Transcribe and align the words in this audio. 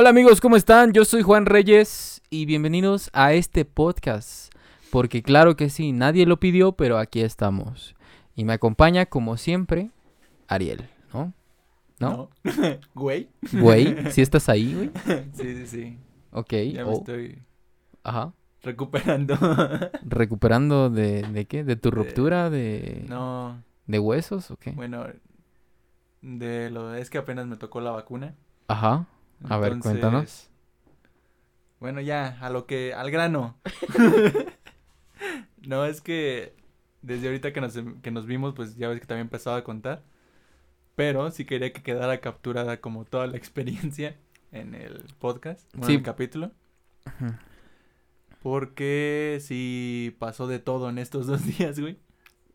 Hola 0.00 0.10
amigos, 0.10 0.40
¿cómo 0.40 0.54
están? 0.54 0.92
Yo 0.92 1.04
soy 1.04 1.22
Juan 1.22 1.44
Reyes 1.44 2.22
y 2.30 2.46
bienvenidos 2.46 3.10
a 3.12 3.32
este 3.32 3.64
podcast. 3.64 4.54
Porque 4.92 5.24
claro 5.24 5.56
que 5.56 5.70
sí, 5.70 5.90
nadie 5.90 6.24
lo 6.24 6.38
pidió, 6.38 6.70
pero 6.70 6.98
aquí 6.98 7.20
estamos. 7.20 7.96
Y 8.36 8.44
me 8.44 8.52
acompaña, 8.52 9.06
como 9.06 9.36
siempre, 9.36 9.90
Ariel, 10.46 10.88
¿no? 11.12 11.32
¿No? 11.98 12.30
Güey. 12.94 13.28
Güey, 13.52 13.96
¿sí 14.12 14.22
estás 14.22 14.48
ahí, 14.48 14.72
güey? 14.72 14.90
Sí, 15.32 15.56
sí, 15.56 15.66
sí. 15.66 15.98
Ok. 16.30 16.52
Ya 16.72 16.84
me 16.84 16.90
oh, 16.90 16.98
estoy 16.98 17.42
Ajá. 18.04 18.32
recuperando. 18.62 19.36
¿Recuperando 20.04 20.90
de, 20.90 21.22
de 21.22 21.46
qué? 21.46 21.64
¿De 21.64 21.74
tu 21.74 21.90
ruptura? 21.90 22.50
¿De, 22.50 23.04
no, 23.08 23.64
¿De 23.88 23.98
huesos 23.98 24.48
o 24.52 24.56
qué? 24.58 24.70
bueno, 24.70 25.06
de 26.22 26.70
lo 26.70 26.94
es 26.94 27.10
que 27.10 27.18
apenas 27.18 27.48
me 27.48 27.56
tocó 27.56 27.80
la 27.80 27.90
vacuna. 27.90 28.36
Ajá. 28.68 29.08
A 29.44 29.58
ver, 29.58 29.72
entonces, 29.72 30.00
cuéntanos. 30.00 30.50
Bueno, 31.80 32.00
ya, 32.00 32.38
a 32.40 32.50
lo 32.50 32.66
que, 32.66 32.92
al 32.94 33.10
grano. 33.10 33.56
no, 35.66 35.84
es 35.84 36.00
que 36.00 36.54
desde 37.02 37.28
ahorita 37.28 37.52
que 37.52 37.60
nos, 37.60 37.78
que 38.02 38.10
nos 38.10 38.26
vimos, 38.26 38.54
pues 38.54 38.76
ya 38.76 38.88
ves 38.88 39.00
que 39.00 39.06
también 39.06 39.26
empezaba 39.26 39.56
a 39.58 39.64
contar. 39.64 40.02
Pero 40.96 41.30
sí 41.30 41.44
quería 41.44 41.72
que 41.72 41.82
quedara 41.82 42.20
capturada 42.20 42.80
como 42.80 43.04
toda 43.04 43.28
la 43.28 43.36
experiencia 43.36 44.16
en 44.50 44.74
el 44.74 45.04
podcast, 45.20 45.68
bueno, 45.72 45.86
Sí. 45.86 45.92
en 45.92 45.98
el 45.98 46.04
capítulo. 46.04 46.50
Porque 48.42 49.38
sí 49.40 50.16
pasó 50.18 50.46
de 50.46 50.58
todo 50.58 50.88
en 50.88 50.98
estos 50.98 51.26
dos 51.26 51.44
días, 51.58 51.78
güey. 51.78 51.98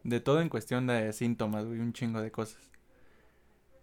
De 0.04 0.20
todo 0.20 0.42
en 0.42 0.50
cuestión 0.50 0.88
de 0.88 1.14
síntomas, 1.14 1.66
güey, 1.66 1.80
un 1.80 1.94
chingo 1.94 2.22
de 2.22 2.32
cosas. 2.32 2.62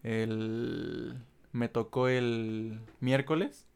El... 0.03 1.17
Me 1.53 1.69
tocó 1.69 2.09
el 2.09 2.81
miércoles. 3.01 3.67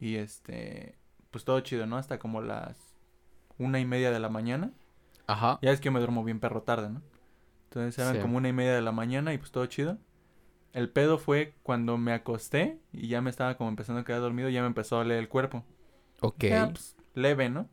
Y 0.00 0.16
este... 0.16 0.96
Pues 1.30 1.44
todo 1.44 1.58
chido, 1.60 1.86
¿no? 1.86 1.96
Hasta 1.96 2.18
como 2.18 2.40
las 2.42 2.78
una 3.58 3.80
y 3.80 3.84
media 3.84 4.10
de 4.10 4.20
la 4.20 4.28
mañana. 4.28 4.72
Ajá. 5.26 5.58
Ya 5.62 5.72
es 5.72 5.80
que 5.80 5.90
me 5.90 5.98
duermo 5.98 6.22
bien 6.22 6.38
perro 6.40 6.62
tarde, 6.62 6.90
¿no? 6.90 7.02
Entonces 7.64 7.98
eran 7.98 8.16
Sí. 8.16 8.20
como 8.20 8.36
una 8.36 8.48
y 8.48 8.52
media 8.52 8.74
de 8.74 8.82
la 8.82 8.92
mañana 8.92 9.32
y 9.34 9.38
pues 9.38 9.50
todo 9.50 9.66
chido. 9.66 9.98
El 10.72 10.90
pedo 10.90 11.18
fue 11.18 11.54
cuando 11.62 11.98
me 11.98 12.12
acosté 12.12 12.78
y 12.92 13.08
ya 13.08 13.20
me 13.20 13.30
estaba 13.30 13.56
como 13.56 13.70
empezando 13.70 14.00
a 14.00 14.04
quedar 14.04 14.20
dormido, 14.20 14.48
ya 14.48 14.60
me 14.60 14.66
empezó 14.68 14.96
a 14.96 14.98
doler 14.98 15.18
el 15.18 15.28
cuerpo. 15.28 15.64
Ok. 16.20 16.44
Ya, 16.44 16.70
pues, 16.70 16.96
leve, 17.14 17.48
¿no? 17.48 17.68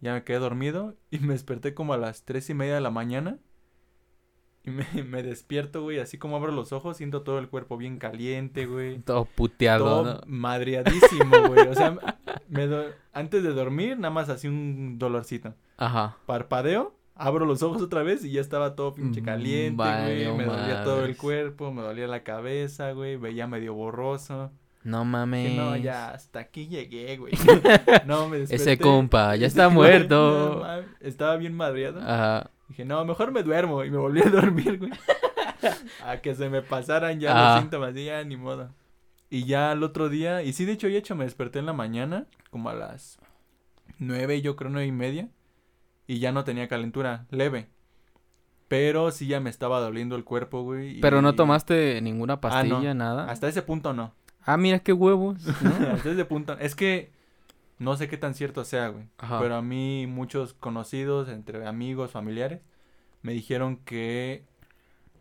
Ya 0.00 0.14
me 0.14 0.24
quedé 0.24 0.38
dormido 0.38 0.96
y 1.10 1.18
me 1.20 1.32
desperté 1.34 1.74
como 1.74 1.92
a 1.94 1.98
las 1.98 2.24
tres 2.24 2.50
y 2.50 2.54
media 2.54 2.74
de 2.74 2.80
la 2.80 2.90
mañana. 2.90 3.38
Y 4.64 4.70
me, 4.70 4.86
me 5.08 5.22
despierto, 5.22 5.82
güey, 5.82 5.98
así 5.98 6.18
como 6.18 6.36
abro 6.36 6.52
los 6.52 6.72
ojos, 6.72 6.96
siento 6.96 7.22
todo 7.22 7.38
el 7.38 7.48
cuerpo 7.48 7.76
bien 7.76 7.98
caliente, 7.98 8.66
güey. 8.66 8.98
Todo 9.04 9.24
puteado, 9.24 9.84
Todo 9.84 10.04
¿no? 10.14 10.20
madreadísimo, 10.26 11.36
güey. 11.48 11.66
O 11.68 11.74
sea, 11.74 11.96
me 12.48 12.66
do- 12.66 12.90
antes 13.12 13.42
de 13.42 13.50
dormir, 13.52 13.96
nada 13.98 14.12
más 14.14 14.28
así 14.28 14.46
un 14.48 14.98
dolorcito. 14.98 15.54
Ajá. 15.78 16.16
Parpadeo, 16.26 16.94
abro 17.16 17.44
los 17.44 17.62
ojos 17.62 17.82
otra 17.82 18.02
vez 18.02 18.24
y 18.24 18.30
ya 18.32 18.40
estaba 18.40 18.74
todo 18.76 18.94
pinche 18.94 19.20
Mm, 19.20 19.24
caliente, 19.24 19.82
güey. 19.82 20.36
Me 20.36 20.44
dolía 20.44 20.84
todo 20.84 21.04
el 21.04 21.16
cuerpo, 21.16 21.72
me 21.72 21.82
dolía 21.82 22.06
la 22.06 22.22
cabeza, 22.22 22.92
güey. 22.92 23.16
Veía 23.16 23.46
medio 23.48 23.74
borroso. 23.74 24.50
No 24.84 25.04
mames. 25.04 25.56
No, 25.56 25.76
ya 25.76 26.10
hasta 26.10 26.40
aquí 26.40 26.66
llegué, 26.68 27.16
güey. 27.16 27.32
no, 28.06 28.28
me 28.28 28.38
desperté. 28.38 28.62
Ese 28.72 28.78
compa 28.78 29.34
ya 29.36 29.46
está 29.46 29.68
muerto. 29.68 30.64
Estaba 31.00 31.36
bien 31.36 31.54
madreado. 31.54 32.00
Ajá. 32.00 32.50
Dije, 32.72 32.84
no, 32.84 33.04
mejor 33.04 33.32
me 33.32 33.42
duermo. 33.42 33.84
Y 33.84 33.90
me 33.90 33.98
volví 33.98 34.20
a 34.22 34.30
dormir, 34.30 34.78
güey. 34.78 34.90
a 36.04 36.16
que 36.18 36.34
se 36.34 36.48
me 36.48 36.62
pasaran 36.62 37.20
ya 37.20 37.34
los 37.52 37.60
síntomas. 37.60 37.94
Y 37.96 38.06
ya, 38.06 38.24
ni 38.24 38.36
modo. 38.36 38.70
Y 39.30 39.44
ya 39.44 39.70
al 39.70 39.82
otro 39.82 40.08
día, 40.08 40.42
y 40.42 40.52
sí, 40.52 40.64
de 40.64 40.72
hecho, 40.72 40.88
y 40.88 40.96
hecho, 40.96 41.14
me 41.14 41.24
desperté 41.24 41.58
en 41.58 41.66
la 41.66 41.72
mañana, 41.72 42.26
como 42.50 42.68
a 42.68 42.74
las 42.74 43.18
nueve, 43.98 44.42
yo 44.42 44.56
creo, 44.56 44.70
nueve 44.70 44.86
y 44.86 44.92
media. 44.92 45.28
Y 46.06 46.18
ya 46.18 46.32
no 46.32 46.44
tenía 46.44 46.66
calentura, 46.68 47.26
leve. 47.30 47.68
Pero 48.68 49.10
sí 49.10 49.26
ya 49.26 49.38
me 49.40 49.50
estaba 49.50 49.80
doliendo 49.80 50.16
el 50.16 50.24
cuerpo, 50.24 50.62
güey. 50.62 50.98
y- 50.98 51.00
Pero 51.00 51.22
no 51.22 51.34
tomaste 51.34 52.00
ninguna 52.02 52.34
Ah, 52.34 52.36
no. 52.36 52.40
pastilla, 52.40 52.94
nada. 52.94 53.30
Hasta 53.30 53.48
ese 53.48 53.62
punto 53.62 53.92
no. 53.92 54.14
Ah, 54.44 54.56
mira 54.56 54.78
qué 54.80 54.92
huevos. 54.92 55.44
¿no? 55.62 55.86
Hasta 55.92 56.10
ese 56.10 56.24
punto. 56.24 56.58
Es 56.58 56.74
que 56.74 57.12
no 57.82 57.96
sé 57.96 58.08
qué 58.08 58.16
tan 58.16 58.34
cierto 58.34 58.64
sea, 58.64 58.88
güey. 58.88 59.08
Ajá. 59.18 59.38
Pero 59.40 59.56
a 59.56 59.62
mí 59.62 60.06
muchos 60.06 60.54
conocidos, 60.54 61.28
entre 61.28 61.66
amigos, 61.66 62.10
familiares, 62.10 62.60
me 63.22 63.32
dijeron 63.32 63.76
que 63.76 64.44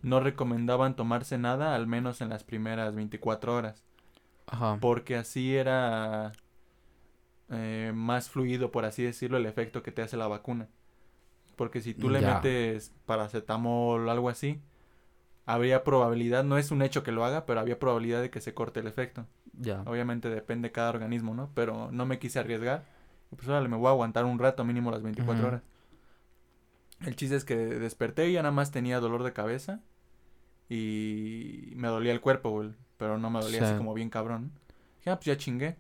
no 0.01 0.19
recomendaban 0.19 0.95
tomarse 0.95 1.37
nada, 1.37 1.75
al 1.75 1.87
menos 1.87 2.21
en 2.21 2.29
las 2.29 2.43
primeras 2.43 2.95
24 2.95 3.55
horas. 3.55 3.83
Ajá. 4.47 4.77
Porque 4.81 5.15
así 5.15 5.55
era 5.55 6.31
eh, 7.49 7.91
más 7.93 8.29
fluido, 8.29 8.71
por 8.71 8.85
así 8.85 9.03
decirlo, 9.03 9.37
el 9.37 9.45
efecto 9.45 9.83
que 9.83 9.91
te 9.91 10.01
hace 10.01 10.17
la 10.17 10.27
vacuna. 10.27 10.67
Porque 11.55 11.81
si 11.81 11.93
tú 11.93 12.09
le 12.09 12.21
Ya. 12.21 12.35
metes 12.35 12.93
paracetamol 13.05 14.07
o 14.07 14.11
algo 14.11 14.29
así, 14.29 14.61
habría 15.53 15.83
probabilidad, 15.83 16.43
no 16.43 16.57
es 16.57 16.71
un 16.71 16.81
hecho 16.81 17.03
que 17.03 17.11
lo 17.11 17.25
haga, 17.25 17.45
pero 17.45 17.59
había 17.59 17.79
probabilidad 17.79 18.21
de 18.21 18.29
que 18.29 18.41
se 18.41 18.53
corte 18.53 18.79
el 18.79 18.87
efecto. 18.87 19.25
Ya. 19.53 19.81
Obviamente 19.85 20.29
depende 20.29 20.69
de 20.69 20.71
cada 20.71 20.89
organismo, 20.89 21.33
¿no? 21.33 21.49
Pero 21.53 21.91
no 21.91 22.05
me 22.05 22.19
quise 22.19 22.39
arriesgar. 22.39 22.85
Y 23.31 23.35
Pues 23.35 23.47
órale, 23.47 23.67
me 23.67 23.77
voy 23.77 23.87
a 23.87 23.91
aguantar 23.91 24.25
un 24.25 24.39
rato, 24.39 24.63
mínimo 24.63 24.91
las 24.91 25.01
24 25.01 25.39
Ujú. 25.41 25.47
horas. 25.47 25.61
El 27.05 27.15
chiste 27.15 27.35
es 27.35 27.43
que 27.45 27.55
desperté 27.55 28.29
y 28.29 28.33
ya 28.33 28.43
nada 28.43 28.53
más 28.53 28.71
tenía 28.71 28.99
dolor 28.99 29.23
de 29.23 29.33
cabeza. 29.33 29.81
Y 30.69 31.73
me 31.75 31.87
dolía 31.89 32.11
el 32.11 32.21
cuerpo, 32.21 32.49
güey. 32.51 32.69
Pero 32.97 33.17
no 33.17 33.29
me 33.29 33.41
dolía 33.41 33.61
así 33.63 33.71
Sí. 33.73 33.77
como 33.77 33.93
bien 33.93 34.09
cabrón. 34.09 34.51
Dije, 34.99 35.09
ah, 35.09 35.15
pues 35.15 35.25
ya 35.25 35.37
chingué. 35.37 35.75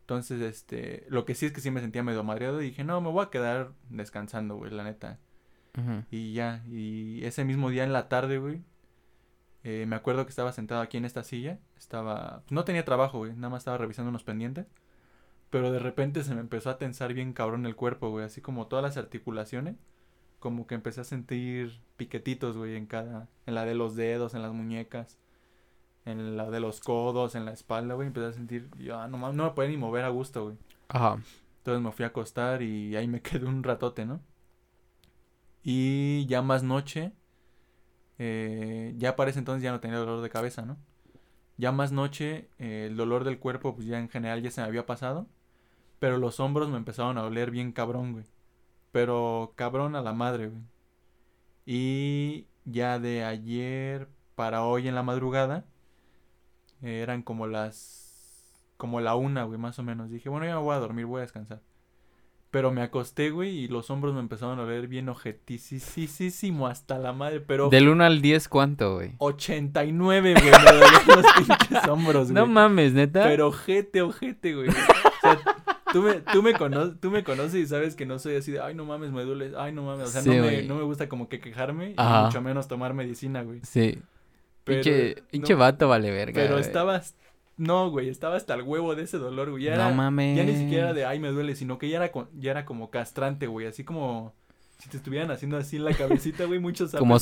Entonces, 0.00 0.40
este, 0.40 1.04
lo 1.08 1.24
que 1.24 1.34
sí 1.34 1.46
es 1.46 1.52
que 1.52 1.60
sí 1.60 1.70
me 1.70 1.80
sentía 1.80 2.02
medio 2.02 2.24
madreado 2.24 2.60
y 2.62 2.66
dije, 2.66 2.84
no, 2.84 3.00
me 3.00 3.10
voy 3.10 3.24
a 3.24 3.30
quedar 3.30 3.72
descansando, 3.90 4.56
güey, 4.56 4.72
la 4.72 4.84
neta. 4.84 5.18
Y 6.10 6.32
ya, 6.32 6.64
y 6.70 7.22
ese 7.24 7.44
mismo 7.44 7.68
día 7.68 7.84
en 7.84 7.92
la 7.92 8.08
tarde, 8.08 8.38
güey, 8.38 8.62
eh, 9.68 9.84
me 9.84 9.96
acuerdo 9.96 10.24
que 10.24 10.30
estaba 10.30 10.52
sentado 10.52 10.80
aquí 10.80 10.96
en 10.96 11.04
esta 11.04 11.24
silla, 11.24 11.58
estaba, 11.76 12.44
no 12.50 12.64
tenía 12.64 12.84
trabajo, 12.84 13.18
güey, 13.18 13.32
nada 13.34 13.48
más 13.48 13.62
estaba 13.62 13.78
revisando 13.78 14.10
unos 14.10 14.22
pendientes, 14.22 14.68
pero 15.50 15.72
de 15.72 15.80
repente 15.80 16.22
se 16.22 16.36
me 16.36 16.40
empezó 16.40 16.70
a 16.70 16.78
tensar 16.78 17.12
bien 17.14 17.32
cabrón 17.32 17.66
el 17.66 17.74
cuerpo, 17.74 18.10
güey, 18.10 18.24
así 18.24 18.40
como 18.40 18.68
todas 18.68 18.84
las 18.84 18.96
articulaciones, 18.96 19.74
como 20.38 20.68
que 20.68 20.76
empecé 20.76 21.00
a 21.00 21.04
sentir 21.04 21.80
piquetitos, 21.96 22.56
güey, 22.56 22.76
en 22.76 22.86
cada, 22.86 23.28
en 23.44 23.56
la 23.56 23.64
de 23.64 23.74
los 23.74 23.96
dedos, 23.96 24.34
en 24.34 24.42
las 24.42 24.52
muñecas, 24.52 25.18
en 26.04 26.36
la 26.36 26.48
de 26.48 26.60
los 26.60 26.78
codos, 26.78 27.34
en 27.34 27.44
la 27.44 27.52
espalda, 27.52 27.94
güey, 27.94 28.06
empecé 28.06 28.26
a 28.28 28.32
sentir, 28.34 28.70
yo, 28.78 28.96
ah, 29.00 29.08
no, 29.08 29.18
no 29.32 29.44
me 29.46 29.50
podía 29.50 29.70
ni 29.70 29.78
mover 29.78 30.04
a 30.04 30.10
gusto, 30.10 30.44
güey. 30.44 30.56
Ajá. 30.86 31.18
Entonces 31.58 31.82
me 31.82 31.90
fui 31.90 32.04
a 32.04 32.08
acostar 32.08 32.62
y 32.62 32.94
ahí 32.94 33.08
me 33.08 33.20
quedé 33.20 33.46
un 33.46 33.64
ratote, 33.64 34.06
¿no? 34.06 34.20
Y 35.64 36.24
ya 36.26 36.40
más 36.40 36.62
noche, 36.62 37.14
eh, 38.18 38.94
ya 38.96 39.16
para 39.16 39.30
ese 39.30 39.38
entonces 39.38 39.62
ya 39.62 39.72
no 39.72 39.80
tenía 39.80 39.98
dolor 39.98 40.22
de 40.22 40.30
cabeza, 40.30 40.62
¿no? 40.62 40.76
Ya 41.58 41.72
más 41.72 41.92
noche, 41.92 42.50
eh, 42.58 42.86
el 42.88 42.96
dolor 42.96 43.24
del 43.24 43.38
cuerpo, 43.38 43.74
pues 43.74 43.86
ya 43.86 43.98
en 43.98 44.08
general 44.08 44.42
ya 44.42 44.50
se 44.50 44.60
me 44.60 44.66
había 44.66 44.86
pasado. 44.86 45.26
Pero 45.98 46.18
los 46.18 46.40
hombros 46.40 46.68
me 46.70 46.76
empezaron 46.76 47.18
a 47.18 47.22
doler 47.22 47.50
bien 47.50 47.72
cabrón, 47.72 48.12
güey. 48.12 48.24
Pero 48.92 49.52
cabrón 49.56 49.96
a 49.96 50.02
la 50.02 50.12
madre, 50.12 50.48
güey. 50.48 50.62
Y 51.66 52.48
ya 52.64 52.98
de 52.98 53.24
ayer 53.24 54.08
para 54.34 54.64
hoy 54.64 54.88
en 54.88 54.94
la 54.94 55.02
madrugada, 55.02 55.64
eran 56.82 57.22
como 57.22 57.46
las... 57.46 58.04
Como 58.76 59.00
la 59.00 59.14
una, 59.16 59.44
güey, 59.44 59.58
más 59.58 59.78
o 59.78 59.82
menos. 59.82 60.10
Dije, 60.10 60.28
bueno, 60.28 60.46
ya 60.46 60.56
me 60.56 60.62
voy 60.62 60.74
a 60.76 60.78
dormir, 60.78 61.06
voy 61.06 61.20
a 61.20 61.22
descansar. 61.22 61.62
Pero 62.50 62.70
me 62.70 62.80
acosté, 62.80 63.30
güey, 63.30 63.50
y 63.64 63.68
los 63.68 63.90
hombros 63.90 64.14
me 64.14 64.20
empezaron 64.20 64.58
a 64.58 64.62
doler 64.62 64.86
bien 64.88 65.08
ojetisísimo 65.08 66.66
hasta 66.68 66.98
la 66.98 67.12
madre. 67.12 67.40
Pero 67.40 67.68
Del 67.68 67.88
1 67.88 68.04
al 68.04 68.22
10, 68.22 68.48
¿cuánto, 68.48 68.94
güey? 68.94 69.12
89, 69.18 70.32
güey, 70.34 70.44
me 70.44 70.50
dolían 70.50 71.06
los 71.06 71.26
pinches 71.58 71.88
hombros, 71.88 72.24
güey. 72.30 72.34
No 72.34 72.46
mames, 72.46 72.92
neta. 72.92 73.24
Pero 73.24 73.48
ojete, 73.48 74.02
ojete, 74.02 74.54
güey. 74.54 74.68
O 74.68 74.72
sea, 74.72 75.38
tú 75.92 76.02
me, 76.02 76.14
tú, 76.20 76.42
me 76.42 76.54
cono- 76.54 76.94
tú 76.96 77.10
me 77.10 77.24
conoces 77.24 77.54
y 77.56 77.66
sabes 77.66 77.94
que 77.96 78.06
no 78.06 78.18
soy 78.18 78.36
así 78.36 78.52
de, 78.52 78.60
ay, 78.60 78.74
no 78.74 78.84
mames, 78.84 79.10
me 79.10 79.22
duele, 79.24 79.52
ay, 79.58 79.72
no 79.72 79.82
mames. 79.82 80.08
O 80.08 80.10
sea, 80.12 80.22
Sí, 80.22 80.30
no, 80.30 80.42
me, 80.44 80.62
no 80.62 80.76
me 80.76 80.82
gusta 80.82 81.08
como 81.08 81.28
que 81.28 81.40
quejarme 81.40 81.90
y 81.90 81.96
mucho 82.24 82.40
menos 82.40 82.68
tomar 82.68 82.94
medicina, 82.94 83.42
güey. 83.42 83.60
Sí. 83.64 83.98
Pero, 84.64 84.82
pinche 85.30 85.52
no, 85.52 85.58
vato 85.58 85.88
vale 85.88 86.10
verga. 86.10 86.34
pero 86.34 86.54
güey. 86.54 86.60
estaba, 86.62 87.00
no, 87.56 87.90
güey, 87.90 88.08
estaba 88.08 88.36
hasta 88.36 88.54
el 88.54 88.62
huevo 88.62 88.94
de 88.94 89.02
ese 89.04 89.18
dolor, 89.18 89.50
güey. 89.50 89.64
Ya 89.64 89.76
No 89.76 89.82
era, 89.86 89.94
mames. 89.94 90.36
ya 90.36 90.44
ni 90.44 90.54
siquiera 90.56 90.92
de, 90.92 91.04
ay, 91.06 91.18
me 91.18 91.28
duele, 91.28 91.54
sino 91.56 91.78
que 91.78 91.88
ya 91.88 91.96
era, 91.98 92.12
con- 92.12 92.28
ya 92.38 92.50
era 92.50 92.64
como 92.64 92.90
castrante, 92.90 93.46
güey. 93.46 93.66
Así 93.66 93.82
como 93.84 94.34
si 94.78 94.88
te 94.90 94.96
estuvieran 94.98 95.30
haciendo 95.30 95.56
así 95.56 95.76
en 95.76 95.84
la 95.84 95.94
cabecita, 95.94 96.44
güey, 96.44 96.58
muchos 96.60 96.92
Como 96.92 97.14
¿no? 97.14 97.18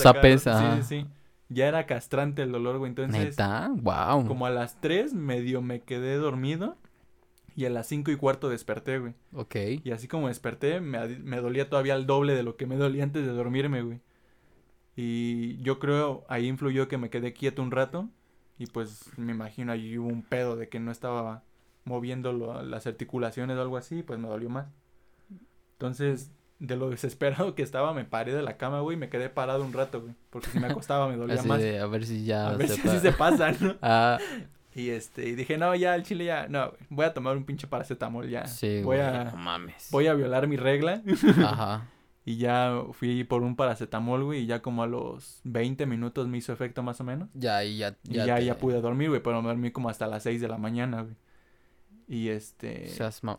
ajá. 0.47 0.77
Sí, 0.77 0.83
sí, 0.83 1.03
sí. 1.03 1.07
Ya 1.51 1.69
era 1.69 1.87
castrante 1.87 2.43
el 2.43 2.51
dolor, 2.53 2.79
güey. 2.79 2.89
Entonces, 2.89 3.21
Neta, 3.39 3.71
wow. 3.75 4.27
como 4.27 4.47
a 4.47 4.51
las 4.51 4.81
3 4.81 5.13
medio 5.15 5.63
me 5.63 5.83
quedé 5.83 6.17
dormido. 6.17 6.77
Y 7.57 7.67
a 7.67 7.71
las 7.71 7.87
cinco 7.87 8.11
y 8.11 8.17
cuarto 8.17 8.49
desperté, 8.49 8.99
güey. 8.99 9.13
Ok. 9.33 9.55
Y 9.85 9.93
así 9.93 10.09
como 10.09 10.27
desperté, 10.27 10.81
me, 10.81 11.07
me 11.07 11.37
dolía 11.37 11.71
todavía 11.71 11.95
el 11.95 12.05
doble 12.05 12.35
de 12.35 12.43
lo 12.43 12.57
que 12.57 12.67
me 12.67 12.75
dolía 12.75 13.05
antes 13.05 13.25
de 13.25 13.31
dormirme, 13.31 13.83
güey. 13.83 14.01
Y 14.97 15.59
yo 15.63 15.79
creo 15.79 16.25
ahí 16.29 16.47
influyó 16.47 16.89
que 16.89 16.99
me 16.99 17.11
quedé 17.11 17.33
quieto 17.33 17.63
un 17.63 17.71
rato. 17.71 18.09
Y 18.59 18.67
pues 18.67 19.11
me 19.17 19.33
imagino 19.33 19.73
ahí 19.73 19.99
hubo 19.99 20.09
un 20.09 20.23
pedo 20.23 20.57
de 20.57 20.69
que 20.69 20.79
no 20.81 20.91
estaba 20.93 21.43
moviendo 21.85 22.33
lo- 22.33 22.63
las 22.63 22.87
articulaciones 22.87 23.57
o 23.59 23.63
algo 23.63 23.77
así, 23.77 24.03
pues 24.03 24.19
me 24.19 24.29
dolió 24.29 24.49
más. 24.49 24.67
Entonces, 25.73 26.31
de 26.61 26.77
lo 26.77 26.89
desesperado 26.91 27.55
que 27.55 27.63
estaba, 27.63 27.93
me 27.93 28.05
paré 28.05 28.33
de 28.35 28.43
la 28.43 28.57
cama, 28.57 28.81
güey, 28.81 28.97
y 28.97 29.01
me 29.01 29.09
quedé 29.09 29.29
parado 29.29 29.65
un 29.65 29.73
rato, 29.73 30.01
güey. 30.01 30.15
Porque 30.31 30.49
si 30.51 30.61
me 30.61 30.69
acostaba 30.69 31.09
me 31.09 31.17
dolía 31.17 31.35
Así 31.35 31.49
más. 31.49 31.61
de, 31.61 31.81
a 31.81 31.87
ver 31.87 32.07
si 32.07 32.25
ya 32.25 32.49
A 32.51 32.57
ver 32.57 32.69
se 32.69 32.77
si 32.77 32.89
así 32.89 32.99
se 33.01 33.13
pasa, 33.13 33.53
¿no? 33.53 33.75
Ah, 33.83 34.19
Y 34.75 34.91
este, 34.91 35.29
y 35.29 35.35
dije, 35.35 35.57
no, 35.59 35.75
ya, 35.75 35.95
el 35.95 36.03
chile 36.05 36.25
ya, 36.25 36.49
no, 36.49 36.69
güey, 36.71 36.81
voy 36.91 37.05
a 37.07 37.15
tomar 37.15 37.37
un 37.37 37.45
pinche 37.45 37.67
paracetamol 37.67 38.29
ya. 38.29 38.47
sí, 38.47 38.77
voy 38.83 38.97
güey, 38.97 39.01
a, 39.01 39.25
no 39.25 39.37
mames. 39.37 39.89
voy 39.91 40.07
a 40.07 40.15
violar 40.15 40.47
mi 40.49 40.57
regla. 40.57 41.03
Ajá. 41.45 41.89
Y 42.27 42.39
ya 42.39 42.83
fui 42.93 43.23
por 43.25 43.43
un 43.43 43.55
paracetamol, 43.55 44.25
güey, 44.25 44.41
y 44.43 44.47
ya 44.47 44.63
como 44.63 44.83
a 44.83 44.87
los 44.87 45.41
20 45.45 45.85
minutos 45.85 46.27
me 46.27 46.39
hizo 46.39 46.53
efecto 46.53 46.83
más 46.83 47.01
o 47.01 47.05
menos. 47.05 47.29
Ya, 47.35 47.63
y 47.65 47.77
ya, 47.77 47.97
Y 48.09 48.15
ya, 48.15 48.41
ya, 48.41 48.59
pude 48.59 48.81
dormir, 48.81 49.11
güey, 49.11 49.23
pero 49.23 49.43
me 49.43 49.49
dormí 49.49 49.71
como 49.71 49.91
hasta 49.91 50.07
las 50.07 50.23
6 50.23 50.41
de 50.41 50.49
la 50.49 50.57
mañana, 50.57 51.03
güey. 51.03 51.17
Y 52.07 52.29
este... 52.29 52.91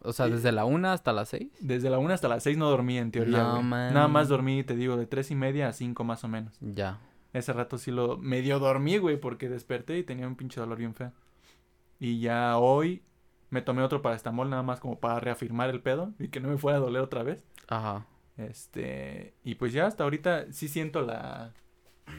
O 0.03 0.13
sea, 0.13 0.27
desde 0.27 0.51
la 0.51 0.65
una 0.65 0.93
hasta 0.93 1.13
las 1.13 1.29
seis. 1.29 1.51
Desde 1.59 1.89
la 1.89 1.99
1 1.99 2.13
hasta 2.13 2.27
las 2.27 2.43
6 2.43 2.57
no 2.57 2.69
dormí, 2.69 2.97
en 2.97 3.11
teoría, 3.11 3.37
No, 3.37 3.61
man. 3.61 3.93
Nada 3.93 4.07
más 4.07 4.27
dormí, 4.27 4.63
te 4.63 4.75
digo, 4.75 4.97
de 4.97 5.05
tres 5.05 5.29
y 5.31 5.35
media 5.35 5.67
a 5.67 5.73
5 5.73 6.03
más 6.03 6.23
o 6.23 6.27
menos. 6.27 6.57
Ya. 6.61 6.99
Ese 7.33 7.53
rato 7.53 7.77
sí 7.77 7.91
lo 7.91 8.17
medio 8.17 8.59
dormí, 8.59 8.97
güey, 8.97 9.19
porque 9.19 9.49
desperté 9.49 9.97
y 9.97 10.03
tenía 10.03 10.27
un 10.27 10.35
pinche 10.35 10.59
dolor 10.59 10.77
bien 10.77 10.95
feo. 10.95 11.11
Y 11.99 12.19
ya 12.19 12.57
hoy 12.57 13.03
me 13.49 13.61
tomé 13.61 13.83
otro 13.83 14.01
paracetamol 14.01 14.49
nada 14.49 14.63
más 14.63 14.79
como 14.79 14.99
para 14.99 15.19
reafirmar 15.19 15.69
el 15.69 15.81
pedo 15.81 16.13
y 16.17 16.29
que 16.29 16.39
no 16.39 16.49
me 16.49 16.57
fuera 16.57 16.77
a 16.77 16.81
doler 16.81 17.01
otra 17.01 17.23
vez. 17.23 17.43
Ajá. 17.67 18.05
Este, 18.37 19.33
y 19.43 19.55
pues 19.55 19.71
ya 19.73 19.87
hasta 19.87 20.03
ahorita 20.03 20.51
sí 20.51 20.67
siento 20.67 21.01
la, 21.01 21.51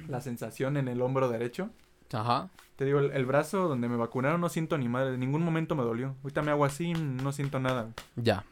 la 0.08 0.20
sensación 0.20 0.76
en 0.76 0.88
el 0.88 1.02
hombro 1.02 1.28
derecho. 1.28 1.70
Ajá. 2.12 2.50
Te 2.76 2.84
digo, 2.84 2.98
el, 3.00 3.10
el 3.12 3.26
brazo 3.26 3.68
donde 3.68 3.88
me 3.88 3.96
vacunaron 3.96 4.40
no 4.40 4.48
siento 4.48 4.78
ni 4.78 4.88
madre, 4.88 5.14
en 5.14 5.20
ningún 5.20 5.42
momento 5.42 5.74
me 5.74 5.82
dolió. 5.82 6.14
Ahorita 6.22 6.42
me 6.42 6.50
hago 6.50 6.64
así, 6.64 6.92
no 6.92 7.32
siento 7.32 7.58
nada. 7.58 7.88
Ya. 8.16 8.44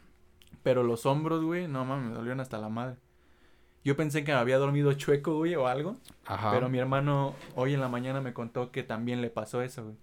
Pero 0.63 0.83
los 0.83 1.05
hombros, 1.05 1.43
güey, 1.43 1.67
no 1.67 1.85
mames, 1.85 2.09
me 2.09 2.15
dolieron 2.15 2.39
hasta 2.39 2.57
la 2.57 2.69
madre. 2.69 2.97
Yo 3.83 3.95
pensé 3.95 4.23
que 4.23 4.31
me 4.31 4.39
había 4.39 4.57
dormido 4.57 4.91
chueco, 4.93 5.35
güey, 5.37 5.55
o 5.55 5.67
algo. 5.67 5.95
Ajá. 6.25 6.51
Pero 6.51 6.69
mi 6.69 6.79
hermano 6.79 7.35
hoy 7.55 7.75
en 7.75 7.81
la 7.81 7.87
mañana 7.87 8.19
me 8.19 8.33
contó 8.33 8.71
que 8.71 8.81
también 8.81 9.21
le 9.21 9.29
pasó 9.29 9.61
eso, 9.61 9.83
güey. 9.83 9.95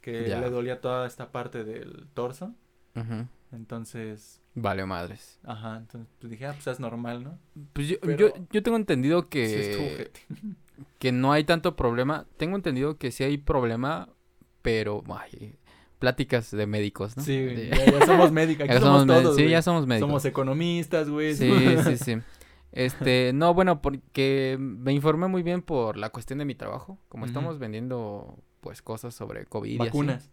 Que 0.00 0.28
Ya. 0.28 0.40
le 0.40 0.50
dolía 0.50 0.80
toda 0.80 1.04
esta 1.06 1.32
parte 1.32 1.64
del 1.64 2.06
torso. 2.14 2.54
Ujú. 2.94 3.26
Entonces, 3.50 4.40
Vale, 4.62 4.84
madres. 4.86 5.38
ajá, 5.44 5.76
entonces 5.78 6.08
pues 6.18 6.30
dije, 6.30 6.46
ah, 6.46 6.52
pues 6.54 6.66
es 6.66 6.80
normal, 6.80 7.24
¿no? 7.24 7.38
Pues 7.72 7.88
yo, 7.88 7.96
Pero- 8.00 8.16
yo, 8.34 8.46
yo 8.50 8.62
tengo 8.62 8.76
entendido 8.76 9.28
que, 9.28 10.10
que 10.98 11.12
no 11.12 11.32
hay 11.32 11.44
tanto 11.44 11.76
problema. 11.76 12.26
Tengo 12.36 12.56
entendido 12.56 12.96
que 12.98 13.10
sí 13.10 13.24
hay 13.24 13.38
problema, 13.38 14.08
pero 14.62 15.02
ay, 15.16 15.54
pláticas 15.98 16.50
de 16.50 16.66
médicos, 16.66 17.16
¿no? 17.16 17.22
Sí, 17.22 17.68
ya, 17.70 17.84
ya 17.86 18.06
somos 18.06 18.32
médicos, 18.32 18.64
aquí 18.64 18.72
ya 18.74 18.80
somos, 18.80 19.00
somos, 19.00 19.22
todos, 19.22 19.36
sí, 19.36 19.42
güey. 19.42 19.50
ya 19.52 19.62
somos 19.62 19.86
médicos. 19.86 20.08
Somos 20.08 20.24
economistas, 20.24 21.08
güey. 21.08 21.34
Sí, 21.34 21.50
sí, 21.84 21.96
sí. 21.96 22.16
Este, 22.70 23.32
no, 23.34 23.54
bueno, 23.54 23.80
porque 23.80 24.56
me 24.60 24.92
informé 24.92 25.26
muy 25.26 25.42
bien 25.42 25.62
por 25.62 25.96
la 25.96 26.10
cuestión 26.10 26.38
de 26.38 26.44
mi 26.44 26.54
trabajo. 26.54 26.98
Como 27.08 27.24
estamos 27.26 27.58
vendiendo, 27.58 28.36
pues, 28.60 28.82
cosas 28.82 29.14
sobre 29.14 29.46
COVID 29.46 29.70
y 29.70 29.74
así. 29.74 29.80
Vacunas. 29.84 30.30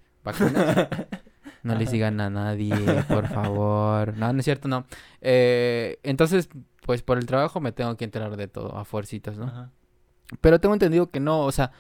No 1.66 1.76
le 1.76 1.84
Ajá. 1.84 1.92
sigan 1.92 2.22
a 2.22 2.30
nadie, 2.30 2.74
por 3.10 3.28
favor. 3.28 4.16
No, 4.18 4.32
no 4.32 4.40
es 4.40 4.46
cierto, 4.46 4.68
no. 4.68 4.86
Eh, 5.22 5.98
entonces, 6.04 6.48
pues, 6.86 7.02
por 7.02 7.18
el 7.18 7.26
trabajo 7.26 7.60
me 7.60 7.72
tengo 7.72 7.98
que 7.98 8.06
enterar 8.06 8.38
de 8.38 8.48
todo, 8.48 8.78
a 8.78 8.86
fuercitas, 8.86 9.38
¿no? 9.38 9.46
Ajá. 9.48 9.72
Pero 10.42 10.60
tengo 10.60 10.74
entendido 10.76 11.10
que 11.10 11.20
no, 11.20 11.42
o 11.42 11.52
sea, 11.52 11.72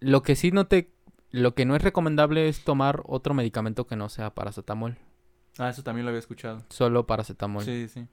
lo 0.00 0.22
que 0.22 0.36
sí 0.36 0.50
no 0.52 0.66
te... 0.66 0.92
Lo 1.30 1.54
que 1.54 1.66
no 1.66 1.76
es 1.76 1.82
recomendable 1.82 2.48
es 2.48 2.64
tomar 2.64 3.02
otro 3.06 3.34
medicamento 3.34 3.86
que 3.86 3.96
no 3.96 4.08
sea 4.08 4.34
paracetamol. 4.34 4.96
Ah, 5.58 5.68
eso 5.68 5.82
también 5.82 6.06
lo 6.06 6.10
había 6.10 6.20
escuchado. 6.20 6.62
Solo 6.70 7.06
paracetamol. 7.06 7.64
Sí, 7.64 7.86
sí. 7.88 8.06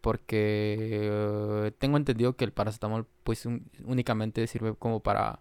porque 0.00 0.88
eh, 0.90 1.72
tengo 1.78 1.96
entendido 1.96 2.36
que 2.36 2.44
el 2.44 2.52
paracetamol 2.52 3.06
pues 3.24 3.46
un- 3.46 3.70
únicamente 3.84 4.46
sirve 4.46 4.74
como 4.74 5.00
para 5.00 5.38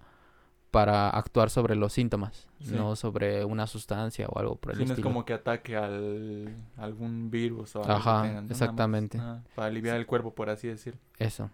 para 0.72 1.10
actuar 1.10 1.50
sobre 1.50 1.76
los 1.76 1.94
síntomas, 1.94 2.48
Sí. 2.60 2.76
no 2.76 2.96
sobre 2.96 3.44
una 3.46 3.66
sustancia 3.68 4.28
o 4.28 4.38
algo 4.40 4.56
por 4.58 4.72
el 4.74 4.78
Sí, 4.78 4.82
no 4.82 4.86
es 4.86 4.90
estilo. 4.92 5.08
como 5.10 5.26
que 5.26 5.34
ataque 5.34 5.76
al 5.76 6.56
algún 6.78 7.32
virus 7.32 7.76
o 7.76 7.80
algo 7.84 7.88
que 7.88 7.94
Ajá, 8.00 8.22
tengan, 8.22 8.28
¿no? 8.28 8.30
Nada 8.34 8.42
más. 8.44 8.52
exactamente. 8.52 9.18
Para 9.56 9.68
aliviar 9.68 9.98
el 9.98 10.06
cuerpo, 10.06 10.34
por 10.36 10.50
así 10.50 10.68
decir. 10.68 10.98
Eso. 11.18 11.50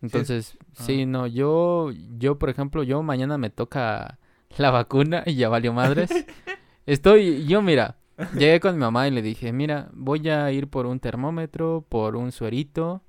Entonces, 0.00 0.56
ah. 0.60 0.66
sí, 0.74 1.06
no, 1.06 1.26
yo 1.26 1.90
yo 2.18 2.38
por 2.38 2.50
ejemplo, 2.50 2.82
yo 2.82 3.02
mañana 3.02 3.38
me 3.38 3.50
toca 3.50 4.18
la 4.58 4.70
vacuna 4.70 5.22
y 5.26 5.34
ya 5.36 5.48
valió 5.48 5.72
madres. 5.72 6.10
Estoy 6.86 7.46
yo 7.46 7.62
mira, 7.62 7.98
llegué 8.34 8.58
con 8.58 8.74
mi 8.74 8.80
mamá 8.80 9.06
y 9.06 9.12
le 9.12 9.22
dije, 9.22 9.52
"Mira, 9.52 9.88
voy 9.92 10.28
a 10.28 10.50
ir 10.50 10.68
por 10.68 10.86
un 10.86 10.98
termómetro, 10.98 11.84
por 11.88 12.16
un 12.16 12.32
suerito 12.32 13.02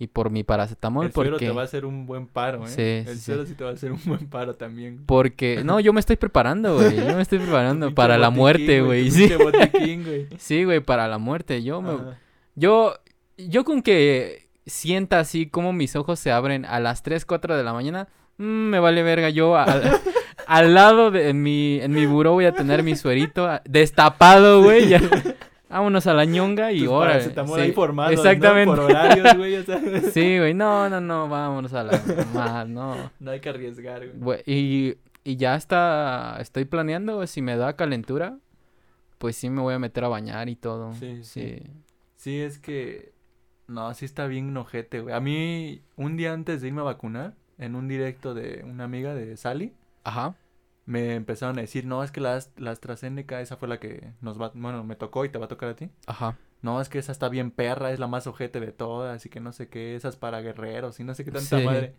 y 0.00 0.06
por 0.06 0.30
mi 0.30 0.44
paracetamol 0.44 1.04
el 1.04 1.12
porque 1.12 1.36
te 1.36 1.50
va 1.50 1.60
a 1.60 1.64
hacer 1.66 1.84
un 1.84 2.06
buen 2.06 2.26
paro, 2.26 2.64
¿eh? 2.64 2.68
Sí, 2.68 3.10
el 3.10 3.18
sí, 3.18 3.34
sí. 3.34 3.46
sí 3.48 3.54
te 3.54 3.64
va 3.64 3.70
a 3.70 3.72
hacer 3.74 3.92
un 3.92 4.00
buen 4.06 4.26
paro 4.30 4.54
también. 4.54 5.04
Porque, 5.04 5.62
no, 5.62 5.78
yo 5.78 5.92
me 5.92 6.00
estoy 6.00 6.16
preparando, 6.16 6.76
güey. 6.76 6.96
Yo 6.96 7.14
me 7.14 7.20
estoy 7.20 7.38
preparando 7.38 7.94
para 7.94 8.16
la 8.16 8.30
muerte, 8.30 8.80
güey. 8.80 9.10
Sí, 9.10 9.30
güey. 9.34 10.26
sí, 10.38 10.64
güey, 10.64 10.80
para 10.80 11.06
la 11.06 11.18
muerte. 11.18 11.62
Yo 11.62 11.82
me, 11.82 11.90
Ajá. 11.90 12.18
yo, 12.54 12.94
yo 13.36 13.64
con 13.64 13.82
que 13.82 14.48
sienta 14.64 15.18
así 15.18 15.46
como 15.46 15.74
mis 15.74 15.94
ojos 15.94 16.18
se 16.18 16.32
abren 16.32 16.64
a 16.64 16.80
las 16.80 17.02
3, 17.02 17.26
4 17.26 17.58
de 17.58 17.62
la 17.62 17.74
mañana, 17.74 18.08
mm, 18.38 18.44
me 18.44 18.80
vale 18.80 19.02
verga. 19.02 19.28
Yo 19.28 19.54
al, 19.54 20.00
al 20.46 20.74
lado 20.74 21.10
de 21.10 21.28
en 21.28 21.42
mi, 21.42 21.78
en 21.78 21.92
mi 21.92 22.06
buró 22.06 22.32
voy 22.32 22.46
a 22.46 22.52
tener 22.52 22.82
mi 22.82 22.96
suerito 22.96 23.50
destapado, 23.66 24.62
güey. 24.62 24.88
ya. 24.88 25.02
Vámonos 25.70 26.06
a 26.06 26.14
la 26.14 26.24
ñonga 26.24 26.72
y 26.72 26.84
ahora. 26.84 27.12
paracetamol 27.12 27.60
ahí 27.60 27.72
formados, 27.72 28.12
¿no? 28.12 28.18
Exactamente. 28.20 28.66
Por 28.66 28.80
horarios, 28.80 29.36
güey, 29.36 29.56
o 29.56 29.62
sea, 29.64 29.80
Sí, 30.12 30.38
güey, 30.38 30.52
no, 30.52 30.88
no, 30.90 31.00
no, 31.00 31.28
vámonos 31.28 31.72
a 31.72 31.84
la 31.84 32.64
no. 32.68 33.10
no 33.20 33.30
hay 33.30 33.40
que 33.40 33.48
arriesgar, 33.48 34.06
güey. 34.16 34.42
Y, 34.46 34.96
y 35.24 35.36
ya 35.36 35.54
está, 35.54 36.36
estoy 36.40 36.64
planeando, 36.64 37.14
güey, 37.16 37.28
si 37.28 37.40
me 37.40 37.56
da 37.56 37.74
calentura, 37.76 38.36
pues 39.18 39.36
sí 39.36 39.48
me 39.48 39.60
voy 39.62 39.74
a 39.74 39.78
meter 39.78 40.04
a 40.04 40.08
bañar 40.08 40.48
y 40.48 40.56
todo. 40.56 40.92
Sí, 40.94 41.20
Sí. 41.22 41.40
sí. 41.62 41.62
Sí, 42.16 42.40
es 42.40 42.58
que. 42.58 43.12
No, 43.68 43.94
sí 43.94 44.04
está 44.04 44.26
bien 44.26 44.54
ojete, 44.56 45.00
güey. 45.00 45.14
A 45.14 45.20
mí, 45.20 45.80
un 45.96 46.16
día 46.16 46.32
antes 46.32 46.60
de 46.60 46.68
irme 46.68 46.80
a 46.80 46.84
vacunar, 46.84 47.34
en 47.56 47.76
un 47.76 47.86
directo 47.86 48.34
de 48.34 48.64
una 48.68 48.84
amiga 48.84 49.14
de 49.14 49.36
Sally, 49.36 49.72
Ajá. 50.04 50.34
Me 50.90 51.14
empezaron 51.14 51.56
a 51.56 51.60
decir, 51.60 51.84
no, 51.86 52.02
es 52.02 52.10
que 52.10 52.20
la, 52.20 52.40
la 52.56 52.72
AstraZeneca, 52.72 53.40
esa 53.40 53.56
fue 53.56 53.68
la 53.68 53.78
que 53.78 54.12
nos 54.20 54.40
va, 54.40 54.50
bueno, 54.54 54.82
me 54.82 54.96
tocó 54.96 55.24
y 55.24 55.28
te 55.28 55.38
va 55.38 55.44
a 55.44 55.48
tocar 55.48 55.68
a 55.68 55.76
ti. 55.76 55.88
Ajá. 56.06 56.36
No, 56.62 56.80
es 56.80 56.88
que 56.88 56.98
esa 56.98 57.12
está 57.12 57.28
bien 57.28 57.52
perra, 57.52 57.92
es 57.92 58.00
la 58.00 58.08
más 58.08 58.26
ojete 58.26 58.58
de 58.58 58.72
todas 58.72 59.24
y 59.24 59.28
que 59.28 59.38
no 59.38 59.52
sé 59.52 59.68
qué, 59.68 59.94
esas 59.94 60.16
para 60.16 60.40
guerreros 60.40 60.98
y 60.98 61.04
no 61.04 61.14
sé 61.14 61.24
qué 61.24 61.30
tanta 61.30 61.58
Sí. 61.60 61.64
madre. 61.64 61.94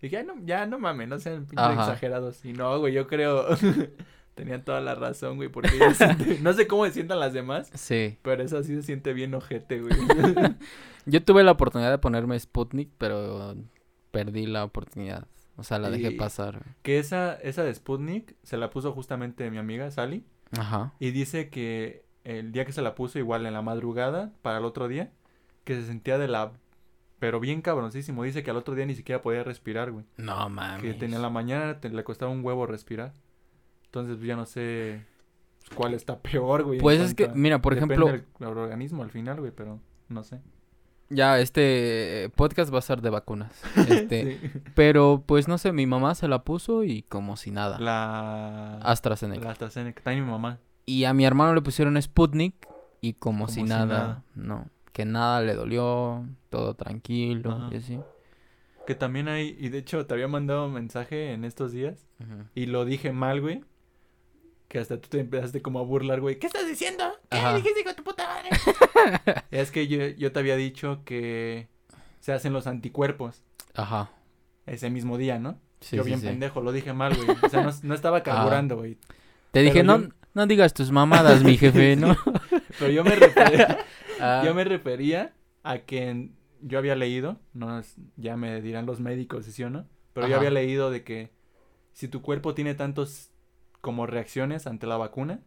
Dije, 0.00 0.14
ya 0.16 0.22
no, 0.22 0.34
ya 0.44 0.64
no 0.64 0.78
mames, 0.78 1.06
no 1.08 1.18
sean 1.18 1.44
pinches 1.44 1.70
exagerados. 1.72 2.42
Y 2.46 2.54
no, 2.54 2.78
güey, 2.78 2.94
yo 2.94 3.06
creo, 3.06 3.44
tenían 4.34 4.64
toda 4.64 4.80
la 4.80 4.94
razón, 4.94 5.36
güey, 5.36 5.50
porque 5.50 5.70
yo 5.78 5.92
siento- 5.92 6.24
no 6.40 6.52
sé 6.54 6.66
cómo 6.66 6.86
se 6.86 6.92
sientan 6.92 7.20
las 7.20 7.34
demás, 7.34 7.70
Sí. 7.74 8.16
pero 8.22 8.42
esa 8.42 8.62
sí 8.62 8.74
se 8.74 8.82
siente 8.82 9.12
bien 9.12 9.34
ojete, 9.34 9.80
güey. 9.82 9.92
Yo 11.06 11.22
tuve 11.22 11.42
la 11.44 11.52
oportunidad 11.52 11.90
de 11.90 11.98
ponerme 11.98 12.38
Sputnik, 12.38 12.90
pero 12.98 13.54
perdí 14.10 14.46
la 14.46 14.64
oportunidad. 14.64 15.26
O 15.60 15.64
sea, 15.64 15.78
la 15.78 15.90
dejé 15.90 16.12
pasar. 16.12 16.62
que 16.82 16.98
esa, 16.98 17.34
esa 17.34 17.62
de 17.62 17.74
Sputnik 17.74 18.34
se 18.42 18.56
la 18.56 18.70
puso 18.70 18.92
justamente 18.92 19.50
mi 19.50 19.58
amiga 19.58 19.90
Sally 19.90 20.24
Ajá. 20.58 20.94
y 20.98 21.10
dice 21.10 21.50
que 21.50 22.04
el 22.24 22.50
día 22.52 22.64
que 22.64 22.72
se 22.72 22.82
la 22.82 22.94
puso, 22.94 23.18
igual 23.18 23.46
en 23.46 23.52
la 23.52 23.62
madrugada, 23.62 24.32
para 24.42 24.58
el 24.58 24.64
otro 24.64 24.88
día, 24.88 25.12
que 25.64 25.74
se 25.74 25.86
sentía 25.86 26.18
de 26.18 26.28
la... 26.28 26.52
Pero 27.18 27.38
bien 27.40 27.60
cabroncísimo. 27.60 28.24
Dice 28.24 28.42
que 28.42 28.50
al 28.50 28.56
otro 28.56 28.74
día 28.74 28.86
ni 28.86 28.94
siquiera 28.94 29.20
podía 29.20 29.44
respirar, 29.44 29.90
güey. 29.92 30.06
No 30.16 30.48
mames. 30.48 30.82
Que 30.82 30.94
tenía 30.94 31.16
en 31.16 31.22
la 31.22 31.28
mañana, 31.30 31.78
te- 31.78 31.90
le 31.90 32.02
costaba 32.02 32.32
un 32.32 32.42
huevo 32.44 32.66
respirar. 32.66 33.12
Entonces, 33.84 34.16
pues, 34.16 34.26
ya 34.26 34.36
no 34.36 34.46
sé 34.46 35.04
cuál 35.74 35.92
está 35.94 36.18
peor, 36.20 36.62
güey. 36.64 36.78
Pues 36.80 36.98
es 37.00 37.14
que, 37.14 37.24
cuanto 37.24 37.38
mira, 37.38 37.60
por 37.60 37.74
depende 37.74 37.94
ejemplo, 37.94 38.24
del 38.48 38.56
organismo 38.58 39.02
al 39.02 39.10
final, 39.10 39.38
güey, 39.40 39.52
pero 39.54 39.80
no 40.08 40.22
sé. 40.24 40.40
Ya 41.10 41.38
este 41.38 42.30
podcast 42.36 42.72
va 42.72 42.78
a 42.78 42.82
ser 42.82 43.02
de 43.02 43.10
vacunas. 43.10 43.52
Este, 43.88 44.38
Sí. 44.40 44.50
pero 44.74 45.22
pues 45.26 45.48
no 45.48 45.58
sé, 45.58 45.72
mi 45.72 45.86
mamá 45.86 46.14
se 46.14 46.28
la 46.28 46.42
puso 46.44 46.84
y 46.84 47.02
como 47.02 47.36
si 47.36 47.50
nada. 47.50 47.78
La... 47.78 48.76
AstraZeneca. 48.78 49.44
La 49.44 49.50
AstraZeneca. 49.52 50.02
También 50.02 50.24
mi 50.24 50.30
mamá. 50.30 50.58
Y 50.86 51.04
a 51.04 51.12
mi 51.14 51.24
hermano 51.24 51.54
le 51.54 51.60
pusieron 51.62 52.00
Sputnik 52.00 52.66
y 53.00 53.14
como, 53.14 53.40
Como 53.46 53.48
si 53.48 53.60
si 53.60 53.62
nada, 53.64 53.86
nada. 53.86 54.24
no, 54.34 54.66
que 54.92 55.04
nada 55.04 55.40
le 55.42 55.54
dolió, 55.54 56.26
todo 56.48 56.74
tranquilo 56.74 57.52
Ajá. 57.52 57.68
y 57.72 57.76
así. 57.76 58.00
Que 58.86 58.94
también 58.94 59.28
hay... 59.28 59.56
Y 59.60 59.68
de 59.68 59.78
hecho, 59.78 60.04
te 60.06 60.14
había 60.14 60.26
mandado 60.26 60.66
un 60.66 60.72
mensaje 60.72 61.32
en 61.32 61.44
estos 61.44 61.70
días. 61.72 62.06
Y 62.54 62.66
lo 62.66 62.84
dije 62.84 63.12
mal, 63.12 63.40
güey. 63.40 63.62
Que 64.70 64.78
hasta 64.78 65.00
tú 65.00 65.08
te 65.08 65.18
empezaste 65.18 65.60
como 65.62 65.80
a 65.80 65.82
burlar, 65.82 66.20
güey. 66.20 66.38
¿Qué 66.38 66.46
estás 66.46 66.64
diciendo? 66.64 67.02
¿Qué 67.28 67.38
Ajá. 67.38 67.56
dijiste 67.56 67.82
con 67.82 67.96
tu 67.96 68.04
puta 68.04 68.24
madre? 68.28 68.50
es 69.50 69.72
que 69.72 69.88
yo, 69.88 70.06
yo 70.06 70.30
te 70.30 70.38
había 70.38 70.54
dicho 70.54 71.02
que 71.04 71.66
se 72.20 72.32
hacen 72.32 72.52
los 72.52 72.68
anticuerpos 72.68 73.42
Ajá, 73.74 74.12
ese 74.66 74.88
mismo 74.88 75.18
día, 75.18 75.40
¿no? 75.40 75.58
Sí, 75.80 75.96
Yo 75.96 76.04
sí, 76.04 76.10
bien 76.10 76.20
sí. 76.20 76.26
pendejo, 76.28 76.60
lo 76.60 76.70
dije 76.70 76.92
mal, 76.92 77.16
güey. 77.16 77.36
O 77.42 77.48
sea, 77.48 77.62
no, 77.64 77.72
no 77.82 77.94
estaba 77.94 78.22
carburando, 78.22 78.76
güey. 78.76 78.96
Te 79.50 79.60
dije, 79.62 79.80
Pero 79.82 79.98
no, 79.98 80.02
yo- 80.04 80.08
no 80.34 80.46
digas 80.46 80.72
tus 80.72 80.92
mamadas, 80.92 81.42
mi 81.42 81.56
jefe, 81.58 81.96
¿no? 81.96 82.16
Pero 82.78 82.92
yo 82.92 83.02
me 83.02 83.16
refería, 83.16 83.78
Ah, 84.20 84.42
yo 84.44 84.54
me 84.54 84.62
refería 84.62 85.32
a 85.64 85.78
que 85.78 86.30
yo 86.60 86.78
había 86.78 86.94
leído, 86.94 87.40
no 87.54 87.82
ya 88.16 88.36
me 88.36 88.60
dirán 88.62 88.86
los 88.86 89.00
médicos 89.00 89.46
si 89.46 89.50
sí 89.52 89.64
o 89.64 89.70
no, 89.70 89.88
pero 90.12 90.28
yo 90.28 90.36
había 90.36 90.50
leído 90.50 90.92
de 90.92 91.02
que 91.02 91.30
si 91.92 92.06
tu 92.06 92.22
cuerpo 92.22 92.54
tiene 92.54 92.74
tantos 92.74 93.30
como 93.80 94.06
reacciones 94.06 94.66
ante 94.66 94.86
la 94.86 94.96
vacuna, 94.96 95.40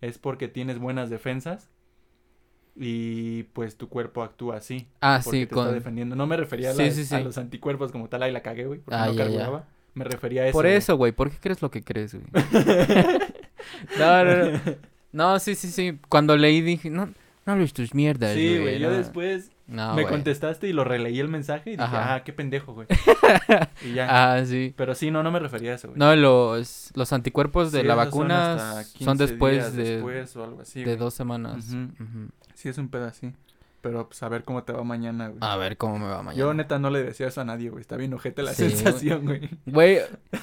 es 0.00 0.18
porque 0.18 0.48
tienes 0.48 0.78
buenas 0.78 1.10
defensas 1.10 1.70
y 2.76 3.42
pues 3.54 3.76
tu 3.76 3.88
cuerpo 3.88 4.22
actúa 4.22 4.56
así. 4.56 4.88
Ah, 5.00 5.20
porque 5.24 5.38
sí, 5.40 5.46
te 5.46 5.54
con... 5.54 5.64
está 5.64 5.74
defendiendo. 5.74 6.14
No 6.16 6.26
me 6.26 6.36
refería 6.36 6.70
a, 6.70 6.74
Sí, 6.74 6.84
las- 6.84 6.94
sí, 6.94 7.04
sí. 7.04 7.14
a 7.14 7.20
los 7.20 7.36
anticuerpos 7.38 7.90
como 7.92 8.08
tal, 8.08 8.22
ahí 8.22 8.32
la 8.32 8.42
cagué, 8.42 8.66
güey, 8.66 8.80
porque 8.80 8.96
Ah, 8.96 9.06
no 9.06 9.12
ya, 9.12 9.18
ya. 9.18 9.24
carburaba. 9.24 9.66
Me 9.94 10.04
refería 10.04 10.42
a 10.42 10.46
eso. 10.46 10.52
Por 10.52 10.66
eso, 10.66 10.96
güey, 10.96 11.10
¿por 11.12 11.30
qué 11.30 11.38
crees 11.40 11.60
lo 11.60 11.70
que 11.70 11.82
crees, 11.82 12.14
güey? 12.14 12.26
no, 13.98 14.24
no, 14.24 14.36
no. 14.52 14.60
No, 15.10 15.38
sí, 15.40 15.54
sí, 15.54 15.68
sí. 15.70 15.98
Cuando 16.08 16.36
leí 16.36 16.60
dije, 16.60 16.90
no, 16.90 17.06
no 17.46 17.52
hables 17.52 17.72
tus 17.72 17.94
mierdas, 17.94 18.34
güey. 18.34 18.48
Sí, 18.56 18.60
güey, 18.60 18.78
yo 18.78 18.90
no. 18.90 18.96
después 18.96 19.50
No, 19.68 19.94
me 19.94 20.02
güey. 20.02 20.14
contestaste 20.14 20.66
y 20.66 20.72
lo 20.72 20.82
releí 20.82 21.20
el 21.20 21.28
mensaje 21.28 21.70
y 21.70 21.72
dije, 21.76 21.82
Ajá. 21.84 22.14
ah, 22.14 22.24
qué 22.24 22.32
pendejo, 22.32 22.72
güey. 22.72 22.86
y 23.84 23.92
ya. 23.92 24.06
Ah, 24.34 24.44
sí. 24.44 24.72
Pero 24.76 24.94
sí, 24.94 25.10
no, 25.10 25.22
no 25.22 25.30
me 25.30 25.38
refería 25.38 25.72
a 25.72 25.74
eso, 25.74 25.88
güey. 25.88 25.98
No, 25.98 26.16
los, 26.16 26.90
los 26.94 27.12
anticuerpos 27.12 27.70
de 27.70 27.82
Sí, 27.82 27.86
la 27.86 27.94
vacuna 27.94 28.82
son, 28.82 28.84
15 28.94 29.26
después 29.26 29.76
de, 29.76 29.84
después 29.84 30.34
o 30.36 30.44
algo 30.44 30.62
así, 30.62 30.80
de 30.80 30.84
güey. 30.86 30.96
dos 30.96 31.12
semanas. 31.14 31.66
Sí, 32.54 32.68
es 32.70 32.78
un 32.78 32.88
pedo 32.88 33.04
así. 33.06 33.32
Pero 33.80 34.08
pues 34.08 34.22
a 34.24 34.28
ver 34.28 34.42
cómo 34.42 34.64
te 34.64 34.72
va 34.72 34.82
mañana, 34.82 35.28
güey. 35.28 35.38
A 35.40 35.56
ver 35.56 35.76
cómo 35.76 35.98
me 35.98 36.06
va 36.06 36.22
mañana. 36.22 36.34
Yo 36.34 36.52
neta 36.52 36.78
no 36.80 36.90
le 36.90 37.02
decía 37.02 37.28
eso 37.28 37.40
a 37.42 37.44
nadie, 37.44 37.70
güey. 37.70 37.80
Está 37.80 37.96
bien 37.96 38.12
ojete 38.14 38.42
la 38.42 38.52
Sí, 38.54 38.70
sensación, 38.70 39.24
güey. 39.24 39.50
Güey, 39.66 39.98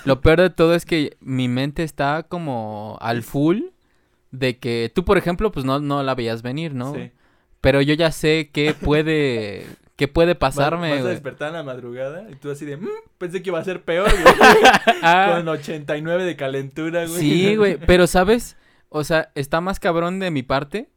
lo 0.05 0.21
peor 0.21 0.39
de 0.39 0.49
todo 0.51 0.73
es 0.75 0.85
que 0.85 1.17
mi 1.19 1.47
mente 1.49 1.83
está 1.83 2.23
como 2.23 2.97
al 3.01 3.23
full 3.23 3.63
de 4.31 4.57
que 4.59 4.91
tú, 4.93 5.03
por 5.03 5.17
ejemplo, 5.17 5.51
pues 5.51 5.65
no, 5.65 5.79
no 5.79 6.01
la 6.03 6.15
veías 6.15 6.43
venir, 6.43 6.73
¿no? 6.75 6.93
Sí. 6.93 7.11
Pero 7.65 7.81
yo 7.81 7.95
ya 7.95 8.11
sé 8.11 8.51
qué 8.53 8.75
puede, 8.79 9.65
qué 9.95 10.07
puede 10.07 10.35
pasarme, 10.35 10.91
Vas, 10.91 11.05
a 11.05 11.09
despertar 11.09 11.47
en 11.47 11.55
la 11.55 11.63
madrugada 11.63 12.29
y 12.29 12.35
tú 12.35 12.51
así 12.51 12.63
de, 12.63 12.77
"Mm, 12.77 12.87
pensé 13.17 13.41
que 13.41 13.49
iba 13.49 13.57
a 13.57 13.63
ser 13.63 13.81
peor, 13.81 14.07
güey. 14.11 14.23
Ah, 15.01 15.33
Con 15.37 15.47
89 15.47 16.25
de 16.25 16.35
calentura, 16.35 17.07
güey. 17.07 17.19
sí, 17.19 17.55
güey, 17.55 17.77
pero 17.87 18.05
¿sabes? 18.05 18.55
O 18.89 19.03
sea, 19.03 19.31
está 19.33 19.61
más 19.61 19.79
cabrón 19.79 20.19
de 20.19 20.29
mi 20.29 20.43
parte 20.43 20.91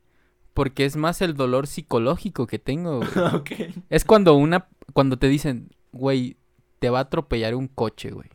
porque 0.53 0.85
es 0.85 0.97
más 0.97 1.23
el 1.23 1.33
dolor 1.33 1.69
psicológico 1.69 2.47
que 2.47 2.59
tengo, 2.59 2.99
güey. 2.99 3.73
Es 3.89 4.05
cuando 4.05 4.35
una, 4.35 4.69
cuando 4.93 5.19
te 5.19 5.29
dicen, 5.29 5.71
güey, 5.93 6.37
te 6.81 6.91
va 6.91 6.99
a 6.99 7.03
atropellar 7.05 7.55
un 7.55 7.69
coche, 7.69 8.11
güey. 8.11 8.29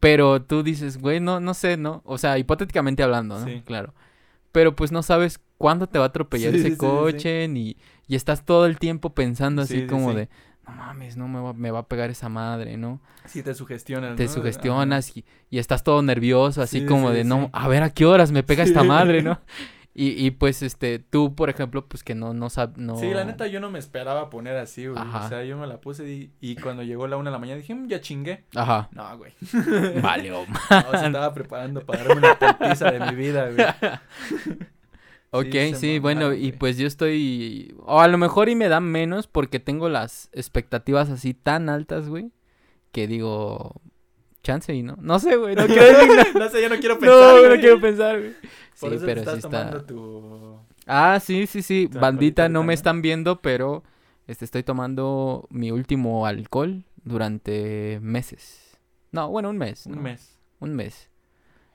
Pero 0.00 0.42
tú 0.42 0.64
dices, 0.64 0.98
güey, 0.98 1.20
no, 1.20 1.38
no 1.38 1.54
sé, 1.54 1.76
¿no? 1.76 2.02
O 2.04 2.18
sea, 2.18 2.36
hipotéticamente 2.36 3.04
hablando, 3.04 3.38
¿no? 3.38 3.46
Sí. 3.46 3.62
Claro. 3.64 3.94
Pero 4.50 4.74
pues 4.74 4.90
no 4.90 5.04
sabes 5.04 5.40
cuándo 5.60 5.86
te 5.86 5.98
va 5.98 6.06
a 6.06 6.08
atropellar 6.08 6.54
Sí, 6.54 6.60
ese 6.60 6.70
sí, 6.70 6.76
coche, 6.78 7.46
ni... 7.46 7.76
Y 8.08 8.14
estás 8.16 8.46
todo 8.46 8.64
el 8.64 8.78
tiempo 8.78 9.10
pensando 9.14 9.60
así 9.60 9.74
Sí, 9.74 9.80
sí, 9.82 9.86
como 9.86 10.14
de, 10.14 10.30
no 10.66 10.72
mames, 10.74 11.18
no 11.18 11.28
me 11.28 11.38
va, 11.38 11.52
me 11.52 11.70
va 11.70 11.80
a 11.80 11.86
pegar 11.86 12.08
esa 12.08 12.30
madre, 12.30 12.78
¿no? 12.78 13.02
Sí, 13.26 13.42
te 13.42 13.52
sugestionas, 13.54 14.16
Te 14.16 14.24
¿no? 14.24 14.30
sugestionas 14.30 15.14
y, 15.18 15.26
y 15.50 15.58
estás 15.58 15.84
todo 15.84 16.00
nervioso, 16.00 16.62
así 16.62 16.80
Sí, 16.80 16.86
como 16.86 17.10
de, 17.10 17.24
no, 17.24 17.50
a 17.52 17.68
ver 17.68 17.82
a 17.82 17.90
qué 17.90 18.06
horas 18.06 18.32
me 18.32 18.42
pega 18.42 18.64
esta 18.64 18.82
madre, 18.82 19.22
¿no? 19.22 19.38
Y, 19.92 20.24
y 20.24 20.30
pues, 20.30 20.62
este, 20.62 21.00
tú, 21.00 21.34
por 21.34 21.50
ejemplo, 21.50 21.84
pues 21.86 22.04
que 22.04 22.14
no, 22.14 22.32
no 22.32 22.48
sabes, 22.48 22.78
no... 22.78 22.96
Sí, 22.96 23.10
la 23.12 23.24
neta 23.24 23.48
yo 23.48 23.58
no 23.60 23.70
me 23.70 23.80
esperaba 23.80 24.30
poner 24.30 24.56
así, 24.56 24.86
güey. 24.86 24.98
Ajá. 24.98 25.26
O 25.26 25.28
sea, 25.28 25.44
yo 25.44 25.58
me 25.58 25.66
la 25.66 25.80
puse 25.80 26.08
y, 26.08 26.32
y 26.40 26.54
cuando 26.54 26.84
llegó 26.84 27.08
la 27.08 27.16
una 27.16 27.28
de 27.30 27.32
la 27.32 27.38
mañana 27.40 27.58
dije, 27.58 27.74
"Mm, 27.74 27.88
ya 27.88 28.00
chingué. 28.00 28.44
Ajá. 28.54 28.88
No, 28.92 29.18
güey. 29.18 29.32
Vale, 30.00 30.32
oh, 30.32 30.46
No, 30.70 30.98
se 30.98 31.06
estaba 31.06 31.34
preparando 31.34 31.84
para 31.84 32.04
darme 32.04 32.18
una 32.28 32.38
putiza 32.38 32.92
de 32.92 33.00
mi 33.00 33.16
vida, 33.16 33.50
güey. 33.50 33.66
Ok, 35.32 35.54
sí, 35.76 36.00
bueno, 36.00 36.32
y 36.32 36.52
pues 36.52 36.76
yo 36.76 36.86
estoy... 36.86 37.74
O 37.84 38.00
a 38.00 38.08
lo 38.08 38.18
mejor 38.18 38.48
y 38.48 38.56
me 38.56 38.68
dan 38.68 38.84
menos 38.84 39.28
porque 39.28 39.60
tengo 39.60 39.88
las 39.88 40.28
expectativas 40.32 41.08
así 41.08 41.34
tan 41.34 41.68
altas, 41.68 42.08
güey, 42.08 42.32
que 42.92 43.06
digo... 43.06 43.80
Chance 44.42 44.74
y 44.74 44.82
no. 44.82 44.96
No 45.00 45.18
sé, 45.18 45.36
güey, 45.36 45.54
no 45.54 45.66
no 46.38 46.48
sé, 46.48 46.62
yo 46.62 46.68
no 46.70 46.78
quiero 46.78 46.98
pensar, 46.98 47.42
No, 47.42 47.48
no 47.48 47.60
quiero 47.60 47.80
pensar, 47.80 48.18
güey. 48.18 48.32
Sí, 48.72 48.86
eso 48.86 49.04
pero 49.04 49.20
estás 49.20 49.36
sí 49.36 49.42
tomando 49.42 49.76
está... 49.76 49.86
tu... 49.86 50.58
Ah, 50.86 51.20
sí, 51.20 51.46
sí, 51.46 51.62
sí. 51.62 51.88
tu 51.88 52.00
Bandita, 52.00 52.48
no 52.48 52.64
me 52.64 52.72
están 52.72 53.02
viendo, 53.02 53.40
pero 53.40 53.84
este, 54.26 54.44
estoy 54.44 54.62
tomando 54.62 55.46
mi 55.50 55.70
último 55.70 56.26
alcohol 56.26 56.84
durante 57.04 57.98
meses. 58.00 58.78
No, 59.12 59.28
bueno, 59.28 59.50
un 59.50 59.58
mes. 59.58 59.86
Un 59.86 59.96
¿no? 59.96 60.00
mes. 60.00 60.38
Un 60.58 60.74
mes. 60.74 61.09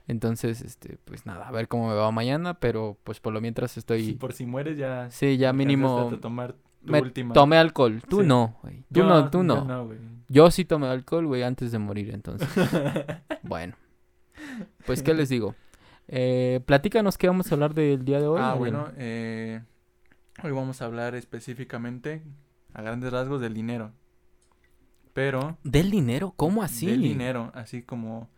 Entonces, 0.08 0.62
este, 0.62 0.98
pues 1.04 1.26
nada, 1.26 1.48
a 1.48 1.50
ver 1.50 1.66
cómo 1.68 1.88
me 1.88 1.94
va 1.94 2.10
mañana, 2.12 2.54
pero 2.54 2.96
pues 3.02 3.18
por 3.18 3.32
lo 3.32 3.40
mientras 3.40 3.76
estoy... 3.76 4.12
por 4.12 4.32
si 4.32 4.46
mueres 4.46 4.78
ya... 4.78 5.10
Sí, 5.10 5.36
ya 5.36 5.52
mínimo 5.52 6.10
a 6.12 6.20
tomar 6.20 6.54
tu 6.84 6.92
me 6.92 7.00
última. 7.00 7.34
tomé 7.34 7.56
alcohol. 7.58 8.00
Tú 8.08 8.20
Sí. 8.20 8.26
no, 8.26 8.56
güey. 8.62 8.82
Tú 8.92 9.00
Yo- 9.00 9.06
no, 9.06 9.30
tú 9.30 9.38
yo 9.38 9.42
no. 9.44 9.64
no, 9.64 9.86
güey. 9.86 9.98
Yo 10.28 10.50
sí 10.52 10.64
tomé 10.64 10.86
alcohol, 10.86 11.26
güey, 11.26 11.42
antes 11.42 11.72
de 11.72 11.78
morir, 11.80 12.10
entonces. 12.14 12.48
bueno. 13.42 13.74
Pues, 14.86 15.02
¿qué 15.02 15.12
les 15.14 15.28
digo? 15.28 15.54
Eh, 16.08 16.60
platícanos 16.66 17.18
qué 17.18 17.26
vamos 17.26 17.50
a 17.50 17.54
hablar 17.56 17.74
del 17.74 18.04
día 18.04 18.20
de 18.20 18.26
hoy. 18.28 18.40
ah, 18.40 18.54
bueno, 18.54 18.88
eh, 18.96 19.60
hoy 20.44 20.52
vamos 20.52 20.82
a 20.82 20.84
hablar 20.84 21.16
específicamente, 21.16 22.22
a 22.74 22.82
grandes 22.82 23.12
rasgos, 23.12 23.40
del 23.40 23.54
dinero. 23.54 23.90
Pero... 25.12 25.58
¿Del 25.64 25.90
dinero? 25.90 26.32
¿Cómo 26.36 26.62
así? 26.62 26.86
Del 26.86 27.02
dinero, 27.02 27.50
así 27.54 27.82
como... 27.82 28.28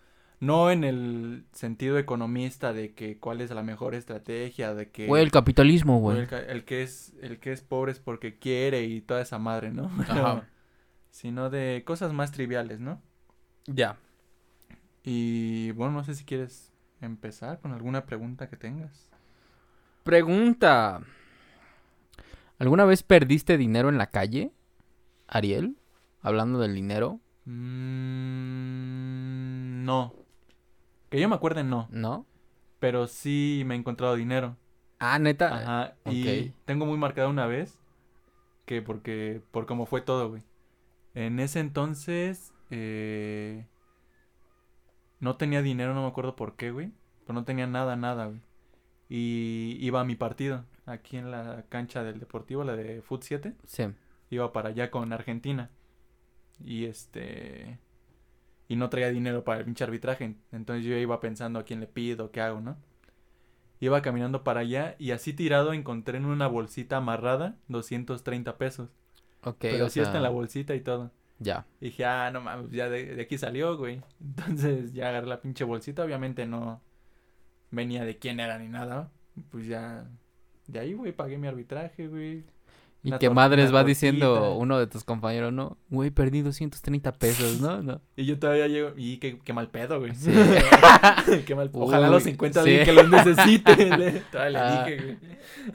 No 0.40 0.71
en 0.71 0.85
el 0.85 1.45
sentido 1.52 1.99
economista 1.99 2.73
de 2.73 2.95
que 2.95 3.18
cuál 3.18 3.40
es 3.40 3.50
la 3.50 3.62
mejor 3.62 3.95
estrategia, 3.95 4.75
de 4.75 4.90
que... 4.90 5.07
Güey, 5.07 5.23
el 5.23 5.33
capitalismo, 5.33 5.99
güey. 5.99 6.26
el 6.49 6.64
que 6.64 6.83
es 6.83 7.12
el 7.21 7.40
que 7.40 7.52
es 7.52 7.62
pobre 7.62 7.92
es 7.92 7.99
porque 7.99 8.38
quiere 8.38 8.85
y 8.85 9.00
toda 9.00 9.21
esa 9.21 9.38
madre, 9.38 9.73
¿no? 9.73 9.90
Ajá. 10.09 10.49
Sino 11.11 11.50
de 11.50 11.83
cosas 11.85 12.12
más 12.12 12.30
triviales, 12.30 12.78
¿no? 12.78 13.02
Ya. 13.66 13.99
Y 15.02 15.73
bueno, 15.73 15.92
no 15.92 16.04
sé 16.04 16.14
si 16.14 16.25
quieres 16.25 16.73
empezar 17.00 17.61
con 17.61 17.73
alguna 17.73 18.07
pregunta 18.07 18.49
que 18.49 18.57
tengas. 18.57 19.11
Pregunta. 20.04 21.00
¿Alguna 22.59 22.85
vez 22.85 23.02
perdiste 23.02 23.59
dinero 23.59 23.88
en 23.88 23.99
la 23.99 24.11
calle? 24.11 24.52
Ariel, 25.26 25.76
hablando 26.23 26.61
del 26.61 26.75
dinero, 26.75 27.21
Mm, 27.50 28.45
no. 29.85 30.12
Que 31.09 31.21
yo 31.21 31.29
me 31.29 31.35
acuerde, 31.35 31.65
no. 31.65 31.88
¿no? 31.91 32.27
Pero 32.79 33.07
sí 33.07 33.62
me 33.67 33.75
he 33.75 33.79
encontrado 33.79 34.15
dinero. 34.15 34.57
Ah, 34.99 35.19
neta. 35.19 35.57
Ajá. 35.57 35.95
Y 36.11 36.49
ok. 36.49 36.55
tengo 36.65 36.87
muy 36.87 36.99
marcada 36.99 37.29
una 37.29 37.47
vez 37.47 37.79
que 38.67 38.83
porque 38.83 39.41
por 39.50 39.67
cómo 39.67 39.87
fue 39.87 40.00
todo, 40.00 40.29
güey. 40.29 40.43
En 41.15 41.41
ese 41.41 41.61
entonces 41.61 42.53
eh, 42.71 43.67
no 45.21 45.37
tenía 45.37 45.62
dinero, 45.62 45.95
no 45.95 46.03
me 46.03 46.09
acuerdo 46.09 46.37
por 46.37 46.57
qué, 46.57 46.71
güey. 46.71 46.93
Pero 47.27 47.35
no 47.35 47.45
tenía 47.45 47.67
nada, 47.67 47.97
nada, 47.97 48.27
güey. 48.27 48.41
Y 49.09 49.79
iba 49.81 50.00
a 50.00 50.05
mi 50.05 50.17
partido 50.17 50.65
aquí 50.85 51.17
en 51.17 51.31
la 51.31 51.65
cancha 51.69 52.03
del 52.03 52.21
Deportivo, 52.21 52.65
la 52.65 52.77
de 52.77 53.00
Foot 53.03 53.23
7. 53.23 53.55
Sí. 53.67 53.85
Iba 54.31 54.53
para 54.53 54.69
allá 54.69 54.91
con 54.91 55.12
Argentina. 55.12 55.71
Y 56.62 56.85
este 56.85 57.79
y 58.68 58.76
no 58.76 58.90
traía 58.90 59.08
dinero 59.10 59.42
para 59.44 59.60
el 59.60 59.64
pinche 59.64 59.84
arbitraje. 59.84 60.37
Entonces 60.52 60.84
yo 60.84 60.94
iba 60.96 61.20
pensando 61.20 61.58
a 61.58 61.64
quién 61.64 61.80
le 61.80 61.87
pido, 61.87 62.30
qué 62.30 62.40
hago, 62.40 62.60
¿no? 62.60 62.76
Iba 63.80 64.02
caminando 64.02 64.44
para 64.44 64.60
allá 64.60 64.94
y 64.98 65.12
así 65.12 65.32
tirado 65.32 65.72
encontré 65.72 66.18
en 66.18 66.26
una 66.26 66.46
bolsita 66.46 66.98
amarrada 66.98 67.56
230 67.68 68.58
pesos. 68.58 68.90
Ok. 69.44 69.56
pero 69.60 69.87
o 69.87 69.88
sí 69.88 70.00
está 70.00 70.16
en 70.16 70.22
la 70.22 70.28
sea, 70.28 70.34
bolsita 70.34 70.75
y 70.75 70.80
todo. 70.80 71.10
Ya. 71.38 71.66
Y 71.80 71.87
dije, 71.87 72.04
ah, 72.04 72.30
no 72.30 72.40
mames, 72.40 72.70
ya 72.70 72.88
de, 72.90 73.14
de 73.14 73.22
aquí 73.22 73.38
salió, 73.38 73.76
güey. 73.76 74.02
Entonces 74.20 74.92
ya 74.92 75.08
agarré 75.08 75.28
la 75.28 75.40
pinche 75.40 75.64
bolsita. 75.64 76.04
Obviamente 76.04 76.44
no 76.46 76.82
venía 77.70 78.04
de 78.04 78.18
quién 78.18 78.40
era 78.40 78.58
ni 78.58 78.68
nada. 78.68 79.10
Pues 79.50 79.66
ya, 79.66 80.08
de 80.66 80.78
ahí, 80.80 80.94
güey, 80.94 81.12
pagué 81.12 81.38
mi 81.38 81.46
arbitraje, 81.46 82.08
güey. 82.08 82.44
Y 83.02 83.12
que 83.19 83.31
madres 83.31 83.73
va 83.73 83.85
diciendo 83.85 84.55
uno 84.55 84.78
de 84.78 84.87
tus 84.88 85.05
compañeros, 85.05 85.52
¿no? 85.52 85.78
Güey, 85.88 86.11
perdí 86.11 86.43
230 86.43 87.12
pesos, 87.12 87.61
¿no? 87.61 87.81
No. 87.83 88.00
Y 88.17 88.25
yo 88.26 88.38
todavía 88.38 88.67
llego, 88.67 88.90
y 88.97 89.19
qué, 89.19 89.38
qué 89.38 89.52
mal 89.52 89.69
pedo, 89.69 90.00
güey. 90.00 90.14
Sí. 90.17 90.33
qué 91.47 91.55
mal 91.55 91.71
Ojalá 91.73 92.09
Uy, 92.09 92.14
los 92.14 92.26
encuentre 92.26 92.62
sí. 92.62 92.69
alguien 92.71 92.85
que 92.85 92.93
los 92.93 93.09
necesite. 93.26 93.76
le, 93.97 94.11
todavía 94.33 94.81
Ah. 94.83 94.85
le 94.87 94.90
dije, 94.97 95.17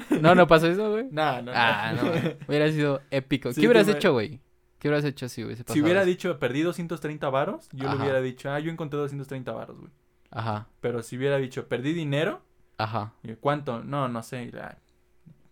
güey. 0.10 0.22
No, 0.22 0.36
no 0.36 0.48
pasó 0.48 0.68
eso, 0.68 0.92
güey. 0.92 1.08
No, 1.12 1.42
no. 1.42 1.51
Ah, 1.56 1.94
no. 1.96 2.12
Hubiera 2.48 2.70
sido 2.72 3.01
épico. 3.10 3.51
Sí, 3.53 3.62
¿Qué 3.62 3.68
hubieras 3.68 3.88
me- 3.88 3.94
hecho, 3.94 4.12
güey? 4.13 4.39
¿Qué 4.80 4.89
hubieras 4.89 5.06
hecho 5.06 5.30
si 5.30 5.46
hubiese 5.46 5.63
pasado? 5.63 5.75
Si 5.75 5.82
hubiera 5.82 6.01
eso? 6.01 6.08
dicho, 6.10 6.39
perdí 6.39 6.62
230 6.62 7.30
varos, 7.30 7.70
yo 7.72 7.88
Ajá. 7.88 7.96
le 7.96 8.01
hubiera 8.03 8.22
dicho, 8.22 8.51
ah, 8.51 8.60
yo 8.60 8.70
encontré 8.70 9.00
230 9.00 9.51
varos, 9.53 9.80
güey. 9.80 9.92
Ajá, 10.30 10.68
Pero 10.82 11.01
si 11.03 11.15
hubiera 11.15 11.38
dicho, 11.38 11.68
perdí 11.70 11.94
dinero, 11.94 12.42
ajá. 12.77 13.13
¿cuánto? 13.39 13.82
No, 13.84 14.10
no 14.10 14.22
sé. 14.24 14.50
la- 14.51 14.77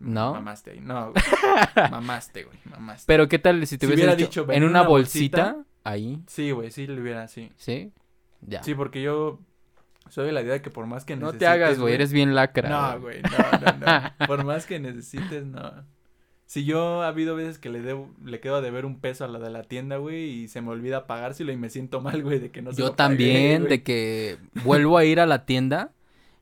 ¿No? 0.01 0.33
Mamaste 0.33 0.71
ahí. 0.71 0.79
No, 0.81 1.11
güey. 1.11 1.23
mamaste, 1.91 2.43
güey. 2.43 2.57
Mamaste. 2.65 3.03
Pero 3.07 3.27
¿qué 3.27 3.39
tal 3.39 3.65
si 3.67 3.77
te 3.77 3.87
Si 3.87 3.93
hubiera 3.93 4.15
dicho, 4.15 4.27
dicho, 4.27 4.41
en 4.41 4.47
"Ven 4.47 4.57
en 4.57 4.63
una 4.63 4.81
una 4.81 4.89
bolsita? 4.89 5.63
ahí. 5.83 6.21
Sí, 6.27 6.51
güey, 6.51 6.71
sí 6.71 6.87
le 6.87 7.01
hubiera, 7.01 7.27
sí. 7.27 7.51
¿Sí? 7.57 7.91
Ya. 8.41 8.63
Sí, 8.63 8.73
porque 8.75 9.01
yo 9.01 9.39
soy 10.09 10.25
de 10.25 10.31
la 10.31 10.41
idea 10.41 10.53
de 10.53 10.61
que 10.61 10.69
por 10.69 10.87
más 10.87 11.05
que 11.05 11.15
no 11.15 11.27
necesites... 11.27 11.39
te 11.39 11.47
hagas, 11.47 11.79
güey. 11.79 11.93
Eres 11.93 12.11
bien 12.11 12.35
lacra. 12.35 12.69
No, 12.69 12.99
güey, 12.99 13.21
no, 13.21 13.29
no, 13.59 13.85
no. 13.85 14.11
por 14.27 14.43
más 14.43 14.65
que 14.65 14.79
necesites, 14.79 15.45
no. 15.45 15.71
Si 16.45 16.65
yo 16.65 17.01
ha 17.01 17.07
habido 17.07 17.35
veces 17.35 17.59
que 17.59 17.69
le 17.69 17.81
debo, 17.81 18.13
le 18.25 18.41
quedo 18.41 18.57
a 18.57 18.61
deber 18.61 18.85
un 18.85 18.99
peso 18.99 19.23
a 19.23 19.29
la 19.29 19.39
de 19.39 19.49
la 19.49 19.63
tienda, 19.63 19.97
güey, 19.97 20.23
y 20.29 20.47
se 20.49 20.61
me 20.61 20.69
olvida 20.69 21.07
pagárselo 21.07 21.53
y 21.53 21.57
me 21.57 21.69
siento 21.69 22.01
mal, 22.01 22.21
güey, 22.23 22.39
de 22.39 22.51
que 22.51 22.61
no 22.61 22.73
se 22.73 22.79
Yo 22.79 22.87
lo 22.87 22.93
también, 22.93 23.69
de 23.69 23.83
que 23.83 24.37
vuelvo 24.65 24.97
a 24.97 25.05
ir 25.05 25.21
a 25.21 25.25
la 25.25 25.45
tienda 25.45 25.91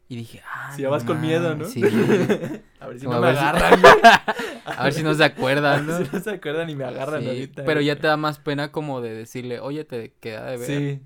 y 0.09 0.15
dije, 0.17 0.41
ah. 0.45 0.73
Si 0.75 0.81
ya 0.81 0.89
vas 0.89 1.03
con 1.05 1.21
miedo, 1.21 1.55
¿no? 1.55 1.65
Sí. 1.65 1.81
A 2.81 2.87
ver 2.87 2.99
si 2.99 3.05
Como 3.05 3.19
no 3.19 3.27
a 3.27 3.27
me 3.27 3.27
ver 3.27 3.35
si- 3.37 3.43
agarran, 3.45 3.81
güey. 3.81 3.93
A 4.65 4.83
ver 4.83 4.93
si 4.93 5.03
no 5.03 5.13
se 5.13 5.23
acuerdan, 5.23 5.85
¿no? 5.87 5.97
Si 5.99 6.09
no 6.11 6.19
se 6.19 6.29
acuerdan 6.31 6.69
y 6.69 6.75
me 6.75 6.83
agarran 6.83 7.21
Sí, 7.21 7.27
ahorita. 7.27 7.63
pero 7.65 7.79
ya 7.81 7.95
te 7.97 8.07
da 8.07 8.17
más 8.17 8.39
pena 8.39 8.71
como 8.71 8.99
de 9.01 9.13
decirle, 9.13 9.59
oye, 9.59 9.85
te 9.85 10.13
queda 10.19 10.45
de 10.49 10.57
ver. 10.57 10.67
Sí. 10.67 10.99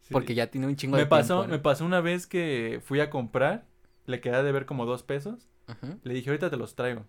sí. 0.00 0.08
Porque 0.12 0.34
ya 0.34 0.46
tiene 0.50 0.66
un 0.66 0.76
chingo 0.76 0.96
me 0.96 1.02
de 1.02 1.06
pasó, 1.06 1.34
tiempo. 1.34 1.46
¿no? 1.48 1.52
me 1.52 1.58
pasó 1.58 1.84
una 1.84 2.00
vez 2.00 2.26
que 2.26 2.80
fui 2.84 3.00
a 3.00 3.10
comprar, 3.10 3.66
le 4.06 4.20
quedé 4.20 4.42
de 4.42 4.52
ver 4.52 4.64
como 4.66 4.86
dos 4.86 5.02
pesos, 5.02 5.48
Ujú. 5.68 5.98
le 6.02 6.14
dije, 6.14 6.30
ahorita 6.30 6.48
te 6.50 6.56
los 6.56 6.74
traigo. 6.74 7.04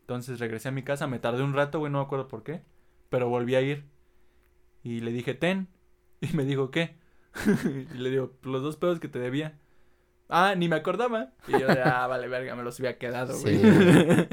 Entonces 0.00 0.40
regresé 0.40 0.68
a 0.68 0.72
mi 0.72 0.82
casa, 0.82 1.06
me 1.06 1.20
tardé 1.20 1.42
un 1.44 1.52
rato, 1.54 1.78
güey, 1.78 1.92
no 1.92 1.98
me 1.98 2.04
acuerdo 2.04 2.26
por 2.26 2.42
qué, 2.42 2.62
pero 3.08 3.28
volví 3.28 3.54
a 3.54 3.60
ir. 3.60 3.84
Y 4.82 5.00
le 5.00 5.12
dije, 5.12 5.34
ten. 5.34 5.68
Y 6.20 6.34
me 6.36 6.44
dijo, 6.44 6.70
¿qué? 6.72 6.96
y 7.94 7.98
le 7.98 8.10
digo, 8.10 8.32
los 8.42 8.62
dos 8.62 8.76
pesos 8.76 8.98
que 8.98 9.08
te 9.08 9.18
debía. 9.20 9.58
Ah, 10.34 10.54
ni 10.56 10.66
me 10.68 10.76
acordaba. 10.76 11.32
Y 11.46 11.52
yo, 11.52 11.66
de, 11.66 11.82
ah, 11.84 12.06
vale, 12.06 12.26
verga, 12.26 12.54
me 12.54 12.62
los 12.62 12.80
había 12.80 12.96
quedado, 12.96 13.38
güey. 13.38 13.58
Sí. 13.58 13.62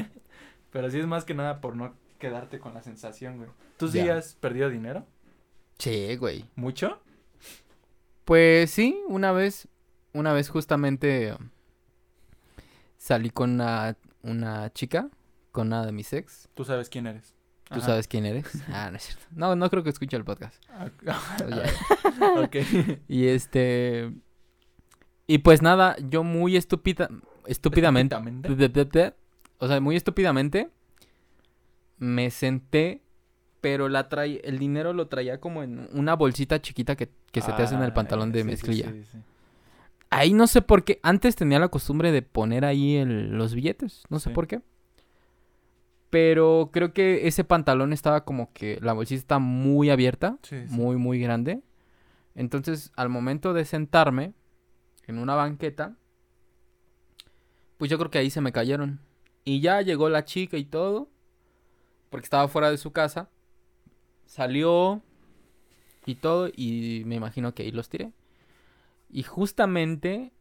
pero 0.71 0.89
sí 0.89 0.99
es 0.99 1.05
más 1.05 1.25
que 1.25 1.33
nada 1.33 1.59
por 1.59 1.75
no 1.75 1.95
quedarte 2.19 2.59
con 2.59 2.73
la 2.73 2.81
sensación, 2.81 3.37
güey. 3.37 3.49
¿Tú 3.77 3.87
sí 3.89 3.99
has 4.07 4.35
perdido 4.35 4.69
dinero? 4.69 5.05
Sí, 5.77 6.15
güey. 6.15 6.45
¿Mucho? 6.55 7.01
Pues 8.25 8.71
sí, 8.71 9.01
una 9.07 9.31
vez, 9.31 9.67
una 10.13 10.33
vez 10.33 10.49
justamente 10.49 11.35
salí 12.97 13.29
con 13.29 13.51
una, 13.51 13.97
una 14.21 14.71
chica, 14.71 15.09
con 15.51 15.67
una 15.67 15.85
de 15.85 15.91
mis 15.91 16.13
ex. 16.13 16.47
Tú 16.53 16.63
sabes 16.63 16.89
quién 16.89 17.07
eres. 17.07 17.33
¿Tú 17.69 17.75
Ajá. 17.75 17.87
sabes 17.87 18.07
quién 18.07 18.25
eres? 18.25 18.45
Ah, 18.71 18.89
no 18.89 18.97
es 18.97 19.03
cierto. 19.03 19.25
No, 19.31 19.55
no 19.55 19.69
creo 19.69 19.83
que 19.83 19.89
escuche 19.89 20.17
el 20.17 20.23
podcast. 20.23 20.63
Ah, 20.71 20.89
ok. 22.43 22.55
Y 23.07 23.27
este... 23.27 24.11
Y 25.31 25.37
pues 25.37 25.61
nada, 25.61 25.95
yo 26.09 26.23
muy 26.23 26.57
estúpida, 26.57 27.07
estúpidamente, 27.45 28.15
Estúpidamente. 28.15 29.13
o 29.59 29.67
sea, 29.67 29.79
muy 29.79 29.95
estúpidamente 29.95 30.71
me 31.99 32.31
senté, 32.31 33.03
pero 33.61 33.89
la 33.89 34.09
trae, 34.09 34.41
el 34.43 34.57
dinero 34.57 34.91
lo 34.91 35.07
traía 35.07 35.39
como 35.39 35.61
en 35.61 35.87
una 35.93 36.15
bolsita 36.15 36.59
chiquita 36.63 36.95
que, 36.95 37.09
que 37.31 37.41
se 37.41 37.53
te 37.53 37.61
hace 37.61 37.75
en 37.75 37.83
el 37.83 37.93
pantalón 37.93 38.31
de 38.31 38.39
sí, 38.41 38.47
mezclilla. 38.47 38.91
sí, 38.91 39.03
sí. 39.11 39.17
Ahí 40.09 40.33
no 40.33 40.47
sé 40.47 40.63
por 40.63 40.83
qué. 40.83 40.99
Antes 41.03 41.35
tenía 41.35 41.59
la 41.59 41.67
costumbre 41.67 42.11
de 42.11 42.23
poner 42.23 42.65
ahí 42.65 42.95
el- 42.95 43.37
los 43.37 43.53
billetes. 43.53 44.01
No 44.09 44.17
sé 44.17 44.31
por 44.31 44.47
qué. 44.47 44.61
Pero 46.09 46.71
creo 46.73 46.91
que 46.91 47.27
ese 47.27 47.43
pantalón 47.43 47.93
estaba 47.93 48.25
como 48.25 48.51
que 48.53 48.79
la 48.81 48.93
bolsita 48.93 49.19
está 49.19 49.37
muy 49.37 49.91
abierta. 49.91 50.39
Muy, 50.71 50.95
muy 50.95 51.19
grande. 51.19 51.61
Entonces, 52.33 52.91
al 52.95 53.09
momento 53.09 53.53
de 53.53 53.65
sentarme 53.65 54.33
en 55.09 55.17
una 55.17 55.35
banqueta, 55.35 55.97
pues 57.77 57.89
yo 57.89 57.97
creo 57.97 58.11
que 58.11 58.19
ahí 58.19 58.29
se 58.29 58.41
me 58.41 58.51
cayeron. 58.51 58.99
Y 59.43 59.61
ya 59.61 59.81
llegó 59.81 60.09
la 60.09 60.25
chica 60.25 60.57
y 60.57 60.65
todo. 60.65 61.09
Porque 62.09 62.25
estaba 62.25 62.47
fuera 62.47 62.69
de 62.69 62.77
su 62.77 62.91
casa. 62.91 63.29
Salió 64.25 65.01
y 66.05 66.15
todo. 66.15 66.49
Y 66.55 67.03
me 67.05 67.15
imagino 67.15 67.53
que 67.53 67.63
ahí 67.63 67.71
los 67.71 67.89
tiré. 67.89 68.11
Y 69.09 69.23
justamente 69.23 70.31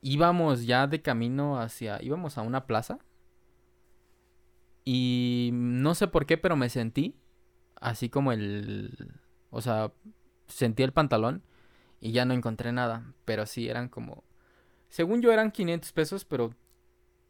íbamos 0.00 0.66
ya 0.66 0.86
de 0.86 1.02
camino 1.02 1.60
hacia. 1.60 2.02
íbamos 2.02 2.38
a 2.38 2.42
una 2.42 2.66
plaza. 2.66 2.98
Y 4.84 5.50
no 5.52 5.94
sé 5.94 6.08
por 6.08 6.26
qué, 6.26 6.36
pero 6.36 6.56
me 6.56 6.68
sentí 6.68 7.16
así 7.80 8.08
como 8.08 8.32
el. 8.32 9.12
O 9.50 9.60
sea, 9.60 9.92
sentí 10.48 10.82
el 10.82 10.92
pantalón 10.92 11.42
y 12.04 12.12
ya 12.12 12.26
no 12.26 12.34
encontré 12.34 12.70
nada. 12.70 13.02
Pero 13.24 13.46
sí, 13.46 13.66
eran 13.68 13.88
como. 13.88 14.22
Según 14.90 15.22
yo 15.22 15.32
eran 15.32 15.50
500 15.50 15.90
pesos, 15.92 16.24
pero 16.26 16.54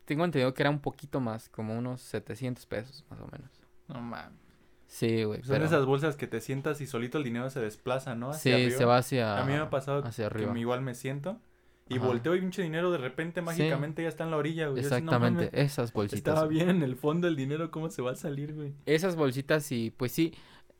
tengo 0.04 0.24
entendido 0.24 0.52
que 0.52 0.62
era 0.64 0.70
un 0.70 0.80
poquito 0.80 1.20
más, 1.20 1.48
como 1.48 1.78
unos 1.78 2.00
700 2.02 2.66
pesos 2.66 3.04
más 3.08 3.20
o 3.20 3.28
menos. 3.30 3.50
No 3.86 4.00
mames. 4.00 4.36
Sí, 4.88 5.22
güey. 5.22 5.42
Son 5.44 5.54
pero- 5.54 5.64
esas 5.64 5.86
bolsas 5.86 6.16
que 6.16 6.26
te 6.26 6.40
sientas 6.40 6.80
y 6.80 6.86
solito 6.86 7.18
el 7.18 7.24
dinero 7.24 7.48
se 7.50 7.60
desplaza, 7.60 8.16
¿no? 8.16 8.32
Sí, 8.34 8.52
arriba. 8.52 8.76
se 8.76 8.84
va 8.84 8.96
hacia. 8.98 9.38
A 9.38 9.44
mí 9.44 9.52
me 9.52 9.58
ha 9.58 9.70
pasado 9.70 10.04
hacia 10.04 10.28
que 10.28 10.34
arriba. 10.34 10.58
igual 10.58 10.82
me 10.82 10.94
siento 10.94 11.38
y 11.88 11.98
Ajá. 11.98 12.06
volteo 12.06 12.34
y 12.34 12.40
pinche 12.40 12.62
dinero 12.62 12.90
de 12.90 12.98
repente 12.98 13.42
mágicamente 13.42 14.02
ya 14.02 14.08
está 14.08 14.24
en 14.24 14.32
la 14.32 14.38
orilla, 14.38 14.68
güey. 14.68 14.82
Yo 14.82 14.88
así, 14.88 15.02
no 15.02 15.12
Exactamente, 15.12 15.62
esas 15.62 15.92
bolsitas. 15.92 16.18
Estaba 16.34 16.48
bien 16.48 16.68
en 16.68 16.82
el 16.82 16.96
fondo 16.96 17.28
el 17.28 17.36
dinero, 17.36 17.70
¿cómo 17.70 17.90
se 17.90 18.02
va 18.02 18.10
a 18.10 18.16
salir, 18.16 18.54
güey? 18.54 18.74
Esas 18.86 19.14
bolsitas 19.14 19.70
y 19.70 19.92
pues 19.92 20.10
sí. 20.10 20.34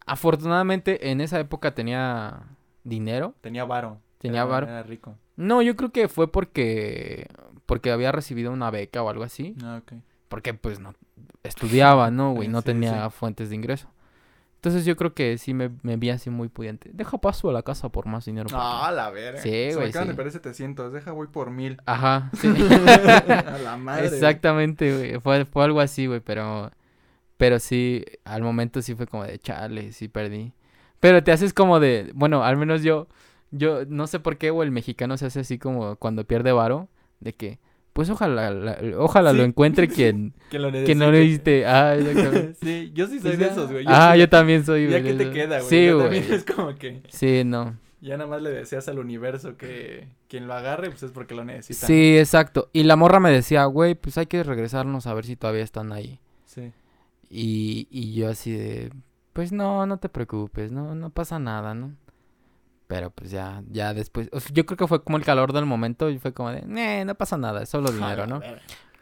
Afortunadamente 0.05 1.11
en 1.11 1.21
esa 1.21 1.39
época 1.41 1.75
tenía 1.75 2.43
dinero. 2.85 3.35
Tenía 3.41 3.65
varo. 3.65 3.99
Tenía 4.19 4.43
Era- 4.43 4.51
varo. 4.51 4.67
Era 4.69 4.83
rico. 4.83 5.17
No, 5.37 5.63
yo 5.63 5.75
creo 5.77 5.91
que 5.91 6.09
fue 6.09 6.31
porque 6.31 7.27
porque 7.67 7.91
había 7.91 8.13
recibido 8.13 8.53
una 8.53 8.71
beca 8.71 9.03
o 9.03 9.09
algo 9.09 9.25
así. 9.25 9.57
Ah, 9.65 9.81
ok. 9.83 9.95
Porque 10.29 10.55
pues 10.55 10.79
no 10.81 10.95
estudiaba, 11.43 12.11
¿no, 12.11 12.33
güey? 12.35 12.49
No 12.49 12.61
sí, 12.61 12.67
tenía 12.67 13.11
fuentes 13.11 13.51
de 13.51 13.57
ingreso. 13.57 13.89
Entonces 14.57 14.87
yo 14.87 14.97
creo 14.97 15.13
que 15.13 15.37
sí 15.37 15.53
me, 15.53 15.71
me 15.83 15.97
vi 15.99 16.09
así 16.09 16.31
muy 16.31 16.49
pudiente. 16.49 16.89
Deja 16.95 17.19
paso 17.19 17.51
a 17.51 17.53
la 17.53 17.63
casa 17.63 17.91
por 17.91 18.07
más 18.07 18.25
dinero. 18.25 18.49
Ah, 18.55 18.91
la 18.95 19.11
verga. 19.11 19.43
Sí, 19.43 19.73
güey, 19.75 19.91
acaban 19.91 20.09
sí. 20.09 20.13
de 20.13 20.15
perder 20.15 20.33
700. 20.33 20.91
Deja, 20.93 21.13
voy 21.13 21.27
por 21.27 21.51
mil. 21.51 21.77
Ajá, 21.85 22.31
sí. 22.41 22.49
a 22.49 23.59
la 23.63 23.77
madre. 23.77 24.07
Exactamente, 24.07 24.97
güey. 24.97 25.21
Fue, 25.21 25.45
fue 25.45 25.65
algo 25.65 25.81
así, 25.81 26.07
güey, 26.07 26.21
pero... 26.21 26.71
Pero 27.37 27.59
sí, 27.59 28.05
al 28.25 28.43
momento 28.43 28.81
sí 28.81 28.95
fue 28.95 29.07
como 29.07 29.25
de, 29.25 29.39
chale, 29.39 29.93
sí 29.93 30.09
perdí. 30.09 30.53
Pero 31.05 31.23
te 31.23 31.33
haces 31.33 31.53
como 31.53 31.81
de... 31.81 32.11
Bueno, 32.15 32.43
al 32.45 32.57
menos 32.57 32.83
yo... 32.83 33.09
Yo 33.51 33.85
no 33.87 34.07
sé 34.09 34.19
por 34.19 34.37
qué, 34.37 34.51
o 34.51 34.63
el 34.65 34.71
mexicano 34.73 35.17
se 35.17 35.27
hace 35.27 35.41
así 35.41 35.59
como 35.59 35.95
cuando 35.97 36.25
pierde 36.25 36.51
varo. 36.51 36.89
De 37.21 37.35
que, 37.35 37.59
pues 37.93 38.11
ojalá, 38.11 38.51
la- 38.51 38.79
ojalá 38.99 39.31
Sí. 39.31 39.37
lo 39.37 39.45
encuentre 39.45 39.87
quien, 39.95 40.33
Que 40.51 40.59
lo 40.59 40.73
quien 40.73 40.99
no 40.99 41.13
le 41.13 41.19
necesite. 41.21 41.51
diste. 41.61 41.67
Ah, 41.67 41.95
exactamente. 41.99 42.55
Sí, 42.61 42.91
yo 42.95 43.07
sí 43.07 43.21
soy 43.21 43.29
Pues 43.31 43.39
de 43.39 43.45
ya. 43.47 43.53
esos, 43.53 43.71
güey. 43.71 43.85
Ah, 43.87 44.17
yo 44.17 44.29
también 44.29 44.65
soy, 44.65 44.85
Ya 44.89 44.99
güey. 44.99 45.03
que 45.05 45.15
de 45.15 45.25
te 45.27 45.31
queda, 45.31 45.59
güey. 45.59 45.69
Sí, 45.71 45.87
Yo 45.87 45.99
güey. 45.99 46.11
también 46.21 46.33
es 46.35 46.45
como 46.45 46.75
que 46.75 47.03
Sí, 47.11 47.45
no. 47.45 47.79
ya 48.01 48.17
nada 48.17 48.29
más 48.29 48.43
le 48.43 48.51
deseas 48.51 48.89
al 48.89 48.99
universo 48.99 49.57
que 49.57 50.09
quien 50.29 50.49
lo 50.49 50.55
agarre, 50.55 50.89
pues 50.91 51.05
es 51.05 51.13
porque 51.13 51.37
lo 51.37 51.45
necesita. 51.45 51.87
Sí, 51.87 52.19
exacto. 52.19 52.71
Y 52.73 52.83
la 52.83 52.97
morra 52.97 53.21
me 53.21 53.31
decía, 53.31 53.65
güey, 53.67 53.95
pues 53.95 54.19
hay 54.19 54.27
que 54.27 54.43
regresarnos 54.43 55.07
a 55.07 55.15
ver 55.15 55.27
si 55.27 55.37
todavía 55.37 55.63
están 55.63 55.93
ahí. 55.93 56.19
Sí. 56.47 56.73
Y, 57.31 57.87
y 57.91 58.15
yo 58.15 58.29
así 58.31 58.51
de, 58.51 58.91
pues 59.35 59.53
no, 59.53 59.85
no 59.87 59.99
te 59.99 60.09
preocupes, 60.09 60.73
no, 60.73 60.95
no 60.95 61.11
pasa 61.11 61.39
nada, 61.39 61.75
¿no? 61.75 61.95
Pero 62.87 63.11
pues 63.11 63.31
ya, 63.31 63.63
ya 63.71 63.93
después, 63.93 64.31
yo 64.53 64.65
creo 64.65 64.77
que 64.79 64.87
fue 64.87 65.03
como 65.03 65.19
el 65.19 65.25
calor 65.25 65.53
del 65.53 65.67
momento 65.67 66.09
y 66.11 66.19
fue 66.19 66.33
como 66.33 66.51
de, 66.51 66.63
"Nee, 66.67 67.05
no 67.05 67.15
pasa 67.15 67.37
nada, 67.37 67.63
es 67.63 67.69
solo 67.69 67.91
dinero, 67.93 68.27
¿no? 68.27 68.41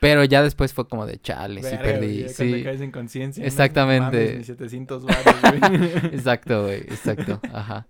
Pero 0.01 0.25
ya 0.25 0.43
después 0.43 0.73
fue 0.73 0.89
como 0.89 1.07
de, 1.07 1.21
chale, 1.21 1.63
sí 1.63 1.77
perdí, 1.77 2.29
sí. 2.29 2.65
caes 2.65 2.81
en 2.81 2.91
conciencia. 2.91 3.41
¿no? 3.43 3.47
Exactamente. 3.47 4.17
Mames, 4.25 4.37
mis 4.39 4.47
700 4.47 5.05
varos, 5.05 5.25
güey. 5.43 5.85
Exacto, 6.13 6.63
güey, 6.65 6.81
exacto, 6.81 7.41
ajá. 7.53 7.87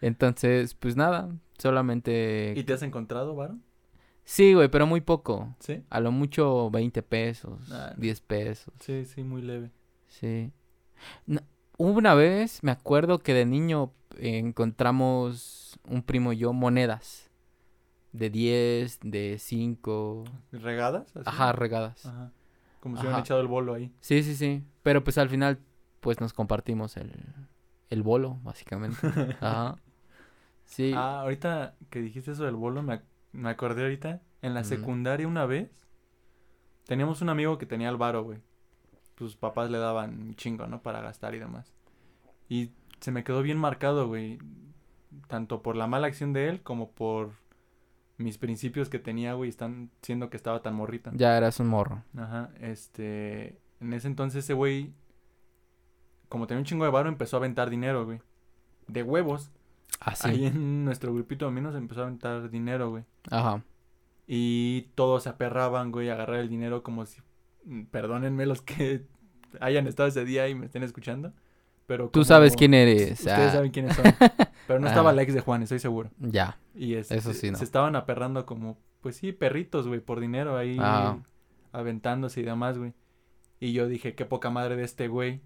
Entonces, 0.00 0.74
pues 0.74 0.96
nada, 0.96 1.28
solamente... 1.58 2.54
¿Y 2.56 2.64
te 2.64 2.72
has 2.72 2.82
encontrado, 2.82 3.34
varo? 3.34 3.58
Sí, 4.24 4.54
güey, 4.54 4.68
pero 4.68 4.86
muy 4.86 5.00
poco. 5.02 5.54
Sí. 5.58 5.82
A 5.90 6.00
lo 6.00 6.12
mucho 6.12 6.70
20 6.70 7.02
pesos, 7.02 7.60
Ah, 7.72 7.92
no. 7.94 8.00
10 8.00 8.20
pesos. 8.22 8.72
Sí, 8.80 9.04
sí, 9.04 9.22
muy 9.22 9.42
leve. 9.42 9.70
Sí. 10.08 10.52
No, 11.26 11.40
una 11.88 12.14
vez, 12.14 12.62
me 12.62 12.70
acuerdo 12.72 13.18
que 13.20 13.32
de 13.34 13.46
niño 13.46 13.92
eh, 14.18 14.38
encontramos 14.38 15.78
un 15.88 16.02
primo 16.02 16.32
y 16.32 16.38
yo 16.38 16.52
monedas. 16.52 17.30
De 18.12 18.28
10, 18.28 18.98
de 19.02 19.36
5. 19.38 20.24
¿Regadas? 20.52 21.08
así? 21.16 21.22
Ajá, 21.26 21.52
regadas. 21.52 22.06
Ajá. 22.06 22.32
Como 22.80 22.96
si 22.96 23.02
hubieran 23.02 23.20
echado 23.20 23.40
el 23.40 23.46
bolo 23.46 23.74
ahí. 23.74 23.92
Sí, 24.00 24.22
sí, 24.22 24.34
sí. 24.34 24.64
Pero 24.82 25.04
pues 25.04 25.16
al 25.18 25.28
final, 25.28 25.58
pues 26.00 26.20
nos 26.20 26.32
compartimos 26.32 26.96
el, 26.96 27.12
el 27.88 28.02
bolo, 28.02 28.38
básicamente. 28.42 28.98
Ajá. 29.40 29.76
Sí. 30.64 30.92
Ah, 30.94 31.20
ahorita 31.20 31.76
que 31.88 32.00
dijiste 32.00 32.32
eso 32.32 32.44
del 32.44 32.56
bolo, 32.56 32.82
me, 32.82 32.94
ac- 32.94 33.04
me 33.32 33.48
acordé 33.50 33.82
ahorita. 33.82 34.22
En 34.42 34.54
la 34.54 34.64
secundaria 34.64 35.28
una 35.28 35.44
vez, 35.46 35.70
teníamos 36.86 37.20
un 37.22 37.28
amigo 37.28 37.58
que 37.58 37.66
tenía 37.66 37.88
el 37.90 37.96
varo, 37.96 38.24
güey. 38.24 38.38
Sus 39.20 39.36
papás 39.36 39.70
le 39.70 39.76
daban 39.76 40.18
un 40.18 40.34
chingo, 40.34 40.66
¿no? 40.66 40.80
Para 40.80 41.02
gastar 41.02 41.34
y 41.34 41.38
demás. 41.38 41.74
Y 42.48 42.70
se 43.00 43.12
me 43.12 43.22
quedó 43.22 43.42
bien 43.42 43.58
marcado, 43.58 44.08
güey. 44.08 44.38
Tanto 45.28 45.60
por 45.60 45.76
la 45.76 45.86
mala 45.86 46.06
acción 46.06 46.32
de 46.32 46.48
él 46.48 46.62
como 46.62 46.92
por 46.92 47.32
mis 48.16 48.38
principios 48.38 48.88
que 48.88 48.98
tenía, 48.98 49.34
güey. 49.34 49.50
Están 49.50 49.90
siendo 50.00 50.30
que 50.30 50.38
estaba 50.38 50.62
tan 50.62 50.74
morrita. 50.74 51.10
Ya 51.14 51.36
eras 51.36 51.60
un 51.60 51.68
morro. 51.68 52.02
Ajá, 52.16 52.48
este... 52.60 53.60
En 53.80 53.92
ese 53.92 54.08
entonces 54.08 54.44
ese 54.44 54.54
güey, 54.54 54.94
como 56.30 56.46
tenía 56.46 56.60
un 56.60 56.64
chingo 56.64 56.86
de 56.86 56.90
varo, 56.90 57.10
empezó 57.10 57.36
a 57.36 57.40
aventar 57.40 57.68
dinero, 57.68 58.06
güey. 58.06 58.22
de 58.86 59.02
huevos. 59.02 59.50
Así. 60.00 60.28
Ahí 60.28 60.46
en 60.46 60.84
nuestro 60.86 61.12
grupito 61.12 61.44
de 61.44 61.50
amigos 61.50 61.74
empezó 61.74 62.00
a 62.00 62.04
aventar 62.04 62.48
dinero, 62.48 62.88
güey. 62.88 63.04
Ajá. 63.30 63.62
Y 64.26 64.88
todos 64.94 65.24
se 65.24 65.28
aperraban, 65.28 65.92
güey, 65.92 66.08
a 66.08 66.14
agarrar 66.14 66.40
el 66.40 66.48
dinero 66.48 66.82
como 66.82 67.04
si... 67.04 67.20
mm, 67.64 67.84
Perdónenme 67.84 68.46
los 68.46 68.62
que 68.62 69.04
hayan 69.60 69.86
estado 69.86 70.08
ese 70.08 70.24
día 70.24 70.48
y 70.48 70.54
me 70.54 70.66
estén 70.66 70.82
escuchando. 70.82 71.32
Pero 71.86 72.08
Tú 72.10 72.22
sabes 72.24 72.54
quién 72.54 72.72
eres. 72.72 73.18
Ustedes 73.20 73.48
ah, 73.48 73.52
saben 73.52 73.72
quiénes 73.72 73.96
son. 73.96 74.04
Pero 74.68 74.78
no 74.78 74.86
estaba 74.86 75.10
Ah. 75.10 75.12
la 75.12 75.22
ex 75.22 75.34
de 75.34 75.40
Juan, 75.40 75.62
estoy 75.64 75.80
seguro. 75.80 76.10
Ya. 76.20 76.56
Y 76.74 76.94
este, 76.94 77.16
Eso 77.16 77.32
sí, 77.34 77.50
no. 77.50 77.58
se 77.58 77.64
estaban 77.64 77.96
aperrando 77.96 78.46
como, 78.46 78.78
pues 79.00 79.16
sí, 79.16 79.32
perritos, 79.32 79.88
güey, 79.88 79.98
por 79.98 80.20
dinero 80.20 80.56
ahí 80.56 80.76
Ajá. 80.78 81.18
aventándose 81.72 82.40
y 82.40 82.44
demás, 82.44 82.78
güey. 82.78 82.92
Y 83.58 83.72
yo 83.72 83.88
dije, 83.88 84.14
qué 84.14 84.24
poca 84.24 84.50
madre 84.50 84.76
de 84.76 84.84
este 84.84 85.08
güey, 85.08 85.40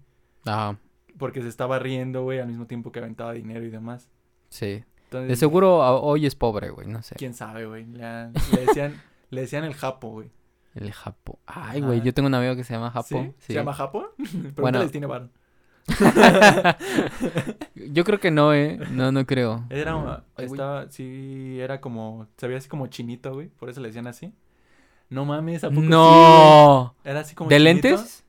Ajá. 0.45 0.77
porque 1.17 1.41
se 1.41 1.47
estaba 1.47 1.79
riendo, 1.79 2.21
güey, 2.23 2.39
al 2.39 2.47
mismo 2.47 2.67
tiempo 2.67 2.91
que 2.91 2.99
aventaba 2.99 3.33
dinero 3.33 3.65
y 3.65 3.69
demás. 3.71 4.09
Sí. 4.49 4.83
Entonces, 5.05 5.29
De 5.29 5.35
seguro 5.37 5.77
hoy 5.79 6.27
es 6.27 6.35
pobre, 6.35 6.69
güey. 6.69 6.87
No 6.87 7.01
sé. 7.01 7.15
quién 7.15 7.33
sabe, 7.33 7.65
güey. 7.65 7.85
Le, 7.87 8.27
le 8.53 8.65
decían, 8.67 9.01
le 9.31 9.41
decían 9.41 9.63
el 9.63 9.73
Japo, 9.73 10.09
güey. 10.11 10.29
El 10.75 10.91
Japo. 10.91 11.39
Ay, 11.45 11.81
güey. 11.81 12.01
Yo 12.01 12.13
tengo 12.13 12.27
un 12.27 12.35
amigo 12.35 12.55
que 12.55 12.63
se 12.63 12.73
llama 12.73 12.91
Japo. 12.91 13.07
¿Sí? 13.07 13.33
Sí. 13.39 13.45
¿Se 13.47 13.53
llama 13.53 13.73
Japo? 13.73 14.09
Pregúntale 14.17 14.55
Bueno. 14.77 14.89
tiene 14.91 15.07
varo. 15.07 15.29
Yo 17.75 18.03
creo 18.03 18.19
que 18.19 18.31
no, 18.31 18.53
eh. 18.53 18.79
No, 18.91 19.11
no 19.11 19.25
creo. 19.25 19.65
Era, 19.69 19.95
una- 19.95 20.23
Ay, 20.35 20.45
estaba, 20.45 20.89
sí, 20.91 21.57
era 21.59 21.79
como, 21.81 22.27
se 22.37 22.47
veía 22.47 22.57
así 22.57 22.67
como 22.69 22.87
chinito, 22.87 23.33
güey, 23.33 23.47
por 23.49 23.69
eso 23.69 23.81
le 23.81 23.87
decían 23.89 24.07
así. 24.07 24.33
No 25.09 25.25
mames, 25.25 25.63
¿a 25.63 25.69
poco 25.69 25.81
sí, 25.81 25.87
No. 25.87 26.95
güey? 27.03 27.11
Era 27.11 27.19
así 27.21 27.35
como 27.35 27.49
¿De 27.49 27.57
chinito. 27.57 27.87
lentes? 27.89 28.23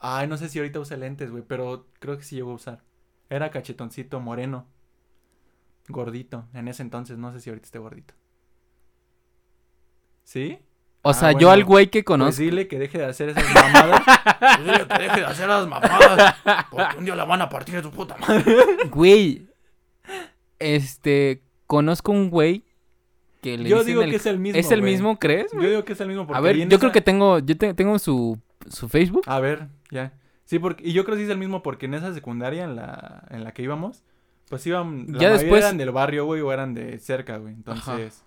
Ay, 0.00 0.26
no 0.26 0.36
sé 0.36 0.48
si 0.48 0.58
ahorita 0.58 0.80
usa 0.80 0.96
lentes, 0.96 1.30
güey, 1.30 1.42
pero 1.46 1.86
creo 1.98 2.16
que 2.16 2.24
sí 2.24 2.36
llegó 2.36 2.52
a 2.52 2.54
usar. 2.54 2.82
Era 3.30 3.50
cachetoncito, 3.50 4.20
moreno. 4.20 4.66
Gordito. 5.88 6.46
En 6.54 6.68
ese 6.68 6.82
entonces, 6.82 7.18
no 7.18 7.32
sé 7.32 7.40
si 7.40 7.50
ahorita 7.50 7.66
esté 7.66 7.78
gordito. 7.78 8.14
¿Sí? 10.24 10.58
O 11.06 11.10
Ah, 11.10 11.14
sea, 11.14 11.32
yo 11.32 11.50
al 11.50 11.64
güey 11.64 11.86
que 11.88 11.98
Pues 12.02 12.06
conozco. 12.06 12.40
dile 12.42 12.66
que 12.66 12.78
deje 12.78 12.98
de 12.98 13.04
hacer 13.04 13.28
esas 13.28 13.44
mamadas. 13.54 14.02
Pues 14.40 14.58
dile 14.64 14.86
que 14.86 14.98
deje 15.02 15.20
de 15.20 15.26
hacer 15.26 15.44
esas 15.50 15.68
mamadas. 15.68 16.34
Porque 16.70 16.96
un 16.98 17.04
día 17.04 17.14
la 17.14 17.24
van 17.24 17.42
a 17.42 17.48
partir 17.48 17.74
de 17.74 17.82
tu 17.82 17.90
puta 17.90 18.16
madre. 18.16 18.44
Güey. 18.90 19.46
Este. 20.58 21.42
Conozco 21.66 22.12
un 22.12 22.30
güey 22.30 22.64
que 23.42 23.56
le 23.58 23.68
Yo 23.68 23.84
digo 23.84 24.02
el- 24.02 24.10
que 24.10 24.16
es 24.16 24.26
el 24.26 24.38
mismo. 24.38 24.58
¿Es 24.58 24.70
el 24.70 24.80
güey. 24.80 24.92
mismo, 24.92 25.18
crees? 25.18 25.50
Yo 25.52 25.60
digo 25.60 25.84
que 25.84 25.92
es 25.94 26.00
el 26.00 26.08
mismo. 26.08 26.26
Porque 26.26 26.38
A 26.38 26.40
ver, 26.40 26.56
yo 26.68 26.78
creo 26.78 26.92
que 26.92 27.00
tengo. 27.00 27.38
Yo 27.38 27.56
te- 27.56 27.74
tengo 27.74 27.98
su, 27.98 28.38
su 28.68 28.88
Facebook. 28.88 29.22
A 29.26 29.40
ver, 29.40 29.68
ya. 29.90 30.12
Sí, 30.44 30.58
porque, 30.58 30.86
y 30.86 30.92
yo 30.92 31.04
creo 31.04 31.16
que 31.16 31.20
sí 31.22 31.24
es 31.24 31.30
el 31.30 31.38
mismo 31.38 31.62
porque 31.62 31.86
en 31.86 31.94
esa 31.94 32.12
secundaria 32.12 32.64
en 32.64 32.76
la, 32.76 33.24
en 33.30 33.44
la 33.44 33.52
que 33.52 33.62
íbamos, 33.62 34.04
pues 34.50 34.66
iban, 34.66 35.06
la 35.08 35.18
Ya 35.18 35.30
después- 35.30 35.62
eran 35.64 35.78
del 35.78 35.90
barrio, 35.90 36.26
güey, 36.26 36.42
o 36.42 36.52
eran 36.52 36.74
de 36.74 36.98
cerca, 36.98 37.38
güey. 37.38 37.54
Entonces, 37.54 38.23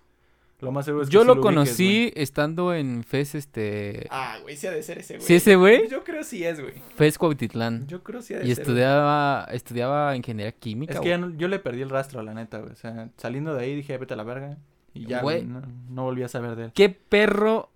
lo 0.60 0.72
más 0.72 0.84
seguro 0.84 1.04
es 1.04 1.08
que 1.08 1.14
Yo 1.14 1.20
sí 1.22 1.26
lo 1.26 1.40
conocí 1.40 2.12
estando 2.16 2.74
en 2.74 3.04
FES, 3.04 3.34
este. 3.36 4.06
Ah, 4.10 4.38
güey, 4.42 4.56
sí 4.56 4.66
ha 4.66 4.72
de 4.72 4.82
ser 4.82 4.98
ese, 4.98 5.14
güey. 5.14 5.26
¿Sí 5.26 5.34
ese 5.36 5.56
güey? 5.56 5.88
Yo 5.88 6.02
creo 6.04 6.24
sí 6.24 6.44
es, 6.44 6.60
güey. 6.60 6.74
FES 6.96 7.16
Cuautitlán. 7.18 7.86
Yo 7.86 8.02
creo 8.02 8.22
sí 8.22 8.34
ha 8.34 8.38
de 8.38 8.46
Y 8.46 8.54
ser, 8.54 8.62
estudiaba, 8.62 9.46
estudiaba 9.52 10.16
ingeniería 10.16 10.52
química. 10.52 10.94
Es 10.94 11.00
que 11.00 11.08
ya 11.10 11.18
no- 11.18 11.30
yo 11.36 11.48
le 11.48 11.58
perdí 11.58 11.82
el 11.82 11.90
rastro, 11.90 12.22
la 12.22 12.34
neta, 12.34 12.58
güey. 12.58 12.72
O 12.72 12.76
sea, 12.76 13.08
saliendo 13.16 13.54
de 13.54 13.62
ahí 13.64 13.74
dije, 13.76 13.96
vete 13.98 14.14
a 14.14 14.16
la 14.16 14.24
verga. 14.24 14.56
Y 14.94 15.06
ya, 15.06 15.20
Güey. 15.20 15.42
güey, 15.44 15.48
no, 15.48 15.62
no 15.90 16.02
volví 16.04 16.22
a 16.24 16.28
saber 16.28 16.56
de 16.56 16.64
él. 16.66 16.72
¿Qué 16.74 16.88
perro 16.88 17.70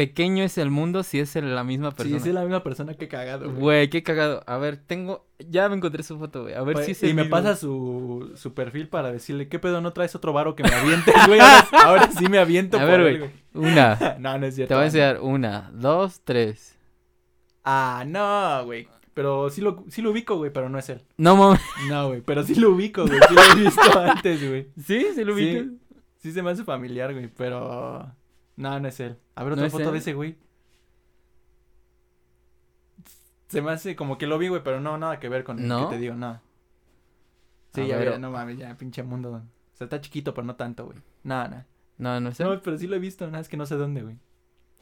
pequeño 0.00 0.42
es 0.44 0.56
el 0.56 0.70
mundo 0.70 1.02
si 1.02 1.20
es 1.20 1.34
la 1.36 1.62
misma 1.62 1.90
persona? 1.90 2.20
sí 2.20 2.30
es 2.30 2.34
la 2.34 2.40
misma 2.40 2.62
persona 2.62 2.94
que 2.94 3.06
cagado, 3.06 3.50
güey. 3.50 3.60
Güey, 3.60 3.90
qué 3.90 4.02
cagado. 4.02 4.42
A 4.46 4.56
ver, 4.56 4.78
tengo. 4.78 5.26
Ya 5.38 5.68
me 5.68 5.76
encontré 5.76 6.02
su 6.02 6.18
foto, 6.18 6.44
güey. 6.44 6.54
A 6.54 6.62
ver 6.62 6.76
Güey, 6.76 6.86
si 6.86 6.92
es 6.92 7.02
y 7.02 7.08
me 7.08 7.24
mismo. 7.24 7.30
pasa 7.36 7.54
su, 7.54 8.32
su 8.34 8.54
perfil 8.54 8.88
para 8.88 9.12
decirle, 9.12 9.48
¿qué 9.48 9.58
pedo 9.58 9.82
no 9.82 9.92
traes 9.92 10.14
otro 10.14 10.32
varo 10.32 10.56
que 10.56 10.62
me 10.62 10.70
avientes, 10.70 11.14
güey? 11.26 11.38
Ahora, 11.38 11.68
ahora 11.84 12.10
sí 12.12 12.30
me 12.30 12.38
aviento 12.38 12.78
A 12.78 12.80
por 12.80 12.88
ver, 12.88 13.00
él, 13.02 13.18
güey. 13.18 13.30
Una. 13.52 14.16
no, 14.18 14.38
no 14.38 14.46
es 14.46 14.54
cierto. 14.54 14.68
Te 14.68 14.74
voy 14.74 14.80
a 14.80 14.84
no. 14.84 14.86
enseñar 14.86 15.20
una, 15.20 15.70
dos, 15.74 16.22
tres. 16.24 16.78
Ah, 17.62 18.04
no, 18.06 18.64
güey. 18.64 18.88
Pero 19.12 19.50
sí 19.50 19.60
lo, 19.60 19.84
sí 19.90 20.00
lo 20.00 20.12
ubico, 20.12 20.36
güey, 20.38 20.50
pero 20.50 20.70
no 20.70 20.78
es 20.78 20.88
él. 20.88 21.02
No 21.18 21.36
mames. 21.36 21.60
No, 21.88 22.08
güey, 22.08 22.22
pero 22.22 22.42
sí 22.42 22.54
lo 22.54 22.70
ubico, 22.70 23.06
güey. 23.06 23.18
Sí 23.28 23.34
lo 23.34 23.42
he 23.42 23.64
visto 23.64 24.00
antes, 24.00 24.48
güey. 24.48 24.68
¿Sí? 24.82 25.06
¿Sí 25.14 25.24
lo 25.24 25.34
ubicas? 25.34 25.64
Sí, 25.64 25.78
sí 26.22 26.32
se 26.32 26.42
me 26.42 26.50
hace 26.52 26.64
familiar, 26.64 27.12
güey, 27.12 27.28
pero... 27.28 28.14
No, 28.60 28.78
no 28.78 28.88
es 28.88 29.00
él. 29.00 29.16
A 29.36 29.42
ver, 29.42 29.52
¿No 29.52 29.54
otra 29.54 29.66
es 29.66 29.72
foto 29.72 29.84
él? 29.86 29.92
de 29.92 29.98
ese, 29.98 30.12
güey. 30.12 30.36
Se 33.48 33.62
me 33.62 33.70
hace 33.72 33.96
como 33.96 34.18
que 34.18 34.26
lo 34.26 34.36
vi, 34.38 34.48
güey, 34.48 34.62
pero 34.62 34.80
no, 34.80 34.98
nada 34.98 35.18
que 35.18 35.30
ver 35.30 35.44
con 35.44 35.58
el 35.58 35.66
¿No? 35.66 35.88
que 35.88 35.96
te 35.96 36.00
digo, 36.00 36.14
no. 36.14 36.40
Sí, 37.74 37.80
A 37.80 37.86
ya, 37.86 37.96
ver, 37.96 38.10
ve, 38.10 38.18
no 38.18 38.30
mames, 38.30 38.58
ya, 38.58 38.76
pinche 38.76 39.02
mundo. 39.02 39.32
O 39.32 39.76
sea, 39.76 39.86
está 39.86 40.00
chiquito, 40.00 40.34
pero 40.34 40.46
no 40.46 40.56
tanto, 40.56 40.84
güey. 40.84 40.98
Nada, 41.24 41.48
nada. 41.48 41.66
No, 41.96 42.20
no 42.20 42.28
es 42.28 42.38
él. 42.40 42.48
No, 42.48 42.60
pero 42.60 42.76
sí 42.76 42.86
lo 42.86 42.96
he 42.96 42.98
visto, 42.98 43.26
nada, 43.26 43.40
es 43.40 43.48
que 43.48 43.56
no 43.56 43.64
sé 43.64 43.76
dónde, 43.76 44.02
güey. 44.02 44.18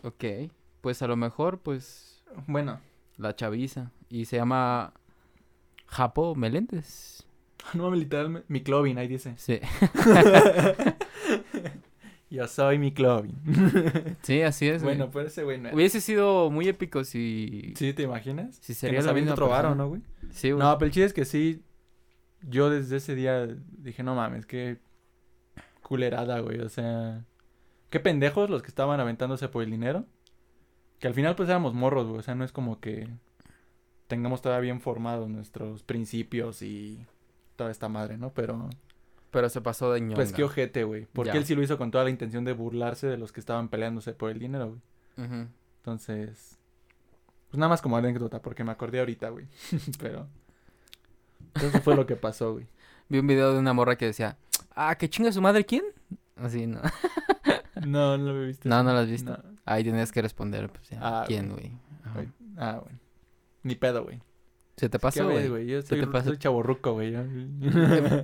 Ok. 0.03 0.51
Pues 0.81 1.01
a 1.03 1.07
lo 1.07 1.17
mejor, 1.17 1.61
pues. 1.61 2.25
Bueno, 2.49 2.81
La 3.17 3.37
chaviza. 3.37 3.93
Y 4.09 4.25
se 4.25 4.37
llama. 4.37 4.93
Japo 5.87 6.35
Meléndez. 6.35 7.25
no 7.75 7.85
mames, 7.85 8.01
literalmente, 8.01 8.47
mi 8.49 8.61
Clovin, 8.63 8.99
ahí 8.99 9.07
dice. 9.09 9.35
Sí. 9.39 9.61
Yo 12.31 12.47
soy 12.47 12.79
mi 12.79 12.93
Clovin. 12.93 13.37
Sí, 14.23 14.43
así 14.43 14.69
es. 14.69 14.83
bueno, 14.83 15.11
pero 15.11 15.29
ese 15.29 15.45
güey 15.45 15.59
no. 15.59 15.71
Hubiese 15.73 16.01
sido 16.01 16.51
muy 16.51 16.69
épico 16.69 17.05
si. 17.05 17.73
¿Sí 17.77 17.93
te 17.95 18.03
imaginas? 18.03 18.57
Si 18.57 18.75
Que 18.75 18.79
sería 18.79 18.99
nos 18.99 19.07
la 19.07 19.15
misma 19.15 19.33
otro 19.33 19.49
varo. 19.49 19.75
¿no, 19.75 19.89
güey? 19.89 20.03
Sí, 20.31 20.51
güey. 20.51 20.63
No, 20.63 20.77
pero 20.79 20.87
el 20.87 20.93
chiste 20.93 21.07
es 21.07 21.13
que 21.15 21.25
sí. 21.25 21.63
Yo 22.43 22.71
desde 22.71 22.97
ese 22.99 23.15
día 23.15 23.49
dije, 23.79 24.03
no 24.03 24.15
mames, 24.15 24.47
qué 24.47 24.79
culerada, 25.83 26.41
güey. 26.41 26.61
O 26.61 26.69
sea, 26.69 27.25
qué 27.91 27.99
pendejos 27.99 28.51
los 28.51 28.63
que 28.63 28.69
estaban 28.69 29.01
aventándose 29.01 29.49
por 29.49 29.63
el 29.63 29.71
dinero. 29.71 30.05
Que 31.01 31.09
al 31.09 31.15
final, 31.15 31.35
pues 31.35 31.49
éramos 31.49 31.75
morros, 31.75 32.07
güey. 32.09 32.19
O 32.19 32.23
sea, 32.23 32.35
no 32.35 32.45
es 32.45 32.53
como 32.53 32.79
que 32.81 33.09
tengamos 34.07 34.43
todavía 34.43 34.73
bien 34.73 34.81
formados 34.81 35.29
nuestros 35.29 35.83
principios 35.83 36.63
y 36.63 37.07
toda 37.57 37.71
esta 37.71 37.89
madre, 37.89 38.19
¿no? 38.19 38.33
Pero, 38.35 38.69
Pero 39.31 39.49
se 39.51 39.61
pasó 39.61 39.93
de 39.93 40.01
ñonga. 40.01 40.15
pues 40.17 40.33
qué 40.33 40.43
ojete, 40.45 40.85
güey. 40.85 41.07
Porque 41.13 41.33
Ya. 41.33 41.39
él 41.39 41.45
sí 41.45 41.55
lo 41.55 41.63
hizo 41.63 41.77
con 41.77 41.91
toda 41.91 42.05
la 42.05 42.11
intención 42.11 42.45
de 42.45 42.53
burlarse 42.53 43.07
de 43.07 43.19
los 43.19 43.31
que 43.33 43.41
estaban 43.41 43.69
peleándose 43.69 44.13
por 44.15 44.31
el 44.31 44.39
dinero, 44.39 44.69
güey. 45.17 45.27
Ujú. 45.29 45.49
Entonces, 45.79 46.59
pues 47.51 47.59
nada 47.59 47.69
más 47.69 47.83
como 47.83 47.97
anécdota, 47.97 48.41
porque 48.41 48.65
me 48.65 48.73
acordé 48.73 49.01
ahorita, 49.01 49.29
güey. 49.31 49.47
Pero, 50.01 50.27
eso 51.55 51.81
fue 51.81 51.95
lo 51.95 52.07
que 52.07 52.17
pasó, 52.17 52.53
güey. 52.55 52.67
Vi 53.09 53.19
un 53.19 53.27
video 53.27 53.53
de 53.53 53.59
una 53.59 53.73
morra 53.73 53.97
que 53.97 54.07
decía, 54.07 54.39
ah, 54.75 54.95
que 54.97 55.09
chinga 55.11 55.33
su 55.33 55.41
madre, 55.43 55.65
¿quién? 55.65 55.85
Así, 56.37 56.67
¿no? 56.67 56.81
No, 57.87 58.19
no 58.19 58.33
lo 58.33 58.43
he 58.43 58.47
visto. 58.49 58.69
No, 58.69 58.83
no 58.83 58.93
lo 58.93 58.99
has 58.99 59.09
visto. 59.09 59.31
No. 59.31 59.39
Ahí 59.65 59.85
tenías 59.85 60.11
que 60.11 60.21
responder, 60.21 60.69
pues, 60.69 60.89
ya, 60.91 60.99
Ah, 61.01 61.25
¿quién. 61.29 61.53
Güey. 61.53 61.71
Ah, 62.57 62.81
bueno. 62.83 62.99
Ni 63.63 63.77
pedo, 63.77 64.03
güey. 64.03 64.21
Se 64.79 64.89
te 64.89 64.99
¿Qué 64.99 65.03
pasó, 65.03 65.27
ves, 65.27 65.51
güey. 65.51 65.67
Yo 65.67 65.83
Se 65.83 65.89
soy, 65.89 66.01
te 66.01 66.07
pasó. 66.07 66.29
soy 66.29 66.39
chaborruco, 66.39 66.93
güey. 66.93 67.15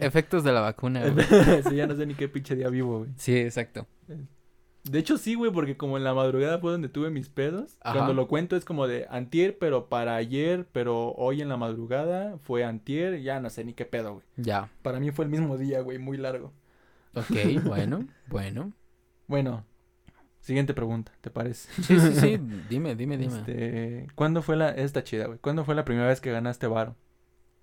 Efectos 0.01 0.45
de 0.45 0.53
la 0.53 0.61
vacuna, 0.61 1.01
güey. 1.09 1.27
sí, 1.69 1.75
ya 1.75 1.87
no 1.87 1.97
sé 1.97 2.07
ni 2.07 2.15
qué 2.15 2.29
pinche 2.29 2.55
día 2.55 2.69
vivo, 2.69 3.01
güey. 3.01 3.11
Sí, 3.17 3.37
exacto. 3.37 3.87
De 4.85 4.99
hecho, 4.99 5.19
sí, 5.19 5.35
güey, 5.35 5.51
porque 5.51 5.77
como 5.77 5.97
en 5.97 6.05
la 6.05 6.15
madrugada 6.15 6.59
fue 6.59 6.71
donde 6.71 6.89
tuve 6.89 7.11
mis 7.11 7.29
pedos. 7.29 7.77
Ajá. 7.81 7.97
Cuando 7.97 8.15
lo 8.15 8.29
cuento 8.29 8.55
es 8.55 8.65
como 8.65 8.87
de 8.87 9.07
antier, 9.11 9.59
pero 9.59 9.89
para 9.89 10.15
ayer, 10.15 10.67
pero 10.71 11.13
hoy 11.15 11.43
en 11.43 11.49
la 11.49 11.57
madrugada 11.57 12.39
fue 12.43 12.65
antier, 12.65 13.21
ya 13.23 13.41
no 13.41 13.51
sé 13.51 13.65
ni 13.65 13.73
qué 13.73 13.85
pedo, 13.87 14.15
güey. 14.15 14.25
Ya. 14.37 14.71
Para 14.83 15.01
mí 15.01 15.11
fue 15.11 15.25
el 15.25 15.31
mismo 15.31 15.59
día, 15.59 15.81
güey, 15.81 15.99
muy 15.99 16.19
largo. 16.19 16.53
Ok, 17.15 17.31
bueno, 17.65 18.07
bueno. 18.29 18.73
Bueno, 19.27 19.65
siguiente 20.45 20.75
pregunta, 20.75 21.13
¿te 21.21 21.31
parece? 21.31 21.69
Sí, 21.83 21.99
sí, 21.99 22.15
sí. 22.15 22.37
Dime, 22.69 22.95
dime, 22.95 23.17
dime. 23.17 23.39
Este, 23.39 24.07
¿cuándo 24.15 24.43
fue 24.43 24.57
la, 24.57 24.69
esta 24.71 25.03
chida, 25.03 25.27
güey? 25.27 25.39
¿Cuándo 25.39 25.65
fue 25.65 25.75
la 25.75 25.85
primera 25.85 26.07
vez 26.07 26.21
que 26.21 26.31
ganaste 26.31 26.67
varo? 26.67 26.97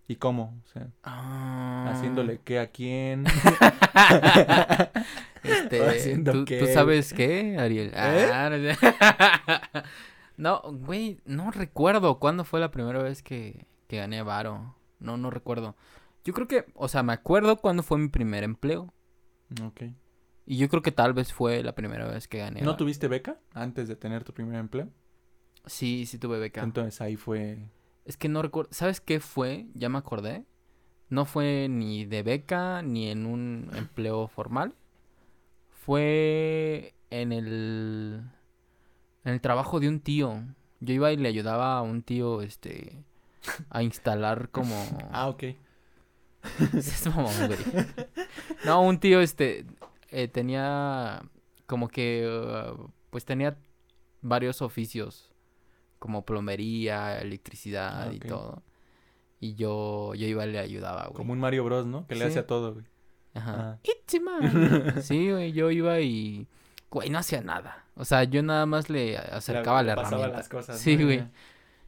¿Y 0.07 0.15
cómo? 0.15 0.59
O 0.65 0.67
sea, 0.67 0.87
Ah. 1.03 1.91
haciéndole 1.93 2.41
qué 2.43 2.59
a 2.59 2.67
quién. 2.67 3.25
Este, 5.43 5.83
¿Haciendo 5.87 6.31
¿tú, 6.33 6.45
qué, 6.45 6.59
tú 6.59 6.67
sabes 6.67 7.13
qué, 7.13 7.57
Ariel? 7.57 7.91
¿Eh? 7.95 8.29
Ah, 8.31 8.49
no, 10.37 10.61
güey, 10.71 11.19
no 11.25 11.49
recuerdo 11.49 12.19
cuándo 12.19 12.43
fue 12.43 12.59
la 12.59 12.69
primera 12.69 13.01
vez 13.01 13.23
que, 13.23 13.65
que 13.87 13.97
gané 13.97 14.21
varo. 14.21 14.75
No, 14.99 15.17
no 15.17 15.31
recuerdo. 15.31 15.75
Yo 16.23 16.33
creo 16.33 16.47
que, 16.47 16.65
o 16.75 16.87
sea, 16.87 17.01
me 17.01 17.13
acuerdo 17.13 17.57
cuándo 17.57 17.81
fue 17.81 17.97
mi 17.97 18.09
primer 18.09 18.43
empleo. 18.43 18.93
ok. 19.65 19.83
Y 20.45 20.57
yo 20.57 20.69
creo 20.69 20.81
que 20.81 20.91
tal 20.91 21.13
vez 21.13 21.33
fue 21.33 21.63
la 21.63 21.73
primera 21.73 22.07
vez 22.07 22.27
que 22.27 22.39
gané. 22.39 22.61
¿No 22.61 22.75
tuviste 22.75 23.07
beca 23.07 23.39
antes 23.53 23.87
de 23.87 23.95
tener 23.95 24.23
tu 24.23 24.33
primer 24.33 24.55
empleo? 24.55 24.89
Sí, 25.65 26.05
sí 26.05 26.17
tuve 26.17 26.39
beca. 26.39 26.63
Entonces 26.63 26.99
ahí 27.01 27.15
fue... 27.15 27.59
Es 28.05 28.17
que 28.17 28.29
no 28.29 28.41
recuerdo. 28.41 28.69
¿Sabes 28.73 28.99
qué 28.99 29.19
fue? 29.19 29.67
Ya 29.73 29.89
me 29.89 29.97
acordé. 29.97 30.45
No 31.09 31.25
fue 31.25 31.67
ni 31.69 32.05
de 32.05 32.23
beca 32.23 32.81
ni 32.81 33.09
en 33.09 33.25
un 33.25 33.69
empleo 33.75 34.27
formal. 34.27 34.73
Fue 35.69 36.95
en 37.09 37.31
el. 37.31 38.21
En 39.23 39.33
el 39.33 39.41
trabajo 39.41 39.79
de 39.79 39.87
un 39.87 39.99
tío. 39.99 40.41
Yo 40.79 40.93
iba 40.93 41.11
y 41.11 41.17
le 41.17 41.29
ayudaba 41.29 41.77
a 41.77 41.81
un 41.81 42.01
tío, 42.01 42.41
este. 42.41 43.03
A 43.69 43.83
instalar 43.83 44.49
como. 44.49 44.75
Ah, 45.11 45.27
ok. 45.29 45.43
Es 46.73 47.05
mamón, 47.07 47.33
güey. 47.47 47.59
No, 48.65 48.81
un 48.81 48.99
tío, 48.99 49.21
este, 49.21 49.65
eh, 50.11 50.27
tenía 50.27 51.21
como 51.65 51.87
que, 51.87 52.27
uh, 52.27 52.89
pues 53.09 53.25
tenía 53.25 53.57
varios 54.21 54.61
oficios, 54.61 55.31
como 55.99 56.25
plomería, 56.25 57.19
electricidad 57.19 58.09
Ah, 58.09 58.13
y 58.13 58.19
todo. 58.19 58.61
Y 59.39 59.55
yo, 59.55 60.13
yo 60.15 60.27
iba 60.27 60.45
y 60.45 60.51
le 60.51 60.59
ayudaba, 60.59 61.03
güey. 61.05 61.13
Como 61.15 61.33
un 61.33 61.39
Mario 61.39 61.63
Bros, 61.63 61.85
¿no? 61.85 62.05
Que 62.07 62.15
le 62.15 62.25
hace 62.25 62.39
a 62.39 62.47
todo, 62.47 62.73
güey. 62.73 62.85
Ajá. 63.33 63.79
Ah. 63.79 63.79
Sí, 65.01 65.31
güey, 65.31 65.51
yo 65.53 65.71
iba 65.71 65.99
y, 66.01 66.47
güey, 66.89 67.09
no 67.09 67.17
hacía 67.17 67.41
nada. 67.41 67.85
O 67.95 68.05
sea, 68.05 68.23
yo 68.25 68.43
nada 68.43 68.65
más 68.65 68.89
le 68.89 69.17
acercaba 69.17 69.81
Le 69.81 69.89
la 69.89 69.95
pasaba 69.95 70.17
herramienta. 70.17 70.37
las 70.37 70.49
cosas. 70.49 70.79
Sí, 70.79 71.01
güey. 71.01 71.23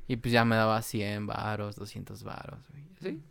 Y 0.07 0.17
pues 0.17 0.31
ya 0.31 0.45
me 0.45 0.55
daba 0.55 0.81
100 0.81 1.27
varos, 1.27 1.75
200 1.75 2.23
varos, 2.23 2.59
güey. 2.69 2.83
Sí. 3.01 3.21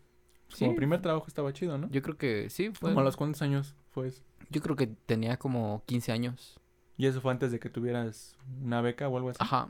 Pues 0.53 0.59
Como 0.59 0.73
Sí. 0.73 0.77
primer 0.77 1.01
trabajo 1.01 1.25
estaba 1.29 1.51
chido, 1.55 1.79
¿no? 1.79 1.89
Yo 1.91 2.03
creo 2.03 2.19
que 2.19 2.51
sí, 2.51 2.71
fue. 2.75 2.91
¿Como 2.91 3.01
a 3.01 3.05
los 3.05 3.17
cuántos 3.17 3.41
años 3.41 3.75
fue 3.91 4.09
eso? 4.09 4.23
Yo 4.51 4.61
creo 4.61 4.77
que 4.77 4.87
tenía 4.87 5.39
como 5.39 5.83
15 5.87 6.13
años. 6.13 6.61
Y 6.99 7.07
eso 7.07 7.21
fue 7.23 7.33
antes 7.33 7.51
de 7.53 7.59
que 7.59 7.71
tuvieras 7.71 8.37
una 8.63 8.83
beca 8.83 9.09
o 9.09 9.17
algo 9.17 9.31
así. 9.31 9.39
Ajá. 9.41 9.69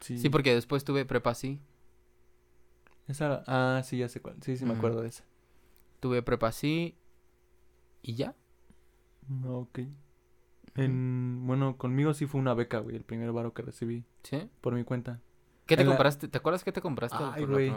Sí. 0.00 0.18
Sí, 0.18 0.28
porque 0.28 0.54
después 0.54 0.84
tuve 0.84 1.04
prepa 1.06 1.34
sí. 1.34 1.60
Esa... 3.08 3.42
Ah, 3.46 3.82
sí, 3.82 3.98
ya 3.98 4.08
sé 4.08 4.20
cuál. 4.20 4.36
Sí, 4.42 4.56
sí 4.56 4.64
me 4.64 4.74
acuerdo 4.74 5.00
de 5.02 5.08
esa. 5.08 5.24
Tuve 6.00 6.22
prepa 6.22 6.52
sí. 6.52 6.94
Y 8.02 8.14
ya. 8.14 8.34
Ok. 9.46 9.80
En... 10.76 11.46
Bueno, 11.46 11.76
conmigo 11.76 12.14
sí 12.14 12.26
fue 12.26 12.40
una 12.40 12.54
beca, 12.54 12.78
güey. 12.78 12.96
El 12.96 13.04
primer 13.04 13.32
varo 13.32 13.52
que 13.54 13.62
recibí 13.62 14.04
¿Sí? 14.22 14.48
por 14.60 14.74
mi 14.74 14.84
cuenta. 14.84 15.20
¿Qué 15.66 15.76
te 15.76 15.82
En 15.82 15.88
la- 15.88 15.94
compraste? 15.94 16.28
¿Te 16.28 16.38
acuerdas 16.38 16.64
qué 16.64 16.72
te 16.72 16.80
compraste? 16.80 17.16
Ay, 17.18 17.40
por 17.40 17.48
la 17.50 17.54
güey. 17.54 17.70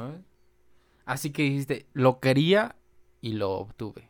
Así 1.06 1.32
que 1.32 1.44
dijiste, 1.44 1.88
lo 1.94 2.20
quería 2.20 2.76
y 3.22 3.34
lo 3.34 3.52
obtuve. 3.52 4.10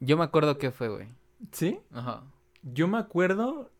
Yo 0.00 0.16
me 0.16 0.24
acuerdo 0.24 0.58
qué 0.58 0.70
fue, 0.70 0.88
güey. 0.88 1.08
¿Sí? 1.52 1.78
Ajá. 1.92 2.24
Yo 2.62 2.88
me 2.88 2.98
acuerdo 2.98 3.70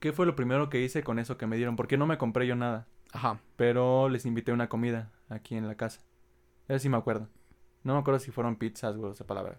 qué 0.00 0.12
fue 0.12 0.26
lo 0.26 0.36
primero 0.36 0.68
que 0.68 0.80
hice 0.80 1.02
con 1.02 1.18
eso 1.18 1.36
que 1.36 1.46
me 1.46 1.56
dieron. 1.56 1.76
Porque 1.76 1.96
no 1.96 2.06
me 2.06 2.18
compré 2.18 2.46
yo 2.46 2.56
nada. 2.56 2.86
Ajá. 3.12 3.40
Pero 3.56 4.08
les 4.08 4.26
invité 4.26 4.52
una 4.52 4.68
comida 4.68 5.12
aquí 5.28 5.56
en 5.56 5.66
la 5.66 5.76
casa. 5.76 6.02
Eso 6.68 6.78
sí 6.80 6.88
me 6.88 6.96
acuerdo. 6.96 7.28
No 7.82 7.94
me 7.94 8.00
acuerdo 8.00 8.20
si 8.20 8.30
fueron 8.30 8.56
pizzas, 8.56 8.96
güey, 8.96 9.12
esa 9.12 9.26
palabra. 9.26 9.58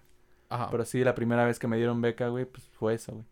Ajá. 0.49 0.69
Pero 0.69 0.85
sí, 0.85 1.03
la 1.03 1.15
primera 1.15 1.45
vez 1.45 1.59
que 1.59 1.67
me 1.67 1.77
dieron 1.77 2.01
beca, 2.01 2.27
güey, 2.29 2.45
pues 2.45 2.67
fue 2.69 2.93
eso, 2.93 3.13
güey. 3.13 3.25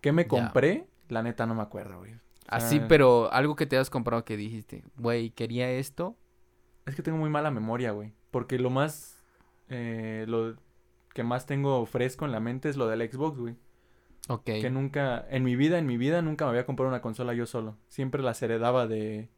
¿Qué 0.00 0.12
me 0.12 0.26
compré? 0.26 0.88
La 1.08 1.22
neta 1.22 1.46
no 1.46 1.54
me 1.54 1.62
acuerdo, 1.62 1.98
güey. 1.98 2.14
O 2.14 2.18
Así, 2.48 2.80
pero 2.88 3.32
algo 3.32 3.54
que 3.54 3.66
te 3.66 3.76
has 3.76 3.90
comprado 3.90 4.24
que 4.24 4.36
dijiste, 4.36 4.84
güey, 4.96 5.30
quería 5.30 5.70
esto. 5.70 6.16
Es 6.86 6.94
que 6.96 7.02
tengo 7.02 7.18
muy 7.18 7.30
mala 7.30 7.50
memoria, 7.50 7.92
güey. 7.92 8.12
Porque 8.30 8.58
lo 8.58 8.70
más... 8.70 9.22
eh, 9.68 10.24
lo 10.28 10.56
que 11.14 11.22
más 11.24 11.46
tengo 11.46 11.84
fresco 11.86 12.24
en 12.24 12.32
la 12.32 12.40
mente 12.40 12.68
es 12.68 12.76
lo 12.76 12.86
del 12.86 13.08
Xbox, 13.10 13.38
güey. 13.38 13.56
Ok. 14.28 14.44
Que 14.44 14.70
nunca... 14.70 15.26
En 15.30 15.42
mi 15.44 15.56
vida, 15.56 15.78
en 15.78 15.86
mi 15.86 15.96
vida, 15.96 16.22
nunca 16.22 16.44
me 16.44 16.50
había 16.50 16.66
comprado 16.66 16.88
una 16.88 17.02
consola 17.02 17.34
yo 17.34 17.46
solo. 17.46 17.76
Siempre 17.88 18.22
las 18.22 18.40
heredaba 18.42 18.86
de 18.86 19.28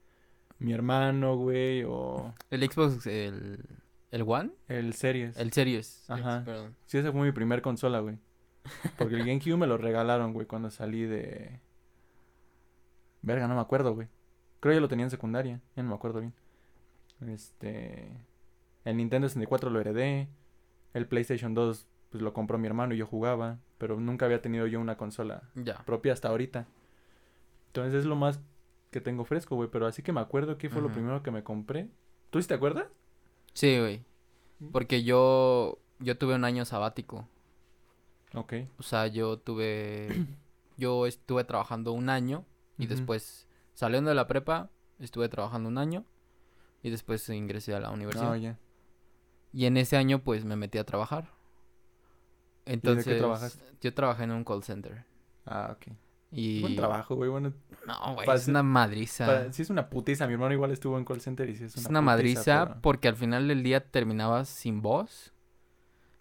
mi 0.59 0.73
hermano, 0.73 1.37
güey, 1.37 1.85
o 1.85 2.35
El 2.51 2.63
Xbox, 2.71 3.07
el, 3.07 3.65
el 4.11 4.23
One, 4.27 4.51
el 4.69 4.93
Series. 4.95 5.37
el 5.37 5.53
Series. 5.53 6.05
Ajá. 6.09 6.37
X, 6.37 6.45
perdón. 6.45 6.77
Sí, 6.87 6.99
esa 6.99 7.11
fue 7.11 7.23
mi 7.23 7.33
primer 7.33 7.63
consola, 7.63 8.01
güey. 8.01 8.19
Porque 8.99 9.15
el 9.15 9.21
GameCube 9.27 9.57
me 9.57 9.67
lo 9.67 9.77
regalaron, 9.79 10.33
güey, 10.35 10.47
cuando 10.47 10.71
salí 10.71 11.03
de... 11.05 11.59
Verga, 13.23 13.49
no 13.49 13.55
me 13.55 13.61
acuerdo, 13.61 13.95
güey. 13.95 14.09
Creo 14.61 14.75
que 14.75 14.81
lo 14.81 14.89
tenía 14.89 15.05
en 15.07 15.11
secundaria, 15.11 15.61
ya 15.75 15.83
no 15.83 15.89
me 15.89 15.95
acuerdo 15.95 16.21
bien. 16.21 16.35
Este... 17.29 18.09
El 18.85 18.97
Nintendo 18.97 19.29
64 19.29 19.71
lo 19.71 19.81
heredé. 19.81 20.29
El 20.95 21.07
PlayStation 21.07 21.55
2, 21.55 21.87
pues 22.11 22.23
lo 22.23 22.33
compró 22.33 22.59
mi 22.59 22.67
hermano 22.67 22.95
y 22.95 22.99
yo 22.99 23.07
jugaba. 23.07 23.59
Pero 23.79 23.99
nunca 23.99 24.27
había 24.27 24.43
tenido 24.43 24.67
yo 24.67 24.81
una 24.81 24.97
consola 24.97 25.43
propia 25.85 26.13
hasta 26.13 26.29
ahorita. 26.29 26.67
Entonces 27.69 27.95
es 28.01 28.05
lo 28.05 28.17
más 28.17 28.41
que 28.91 29.01
tengo 29.01 29.25
fresco, 29.25 29.57
güey. 29.57 29.69
Pero 29.71 29.87
así 29.87 30.03
que 30.03 30.13
me 30.13 30.21
acuerdo 30.21 30.59
que 30.59 30.71
fue 30.71 30.83
lo 30.83 30.93
primero 30.93 31.23
que 31.23 31.31
me 31.31 31.43
compré. 31.43 31.89
¿Tú 32.31 32.41
sí 32.41 32.49
te 32.49 32.55
acuerdas? 32.55 32.87
Sí, 33.55 33.79
güey. 33.79 34.05
Porque 34.71 35.03
yo, 35.03 35.79
yo 35.99 36.17
tuve 36.17 36.35
un 36.35 36.45
año 36.45 36.65
sabático. 36.65 37.29
Ok. 38.35 38.55
O 38.79 38.83
sea, 38.83 39.07
yo 39.09 39.39
tuve, 39.39 40.09
yo 40.77 41.07
estuve 41.07 41.45
trabajando 41.45 41.93
un 41.93 42.09
año 42.09 42.45
y 42.79 42.87
después, 42.87 43.47
saliendo 43.75 44.11
de 44.11 44.15
la 44.15 44.27
prepa, 44.27 44.71
estuve 44.99 45.29
trabajando 45.29 45.69
un 45.69 45.79
año 45.79 46.05
y 46.83 46.91
después 46.91 47.29
ingresé 47.29 47.75
a 47.75 47.81
la 47.81 47.91
universidad. 47.91 48.29
No, 48.31 48.37
ya. 48.37 48.59
Y 49.53 49.67
en 49.67 49.77
ese 49.77 49.97
año, 49.97 50.21
pues, 50.23 50.45
me 50.45 50.57
metí 50.57 50.79
a 50.79 50.85
trabajar. 50.85 51.29
Entonces, 52.65 53.19
trabajaste? 53.19 53.65
yo 53.81 53.93
trabajé 53.95 54.25
en 54.25 54.31
un 54.31 54.45
call 54.45 54.63
center. 54.63 55.05
Ah, 55.47 55.75
ok. 55.77 55.93
Y... 56.31 56.61
Buen 56.63 56.77
trabajo, 56.77 57.15
güey. 57.17 57.29
Bueno, 57.29 57.53
No, 57.87 58.15
güey, 58.15 58.29
es 58.31 58.49
una 58.49 58.63
madriza. 58.63 59.27
Para- 59.27 59.53
sí 59.53 59.63
es 59.63 59.71
una 59.71 59.91
putiza. 59.91 60.27
Mi 60.27 60.33
hermano 60.35 60.55
igual 60.55 60.71
estuvo 60.71 60.97
en 60.97 61.05
call 61.05 61.21
center 61.21 61.49
y 61.51 61.57
sí 61.57 61.65
es 61.65 61.77
Es 61.77 61.87
una 61.87 62.01
una 62.01 62.13
putiza, 62.17 62.17
madriza 62.17 62.67
pero- 62.69 62.81
porque 62.81 63.09
al 63.09 63.17
final 63.17 63.49
del 63.49 63.63
día 63.63 63.85
terminabas 63.85 64.49
sin 64.49 64.81
voz. 64.81 65.33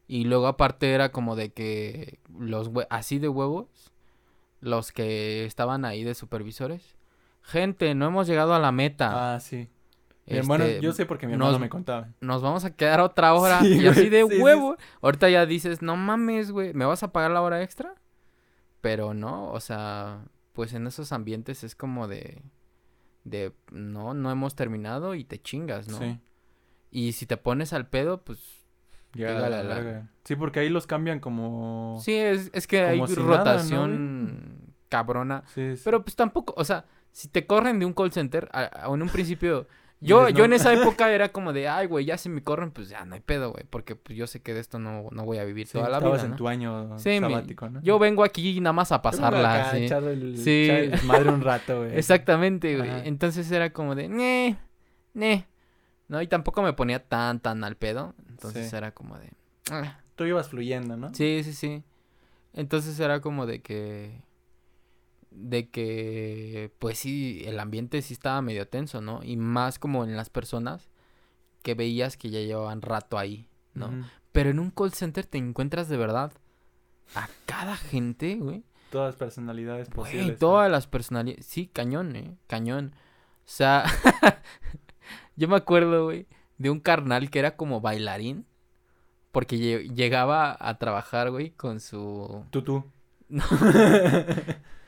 Y 0.08 0.26
luego 0.26 0.48
aparte 0.48 0.92
era 0.94 1.12
como 1.14 1.38
de 1.38 1.54
que 1.54 2.20
los 2.38 2.70
hue- 2.72 2.88
así 2.90 3.20
de 3.20 3.30
huevos, 3.30 3.94
los 4.60 4.92
que 4.92 5.46
estaban 5.46 5.86
ahí 5.86 6.04
de 6.04 6.14
supervisores. 6.16 6.98
Gente, 7.44 7.96
no 7.96 8.08
hemos 8.08 8.28
llegado 8.28 8.54
a 8.54 8.60
la 8.60 8.72
meta. 8.74 9.36
Ah, 9.36 9.40
sí. 9.40 9.70
Mi 10.28 10.38
hermano, 10.38 10.64
Este, 10.66 10.82
yo 10.82 10.94
sé 10.94 11.06
porque 11.06 11.26
mi 11.28 11.34
hermano 11.34 11.52
nos- 11.52 11.60
me 11.62 11.70
contaba. 11.70 12.10
Nos 12.22 12.42
vamos 12.42 12.64
a 12.66 12.76
quedar 12.76 13.02
otra 13.02 13.34
hora. 13.34 13.60
Sí, 13.62 13.80
y 13.82 13.88
así 13.88 14.10
de 14.10 14.24
sí, 14.24 14.36
sí, 14.36 14.42
huevo. 14.42 14.78
Ahorita 15.02 15.30
ya 15.30 15.46
dices, 15.46 15.82
no 15.82 15.96
mames, 15.98 16.52
güey, 16.52 16.74
¿me 16.74 16.86
vas 16.86 17.04
a 17.04 17.12
pagar 17.12 17.32
la 17.32 17.42
hora 17.42 17.62
extra? 17.64 17.96
Pero 18.82 19.14
no, 19.14 19.52
o 19.52 19.60
sea, 19.60 20.24
pues 20.54 20.74
en 20.74 20.88
esos 20.88 21.12
ambientes 21.12 21.64
es 21.64 21.76
como 21.76 22.08
de... 22.08 22.42
De, 23.24 23.54
no, 23.72 24.16
no 24.16 24.32
hemos 24.32 24.56
terminado 24.56 25.14
y 25.14 25.24
te 25.24 25.40
chingas, 25.40 25.88
¿no? 25.88 26.00
Sí. 26.00 26.20
Y 26.90 27.12
si 27.14 27.26
te 27.28 27.38
pones 27.38 27.72
al 27.74 27.88
pedo, 27.88 28.24
pues 28.24 28.40
Llega 29.14 29.34
Llega 29.34 29.46
a 29.46 29.50
la 29.50 29.64
la. 29.64 30.10
Sí, 30.24 30.36
porque 30.36 30.62
ahí 30.62 30.70
los 30.70 30.88
cambian 30.88 31.20
como... 31.20 32.00
Sí, 32.02 32.16
es, 32.16 32.50
es 32.54 32.66
que 32.66 32.82
hay 32.82 32.98
Como 32.98 33.08
si 33.08 33.16
nada, 33.18 33.26
¿no, 33.28 33.38
rotación 33.38 34.74
cabrona. 34.90 35.44
Sí, 35.54 35.76
sí. 35.78 35.82
Pero 35.86 36.04
pues 36.04 36.16
tampoco, 36.16 36.54
o 36.58 36.64
sea, 36.64 36.86
si 37.12 37.28
te 37.28 37.46
corren 37.46 37.78
de 37.80 37.86
un 37.86 37.94
call 37.94 38.12
center, 38.12 38.50
a- 38.54 38.86
a- 38.88 38.94
en 38.94 39.02
un 39.02 39.10
principio, 39.10 39.68
yo, 40.02 40.22
Dices, 40.26 40.34
yo 40.34 40.40
"No". 40.40 40.46
en 40.46 40.54
esa 40.54 40.74
época 40.98 41.10
era 41.12 41.30
como 41.30 41.54
de, 41.54 41.70
ay, 41.70 41.88
güey, 41.88 42.04
ya 42.06 42.18
si 42.18 42.28
me 42.28 42.44
corren, 42.44 42.72
pues 42.72 42.90
ya 42.90 43.06
no 43.06 43.14
hay 43.16 43.22
pedo, 43.22 43.52
güey, 43.52 43.64
porque 43.70 43.96
pues, 43.96 44.18
yo 44.18 44.28
sé 44.28 44.42
que 44.42 44.54
de 44.54 44.60
esto 44.60 44.80
no, 44.80 45.08
no 45.12 45.24
voy 45.24 45.38
a 45.38 45.44
vivir 45.46 45.68
Sí, 45.68 45.74
toda 45.74 45.88
la 45.90 46.00
vida, 46.00 46.24
en 46.24 46.32
¿no? 46.32 46.36
tu 46.36 46.48
año 46.48 47.00
Sí, 47.00 47.20
sabático, 47.20 47.70
¿no? 47.70 47.82
Yo 47.82 47.98
vengo 48.00 48.24
aquí 48.24 48.60
nada 48.60 48.74
más 48.74 48.92
a 48.92 49.02
pasarla, 49.02 49.54
acá 49.68 49.72
sí. 49.78 49.86
echar 49.86 50.04
el, 50.04 50.38
Sí. 50.38 50.64
echar 50.66 50.78
el 50.80 50.92
desmadre 50.92 51.30
un 51.30 51.42
rato, 51.42 51.78
güey. 51.80 51.92
Exactamente, 51.98 52.78
güey. 52.78 52.90
Entonces 53.08 53.50
era 53.52 53.72
como 53.72 53.96
de, 53.96 54.10
ne, 54.10 54.58
ne. 55.14 55.48
No, 56.08 56.22
y 56.22 56.28
tampoco 56.28 56.62
me 56.62 56.74
ponía 56.74 57.02
tan, 57.08 57.40
tan 57.40 57.64
al 57.64 57.78
pedo. 57.78 58.14
Entonces 58.28 58.70
Sí. 58.70 58.76
era 58.76 58.92
como 58.92 59.18
de, 59.18 59.30
"Ah". 59.70 60.00
Tú 60.16 60.26
ibas 60.26 60.50
fluyendo, 60.50 60.98
¿no? 60.98 61.14
Sí, 61.14 61.42
sí, 61.44 61.54
sí. 61.54 61.84
Entonces 62.54 63.00
era 63.00 63.22
como 63.22 63.46
de 63.46 63.62
que. 63.62 64.22
De 65.32 65.70
que. 65.70 66.72
Pues 66.80 67.00
sí, 67.00 67.42
el 67.46 67.60
ambiente 67.60 68.02
sí 68.02 68.14
estaba 68.14 68.42
medio 68.42 68.68
tenso, 68.68 69.02
¿no? 69.02 69.22
Y 69.24 69.38
más 69.38 69.80
como 69.80 70.04
en 70.04 70.16
las 70.16 70.30
personas 70.30 70.90
que 71.64 71.74
veías 71.74 72.18
que 72.18 72.30
ya 72.30 72.40
llevaban 72.42 72.82
rato 72.82 73.18
ahí, 73.18 73.48
¿no? 73.74 73.92
Pero 74.32 74.50
en 74.50 74.60
un 74.60 74.72
call 74.72 74.94
center 74.94 75.26
te 75.26 75.38
encuentras 75.38 75.88
de 75.90 75.98
verdad 75.98 76.32
a 77.16 77.28
cada 77.46 77.76
gente, 77.78 78.36
güey. 78.36 78.64
Todas 78.92 79.10
las 79.10 79.16
personalidades 79.16 79.90
posibles. 79.90 80.24
Güey, 80.26 80.32
¿no? 80.34 80.38
todas 80.38 80.72
las 80.72 80.88
personalidades. 80.88 81.46
Sí, 81.46 81.68
cañón, 81.68 82.16
eh. 82.16 82.36
Cañón. 82.48 82.94
O 83.40 83.50
sea, 83.54 83.86
yo 85.36 85.48
me 85.48 85.56
acuerdo, 85.56 86.06
güey, 86.06 86.28
de 86.58 86.70
un 86.70 86.80
carnal 86.80 87.30
que 87.30 87.40
era 87.40 87.56
como 87.56 87.80
bailarín. 87.82 88.46
Porque 89.32 89.56
lle- 89.58 89.94
llegaba 89.94 90.58
a 90.60 90.78
trabajar, 90.78 91.32
güey, 91.32 91.52
con 91.52 91.80
su... 91.80 92.44
Tú, 92.50 92.64
tú. 92.64 92.84
No, 93.30 93.46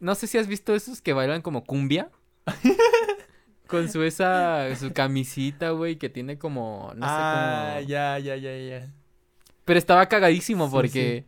no 0.00 0.14
sé 0.14 0.26
si 0.26 0.38
has 0.38 0.46
visto 0.48 0.74
esos 0.74 1.00
que 1.00 1.12
bailan 1.12 1.42
como 1.42 1.64
cumbia. 1.64 2.10
con 3.70 3.88
su 3.88 4.02
esa, 4.02 4.74
su 4.76 4.92
camisita, 4.92 5.70
güey, 5.70 5.96
que 5.96 6.08
tiene 6.08 6.38
como, 6.38 6.92
no 6.96 7.06
sé 7.06 7.12
ah, 7.12 7.74
cómo... 7.76 7.88
ya, 7.88 8.18
ya, 8.18 8.36
ya, 8.36 8.56
ya. 8.58 8.92
Pero 9.64 9.78
estaba 9.78 10.06
cagadísimo 10.06 10.66
Sí, 10.66 10.72
porque, 10.72 11.24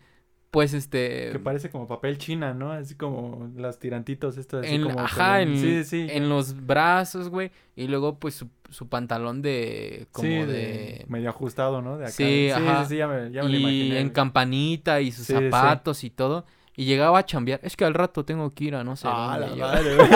pues, 0.51 0.75
este... 0.75 1.31
Que 1.31 1.39
parece 1.39 1.71
como 1.71 1.87
papel 1.87 2.19
china, 2.19 2.53
¿no? 2.53 2.73
Así 2.73 2.97
como 2.97 3.49
los 3.55 3.79
tirantitos 3.79 4.37
estos 4.39 4.65
así 4.67 4.75
en, 4.75 4.83
como... 4.83 4.99
ajá, 4.99 5.43
en, 5.43 5.57
Sí, 5.57 5.85
sí. 5.85 6.07
en 6.11 6.29
los 6.29 6.67
brazos, 6.67 7.29
güey. 7.29 7.53
Y 7.77 7.87
luego, 7.87 8.19
pues, 8.19 8.35
su, 8.35 8.49
su 8.71 8.89
pantalón 8.89 9.41
de... 9.41 10.09
Como 10.11 10.29
Sí, 10.29 10.35
de... 10.35 11.05
Medio 11.09 11.29
ajustado, 11.31 11.81
¿no? 11.81 11.97
De 11.99 12.07
acá. 12.07 12.13
Sí, 12.13 12.51
ajá. 12.51 12.83
sí, 12.85 12.89
sí, 12.91 12.97
ya 12.97 13.07
me, 13.07 13.31
ya 13.31 13.45
me 13.45 13.51
lo 13.51 13.57
y 13.57 13.61
imaginé. 13.61 14.01
en 14.01 14.11
campanita 14.11 15.01
y 15.01 15.13
sus 15.13 15.27
Sí, 15.27 15.35
sí. 15.35 15.41
zapatos 15.45 16.03
y 16.03 16.11
todo. 16.11 16.45
Y 16.77 16.85
llegaba 16.87 17.19
a 17.19 17.27
chambear. 17.27 17.61
Es 17.63 17.77
que 17.77 17.85
al 17.85 17.93
rato 17.95 18.25
tengo 18.25 18.51
que 18.51 18.65
ir 18.65 18.75
a 18.75 18.83
no 18.85 18.97
sé 18.97 19.07
Ah, 19.11 19.37
la 19.39 19.55
madre, 19.55 19.95
güey. 19.97 20.09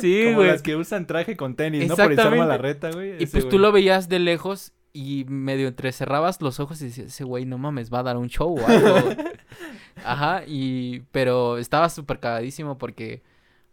Sí, 0.00 0.22
Como 0.26 0.36
güey. 0.36 0.48
las 0.50 0.62
que 0.62 0.76
usan 0.76 1.06
traje 1.06 1.36
con 1.36 1.56
tenis, 1.56 1.88
¿no? 1.88 1.96
Por 1.96 2.12
echarme 2.12 2.40
a 2.40 2.46
la 2.46 2.58
reta, 2.58 2.90
güey. 2.92 3.12
Y 3.20 3.24
ese 3.24 3.32
pues 3.40 3.48
tú 3.48 3.58
lo 3.58 3.72
veías 3.72 4.08
de 4.08 4.18
lejos 4.18 4.72
y 4.92 5.24
medio 5.28 5.68
entrecerrabas 5.68 6.40
los 6.40 6.60
ojos 6.60 6.80
y 6.80 6.86
decías, 6.86 7.08
ese 7.08 7.24
güey, 7.24 7.44
no 7.44 7.58
mames, 7.58 7.92
va 7.92 7.98
a 8.00 8.02
dar 8.04 8.16
un 8.16 8.28
show 8.28 8.56
o 8.58 8.66
algo. 8.66 9.00
güey". 9.02 9.16
Ajá, 10.04 10.42
y... 10.46 11.00
Pero 11.12 11.58
estaba 11.58 11.88
súper 11.88 12.20
cagadísimo 12.20 12.78
porque... 12.78 13.22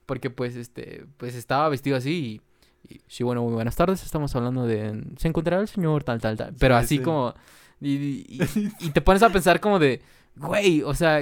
Porque 0.06 0.30
pues, 0.30 0.56
este... 0.56 1.06
Pues 1.18 1.36
estaba 1.36 1.70
vestido 1.70 1.98
así 1.98 2.42
y... 2.88 2.94
y, 2.96 3.02
sí, 3.08 3.24
bueno, 3.24 3.44
muy 3.44 3.54
buenas 3.54 3.76
tardes. 3.76 4.04
Estamos 4.04 4.36
hablando 4.36 4.66
de... 4.66 5.04
Se 5.18 5.28
encontrará 5.28 5.62
el 5.62 5.68
señor 5.68 6.04
tal, 6.04 6.20
tal, 6.20 6.36
tal. 6.38 6.54
Pero 6.60 6.78
Sí, 6.80 6.84
así 6.84 6.98
sí. 6.98 7.04
como... 7.04 7.34
Y, 7.80 7.92
y- 7.96 8.26
y- 8.56 8.72
y 8.88 8.90
te 8.90 9.02
pones 9.02 9.22
a 9.24 9.30
pensar 9.30 9.60
como 9.60 9.78
de... 9.80 10.02
Güey, 10.36 10.82
o 10.84 10.94
sea... 10.94 11.22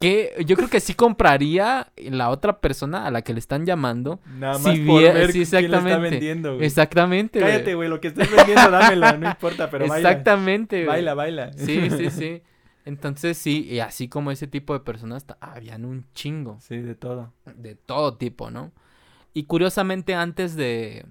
Que 0.00 0.34
yo 0.44 0.56
creo 0.56 0.68
que 0.68 0.80
sí 0.80 0.94
compraría 0.94 1.92
la 1.96 2.30
otra 2.30 2.60
persona 2.60 3.06
a 3.06 3.12
la 3.12 3.22
que 3.22 3.32
le 3.32 3.38
están 3.38 3.64
llamando. 3.64 4.18
Nada 4.36 4.54
si 4.54 4.66
más 4.66 4.78
por 4.80 5.00
ver 5.00 5.30
sí, 5.30 5.32
quién 5.32 5.38
le 5.38 5.42
está 5.42 5.58
exactamente. 5.60 6.10
vendiendo, 6.10 6.54
güey. 6.56 6.66
Exactamente. 6.66 7.38
Cállate, 7.38 7.74
güey, 7.76 7.88
lo 7.88 8.00
que 8.00 8.08
estés 8.08 8.28
vendiendo, 8.28 8.68
dámelo, 8.68 9.18
no 9.18 9.28
importa, 9.28 9.70
pero 9.70 9.86
baila. 9.86 10.10
Exactamente, 10.10 10.78
güey. 10.78 10.88
Baila, 10.88 11.14
baila. 11.14 11.52
Sí, 11.52 11.88
sí, 11.88 12.10
sí. 12.10 12.42
Entonces 12.84 13.38
sí, 13.38 13.64
y 13.70 13.78
así 13.78 14.08
como 14.08 14.32
ese 14.32 14.48
tipo 14.48 14.72
de 14.72 14.80
personas, 14.80 15.24
habían 15.38 15.84
un 15.84 16.04
chingo. 16.14 16.58
Sí, 16.60 16.78
de 16.78 16.96
todo. 16.96 17.32
De 17.54 17.76
todo 17.76 18.16
tipo, 18.16 18.50
¿no? 18.50 18.72
Y 19.34 19.44
curiosamente 19.44 20.16
antes 20.16 20.56
de, 20.56 21.06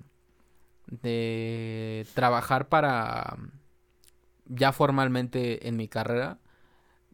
de 0.88 2.06
trabajar 2.14 2.68
para 2.68 3.38
ya 4.48 4.74
formalmente 4.74 5.70
en 5.70 5.78
mi 5.78 5.88
carrera, 5.88 6.40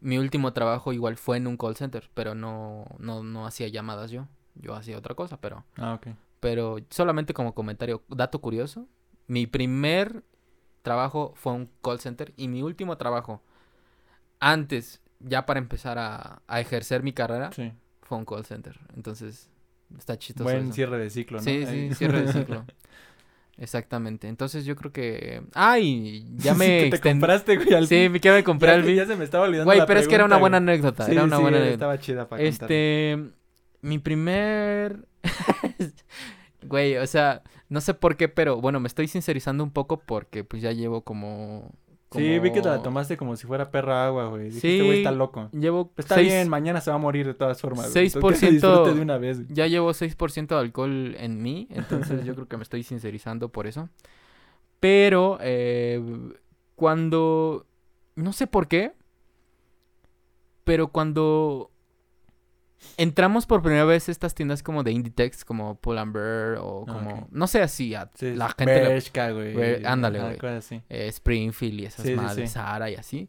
mi 0.00 0.18
último 0.18 0.52
trabajo 0.52 0.92
igual 0.92 1.16
fue 1.16 1.36
en 1.38 1.46
un 1.46 1.56
call 1.56 1.76
center, 1.76 2.10
pero 2.14 2.34
no, 2.34 2.84
no, 2.98 3.22
no 3.22 3.46
hacía 3.46 3.68
llamadas 3.68 4.10
yo. 4.10 4.26
Yo 4.54 4.74
hacía 4.74 4.98
otra 4.98 5.14
cosa, 5.14 5.40
pero, 5.40 5.64
Ah, 5.76 5.94
ok. 5.94 6.08
pero 6.40 6.76
solamente 6.90 7.34
como 7.34 7.54
comentario, 7.54 8.02
dato 8.08 8.40
curioso, 8.40 8.86
mi 9.26 9.46
primer 9.46 10.24
trabajo 10.82 11.32
fue 11.36 11.52
un 11.52 11.70
call 11.82 12.00
center 12.00 12.32
y 12.36 12.48
mi 12.48 12.62
último 12.62 12.96
trabajo 12.96 13.42
antes, 14.40 15.00
ya 15.20 15.46
para 15.46 15.58
empezar 15.58 15.98
a, 15.98 16.42
a 16.46 16.60
ejercer 16.60 17.02
mi 17.02 17.12
carrera, 17.12 17.50
Sí. 17.52 17.72
fue 18.02 18.18
un 18.18 18.24
call 18.24 18.44
center. 18.44 18.78
Entonces, 18.96 19.50
está 19.96 20.16
chistoso. 20.18 20.44
Buen 20.44 20.66
eso. 20.66 20.72
cierre 20.74 20.98
de 20.98 21.10
ciclo, 21.10 21.38
¿no? 21.38 21.44
Sí, 21.44 21.66
sí, 21.66 21.94
cierre 21.94 22.22
de 22.22 22.32
ciclo. 22.32 22.64
Exactamente. 23.58 24.28
Entonces 24.28 24.64
yo 24.64 24.76
creo 24.76 24.92
que. 24.92 25.42
¡Ay! 25.54 26.24
Ya 26.36 26.54
me 26.54 26.66
que 26.66 26.90
te 26.90 26.96
extendí. 26.96 27.20
compraste, 27.20 27.56
güey, 27.56 27.74
al 27.74 27.88
Sí, 27.88 28.08
me 28.08 28.20
quedé 28.20 28.44
comprar 28.44 28.82
ya, 28.82 28.88
el 28.90 28.96
ya 28.96 29.06
se 29.06 29.16
me 29.16 29.24
estaba 29.24 29.44
olvidando 29.44 29.66
Güey, 29.66 29.78
la 29.78 29.86
pero 29.86 30.00
es 30.00 30.08
que 30.08 30.14
era 30.14 30.24
una 30.24 30.36
buena 30.36 30.58
anécdota. 30.58 31.04
Sí, 31.04 31.12
era 31.12 31.24
una 31.24 31.36
sí, 31.36 31.42
buena 31.42 31.58
anécdota. 31.58 31.74
estaba 31.74 31.98
chida 31.98 32.28
para. 32.28 32.42
Este. 32.42 33.18
Mi 33.82 33.98
primer. 33.98 35.06
Güey, 36.62 36.96
o 36.96 37.06
sea, 37.06 37.42
no 37.68 37.80
sé 37.80 37.94
por 37.94 38.16
qué, 38.16 38.28
pero 38.28 38.60
bueno, 38.60 38.80
me 38.80 38.88
estoy 38.88 39.06
sincerizando 39.06 39.62
un 39.62 39.70
poco 39.70 40.00
porque 40.00 40.44
pues 40.44 40.62
ya 40.62 40.72
llevo 40.72 41.02
como. 41.02 41.72
Sí, 42.10 42.38
vi 42.38 42.52
que 42.52 42.62
te 42.62 42.68
la 42.68 42.82
tomaste 42.82 43.16
como 43.18 43.36
si 43.36 43.46
fuera 43.46 43.70
perra 43.70 44.06
agua, 44.06 44.28
güey. 44.28 44.50
Sí, 44.50 44.80
güey, 44.80 44.98
está 44.98 45.10
loco. 45.10 45.50
Llevo. 45.52 45.92
Está 45.96 46.14
seis- 46.14 46.28
bien, 46.28 46.48
mañana 46.48 46.80
se 46.80 46.90
va 46.90 46.96
a 46.96 46.98
morir 46.98 47.26
de 47.26 47.34
todas 47.34 47.60
formas. 47.60 47.92
güey. 47.92 48.06
6% 48.06 48.14
Entonces, 48.16 48.40
que 48.40 48.50
disfrute 48.52 48.94
de 48.94 49.00
una 49.02 49.18
vez. 49.18 49.42
güey. 49.44 49.54
Ya 49.54 49.66
llevo 49.66 49.92
6% 49.92 50.46
de 50.54 50.60
alcohol 50.60 51.14
en 51.18 51.42
mí, 51.42 51.68
entonces 51.70 52.24
yo 52.24 52.34
creo 52.34 52.48
que 52.48 52.56
me 52.56 52.62
estoy 52.62 52.82
sincerizando 52.82 53.50
por 53.50 53.66
eso. 53.66 53.88
Pero 54.80 55.38
eh, 55.42 56.02
cuando... 56.76 57.66
No 58.16 58.32
sé 58.32 58.46
por 58.46 58.68
qué, 58.68 58.92
pero 60.64 60.88
cuando 60.88 61.70
entramos 62.96 63.46
por 63.46 63.62
primera 63.62 63.84
vez 63.84 64.08
a 64.08 64.12
estas 64.12 64.34
tiendas 64.34 64.62
como 64.62 64.82
de 64.82 64.92
Inditex, 64.92 65.44
como 65.44 65.76
Pull&Bear 65.76 66.58
o 66.60 66.84
Ah, 66.88 66.92
como... 66.92 67.28
No 67.30 67.46
sé, 67.46 67.62
así, 67.62 67.94
a 67.94 68.10
Sí, 68.14 68.34
la 68.34 68.48
gente... 68.48 68.66
Bershka, 68.66 69.30
güey. 69.32 69.84
Ándale, 69.84 70.20
güey. 70.20 70.36
eh, 70.88 71.08
Springfield 71.08 71.80
y 71.80 71.84
esas 71.86 72.06
Sí, 72.06 72.14
madres, 72.14 72.50
sí. 72.50 72.54
Zara 72.54 72.90
y 72.90 72.94
así. 72.94 73.28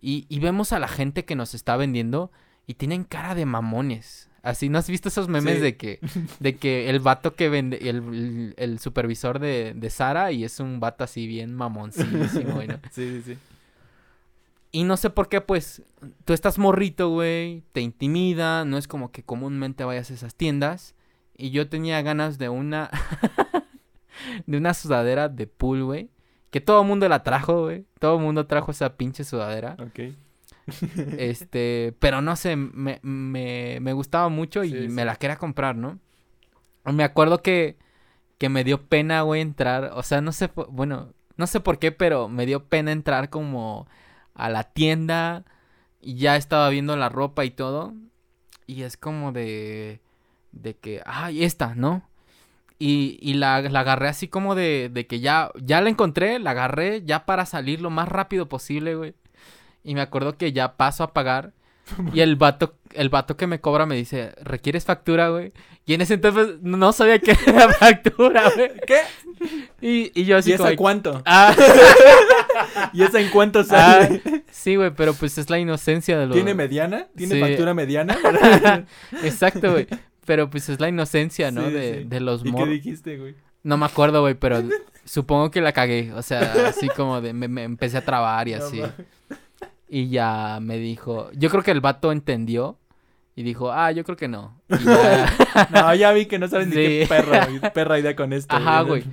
Y, 0.00 0.26
y 0.28 0.38
vemos 0.38 0.72
a 0.72 0.78
la 0.78 0.88
gente 0.88 1.24
que 1.24 1.36
nos 1.36 1.54
está 1.54 1.76
vendiendo 1.76 2.30
y 2.66 2.74
tienen 2.74 3.04
cara 3.04 3.34
de 3.34 3.44
mamones. 3.46 4.28
Así, 4.42 4.70
¿no 4.70 4.78
has 4.78 4.88
visto 4.88 5.08
esos 5.10 5.28
memes 5.28 5.60
de 5.60 5.76
que 5.76 6.00
de 6.40 6.56
que 6.56 6.88
el 6.88 7.00
vato 7.00 7.34
que 7.34 7.50
vende, 7.50 7.76
el, 7.90 7.96
el, 7.96 8.54
el 8.56 8.78
supervisor 8.78 9.38
de, 9.38 9.74
de 9.76 9.90
Sara 9.90 10.32
y 10.32 10.44
es 10.44 10.60
un 10.60 10.80
vato 10.80 11.04
así 11.04 11.26
bien 11.26 11.54
mamoncísimo, 11.54 12.62
¿no? 12.62 12.80
Sí, 12.90 13.20
sí, 13.20 13.22
sí. 13.26 13.38
Y 14.72 14.84
no 14.84 14.96
sé 14.96 15.10
por 15.10 15.28
qué, 15.28 15.40
pues, 15.40 15.82
tú 16.24 16.32
estás 16.32 16.58
morrito, 16.58 17.08
güey, 17.10 17.64
te 17.72 17.80
intimida, 17.80 18.64
no 18.64 18.78
es 18.78 18.86
como 18.86 19.10
que 19.10 19.22
comúnmente 19.24 19.84
vayas 19.84 20.10
a 20.10 20.14
esas 20.14 20.34
tiendas. 20.34 20.94
Y 21.36 21.50
yo 21.50 21.68
tenía 21.68 22.00
ganas 22.02 22.38
de 22.38 22.48
una, 22.48 22.90
de 24.46 24.56
una 24.58 24.74
sudadera 24.74 25.28
de 25.28 25.46
pool, 25.46 25.84
güey. 25.84 26.10
Que 26.50 26.60
todo 26.60 26.82
el 26.82 26.88
mundo 26.88 27.08
la 27.08 27.22
trajo, 27.22 27.62
güey. 27.64 27.86
Todo 27.98 28.16
el 28.16 28.22
mundo 28.22 28.46
trajo 28.46 28.70
esa 28.70 28.96
pinche 28.96 29.24
sudadera. 29.24 29.76
Ok. 29.80 30.00
Este, 31.18 31.94
pero 31.98 32.20
no 32.22 32.36
sé, 32.36 32.54
me, 32.54 33.00
me, 33.02 33.78
me 33.80 33.92
gustaba 33.92 34.28
mucho 34.28 34.62
y 34.62 34.70
Sí, 34.70 34.88
me 34.88 35.02
sí. 35.02 35.06
la 35.06 35.16
quería 35.16 35.36
comprar, 35.36 35.74
¿no? 35.74 35.98
Me 36.84 37.02
acuerdo 37.02 37.42
que, 37.42 37.76
que 38.38 38.48
me 38.48 38.62
dio 38.62 38.80
pena, 38.82 39.22
güey, 39.22 39.40
entrar, 39.40 39.90
o 39.94 40.02
sea, 40.04 40.20
no 40.20 40.30
sé, 40.32 40.50
bueno, 40.68 41.12
no 41.36 41.46
sé 41.48 41.58
por 41.60 41.78
qué, 41.80 41.90
pero 41.92 42.28
me 42.28 42.46
dio 42.46 42.64
pena 42.66 42.92
entrar 42.92 43.30
como 43.30 43.88
a 44.34 44.48
la 44.48 44.64
tienda 44.64 45.44
y 46.00 46.16
ya 46.16 46.36
estaba 46.36 46.68
viendo 46.68 46.96
la 46.96 47.08
ropa 47.08 47.44
y 47.44 47.50
todo 47.50 47.94
y 48.70 48.84
es 48.84 48.96
como 48.96 49.32
de, 49.32 50.00
de 50.52 50.76
que, 50.76 51.02
ay, 51.04 51.44
esta, 51.44 51.74
¿no? 51.74 52.08
Y, 52.78 53.18
y 53.20 53.34
la, 53.34 53.60
la 53.62 53.80
agarré 53.80 54.08
así 54.08 54.28
como 54.28 54.54
de, 54.54 54.90
de 54.92 55.06
que 55.06 55.20
ya, 55.20 55.50
ya 55.60 55.80
la 55.80 55.90
encontré, 55.90 56.38
la 56.38 56.52
agarré 56.52 57.02
ya 57.04 57.26
para 57.26 57.46
salir 57.46 57.80
lo 57.80 57.90
más 57.90 58.08
rápido 58.08 58.48
posible, 58.48 58.94
güey. 58.94 59.14
Y 59.82 59.94
me 59.94 60.00
acuerdo 60.00 60.38
que 60.38 60.52
ya 60.52 60.76
paso 60.76 61.02
a 61.02 61.12
pagar. 61.12 61.52
Y 62.14 62.20
el 62.20 62.36
vato, 62.36 62.76
el 62.92 63.08
vato 63.08 63.36
que 63.36 63.48
me 63.48 63.60
cobra 63.60 63.84
me 63.84 63.96
dice, 63.96 64.32
¿requieres 64.40 64.84
factura, 64.84 65.30
güey? 65.30 65.52
Y 65.84 65.94
en 65.94 66.02
ese 66.02 66.14
entonces 66.14 66.60
no 66.62 66.92
sabía 66.92 67.18
qué 67.18 67.36
era 67.46 67.68
factura, 67.72 68.50
güey. 68.54 68.70
¿Qué? 68.86 69.00
Y, 69.80 70.12
y 70.14 70.24
yo 70.24 70.36
así 70.36 70.50
¿Y 70.50 70.52
esa 70.52 70.64
como... 70.64 70.76
cuánto? 70.76 71.22
Ah, 71.26 71.54
¿Y 72.92 73.02
esa 73.02 73.20
en 73.20 73.30
cuánto 73.30 73.60
ah, 73.60 73.64
sale? 73.64 74.22
sí, 74.50 74.76
güey, 74.76 74.90
pero 74.90 75.14
pues 75.14 75.38
es 75.38 75.48
la 75.50 75.58
inocencia 75.58 76.18
de 76.18 76.26
los... 76.26 76.34
¿Tiene 76.34 76.54
mediana? 76.54 77.06
¿Tiene 77.16 77.34
Sí. 77.36 77.40
factura 77.40 77.74
mediana? 77.74 78.16
Exacto, 79.22 79.72
güey. 79.72 79.86
Pero 80.26 80.48
pues 80.50 80.68
es 80.68 80.78
la 80.80 80.88
inocencia, 80.88 81.50
¿no? 81.50 81.66
Sí, 81.66 81.72
de, 81.72 81.98
sí. 81.98 82.04
de 82.04 82.20
los 82.20 82.40
¿Y 82.42 82.44
qué 82.44 82.50
morros. 82.52 82.68
dijiste, 82.70 83.16
güey? 83.18 83.34
No 83.62 83.76
me 83.76 83.86
acuerdo, 83.86 84.20
güey, 84.22 84.34
pero 84.34 84.62
supongo 85.04 85.50
que 85.50 85.60
la 85.60 85.72
cagué. 85.72 86.12
O 86.14 86.22
sea, 86.22 86.54
así 86.68 86.88
como 86.88 87.20
de 87.20 87.32
me, 87.32 87.48
me 87.48 87.64
empecé 87.64 87.98
a 87.98 88.04
trabar 88.04 88.46
y 88.48 88.54
así. 88.54 88.80
Y 89.88 90.08
ya 90.08 90.58
me 90.62 90.78
dijo, 90.78 91.30
yo 91.34 91.50
creo 91.50 91.62
que 91.62 91.72
el 91.72 91.80
vato 91.80 92.12
entendió 92.12 92.78
y 93.34 93.42
dijo, 93.42 93.72
ah, 93.72 93.90
yo 93.90 94.04
creo 94.04 94.16
que 94.16 94.28
no. 94.28 94.60
Y 94.68 94.84
ya, 94.84 95.68
No, 95.72 95.94
ya 95.94 96.12
vi 96.12 96.26
que 96.26 96.38
no 96.38 96.46
sabes 96.48 96.68
ni 96.68 96.74
qué 96.74 97.02
Sí. 97.02 97.08
perra, 97.08 97.48
perra 97.74 97.98
idea 97.98 98.14
con 98.14 98.32
esto. 98.32 98.54
Ajá, 98.54 98.82
güey. 98.82 99.04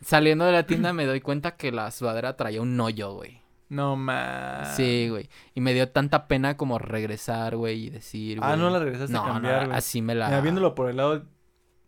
Saliendo 0.00 0.44
de 0.44 0.52
la 0.52 0.66
tienda 0.66 0.92
me 0.92 1.06
doy 1.06 1.20
cuenta 1.20 1.56
que 1.56 1.72
la 1.72 1.90
sudadera 1.90 2.36
traía 2.36 2.60
un 2.62 2.78
hoyo, 2.80 3.14
güey. 3.14 3.40
No 3.68 3.96
más. 3.96 4.76
Sí, 4.76 5.08
güey. 5.10 5.28
Y 5.54 5.60
me 5.60 5.74
dio 5.74 5.88
tanta 5.88 6.28
pena 6.28 6.56
como 6.56 6.78
regresar, 6.78 7.56
güey, 7.56 7.86
y 7.86 7.90
decir, 7.90 8.38
Ah, 8.40 8.56
no 8.56 8.70
la 8.70 8.78
regresaste 8.78 9.12
no, 9.12 9.24
a 9.24 9.26
cambiar, 9.32 9.62
no, 9.62 9.66
güey. 9.68 9.78
así 9.78 10.02
me 10.02 10.14
la... 10.14 10.26
Mira, 10.28 10.40
viéndolo 10.40 10.74
por 10.74 10.88
el 10.88 10.96
lado 10.98 11.24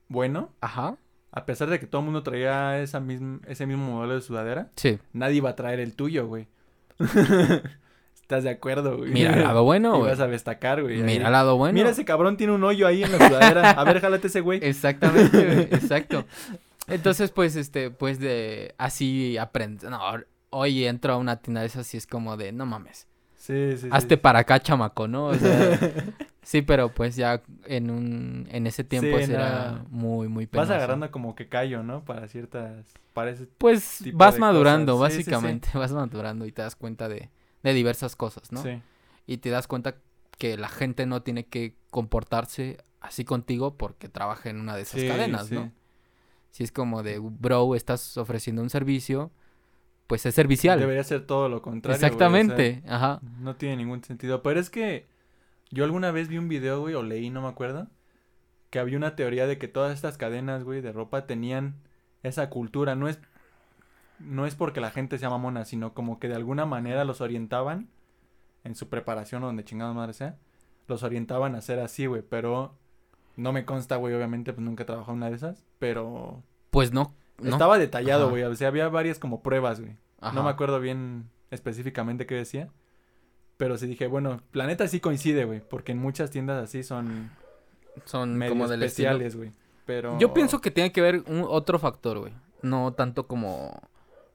bueno, 0.08 0.50
Ajá. 0.60 0.96
a 1.30 1.44
pesar 1.46 1.68
de 1.70 1.78
que 1.78 1.86
todo 1.86 2.00
el 2.00 2.06
mundo 2.06 2.22
traía 2.24 2.80
esa 2.80 2.98
misma, 2.98 3.40
ese 3.46 3.66
mismo 3.66 3.92
modelo 3.92 4.14
de 4.14 4.22
sudadera, 4.22 4.70
Sí. 4.76 4.98
nadie 5.12 5.36
iba 5.36 5.50
a 5.50 5.54
traer 5.56 5.78
el 5.80 5.94
tuyo, 5.94 6.26
güey. 6.26 6.48
¿Estás 8.14 8.44
de 8.44 8.50
acuerdo, 8.50 8.98
güey? 8.98 9.10
Mira 9.10 9.34
el 9.34 9.42
lado 9.44 9.64
bueno, 9.64 9.96
güey. 9.98 10.10
vas 10.10 10.20
a 10.20 10.26
destacar, 10.26 10.82
güey. 10.82 11.00
Mira 11.02 11.26
el 11.26 11.32
lado 11.32 11.56
bueno. 11.56 11.72
Mira, 11.74 11.90
ese 11.90 12.04
cabrón 12.04 12.36
tiene 12.36 12.52
un 12.52 12.62
hoyo 12.64 12.86
ahí 12.86 13.02
en 13.02 13.12
la 13.12 13.26
sudadera. 13.28 13.70
A 13.70 13.84
ver, 13.84 14.00
jálate 14.00 14.26
ese 14.26 14.40
güey. 14.40 14.58
Exactamente, 14.62 15.44
güey, 15.46 15.60
exacto. 15.72 16.26
Entonces, 16.88 17.30
pues, 17.30 17.56
este, 17.56 17.90
pues 17.90 18.18
de 18.18 18.74
así 18.78 19.36
aprende. 19.38 19.88
No, 19.90 20.00
hoy 20.50 20.84
entro 20.86 21.12
a 21.12 21.16
una 21.16 21.36
tienda 21.36 21.60
de 21.60 21.66
esas 21.66 21.92
y 21.94 21.96
es 21.96 22.06
como 22.06 22.36
de, 22.36 22.52
no 22.52 22.66
mames, 22.66 23.06
Sí, 23.36 23.72
sí, 23.72 23.78
sí. 23.82 23.88
hazte 23.92 24.16
para 24.16 24.40
acá, 24.40 24.58
chamaco, 24.60 25.06
¿no? 25.06 25.26
O 25.26 25.34
sea, 25.34 25.78
sí, 26.42 26.62
pero 26.62 26.88
pues 26.92 27.14
ya 27.16 27.42
en 27.66 27.90
un, 27.90 28.48
en 28.50 28.66
ese 28.66 28.82
tiempo 28.84 29.16
Sí, 29.18 29.26
sí, 29.26 29.32
era 29.32 29.72
no. 29.72 29.86
muy, 29.90 30.28
muy 30.28 30.46
penoso. 30.46 30.68
Vas 30.70 30.76
agarrando 30.76 31.10
como 31.10 31.34
que 31.34 31.48
callo, 31.48 31.82
¿no? 31.82 32.04
Para 32.04 32.26
ciertas... 32.28 32.86
Para 33.12 33.30
ese... 33.30 33.46
Pues 33.58 33.98
tipo 34.02 34.18
vas 34.18 34.34
de 34.34 34.40
madurando, 34.40 34.96
cosas. 34.96 35.12
Sí, 35.12 35.18
básicamente, 35.20 35.68
vas 35.74 35.92
madurando 35.92 36.46
y 36.46 36.52
te 36.52 36.62
das 36.62 36.74
cuenta 36.76 37.08
de, 37.08 37.30
de 37.62 37.72
diversas 37.74 38.16
cosas, 38.16 38.50
¿no? 38.52 38.62
Sí. 38.62 38.82
Y 39.26 39.38
te 39.38 39.50
das 39.50 39.66
cuenta 39.68 39.96
que 40.36 40.56
la 40.56 40.68
gente 40.68 41.06
no 41.06 41.22
tiene 41.22 41.46
que 41.46 41.76
comportarse 41.90 42.78
así 43.00 43.24
contigo 43.24 43.76
porque 43.76 44.08
trabaja 44.08 44.50
en 44.50 44.60
una 44.60 44.74
de 44.74 44.82
esas 44.82 45.02
cadenas, 45.04 45.46
sí. 45.46 45.54
¿no? 45.54 45.72
Si 46.50 46.64
es 46.64 46.72
como 46.72 47.02
de, 47.02 47.18
bro, 47.18 47.74
estás 47.74 48.16
ofreciendo 48.16 48.62
un 48.62 48.70
servicio, 48.70 49.30
pues 50.06 50.24
es 50.26 50.34
servicial. 50.34 50.80
Debería 50.80 51.04
ser 51.04 51.26
todo 51.26 51.48
lo 51.48 51.62
contrario, 51.62 51.96
güey, 51.96 51.96
o 51.96 52.00
sea, 52.00 52.08
Exactamente, 52.08 52.82
ajá. 52.88 53.20
No 53.38 53.56
tiene 53.56 53.76
ningún 53.76 54.02
sentido. 54.02 54.42
Pero 54.42 54.58
es 54.58 54.70
que 54.70 55.06
yo 55.70 55.84
alguna 55.84 56.10
vez 56.10 56.28
vi 56.28 56.38
un 56.38 56.48
video, 56.48 56.80
güey, 56.80 56.94
o 56.94 57.02
leí, 57.02 57.30
no 57.30 57.42
me 57.42 57.48
acuerdo, 57.48 57.88
que 58.70 58.78
había 58.78 58.96
una 58.96 59.16
teoría 59.16 59.46
de 59.46 59.58
que 59.58 59.68
todas 59.68 59.94
estas 59.94 60.16
cadenas, 60.16 60.64
güey, 60.64 60.80
de 60.80 60.92
ropa 60.92 61.26
tenían 61.26 61.76
esa 62.22 62.48
cultura. 62.50 62.94
No 62.94 63.08
es, 63.08 63.18
no 64.18 64.46
es 64.46 64.54
porque 64.54 64.80
la 64.80 64.90
gente 64.90 65.18
sea 65.18 65.30
mamona, 65.30 65.64
sino 65.64 65.94
como 65.94 66.18
que 66.18 66.28
de 66.28 66.34
alguna 66.34 66.66
manera 66.66 67.04
los 67.04 67.20
orientaban 67.20 67.88
en 68.64 68.74
su 68.74 68.88
preparación 68.88 69.42
o 69.42 69.46
donde 69.46 69.64
chingada 69.64 69.92
madre 69.92 70.14
sea. 70.14 70.36
Los 70.86 71.02
orientaban 71.02 71.54
a 71.54 71.60
ser 71.60 71.80
así, 71.80 72.06
güey, 72.06 72.22
pero 72.22 72.74
no 73.38 73.52
me 73.52 73.64
consta, 73.64 73.96
güey, 73.96 74.12
obviamente, 74.14 74.52
pues 74.52 74.64
nunca 74.64 74.82
he 74.82 74.86
trabajado 74.86 75.12
en 75.12 75.18
una 75.18 75.30
de 75.30 75.36
esas, 75.36 75.64
pero... 75.78 76.42
Pues 76.70 76.92
no. 76.92 77.14
no. 77.40 77.52
Estaba 77.52 77.78
detallado, 77.78 78.30
güey, 78.30 78.42
o 78.42 78.54
sea, 78.56 78.68
había 78.68 78.88
varias 78.88 79.18
como 79.18 79.42
pruebas, 79.42 79.80
güey. 79.80 79.96
No 80.34 80.42
me 80.42 80.50
acuerdo 80.50 80.80
bien 80.80 81.30
específicamente 81.50 82.26
qué 82.26 82.34
decía. 82.34 82.68
Pero 83.56 83.78
sí 83.78 83.86
dije, 83.86 84.08
bueno, 84.08 84.40
Planeta 84.50 84.86
sí 84.88 84.98
coincide, 85.00 85.44
güey. 85.44 85.60
Porque 85.60 85.92
en 85.92 85.98
muchas 85.98 86.30
tiendas 86.30 86.62
así 86.62 86.82
son 86.82 87.30
Son 88.04 88.40
como 88.48 88.68
del 88.68 88.82
especiales, 88.82 89.36
güey. 89.36 89.52
Pero... 89.86 90.18
Yo 90.18 90.34
pienso 90.34 90.60
que 90.60 90.70
tiene 90.70 90.92
que 90.92 91.00
ver 91.00 91.22
un 91.26 91.44
otro 91.46 91.78
factor, 91.78 92.18
güey. 92.18 92.32
No 92.62 92.92
tanto 92.92 93.28
como 93.28 93.80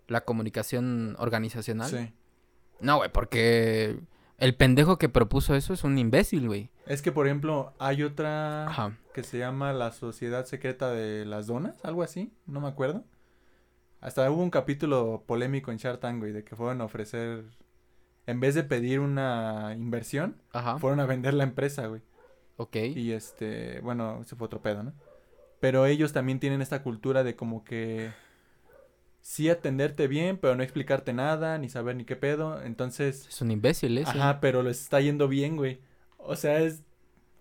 la 0.08 0.22
comunicación 0.22 1.16
organizacional. 1.20 1.90
Sí. 1.90 2.14
No, 2.80 2.98
güey, 2.98 3.12
porque 3.12 4.00
el 4.38 4.56
pendejo 4.56 4.98
que 4.98 5.10
propuso 5.10 5.56
eso 5.56 5.74
es 5.74 5.84
un 5.84 5.98
imbécil, 5.98 6.48
güey. 6.48 6.70
Es 6.86 7.02
que, 7.02 7.12
por 7.12 7.26
ejemplo, 7.28 7.74
hay 7.80 8.04
otra 8.04 8.68
Ajá. 8.68 8.98
que 9.14 9.24
se 9.24 9.38
llama 9.38 9.72
La 9.74 9.92
Sociedad 9.92 10.46
Secreta 10.46 10.92
de 10.92 11.26
las 11.26 11.48
Donas, 11.48 11.78
algo 11.84 12.04
así, 12.04 12.34
no 12.46 12.60
me 12.60 12.68
acuerdo. 12.68 13.04
Hasta 14.02 14.30
hubo 14.30 14.44
un 14.44 14.50
capítulo 14.50 15.24
polémico 15.26 15.72
en 15.72 15.78
Shark 15.78 16.02
Tank, 16.02 16.20
güey, 16.20 16.34
de 16.34 16.44
que 16.44 16.58
fueron 16.58 16.82
a 16.82 16.86
ofrecer, 16.86 17.46
en 18.28 18.40
vez 18.42 18.54
de 18.54 18.64
pedir 18.64 19.00
una 19.00 19.74
inversión, 19.78 20.42
Ajá. 20.52 20.78
fueron 20.78 21.00
a 21.00 21.06
vender 21.06 21.34
la 21.34 21.46
empresa, 21.46 21.88
güey. 21.88 22.02
Ok. 22.58 22.76
Y 22.76 23.14
este, 23.14 23.80
bueno, 23.80 24.20
ese 24.22 24.36
fue 24.36 24.46
otro 24.48 24.62
pedo, 24.62 24.84
¿no? 24.84 24.94
Pero 25.62 25.86
ellos 25.86 26.12
también 26.12 26.42
tienen 26.42 26.62
esta 26.62 26.84
cultura 26.84 27.24
de 27.24 27.38
como 27.38 27.64
que 27.64 28.12
sí 29.22 29.50
atenderte 29.50 30.10
bien, 30.10 30.38
pero 30.38 30.54
no 30.58 30.64
explicarte 30.64 31.14
nada, 31.14 31.58
ni 31.58 31.70
saber 31.70 31.96
ni 31.96 32.04
qué 32.04 32.18
pedo. 32.18 32.62
Entonces, 32.62 33.26
Es 33.30 33.42
un 33.42 33.52
imbécil 33.52 33.98
ese. 33.98 34.10
ajá, 34.12 34.42
pero 34.42 34.62
les 34.64 34.82
está 34.82 35.00
yendo 35.00 35.30
bien, 35.30 35.56
güey. 35.56 35.80
O 36.26 36.36
sea, 36.36 36.60
es... 36.60 36.82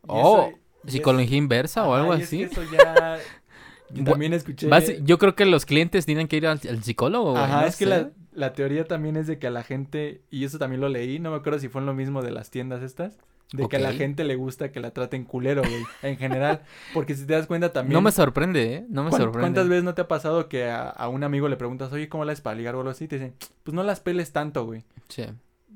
Oh, 0.06 0.50
es- 0.84 0.92
Psicología 0.92 1.36
inversa 1.38 1.86
o 1.86 1.94
algo 1.94 2.12
es 2.14 2.24
así. 2.24 2.38
que 2.38 2.44
eso 2.44 2.62
ya... 2.72 3.18
Yo 3.94 4.04
también 4.04 4.32
escuché... 4.32 4.68
Yo 5.04 5.18
creo 5.18 5.34
que 5.36 5.44
los 5.44 5.66
clientes 5.66 6.06
tienen 6.06 6.26
que 6.26 6.36
ir 6.36 6.46
al, 6.46 6.58
al 6.68 6.82
psicólogo. 6.82 7.36
Ajá, 7.36 7.60
no 7.60 7.66
es 7.66 7.76
que 7.76 7.84
la, 7.86 8.10
la 8.32 8.54
teoría 8.54 8.84
también 8.86 9.16
es 9.16 9.26
de 9.26 9.38
que 9.38 9.46
a 9.46 9.50
la 9.50 9.62
gente, 9.62 10.22
y 10.30 10.44
eso 10.44 10.58
también 10.58 10.80
lo 10.80 10.88
leí, 10.88 11.18
no 11.18 11.30
me 11.30 11.36
acuerdo 11.36 11.58
si 11.58 11.68
fue 11.68 11.82
en 11.82 11.86
lo 11.86 11.94
mismo 11.94 12.22
de 12.22 12.30
las 12.30 12.50
tiendas 12.50 12.82
estas, 12.82 13.18
de 13.52 13.68
que 13.68 13.76
a 13.76 13.80
la 13.80 13.92
gente 13.92 14.24
le 14.24 14.34
gusta 14.34 14.72
que 14.72 14.80
la 14.80 14.92
traten 14.92 15.24
culero, 15.24 15.60
güey, 15.60 15.82
en 16.02 16.16
general. 16.16 16.62
Porque 16.94 17.14
si 17.14 17.26
te 17.26 17.34
das 17.34 17.46
cuenta 17.46 17.70
también... 17.70 17.92
No 17.92 18.00
me 18.00 18.10
sorprende, 18.12 18.76
¿eh? 18.76 18.86
No 18.88 19.04
me 19.04 19.10
¿Cuán- 19.10 19.20
sorprende. 19.20 19.40
¿Cuántas 19.42 19.68
veces 19.68 19.84
no 19.84 19.92
te 19.94 20.00
ha 20.00 20.08
pasado 20.08 20.48
que 20.48 20.70
a, 20.70 20.88
a 20.88 21.08
un 21.10 21.22
amigo 21.22 21.48
le 21.50 21.56
preguntas, 21.58 21.92
oye, 21.92 22.08
¿cómo 22.08 22.24
la 22.24 22.32
es 22.32 22.40
para 22.40 22.56
ligar 22.56 22.74
o 22.76 22.78
algo 22.78 22.90
así? 22.90 23.04
Y 23.04 23.08
te 23.08 23.16
dicen, 23.16 23.34
pues 23.62 23.74
no 23.74 23.82
las 23.82 24.00
peles 24.00 24.32
tanto, 24.32 24.64
güey. 24.64 24.84
Sí. 25.08 25.24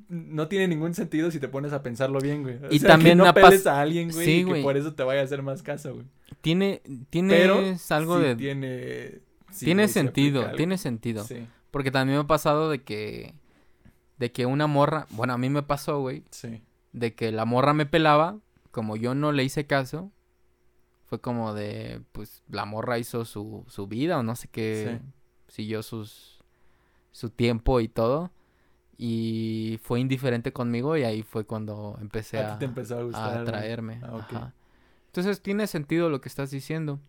No 0.08 0.46
tiene 0.48 0.68
ningún 0.68 0.94
sentido 0.94 1.30
si 1.30 1.40
te 1.40 1.48
pones 1.48 1.72
a 1.72 1.82
pensarlo 1.82 2.20
bien, 2.20 2.42
güey. 2.42 2.56
O 2.64 2.70
Y 2.70 2.78
sea, 2.78 2.90
también 2.90 3.18
que 3.18 3.24
no 3.24 3.34
peles 3.34 3.66
a 3.66 3.80
alguien, 3.80 4.10
güey, 4.10 4.24
Sí, 4.24 4.32
y 4.32 4.38
que 4.44 4.44
güey. 4.44 4.62
por 4.62 4.76
eso 4.76 4.94
te 4.94 5.02
vaya 5.02 5.20
a 5.20 5.24
hacer 5.24 5.42
más 5.42 5.62
caso, 5.62 5.94
güey. 5.94 6.06
Tiene, 6.40 6.80
Pero 7.10 7.56
tienes 7.60 7.90
algo 7.90 8.18
sí 8.18 8.24
de... 8.24 8.36
tiene... 8.36 9.20
sí, 9.50 9.64
tiene 9.66 9.82
güey, 9.84 9.92
sentido, 9.92 10.52
tiene 10.56 10.78
sentido. 10.78 11.24
Sí, 11.24 11.46
Porque 11.72 11.90
también 11.90 12.18
me 12.18 12.24
ha 12.24 12.26
pasado 12.26 12.70
de 12.70 12.82
que... 12.82 13.34
De 14.18 14.30
que 14.32 14.46
una 14.46 14.66
morra... 14.66 15.06
Bueno, 15.10 15.32
a 15.34 15.38
mí 15.38 15.50
me 15.50 15.62
pasó, 15.62 16.00
güey. 16.00 16.22
sí. 16.30 16.62
De 16.92 17.14
que 17.14 17.30
la 17.32 17.44
morra 17.44 17.74
me 17.74 17.84
pelaba. 17.84 18.38
Como 18.70 18.96
yo 18.96 19.14
no 19.14 19.32
le 19.32 19.44
hice 19.44 19.66
caso. 19.66 20.10
Fue 21.04 21.20
como 21.20 21.52
de... 21.52 22.00
Pues 22.12 22.42
la 22.48 22.64
morra 22.64 22.98
hizo 22.98 23.24
su, 23.24 23.64
su 23.68 23.86
vida 23.88 24.18
o 24.18 24.22
no 24.22 24.36
sé 24.36 24.48
qué. 24.48 25.00
Siguió 25.48 25.82
sus... 25.82 26.38
Su 27.12 27.30
tiempo 27.30 27.80
y 27.80 27.88
todo. 27.88 28.30
Y 28.98 29.78
fue 29.82 30.00
indiferente 30.00 30.52
conmigo 30.52 30.96
y 30.96 31.04
ahí 31.04 31.22
fue 31.22 31.44
cuando 31.44 31.98
empecé 32.00 32.38
A 32.38 32.54
a, 32.54 32.58
te 32.58 32.66
gustar. 32.66 33.38
atraerme. 33.40 34.00
Ah. 34.02 34.52
Entonces 35.06 35.42
tiene 35.42 35.66
sentido 35.66 36.08
lo 36.08 36.20
que 36.20 36.28
estás 36.28 36.50
diciendo. 36.50 37.00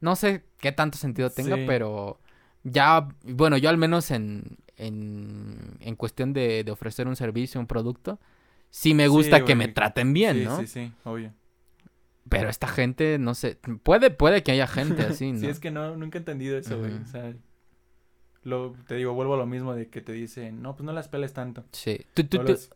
No 0.00 0.16
sé 0.16 0.44
qué 0.58 0.72
tanto 0.72 0.98
sentido 0.98 1.30
tenga, 1.30 1.56
Sí. 1.56 1.64
pero 1.66 2.20
ya, 2.62 3.08
bueno, 3.24 3.56
yo 3.58 3.68
al 3.70 3.76
menos 3.78 4.10
en, 4.10 4.58
en, 4.76 5.76
en 5.80 5.96
cuestión 5.96 6.32
de, 6.32 6.64
de 6.64 6.70
ofrecer 6.70 7.06
un 7.08 7.16
servicio, 7.16 7.60
un 7.60 7.66
producto, 7.66 8.18
sí 8.70 8.94
me 8.94 9.04
Sí, 9.04 9.08
gusta 9.10 9.44
que 9.44 9.54
me 9.54 9.68
traten 9.68 10.12
bien, 10.12 10.38
sí, 10.38 10.44
¿no? 10.44 10.58
Sí, 10.60 10.66
sí, 10.66 10.92
obvio. 11.04 11.32
Pero 12.28 12.48
esta 12.48 12.68
gente, 12.68 13.18
no 13.18 13.34
sé, 13.34 13.58
puede, 13.82 14.10
puede 14.10 14.42
que 14.42 14.52
haya 14.52 14.66
gente 14.66 15.02
así, 15.02 15.32
¿no? 15.32 15.40
Sí, 15.40 15.46
es 15.48 15.58
que 15.58 15.70
no, 15.70 15.96
nunca 15.96 16.18
he 16.18 16.20
entendido 16.20 16.56
eso, 16.58 16.78
güey. 16.78 16.92
O 16.94 17.06
sea, 17.06 17.34
lo, 18.42 18.72
te 18.88 18.94
digo, 18.96 19.12
vuelvo 19.14 19.34
a 19.34 19.36
lo 19.36 19.46
mismo 19.46 19.74
de 19.74 19.88
que 19.88 20.00
te 20.00 20.12
dicen, 20.12 20.62
no, 20.62 20.74
pues 20.74 20.84
no 20.84 20.92
las 20.92 21.08
peles 21.08 21.32
tanto. 21.32 21.64
Sí. 21.72 22.00
Tú- 22.14 22.24
tú- 22.24 22.38
No, 22.38 22.44
tú- 22.44 22.52
las- 22.52 22.70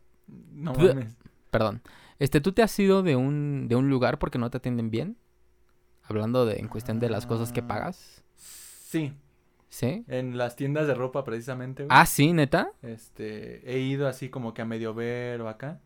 no 0.53 0.73
tú- 0.73 0.87
mames. 0.87 1.15
perdón. 1.51 1.81
Este, 2.19 2.39
¿tú 2.41 2.51
te 2.53 2.61
has 2.63 2.77
ido 2.79 3.03
de 3.03 3.15
un, 3.15 3.67
de 3.67 3.75
un 3.75 3.89
lugar 3.89 4.19
porque 4.19 4.37
no 4.37 4.49
te 4.49 4.57
atienden 4.57 4.89
bien? 4.91 5.17
Hablando 6.03 6.45
de, 6.45 6.57
en 6.59 6.67
cuestión 6.67 6.99
de 6.99 7.09
las 7.09 7.25
cosas 7.25 7.51
que 7.51 7.61
Ah. 7.61 7.67
pagas. 7.67 8.23
Sí, 8.35 9.13
¿Sí? 9.69 10.05
en 10.07 10.37
las 10.37 10.55
tiendas 10.55 10.87
de 10.87 10.93
ropa 10.93 11.23
precisamente, 11.23 11.83
güey. 11.83 11.97
Ah, 11.97 12.05
sí, 12.05 12.31
neta. 12.31 12.71
Este, 12.81 13.69
he 13.69 13.79
ido 13.79 14.07
así 14.07 14.29
como 14.29 14.53
que 14.53 14.61
a 14.61 14.65
medio 14.65 14.93
ver 14.93 15.41
o 15.41 15.49
acá. 15.49 15.81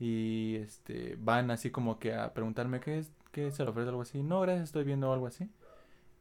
Y 0.00 0.56
este, 0.56 1.16
van 1.20 1.50
así 1.50 1.70
como 1.70 1.98
que 1.98 2.14
a 2.14 2.32
preguntarme 2.34 2.80
qué 2.80 2.98
es, 2.98 3.12
qué 3.30 3.50
se 3.52 3.62
le 3.64 3.70
ofrece 3.70 3.90
algo 3.90 4.02
así. 4.02 4.22
No, 4.22 4.40
gracias, 4.40 4.64
estoy 4.70 4.84
viendo 4.84 5.12
algo 5.12 5.26
así. 5.28 5.48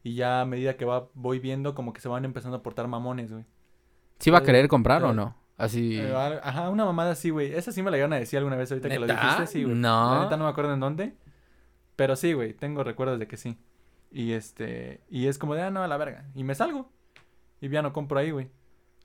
Y 0.04 0.16
ya 0.16 0.42
a 0.42 0.46
medida 0.46 0.76
que 0.76 0.86
va, 0.86 1.08
voy 1.14 1.40
viendo 1.40 1.74
como 1.76 1.94
que 1.94 2.02
se 2.02 2.10
van 2.10 2.26
empezando 2.26 2.58
a 2.58 2.64
portar 2.64 2.88
mamones, 2.88 3.32
güey. 3.32 3.46
¿Sí 4.20 4.30
va 4.32 4.40
a 4.40 4.42
Eh, 4.42 4.46
querer 4.46 4.68
comprar 4.68 5.04
o 5.04 5.12
eh, 5.12 5.14
no? 5.14 5.36
Así. 5.58 5.98
Eh, 6.00 6.14
Ajá, 6.44 6.70
una 6.70 6.84
mamada 6.86 7.12
así, 7.12 7.30
güey. 7.30 7.54
Esa 7.54 7.72
sí 7.72 7.82
me 7.84 7.90
la 7.92 7.98
iban 7.98 8.12
a 8.14 8.18
decir 8.18 8.38
alguna 8.38 8.56
vez 8.58 8.72
ahorita 8.72 8.90
que 8.90 9.00
lo 9.00 9.08
¿Neta? 9.08 9.22
dijiste, 9.22 9.48
sí, 9.48 9.64
güey. 9.64 9.76
No. 9.76 10.16
La 10.16 10.24
neta 10.24 10.38
no 10.38 10.44
me 10.46 10.50
acuerdo 10.50 10.74
en 10.74 10.80
dónde. 10.80 11.16
Pero 11.96 12.16
sí, 12.16 12.34
güey, 12.34 12.54
tengo 12.54 12.84
recuerdos 12.84 13.20
de 13.20 13.28
que 13.28 13.38
sí. 13.38 13.58
Y 14.12 14.34
este, 14.34 15.02
y 15.10 15.28
es 15.28 15.38
como 15.38 15.56
de, 15.56 15.62
ah, 15.62 15.72
no, 15.72 15.84
a 15.84 15.88
la 15.88 15.98
verga. 15.98 16.26
Y 16.36 16.44
me 16.44 16.56
salgo. 16.56 16.90
Y 17.62 17.70
ya 17.70 17.82
no 17.82 17.94
compro 17.94 18.20
ahí, 18.20 18.32
güey. 18.32 18.50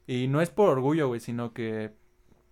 Y 0.06 0.26
no 0.28 0.40
es 0.40 0.50
por 0.50 0.70
orgullo, 0.70 1.06
güey, 1.08 1.20
sino 1.20 1.52
que 1.52 1.92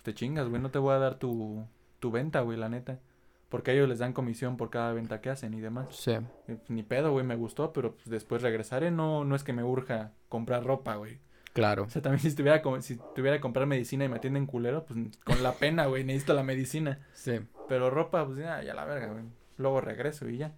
te 0.02 0.14
chingas, 0.14 0.48
güey. 0.48 0.60
No 0.62 0.70
te 0.70 0.78
voy 0.78 0.94
a 0.94 0.98
dar 0.98 1.18
tu, 1.18 1.66
tu 1.98 2.10
venta, 2.10 2.40
güey, 2.42 2.58
la 2.58 2.68
neta. 2.68 3.00
Porque 3.48 3.70
a 3.70 3.74
ellos 3.74 3.88
les 3.88 4.00
dan 4.00 4.12
comisión 4.12 4.56
por 4.56 4.70
cada 4.70 4.92
venta 4.92 5.20
que 5.20 5.30
hacen 5.30 5.54
y 5.54 5.60
demás. 5.60 5.86
Sí. 5.90 6.16
Pues, 6.46 6.58
ni 6.68 6.82
pedo, 6.82 7.12
güey, 7.12 7.24
me 7.24 7.36
gustó, 7.36 7.72
pero 7.72 7.94
pues, 7.94 8.08
después 8.08 8.42
regresaré. 8.42 8.90
No, 8.90 9.24
no 9.24 9.36
es 9.36 9.44
que 9.44 9.52
me 9.52 9.62
urja 9.62 10.12
comprar 10.28 10.64
ropa, 10.64 10.96
güey. 10.96 11.20
Claro. 11.52 11.84
O 11.84 11.88
sea, 11.88 12.02
también 12.02 12.20
si 12.20 12.34
tuviera, 12.34 12.62
si 12.82 12.96
tuviera 13.14 13.36
que 13.36 13.40
comprar 13.40 13.66
medicina 13.66 14.04
y 14.04 14.08
me 14.08 14.16
atienden 14.16 14.46
culero, 14.46 14.84
pues 14.84 14.98
con 15.24 15.42
la 15.42 15.52
pena, 15.52 15.86
güey, 15.86 16.04
necesito 16.04 16.34
la 16.34 16.42
medicina. 16.42 17.06
Sí. 17.14 17.40
Pero 17.68 17.88
ropa, 17.88 18.26
pues 18.26 18.36
ya, 18.36 18.62
ya 18.62 18.74
la 18.74 18.84
verga, 18.84 19.06
güey. 19.12 19.24
Luego 19.56 19.80
regreso 19.80 20.28
y 20.28 20.36
ya. 20.36 20.52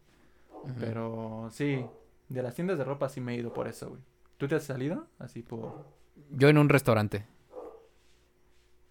Pero 0.81 1.49
sí, 1.53 1.87
de 2.29 2.43
las 2.43 2.55
tiendas 2.55 2.79
de 2.79 2.85
ropa 2.85 3.09
sí 3.09 3.21
me 3.21 3.35
he 3.35 3.37
ido 3.37 3.53
por 3.53 3.69
eso, 3.69 3.91
güey. 3.91 4.03
¿Tú 4.39 4.49
te 4.49 4.57
has 4.57 4.65
salido? 4.65 5.07
Así 5.19 5.43
por... 5.43 5.87
Yo 6.31 6.49
en 6.49 6.59
un 6.59 6.69
restaurante. 6.69 7.27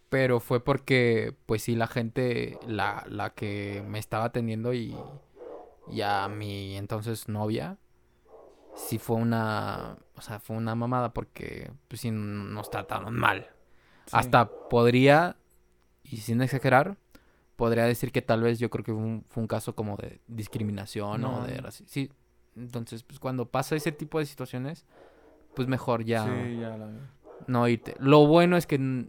Pero 0.10 0.40
fue 0.40 0.64
porque, 0.64 1.36
pues 1.46 1.64
sí, 1.64 1.76
la 1.76 1.88
gente, 1.88 2.60
la, 2.66 3.06
la 3.10 3.32
que 3.32 3.84
me 3.86 4.00
estaba 4.00 4.26
atendiendo 4.26 4.74
y, 4.74 5.06
y 5.86 6.02
a 6.02 6.28
mi 6.30 6.78
entonces 6.78 7.28
novia, 7.28 7.78
sí 8.74 9.00
fue 9.00 9.18
una, 9.18 9.98
o 10.16 10.22
sea, 10.22 10.40
fue 10.40 10.56
una 10.56 10.76
mamada 10.76 11.14
porque, 11.14 11.72
pues 11.88 12.02
sí, 12.02 12.12
nos 12.12 12.70
trataron 12.70 13.16
mal. 13.16 13.48
sí. 14.06 14.16
Hasta 14.16 14.50
podría, 14.70 15.38
y 16.04 16.18
sin 16.18 16.42
exagerar, 16.42 16.98
podría 17.56 17.86
decir 17.86 18.12
que 18.12 18.22
tal 18.22 18.42
vez 18.44 18.60
yo 18.60 18.70
creo 18.70 18.86
que 18.86 18.94
fue 18.94 19.02
un, 19.02 19.26
fue 19.30 19.42
un 19.42 19.48
caso 19.48 19.76
como 19.76 19.98
de 19.98 20.22
discriminación 20.28 21.26
o 21.26 21.44
de 21.44 21.58
racismo. 21.58 21.88
Sí, 21.90 22.12
entonces, 22.56 23.04
pues 23.04 23.20
cuando 23.20 23.50
pasa 23.50 23.76
ese 23.76 23.92
tipo 23.92 24.20
de 24.20 24.26
situaciones, 24.26 24.86
pues 25.54 25.68
mejor 25.68 26.04
ya 26.06 26.24
Sí, 26.26 26.60
ya 26.60 26.78
la 26.78 26.90
no 27.48 27.68
irte. 27.68 27.96
Lo 28.00 28.26
bueno 28.28 28.58
es 28.58 28.68
que, 28.68 29.08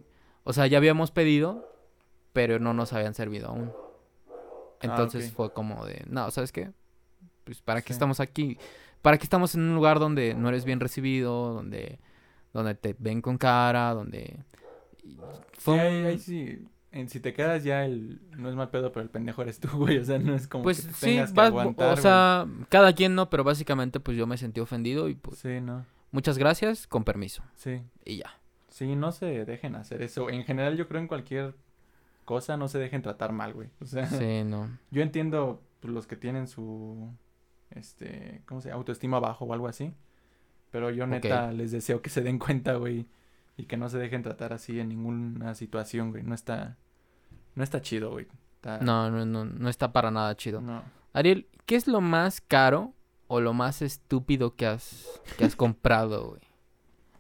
o 0.49 0.53
sea, 0.55 0.67
ya 0.67 0.79
habíamos 0.79 1.11
pedido, 1.11 1.71
pero 2.33 2.59
no 2.59 2.73
nos 2.75 2.93
habían 2.95 3.13
servido 3.15 3.49
aún. 3.49 3.71
Entonces 4.81 5.25
Ah, 5.25 5.29
ok. 5.29 5.35
fue 5.37 5.53
como 5.53 5.85
de, 5.85 6.05
no, 6.09 6.31
¿sabes 6.31 6.53
qué? 6.53 6.71
Pues 7.45 7.61
para 7.63 7.83
qué 7.83 7.93
estamos 7.93 8.21
aquí, 8.21 8.59
para 9.03 9.19
qué 9.19 9.25
estamos 9.25 9.55
en 9.55 9.63
un 9.63 9.75
lugar 9.75 9.99
donde 9.99 10.35
no 10.35 10.49
eres 10.49 10.65
bien 10.65 10.81
recibido, 10.81 11.53
donde, 11.55 11.99
donde 12.53 12.75
te 12.75 12.95
ven 12.99 13.21
con 13.21 13.39
cara, 13.39 13.93
donde 13.95 14.39
fue 15.59 15.75
Sí, 15.75 15.81
ahí, 15.81 16.19
sí. 16.19 16.65
En, 16.91 17.09
si 17.11 17.21
te 17.21 17.35
quedas 17.35 17.65
ya 17.65 17.85
el... 17.85 18.19
No 18.37 18.49
es 18.49 18.55
mal 18.55 18.71
pedo, 18.71 18.93
pero 18.93 19.03
el 19.03 19.11
pendejo 19.11 19.43
eres 19.43 19.61
tú, 19.61 19.69
güey. 19.77 19.99
O 19.99 20.05
sea, 20.05 20.19
no 20.19 20.35
es 20.35 20.47
como 20.49 20.65
pues 20.65 20.81
que 20.83 20.89
te 20.89 20.95
sí, 20.95 21.07
tengas 21.07 21.31
que 21.33 21.37
vas- 21.37 21.49
aguantar, 21.49 21.87
o 21.89 21.91
güey. 21.93 22.03
sea, 22.03 22.47
cada 22.71 22.93
quien 22.95 23.15
no, 23.15 23.29
pero 23.29 23.45
básicamente 23.45 24.01
pues 24.01 24.17
yo 24.17 24.27
me 24.27 24.39
sentí 24.39 24.61
ofendido 24.61 25.09
y 25.09 25.15
pues 25.15 25.39
Sí, 25.41 25.61
no. 25.61 25.85
muchas 26.13 26.39
gracias, 26.39 26.87
con 26.87 27.05
permiso 27.05 27.43
Sí. 27.57 27.83
y 28.05 28.19
ya. 28.19 28.39
Sí, 28.79 28.95
no 28.95 29.11
se 29.13 29.45
dejen 29.45 29.75
hacer 29.75 30.03
eso. 30.03 30.31
En 30.31 30.45
general, 30.45 30.77
yo 30.77 30.87
creo 30.87 31.01
en 31.01 31.09
cualquier 31.09 31.55
cosa 32.25 32.57
no 32.57 32.69
se 32.69 32.79
dejen 32.79 33.03
tratar 33.03 33.33
mal, 33.33 33.53
güey. 33.55 33.71
O 33.81 33.87
sea, 33.87 34.07
Sí, 34.07 34.45
no. 34.45 34.69
yo 34.93 35.03
entiendo 35.03 35.63
pues, 35.81 35.93
los 35.93 36.07
que 36.07 36.15
tienen 36.17 36.47
su 36.47 37.11
este, 37.71 38.43
¿cómo 38.47 38.61
se 38.61 38.69
llama? 38.69 38.79
Autoestima 38.79 39.19
bajo 39.21 39.45
o 39.47 39.53
algo 39.53 39.67
así. 39.69 39.93
Pero 40.71 40.91
yo 40.91 41.07
neta 41.07 41.51
les 41.53 41.73
deseo 41.73 42.03
que 42.03 42.11
se 42.11 42.21
den 42.21 42.39
cuenta, 42.39 42.75
güey, 42.75 43.07
y 43.57 43.65
que 43.65 43.77
no 43.77 43.89
se 43.89 43.99
dejen 43.99 44.23
tratar 44.23 44.53
así 44.53 44.79
en 44.79 44.91
ninguna 44.91 45.55
situación, 45.55 46.11
güey. 46.11 46.23
No 46.23 46.35
está, 46.35 46.77
no 47.55 47.65
está 47.65 47.81
chido, 47.81 48.11
güey. 48.11 48.27
Está- 48.57 48.79
No, 48.79 49.11
no, 49.11 49.25
no, 49.25 49.45
no 49.45 49.69
está 49.69 49.93
para 49.93 50.11
nada 50.11 50.37
chido. 50.37 50.61
no. 50.61 50.83
Ariel, 51.15 51.49
¿qué 51.67 51.75
es 51.75 51.89
lo 51.89 52.01
más 52.03 52.41
caro 52.41 52.93
o 53.27 53.41
lo 53.41 53.55
más 53.55 53.81
estúpido 53.83 54.55
que 54.55 54.67
has, 54.67 55.07
que 55.37 55.45
has 55.45 55.57
comprado, 55.57 56.29
güey? 56.31 56.43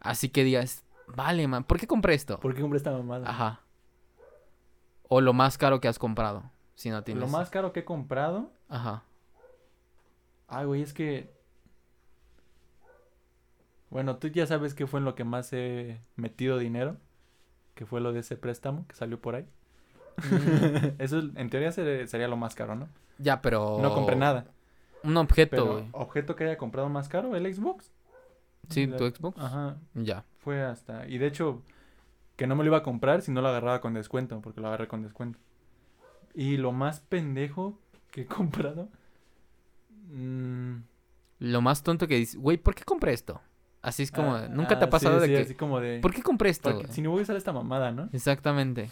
Así 0.01 0.29
que 0.29 0.45
digas, 0.45 0.85
vale, 1.15 1.47
man, 1.49 1.65
¿por 1.65 1.79
qué 1.79 1.87
compré 1.87 2.15
esto? 2.15 2.39
¿Por 2.41 2.55
qué 2.55 2.61
compré 2.61 2.77
esta 2.79 2.91
mamada? 2.93 3.29
Ajá. 3.29 3.61
O 5.09 5.21
lo 5.21 5.33
más 5.33 5.57
caro 5.59 5.81
que 5.81 5.89
has 5.89 5.99
comprado, 5.99 6.43
si 6.75 6.91
no 6.91 7.03
tienes. 7.03 7.23
Lo 7.23 7.29
más 7.29 7.51
caro 7.51 7.73
que 7.73 7.81
he 7.81 7.85
comprado. 7.85 8.51
Ajá. 8.69 9.03
Ay, 10.49 10.67
güey, 10.67 10.83
es 10.83 10.93
que. 10.93 11.31
Bueno, 13.91 14.17
tú 14.17 14.29
ya 14.29 14.47
sabes 14.47 14.75
qué 14.75 14.87
fue 14.87 15.01
en 15.01 15.05
lo 15.05 15.15
que 15.15 15.25
más 15.25 15.53
he 15.53 16.01
metido 16.17 16.59
dinero. 16.59 16.97
Que 17.75 17.87
fue 17.87 18.01
lo 18.01 18.13
de 18.13 18.21
ese 18.21 18.37
préstamo 18.37 18.87
que 18.89 18.95
salió 18.97 19.21
por 19.21 19.35
ahí. 19.37 19.47
Eso 20.99 21.19
en 21.21 21.49
teoría 21.49 21.71
ser- 21.73 22.09
sería 22.09 22.27
lo 22.29 22.37
más 22.37 22.55
caro, 22.55 22.75
¿no? 22.75 22.89
Ya, 23.19 23.41
pero. 23.41 23.79
No 23.81 23.95
compré 23.95 24.17
nada. 24.17 24.47
Un 25.05 25.17
objeto, 25.17 25.51
Pero 25.51 25.73
güey. 25.75 25.89
objeto 25.93 26.35
que 26.35 26.45
haya 26.45 26.59
comprado 26.59 26.89
más 26.89 27.09
caro, 27.09 27.35
el 27.37 27.55
Xbox. 27.55 27.93
Sí, 28.71 28.87
La- 28.87 28.97
tu 28.97 29.07
Xbox. 29.09 29.39
Ajá, 29.41 29.77
Ya. 29.95 30.25
fue 30.39 30.63
hasta. 30.63 31.07
Y 31.09 31.19
de 31.19 31.27
hecho, 31.27 31.63
que 32.37 32.47
no 32.47 32.55
me 32.57 32.65
lo 32.65 32.69
iba 32.71 32.79
a 32.79 32.83
comprar 32.83 33.23
si 33.23 33.31
no 33.33 33.41
lo 33.41 33.49
agarraba 33.49 33.81
con 33.81 33.95
descuento, 33.95 34.41
porque 34.41 34.61
lo 34.61 34.69
agarré 34.69 34.89
con 34.89 35.03
descuento. 35.03 35.39
Y 36.35 36.57
lo 36.57 36.73
más 36.73 37.01
pendejo 37.01 37.79
que 38.11 38.23
he 38.23 38.27
comprado. 38.27 38.89
mm, 40.11 40.77
Lo 41.41 41.61
más 41.61 41.83
tonto 41.83 42.07
que 42.09 42.17
dices, 42.17 42.37
güey, 42.37 42.57
¿por 42.57 42.75
qué 42.75 42.85
compré 42.85 43.13
esto? 43.13 43.41
Así 43.81 44.03
es 44.03 44.11
como, 44.11 44.35
ah, 44.35 44.49
nunca 44.49 44.77
te 44.79 44.85
ha 44.85 44.89
ah, 44.89 44.91
pasado 44.91 45.21
sí, 45.21 45.21
de 45.23 45.27
sí, 45.29 45.33
que, 45.35 45.43
Así 45.47 45.55
como 45.55 45.81
de. 45.81 46.01
¿por 46.01 46.13
qué 46.13 46.23
compré 46.23 46.51
esto? 46.51 46.83
si 46.91 47.01
no 47.01 47.11
voy 47.11 47.21
a 47.21 47.23
usar 47.23 47.37
esta 47.37 47.53
mamada, 47.53 47.93
¿no? 47.93 48.09
Exactamente. 48.13 48.91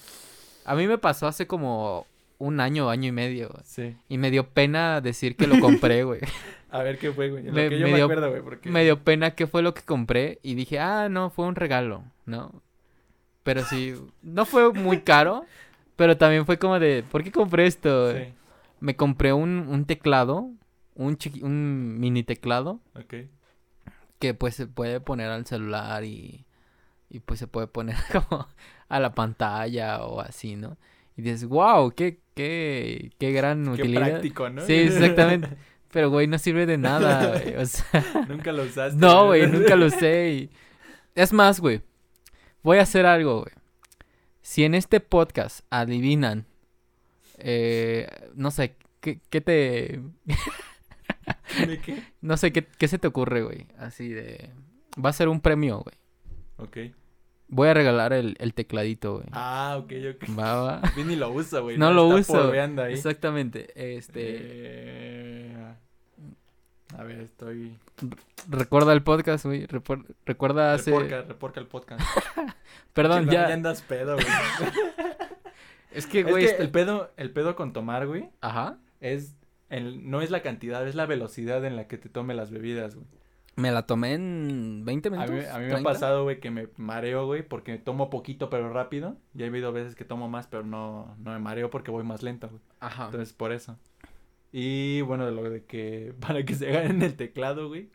A 0.65 0.75
mí 0.75 0.87
me 0.87 0.97
pasó 0.99 1.27
hace 1.27 1.47
como 1.47 2.07
un 2.39 2.61
año, 2.61 2.89
año 2.89 3.09
y 3.09 3.13
medio, 3.13 3.49
güey. 3.49 3.63
Sí. 3.65 3.97
Y 4.09 4.19
me 4.19 4.31
dio 4.31 4.49
pena 4.49 5.01
decir 5.01 5.37
que 5.37 5.47
lo 5.47 5.59
compré, 5.61 6.05
güey. 6.05 6.21
A 6.79 6.83
ver 6.83 6.99
qué 6.99 7.13
fue, 7.13 7.31
güey. 7.31 7.47
En 7.49 7.55
Me- 7.55 7.65
lo 7.65 7.71
que 7.71 7.79
yo 7.79 7.87
me 7.87 7.93
me 7.93 7.97
dio- 7.99 8.05
acuerdo, 8.07 8.31
güey, 8.31 8.43
porque. 8.43 8.71
Me 8.71 8.85
dio 8.85 9.03
pena 9.03 9.33
qué 9.33 9.47
fue 9.47 9.63
lo 9.63 9.75
que 9.75 9.83
compré 9.83 10.39
y 10.43 10.55
dije, 10.55 10.79
ah, 10.79 11.09
no, 11.09 11.31
fue 11.31 11.47
un 11.47 11.55
regalo, 11.55 12.05
¿no? 12.25 12.63
Pero 13.43 13.63
sí, 13.65 13.95
no 14.23 14.45
fue 14.45 14.73
muy 14.73 15.01
caro, 15.03 15.45
pero 15.97 16.17
también 16.17 16.47
fue 16.47 16.59
como 16.59 16.79
de, 16.81 17.05
¿por 17.11 17.23
qué 17.23 17.31
compré 17.33 17.67
esto? 17.67 18.13
Sí, 18.13 18.25
Me 18.81 18.97
compré 18.97 19.33
un, 19.33 19.67
un 19.69 19.85
teclado, 19.87 20.51
un, 20.95 21.17
chiqui- 21.17 21.43
un 21.43 21.99
mini 22.01 22.23
teclado 22.25 22.81
ok. 22.95 23.15
que 24.19 24.35
pues 24.35 24.55
se 24.55 24.67
puede 24.67 25.01
poner 25.01 25.31
al 25.31 25.47
celular 25.47 26.05
y, 26.05 26.45
y 27.11 27.21
pues 27.21 27.39
se 27.39 27.47
puede 27.47 27.67
poner 27.67 27.97
como 28.13 28.49
a 28.89 29.01
la 29.01 29.15
pantalla 29.15 30.05
o 30.05 30.21
así, 30.21 30.57
¿no? 30.57 30.77
Y 31.17 31.23
dices, 31.23 31.47
wow, 31.47 31.93
qué, 31.93 32.21
qué, 32.35 33.13
qué 33.19 33.33
gran 33.33 33.65
Qué 33.65 33.71
utilidad. 33.83 34.09
práctico, 34.11 34.51
¿no? 34.51 34.63
Sí, 34.63 34.75
exactamente. 34.75 35.49
Pero, 35.97 36.11
güey, 36.11 36.27
no 36.27 36.37
sirve 36.37 36.67
de 36.67 36.77
nada, 36.77 37.27
güey. 37.41 37.57
O 37.57 37.65
sea, 37.65 38.05
nunca 38.29 38.53
lo 38.53 38.65
usaste. 38.65 38.99
no, 38.99 39.29
güey, 39.29 39.47
nunca 39.51 39.77
lo 39.77 39.87
usé. 39.87 40.31
y- 40.31 40.51
Es 41.15 41.33
más, 41.33 41.59
güey, 41.59 41.81
voy 42.63 42.77
a 42.77 42.83
hacer 42.83 43.07
algo, 43.07 43.41
güey. 43.41 43.55
Si 44.43 44.65
en 44.65 44.75
este 44.75 45.01
podcast 45.01 45.61
adivinan, 45.71 46.45
eh, 47.39 48.11
no 48.35 48.51
sé, 48.51 48.77
¿qué, 49.01 49.21
qué 49.31 49.41
te... 49.41 50.03
¿De 51.67 51.79
qué? 51.81 52.03
No 52.21 52.37
sé, 52.37 52.53
¿qué, 52.53 52.67
qué 52.67 52.89
se 52.89 52.99
te 52.99 53.07
ocurre, 53.07 53.43
güey? 53.43 53.67
Así 53.79 54.11
de... 54.11 54.51
Va 55.03 55.09
a 55.09 55.15
ser 55.15 55.29
un 55.29 55.41
premio, 55.41 55.79
güey. 55.79 55.97
Ok. 56.59 56.95
Voy 57.49 57.69
a 57.69 57.75
regalar 57.75 58.13
el, 58.13 58.37
el 58.41 58.53
tecladito, 58.53 59.15
güey. 59.15 59.27
Ah, 59.33 59.77
ok, 59.79 59.93
ok. 60.17 60.39
Va, 60.39 60.61
va. 60.63 60.83
Ni 61.07 61.17
lo 61.17 61.31
uso, 61.31 61.63
güey. 61.63 61.79
No 61.79 61.93
lo 61.93 62.07
ahí. 62.83 62.93
Exactamente. 62.93 63.69
Este... 63.97 64.21
Eh, 64.25 64.96
A 66.99 67.03
ver, 67.05 67.21
estoy. 67.21 67.77
Recuerda 68.49 68.93
el 68.93 69.03
podcast, 69.03 69.45
güey. 69.45 69.67
repor- 69.67 70.07
Recuerda 70.25 70.73
hace... 70.75 70.91
Reporca, 70.91 71.23
reporca 71.23 71.61
el 71.61 71.67
podcast. 71.67 72.03
Perdón, 72.95 73.27
ya... 73.27 73.49
Ya 73.49 73.55
andas 73.55 73.83
pedo, 73.83 74.15
güey. 74.15 74.27
Es 75.93 76.07
que, 76.07 76.21
Es 76.21 76.27
güey... 76.27 76.45
que 76.45 76.51
este- 76.51 76.63
el 76.63 76.71
pedo, 76.71 77.11
el 77.17 77.31
pedo 77.31 77.57
con 77.57 77.73
tomar, 77.73 78.07
güey, 78.07 78.29
Ajá. 78.41 78.79
es. 79.01 79.35
El, 79.71 80.09
no 80.11 80.21
es 80.21 80.31
la 80.31 80.43
cantidad, 80.43 80.87
es 80.87 80.95
la 80.95 81.07
velocidad 81.07 81.65
en 81.65 81.75
la 81.75 81.89
que 81.89 81.99
te 81.99 82.09
tome 82.09 82.35
las 82.35 82.51
bebidas, 82.51 82.95
güey. 82.95 83.07
Me 83.57 83.73
la 83.73 83.87
tomé 83.87 84.13
en 84.13 84.83
20 84.85 85.09
A 85.09 85.11
minutos. 85.11 85.31
mí, 85.35 85.41
a 85.41 85.55
mí 85.55 85.65
me 85.65 85.73
ha 85.73 85.77
30. 85.77 85.83
pasado, 85.91 86.23
güey, 86.25 86.39
que 86.39 86.51
me 86.51 86.69
mareo, 86.77 87.25
güey, 87.27 87.43
porque 87.43 87.79
tomo 87.79 88.11
poquito 88.11 88.51
pero 88.51 88.71
rápido. 88.73 89.17
Y 89.35 89.43
ha 89.43 89.47
habido 89.47 89.73
veces 89.73 89.95
que 89.97 90.05
tomo 90.05 90.29
más, 90.29 90.47
pero 90.47 90.63
no, 90.65 91.17
no 91.19 91.33
me 91.33 91.39
mareo 91.39 91.71
porque 91.71 91.91
voy 91.91 92.05
más 92.05 92.23
lento, 92.23 92.49
güey. 92.49 92.61
Ajá. 92.81 93.07
Entonces, 93.07 93.33
por 93.33 93.53
eso. 93.53 93.77
Y 94.59 95.03
bueno, 95.03 95.27
de 95.27 95.33
lo 95.33 95.43
de 95.51 95.67
que 95.67 96.15
para 96.21 96.43
que 96.47 96.55
se 96.55 96.73
ganen 96.73 97.03
el 97.03 97.15
teclado, 97.15 97.69
güey. 97.69 97.91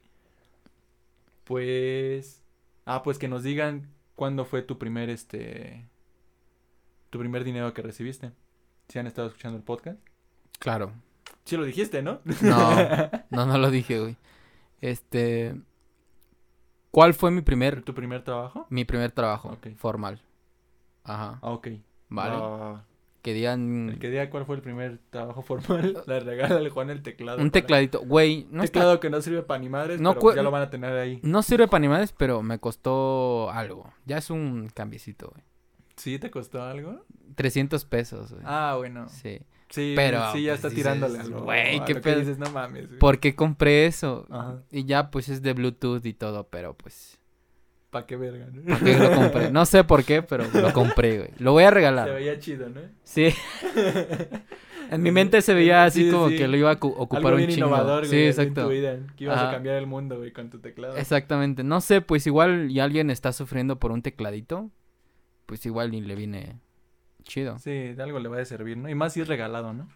Pues. 1.43 2.43
Ah, 2.85 3.01
pues 3.01 3.17
que 3.17 3.27
nos 3.27 3.41
digan 3.41 3.89
cuándo 4.15 4.45
fue 4.45 4.61
tu 4.61 4.77
primer, 4.77 5.09
este. 5.09 5.89
Tu 7.09 7.17
primer 7.17 7.43
dinero 7.43 7.73
que 7.73 7.81
recibiste. 7.81 8.31
Si 8.89 8.99
han 8.99 9.07
estado 9.07 9.29
escuchando 9.29 9.57
el 9.57 9.63
podcast. 9.63 9.99
Claro. 10.59 10.91
Sí 11.45 11.57
lo 11.57 11.63
dijiste, 11.63 12.03
¿no? 12.03 12.21
No, 12.43 12.75
no, 13.31 13.45
no 13.47 13.57
lo 13.57 13.71
dije, 13.71 13.99
güey. 13.99 14.17
Este. 14.81 15.59
¿Cuál 16.91 17.15
fue 17.15 17.31
mi 17.31 17.41
primer, 17.41 17.81
¿Tu 17.81 17.95
primer 17.95 18.23
trabajo? 18.23 18.67
mi 18.69 18.85
primer 18.85 19.11
trabajo 19.11 19.57
formal? 19.77 20.21
Ajá. 21.05 21.39
Ah, 21.41 21.53
ok. 21.53 21.69
Vale. 22.09 22.35
Va, 22.35 22.47
va, 22.49 22.71
va. 22.73 22.85
Que 23.21 23.33
digan 23.33 23.89
El 23.89 23.99
que 23.99 24.09
diga 24.09 24.29
cuál 24.31 24.45
fue 24.45 24.55
el 24.55 24.61
primer 24.63 24.99
trabajo 25.11 25.41
formal, 25.43 25.95
le 26.07 26.19
regala 26.21 26.55
al 26.57 26.69
Juan 26.69 26.89
el 26.89 27.03
teclado. 27.03 27.37
un 27.37 27.51
para- 27.51 27.61
tecladito. 27.61 28.01
Güey, 28.01 28.47
no, 28.49 28.63
está- 28.63 28.79
teclado 28.79 28.99
que 28.99 29.09
no 29.11 29.21
sirve 29.21 29.43
para 29.43 29.59
ni 29.59 29.69
madres, 29.69 30.01
No 30.01 30.15
pero 30.15 30.35
ya 30.35 30.41
lo 30.41 30.49
van 30.51 30.63
a 30.63 30.69
tener 30.71 30.93
ahí. 30.97 31.19
no 31.23 31.43
sirve 31.43 31.67
para 31.67 31.77
animales, 31.77 32.13
pero 32.17 32.41
me 32.41 32.57
costó 32.59 33.51
algo. 33.51 33.93
Ya 34.05 34.17
es 34.17 34.29
un 34.31 34.69
cambiecito, 34.73 35.29
güey. 35.33 35.43
¿Sí 35.97 36.17
te 36.17 36.31
costó 36.31 36.63
algo? 36.63 37.05
300 37.35 37.85
pesos, 37.85 38.31
güey. 38.31 38.43
Ah, 38.45 38.75
bueno. 38.77 39.07
Sí. 39.09 39.39
Sí, 39.69 39.93
Pero, 39.95 40.33
sí, 40.33 40.43
ya 40.43 40.53
pues, 40.53 40.65
está 40.65 40.69
tirándole 40.75 41.19
a 41.19 41.23
lo- 41.23 41.43
güey, 41.43 41.79
qué 41.85 41.95
pedo. 41.95 42.19
dices, 42.19 42.37
no 42.39 42.49
mames. 42.49 42.87
güey. 42.87 42.99
¿Por 42.99 43.19
qué 43.19 43.35
compré 43.35 43.85
eso? 43.85 44.25
Ajá. 44.29 44.63
Y 44.71 44.83
ya, 44.85 45.11
pues 45.11 45.29
es 45.29 45.41
de 45.43 45.53
Bluetooth 45.53 46.05
y 46.05 46.13
todo, 46.13 46.45
pero 46.49 46.73
pues. 46.73 47.17
¿Pa' 47.91 48.05
qué 48.07 48.15
verga? 48.15 48.47
no? 48.51 48.63
¿Por 48.63 48.83
qué 48.83 48.97
lo 48.97 49.11
compré? 49.13 49.51
No 49.51 49.65
sé 49.65 49.83
por 49.83 50.03
qué, 50.03 50.23
pero 50.23 50.45
lo 50.53 50.73
compré, 50.73 51.17
güey. 51.19 51.29
Lo 51.37 51.51
voy 51.51 51.63
a 51.65 51.67
Se 51.69 51.75
regalar. 51.75 52.11
veía 52.13 52.39
chido, 52.39 52.69
¿no? 52.69 52.81
Sí. 53.03 53.29
En 54.89 55.01
mi 55.03 55.11
mente 55.11 55.41
se 55.41 55.53
veía 55.53 55.85
así 55.85 56.05
Sí, 56.05 56.11
como 56.11 56.29
sí. 56.29 56.37
que 56.37 56.47
lo 56.47 56.57
iba 56.57 56.71
a 56.71 56.75
cu- 56.77 56.87
ocupar 56.97 57.27
Algo 57.27 57.29
un 57.31 57.37
bien 57.37 57.49
chingo. 57.51 57.67
innovador, 57.67 58.05
sí, 58.05 58.15
güey, 58.15 58.27
exacto. 58.27 58.61
en 58.61 58.67
tu 58.67 58.71
vida, 58.73 58.97
que 59.15 59.23
ibas 59.25 59.37
Ajá. 59.37 59.49
a 59.49 59.53
cambiar 59.53 59.75
el 59.75 59.87
mundo, 59.87 60.17
güey, 60.17 60.31
con 60.31 60.49
tu 60.49 60.59
teclado. 60.59 60.97
Exactamente. 60.97 61.63
No 61.63 61.79
sé, 61.81 62.01
pues 62.01 62.25
igual 62.27 62.69
y 62.71 62.79
alguien 62.79 63.09
está 63.09 63.31
sufriendo 63.31 63.77
por 63.79 63.91
un 63.91 64.01
tecladito, 64.01 64.69
pues 65.45 65.65
igual 65.65 65.93
y 65.93 66.01
le 66.01 66.15
viene 66.15 66.57
chido. 67.23 67.57
Sí, 67.59 67.71
de 67.93 68.03
algo 68.03 68.19
le 68.19 68.27
va 68.29 68.39
a 68.41 68.45
servir, 68.45 68.75
¿no? 68.77 68.89
Y 68.89 68.95
más 68.95 69.13
si 69.13 69.21
es 69.21 69.27
regalado, 69.27 69.71
¿no? 69.73 69.87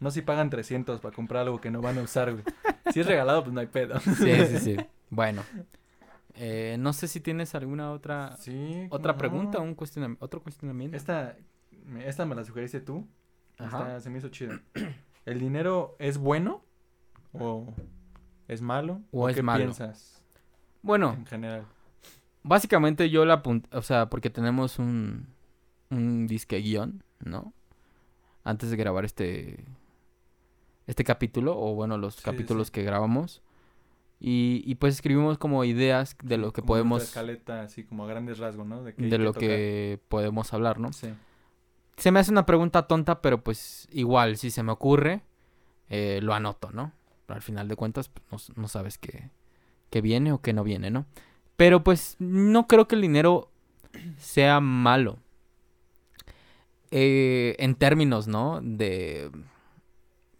No 0.00 0.10
si 0.10 0.22
pagan 0.22 0.50
300 0.50 1.00
para 1.00 1.14
comprar 1.14 1.42
algo 1.42 1.60
que 1.60 1.70
no 1.70 1.80
van 1.80 1.98
a 1.98 2.02
usar, 2.02 2.32
güey. 2.32 2.44
Si 2.92 3.00
es 3.00 3.06
regalado, 3.06 3.42
pues 3.42 3.54
no 3.54 3.60
hay 3.60 3.66
pedo. 3.68 3.98
Sí, 4.00 4.12
sí, 4.46 4.58
sí. 4.62 4.76
Bueno. 5.10 5.42
Eh, 6.36 6.76
no 6.80 6.92
sé 6.92 7.06
si 7.08 7.20
tienes 7.20 7.54
alguna 7.54 7.92
otra 7.92 8.36
Sí. 8.38 8.86
otra 8.90 9.12
¿cómo 9.12 9.18
pregunta, 9.18 9.58
no? 9.58 9.64
un 9.64 9.76
cuestionam- 9.76 10.16
otro 10.20 10.42
cuestionamiento. 10.42 10.96
Esta, 10.96 11.36
me- 11.86 12.08
esta 12.08 12.26
me 12.26 12.34
la 12.34 12.44
sugeriste 12.44 12.80
tú. 12.80 13.06
Ajá. 13.58 13.78
Esta 13.78 14.00
se 14.00 14.10
me 14.10 14.18
hizo 14.18 14.28
chida. 14.30 14.60
¿El 15.26 15.38
dinero 15.38 15.94
es 15.98 16.18
bueno 16.18 16.64
o 17.32 17.72
es 18.48 18.60
malo? 18.62 19.00
O 19.12 19.28
es 19.28 19.36
qué 19.36 19.42
malo. 19.42 19.64
piensas 19.64 20.22
Bueno, 20.82 21.12
en 21.14 21.26
general? 21.26 21.66
básicamente 22.42 23.08
yo 23.10 23.24
la 23.24 23.34
apunté, 23.34 23.68
o 23.76 23.82
sea, 23.82 24.10
porque 24.10 24.28
tenemos 24.30 24.78
un 24.78 25.28
un 25.90 26.26
disque 26.26 26.58
guion, 26.58 27.04
¿no? 27.20 27.52
Antes 28.42 28.70
de 28.70 28.76
grabar 28.76 29.04
este 29.04 29.64
este 30.86 31.04
capítulo 31.04 31.56
o 31.58 31.74
bueno, 31.74 31.96
los 31.96 32.16
sí, 32.16 32.22
capítulos 32.24 32.66
sí. 32.66 32.72
que 32.72 32.82
grabamos 32.82 33.40
y, 34.26 34.62
y 34.64 34.76
pues 34.76 34.94
escribimos 34.94 35.36
como 35.36 35.64
ideas 35.64 36.16
de 36.22 36.38
lo 36.38 36.50
que 36.50 36.62
Como 36.62 36.68
podemos 36.68 37.02
escaleta 37.02 37.60
así 37.60 37.84
como 37.84 38.04
a 38.04 38.06
grandes 38.06 38.38
rasgos, 38.38 38.66
¿no? 38.66 38.82
De, 38.82 39.18
lo 39.18 39.34
que 39.34 40.00
podemos 40.08 40.54
hablar, 40.54 40.80
¿no? 40.80 40.94
Sí. 40.94 41.08
Se 41.98 42.10
me 42.10 42.20
hace 42.20 42.30
una 42.30 42.46
pregunta 42.46 42.86
tonta, 42.86 43.20
pero 43.20 43.44
pues 43.44 43.86
igual, 43.92 44.38
si 44.38 44.50
se 44.50 44.62
me 44.62 44.72
ocurre, 44.72 45.20
eh, 45.90 46.20
lo 46.22 46.32
anoto, 46.32 46.70
¿no? 46.70 46.92
Al 47.28 47.42
final 47.42 47.68
de 47.68 47.76
cuentas, 47.76 48.08
pues, 48.08 48.48
no, 48.48 48.62
no 48.62 48.68
sabes 48.68 48.96
qué, 48.96 49.28
qué 49.90 50.00
viene 50.00 50.32
o 50.32 50.40
qué 50.40 50.54
no 50.54 50.64
viene, 50.64 50.90
¿no? 50.90 51.04
Pero 51.58 51.84
pues 51.84 52.16
no 52.18 52.66
creo 52.66 52.88
que 52.88 52.94
el 52.94 53.02
dinero 53.02 53.50
sea 54.16 54.58
malo. 54.60 55.18
Eh, 56.90 57.56
en 57.58 57.74
términos, 57.74 58.26
¿no? 58.26 58.60
De... 58.62 59.30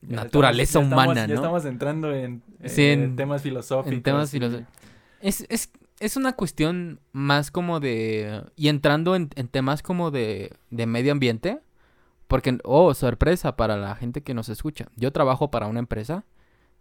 Naturaleza 0.08 0.80
estamos- 0.80 0.90
ya 0.90 0.96
estamos- 0.96 1.04
humana, 1.06 1.20
Ya 1.22 1.26
¿no? 1.28 1.34
estamos 1.34 1.64
entrando 1.64 2.12
en, 2.14 2.42
Sí, 2.66 2.82
eh, 2.82 2.92
en- 2.94 3.16
temas 3.16 3.42
filosóficos. 3.42 3.92
en 3.92 4.02
temas 4.02 4.28
y- 4.32 4.38
filosóficos. 4.38 4.72
Es, 5.20 5.46
es, 5.48 5.70
es 6.00 6.16
una 6.16 6.32
cuestión 6.34 7.00
más 7.12 7.50
como 7.50 7.80
de... 7.80 8.42
Y 8.56 8.68
entrando 8.68 9.14
en, 9.16 9.30
en 9.36 9.48
temas 9.48 9.82
como 9.82 10.10
de, 10.10 10.52
de 10.70 10.86
medio 10.86 11.12
ambiente. 11.12 11.60
Porque, 12.26 12.58
oh, 12.64 12.94
sorpresa 12.94 13.54
para 13.56 13.76
la 13.76 13.94
gente 13.96 14.22
que 14.22 14.32
nos 14.34 14.48
escucha. 14.48 14.86
Yo 14.96 15.12
trabajo 15.12 15.50
para 15.50 15.66
una 15.66 15.78
empresa 15.80 16.24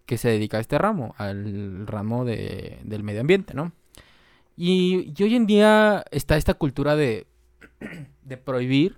que 0.06 0.18
se 0.18 0.30
dedica 0.30 0.58
a 0.58 0.62
este 0.62 0.78
ramo, 0.78 1.14
al 1.18 1.86
ramo 1.86 2.24
de, 2.26 2.80
del 2.84 3.04
medio 3.04 3.22
ambiente, 3.22 3.54
¿no? 3.54 3.74
Y, 4.56 5.14
y 5.18 5.24
hoy 5.24 5.36
en 5.36 5.46
día 5.46 6.06
está 6.12 6.38
esta 6.38 6.54
cultura 6.54 6.96
de, 6.96 7.28
de 8.24 8.38
prohibir 8.38 8.98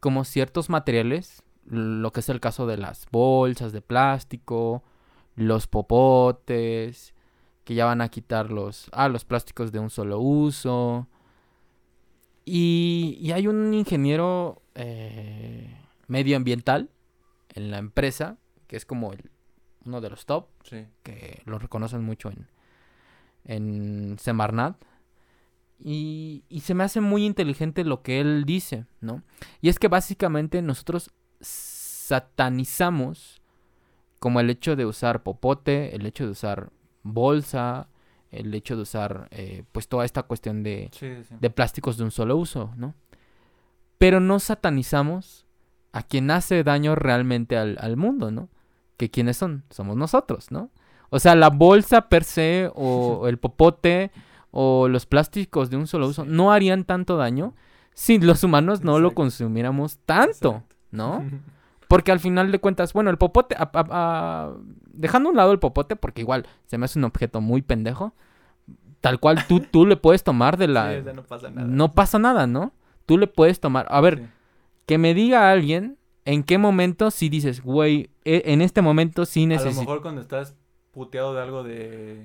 como 0.00 0.24
ciertos 0.24 0.68
materiales, 0.70 1.42
lo 1.66 2.12
que 2.12 2.20
es 2.20 2.28
el 2.28 2.40
caso 2.40 2.66
de 2.66 2.76
las 2.76 3.06
bolsas 3.10 3.72
de 3.72 3.80
plástico, 3.80 4.82
los 5.36 5.66
popotes, 5.66 7.14
que 7.64 7.74
ya 7.74 7.86
van 7.86 8.00
a 8.00 8.08
quitar 8.08 8.50
los, 8.50 8.88
ah, 8.92 9.08
los 9.08 9.24
plásticos 9.24 9.72
de 9.72 9.78
un 9.78 9.90
solo 9.90 10.18
uso. 10.20 11.08
Y, 12.44 13.16
y 13.20 13.32
hay 13.32 13.46
un 13.46 13.72
ingeniero 13.72 14.62
eh, 14.74 15.74
medioambiental 16.08 16.90
en 17.54 17.70
la 17.70 17.78
empresa, 17.78 18.36
que 18.66 18.76
es 18.76 18.84
como 18.84 19.12
el- 19.12 19.30
uno 19.86 20.00
de 20.00 20.10
los 20.10 20.26
top, 20.26 20.48
Sí. 20.62 20.86
que 21.02 21.42
lo 21.46 21.58
reconocen 21.58 22.02
mucho 22.02 22.30
en, 22.30 22.48
en 23.44 24.16
Semarnat. 24.18 24.76
Y, 25.78 26.44
y 26.48 26.60
se 26.60 26.74
me 26.74 26.84
hace 26.84 27.00
muy 27.00 27.24
inteligente 27.26 27.84
lo 27.84 28.02
que 28.02 28.20
él 28.20 28.44
dice, 28.46 28.86
¿no? 29.00 29.22
Y 29.60 29.68
es 29.68 29.78
que 29.78 29.88
básicamente 29.88 30.62
nosotros 30.62 31.10
satanizamos 31.40 33.40
como 34.18 34.40
el 34.40 34.50
hecho 34.50 34.76
de 34.76 34.86
usar 34.86 35.22
popote, 35.22 35.94
el 35.96 36.06
hecho 36.06 36.24
de 36.24 36.30
usar 36.30 36.70
bolsa, 37.02 37.88
el 38.30 38.54
hecho 38.54 38.76
de 38.76 38.82
usar 38.82 39.28
eh, 39.30 39.64
pues 39.72 39.88
toda 39.88 40.04
esta 40.04 40.22
cuestión 40.24 40.62
de, 40.62 40.90
Sí, 40.92 41.08
sí. 41.28 41.34
de 41.38 41.50
plásticos 41.50 41.96
de 41.96 42.04
un 42.04 42.10
solo 42.10 42.36
uso, 42.36 42.72
¿no? 42.76 42.94
Pero 43.98 44.20
no 44.20 44.40
satanizamos 44.40 45.46
a 45.92 46.02
quien 46.02 46.30
hace 46.30 46.64
daño 46.64 46.94
realmente 46.94 47.56
al, 47.56 47.76
al 47.80 47.96
mundo, 47.96 48.30
¿no? 48.30 48.48
Que 48.96 49.10
quiénes 49.10 49.36
son, 49.36 49.64
somos 49.70 49.96
nosotros, 49.96 50.50
¿no? 50.50 50.70
O 51.10 51.18
sea, 51.20 51.36
la 51.36 51.50
bolsa 51.50 52.08
per 52.08 52.24
se 52.24 52.70
o 52.74 53.24
el 53.28 53.38
popote 53.38 54.10
o 54.50 54.88
los 54.88 55.06
plásticos 55.06 55.70
de 55.70 55.76
un 55.76 55.86
solo 55.86 56.08
uso 56.08 56.24
Sí. 56.24 56.30
no 56.32 56.52
harían 56.52 56.84
tanto 56.84 57.16
daño 57.16 57.54
si 57.92 58.18
los 58.18 58.42
humanos 58.42 58.82
no 58.82 58.98
lo 58.98 59.12
consumiéramos 59.14 59.98
tanto, 59.98 60.48
Exacto. 60.56 60.73
¿No? 60.94 61.24
Porque 61.88 62.10
al 62.12 62.18
final 62.20 62.50
de 62.50 62.58
cuentas, 62.58 62.92
bueno, 62.94 63.10
el 63.10 63.18
popote, 63.18 63.54
a- 63.56 63.70
a- 63.72 63.86
a- 63.90 64.52
dejando 64.86 65.28
a 65.28 65.32
un 65.32 65.36
lado 65.36 65.52
el 65.52 65.58
popote, 65.58 65.96
porque 65.96 66.22
igual 66.22 66.46
se 66.64 66.78
me 66.78 66.86
hace 66.86 66.98
un 66.98 67.04
objeto 67.04 67.40
muy 67.42 67.60
pendejo, 67.60 68.14
tal 69.02 69.20
cual 69.20 69.46
tú, 69.46 69.60
tú 69.60 69.84
le 69.86 69.96
puedes 69.96 70.24
tomar 70.24 70.56
de 70.56 70.66
la... 70.68 70.92
Sí, 70.92 70.98
o 71.00 71.04
sea, 71.04 71.12
no 71.12 71.22
pasa 71.24 71.50
nada. 71.50 71.66
no 71.68 71.92
pasa 71.92 72.18
nada, 72.18 72.46
¿no? 72.46 72.72
Tú 73.06 73.18
le 73.18 73.26
puedes 73.26 73.60
tomar... 73.60 73.86
A 73.90 74.00
ver, 74.00 74.18
Sí. 74.18 74.24
que 74.86 74.96
me 74.98 75.12
diga 75.12 75.50
alguien 75.52 75.98
en 76.24 76.42
qué 76.42 76.56
momento 76.56 77.10
si 77.10 77.28
dices, 77.28 77.62
güey, 77.62 78.08
e- 78.24 78.42
en 78.46 78.62
este 78.62 78.80
momento 78.80 79.26
sí 79.26 79.44
A 79.44 79.48
lo 79.48 79.48
necesito... 79.50 79.80
mejor 79.82 80.00
cuando 80.02 80.22
estás 80.22 80.56
puteado 80.90 81.34
de 81.34 81.42
algo 81.42 81.62
de, 81.64 82.24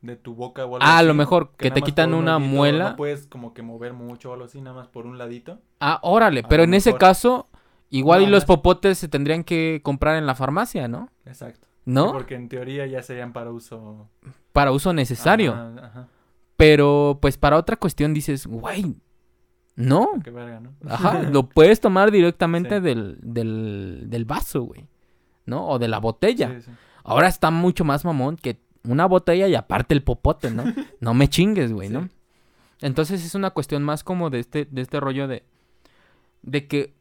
de 0.00 0.16
tu 0.16 0.34
boca 0.34 0.62
o 0.64 0.76
algo 0.76 0.78
Ah, 0.80 0.98
a 0.98 1.02
lo 1.02 1.12
mejor 1.12 1.52
que 1.58 1.70
te 1.70 1.82
quitan 1.82 2.14
un 2.14 2.22
una 2.22 2.38
muela. 2.38 2.90
No 2.90 2.96
puedes 2.96 3.26
como 3.26 3.52
que 3.52 3.60
mover 3.62 3.92
mucho 3.92 4.30
o 4.30 4.32
algo 4.32 4.46
así, 4.46 4.62
nada 4.62 4.74
más 4.74 4.88
por 4.88 5.04
un 5.04 5.18
ladito. 5.18 5.60
Ah, 5.78 6.00
órale, 6.02 6.40
A 6.40 6.48
pero 6.48 6.62
en 6.62 6.72
ese 6.72 6.94
caso, 6.94 7.48
igual 7.90 8.22
y 8.22 8.26
los 8.26 8.44
popotes 8.44 8.98
se 8.98 9.08
tendrían 9.08 9.44
que 9.44 9.80
comprar 9.82 10.16
en 10.16 10.26
la 10.26 10.34
farmacia, 10.34 10.88
¿no? 10.88 11.10
Exacto. 11.26 11.66
¿No? 11.84 12.12
Porque 12.12 12.34
en 12.34 12.48
teoría 12.48 12.86
ya 12.86 13.02
serían 13.02 13.32
para 13.32 13.50
uso 13.50 14.08
Para 14.52 14.72
uso 14.72 14.92
necesario. 14.92 15.52
Ajá, 15.52 15.72
ajá. 15.86 16.08
Pero 16.56 17.18
pues 17.22 17.38
para 17.38 17.56
otra 17.56 17.76
cuestión 17.76 18.12
dices, 18.12 18.46
güey, 18.46 18.96
no. 19.76 20.08
Qué 20.24 20.30
verga, 20.30 20.60
¿no? 20.60 20.74
Ajá, 20.86 21.22
lo 21.30 21.48
puedes 21.48 21.80
tomar 21.80 22.10
directamente 22.10 22.76
Sí. 22.76 22.82
del, 22.82 23.18
del, 23.22 24.04
del 24.08 24.24
vaso, 24.24 24.62
güey. 24.62 24.86
¿No? 25.46 25.66
O 25.66 25.78
de 25.78 25.88
la 25.88 25.98
botella. 25.98 26.50
Sí, 26.56 26.62
sí. 26.62 26.70
Ahora 27.04 27.28
está 27.28 27.50
mucho 27.50 27.84
más 27.84 28.04
mamón 28.04 28.36
que 28.36 28.58
una 28.84 29.06
botella 29.06 29.46
y 29.48 29.54
aparte 29.54 29.94
el 29.94 30.02
popote, 30.02 30.50
¿no? 30.50 30.64
No 31.00 31.14
me 31.14 31.28
chingues, 31.28 31.72
güey, 31.72 31.88
¿no? 31.88 32.08
Entonces 32.80 33.24
es 33.24 33.34
una 33.34 33.50
cuestión 33.50 33.82
más 33.82 34.04
como 34.04 34.28
de 34.28 34.40
este, 34.40 34.66
de 34.70 34.82
este 34.82 35.00
rollo 35.00 35.26
de, 35.26 35.42
de 36.42 36.66
que 36.66 36.94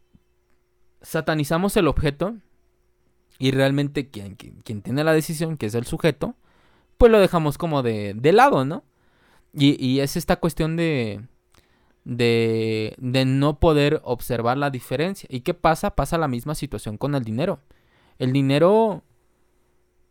satanizamos 1.02 1.78
el 1.78 1.88
objeto 1.88 2.36
y 3.40 3.52
realmente 3.52 4.10
quien, 4.10 4.36
quien, 4.36 4.82
tiene 4.82 5.04
la 5.04 5.14
decisión, 5.14 5.58
que 5.58 5.68
es 5.68 5.76
el 5.76 5.86
sujeto, 5.86 6.36
pues 6.98 7.12
lo 7.12 7.20
dejamos 7.20 7.58
como 7.58 7.84
de, 7.84 8.14
de 8.16 8.34
lado, 8.34 8.66
¿no? 8.66 8.84
Y, 9.54 9.84
y 9.84 10.00
es 10.00 10.18
esta 10.18 10.38
cuestión 10.38 10.76
de, 10.76 11.22
de, 12.08 12.96
de 12.98 13.26
no 13.26 13.60
poder 13.60 14.02
observar 14.04 14.58
la 14.58 14.70
diferencia. 14.70 15.28
¿Y 15.30 15.42
qué 15.42 15.54
pasa? 15.54 15.96
Pasa 15.96 16.18
la 16.18 16.30
misma 16.30 16.56
situación 16.56 16.98
con 16.98 17.16
el 17.16 17.24
dinero. 17.24 17.60
El 18.18 18.32
dinero, 18.32 19.04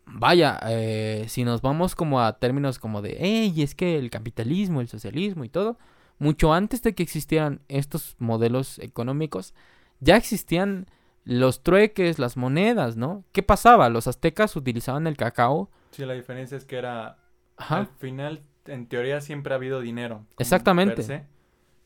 vaya, 0.04 0.58
eh, 0.68 1.24
si 1.28 1.42
nos 1.44 1.62
vamos 1.62 1.94
como 1.94 2.20
a 2.20 2.38
términos 2.38 2.78
como 2.78 3.00
de, 3.02 3.16
hey, 3.18 3.62
es 3.62 3.74
que 3.74 3.98
el 3.98 4.10
capitalismo, 4.10 4.80
el 4.80 4.88
socialismo 4.88 5.44
y 5.44 5.48
todo, 5.48 5.78
mucho 6.18 6.52
antes 6.52 6.82
de 6.82 6.94
que 6.94 7.02
existieran 7.02 7.60
estos 7.68 8.14
modelos 8.18 8.78
económicos, 8.78 9.54
ya 10.00 10.16
existían 10.16 10.86
los 11.24 11.62
trueques, 11.62 12.18
las 12.18 12.36
monedas, 12.36 12.96
¿no? 12.96 13.24
¿Qué 13.32 13.42
pasaba? 13.42 13.88
Los 13.88 14.06
aztecas 14.06 14.54
utilizaban 14.56 15.06
el 15.06 15.16
cacao. 15.16 15.70
Sí, 15.90 16.04
la 16.04 16.14
diferencia 16.14 16.56
es 16.56 16.64
que 16.64 16.76
era 16.76 17.18
al 17.56 17.86
final 17.98 18.42
en 18.66 18.86
teoría 18.86 19.20
siempre 19.20 19.54
ha 19.54 19.56
habido 19.56 19.80
dinero. 19.80 20.24
Exactamente. 20.38 21.26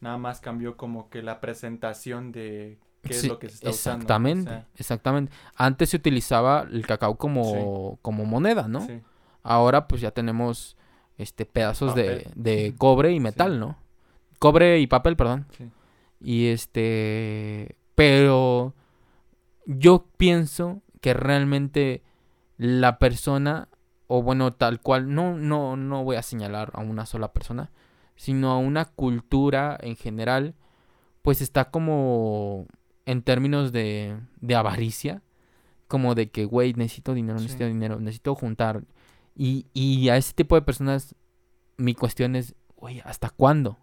Nada 0.01 0.19
más 0.19 0.41
cambió 0.41 0.77
como 0.77 1.11
que 1.11 1.23
la 1.23 1.41
presentación 1.41 2.33
de 2.33 2.79
qué 3.03 3.15
Sí, 3.15 3.27
es 3.27 3.33
lo 3.33 3.39
que 3.39 3.49
se 3.49 3.55
está 3.57 3.71
usando. 3.71 3.99
¿no? 3.99 3.99
O 3.99 4.05
exactamente, 4.05 4.51
sea, 4.51 4.67
exactamente. 4.77 5.33
Antes 5.55 5.91
se 5.91 5.97
utilizaba 5.97 6.67
el 6.71 6.87
cacao 6.87 7.17
como, 7.17 7.99
como 8.03 8.25
moneda, 8.25 8.69
¿no? 8.69 8.87
sí. 8.87 9.01
Ahora 9.43 9.89
pues 9.89 10.03
ya 10.03 10.11
tenemos 10.11 10.77
este 11.17 11.47
pedazos 11.47 11.95
de, 11.95 12.31
de 12.35 12.75
cobre 12.77 13.13
y 13.13 13.21
metal. 13.21 13.59
¿no? 13.59 13.79
Cobre 14.39 14.81
y 14.81 14.87
papel, 14.87 15.17
perdón. 15.17 15.47
Sí. 15.57 15.71
Y 16.21 16.49
este, 16.49 17.77
pero 18.01 18.75
yo 19.67 20.07
pienso 20.17 20.81
que 21.03 21.13
realmente 21.13 22.03
la 22.57 22.99
persona 22.99 23.69
o 24.07 24.23
bueno, 24.23 24.53
tal 24.55 24.81
cual, 24.81 25.15
no 25.15 25.37
no 25.37 25.77
no 25.77 26.03
voy 26.03 26.17
a 26.17 26.23
señalar 26.23 26.71
a 26.73 26.81
una 26.81 27.05
sola 27.05 27.35
persona, 27.35 27.71
sino 28.17 28.53
a 28.53 28.57
una 28.59 28.87
cultura 28.87 29.77
en 29.83 29.97
general, 29.97 30.55
pues 31.21 31.43
está 31.43 31.71
como 31.71 32.67
en 33.05 33.21
términos 33.21 33.71
de 33.71 34.17
de 34.41 34.55
avaricia, 34.55 35.23
como 35.87 36.15
de 36.15 36.31
que 36.31 36.47
güey, 36.47 36.73
necesito 36.73 37.13
dinero, 37.13 37.39
Sí. 37.39 37.45
necesito 37.45 37.67
dinero, 37.67 38.01
necesito 38.01 38.35
juntar 38.35 38.83
y 39.37 39.67
y 39.75 40.09
a 40.09 40.17
ese 40.17 40.33
tipo 40.33 40.55
de 40.55 40.63
personas 40.63 41.15
mi 41.77 41.95
cuestión 41.95 42.35
es, 42.35 42.55
güey, 42.77 43.03
¿hasta 43.05 43.29
cuándo? 43.29 43.77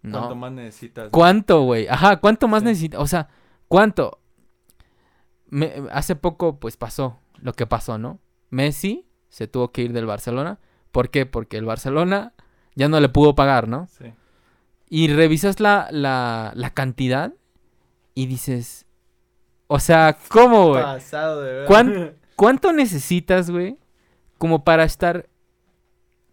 No. 0.00 0.20
¿Cuánto 0.20 0.36
más 0.36 0.52
necesitas? 0.52 1.10
¿Cuánto, 1.10 1.62
güey? 1.64 1.86
Ajá, 1.88 2.16
¿cuánto 2.16 2.48
más 2.48 2.62
Sí. 2.62 2.68
necesita? 2.68 2.98
O 2.98 3.06
sea, 3.06 3.28
¿cuánto? 3.72 4.18
Me- 5.46 5.72
hace 5.90 6.16
poco, 6.16 6.58
pues 6.58 6.76
pasó 6.76 7.18
lo 7.38 7.52
que 7.54 7.66
pasó, 7.66 7.98
¿no? 7.98 8.20
Messi 8.50 9.06
se 9.28 9.46
tuvo 9.48 9.72
que 9.72 9.82
ir 9.82 9.92
del 9.92 10.06
Barcelona. 10.06 10.58
¿Por 10.90 11.10
qué? 11.10 11.26
Porque 11.26 11.56
el 11.56 11.64
Barcelona 11.64 12.34
ya 12.74 12.88
no 12.88 13.00
le 13.00 13.08
pudo 13.08 13.34
pagar, 13.34 13.68
¿no? 13.68 13.86
Sí. 13.88 14.12
Y 14.88 15.08
revisas 15.08 15.58
la, 15.60 15.88
la, 15.90 16.52
la 16.54 16.70
cantidad 16.70 17.32
y 18.14 18.26
dices, 18.26 18.84
o 19.68 19.78
sea, 19.78 20.18
¿cómo, 20.28 20.68
güey? 20.68 20.82
Pasado 20.82 21.40
de 21.42 21.52
ver. 21.54 21.66
¿Cuán- 21.66 22.16
¿Cuánto 22.36 22.72
necesitas, 22.72 23.50
güey? 23.50 23.78
Como 24.38 24.64
para 24.64 24.84
estar 24.84 25.28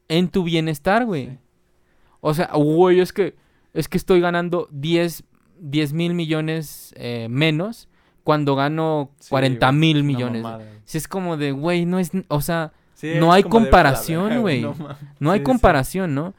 en 0.07 0.29
tu 0.29 0.43
bienestar, 0.43 1.05
güey. 1.05 1.27
Sí. 1.27 1.37
O 2.21 2.33
sea, 2.33 2.49
güey, 2.53 2.99
es 2.99 3.13
que, 3.13 3.35
es 3.73 3.87
que 3.87 3.97
estoy 3.97 4.19
ganando 4.19 4.67
10 4.71 5.23
mil 5.59 6.13
millones 6.13 6.93
eh, 6.97 7.27
menos 7.29 7.87
cuando 8.23 8.55
gano 8.55 9.11
Sí, 9.19 9.29
40 9.29 9.67
güey, 9.67 9.79
mil 9.79 10.03
millones. 10.03 10.45
Si 10.85 10.97
es 10.97 11.07
como 11.07 11.37
de, 11.37 11.51
güey, 11.51 11.85
no 11.85 11.99
es, 11.99 12.11
o 12.27 12.41
sea, 12.41 12.73
Sí, 12.93 13.13
No 13.17 13.31
hay 13.31 13.43
comparación, 13.43 14.23
"Vete 14.23 14.33
a 14.33 14.35
la 14.35 14.41
güey. 14.41 14.61
no 14.61 14.73
mames". 14.73 14.97
no 15.19 15.31
hay 15.31 15.39
sí. 15.39 15.43
comparación, 15.45 16.15
¿no? 16.15 16.33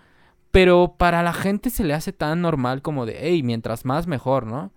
Pero 0.51 0.95
para 0.99 1.23
la 1.23 1.33
gente 1.33 1.71
se 1.71 1.85
le 1.85 1.95
hace 1.95 2.13
tan 2.13 2.43
normal 2.43 2.83
como 2.83 3.07
de, 3.07 3.17
hey, 3.19 3.43
mientras 3.43 3.87
más 3.87 4.07
mejor, 4.07 4.47
¿no? 4.47 4.71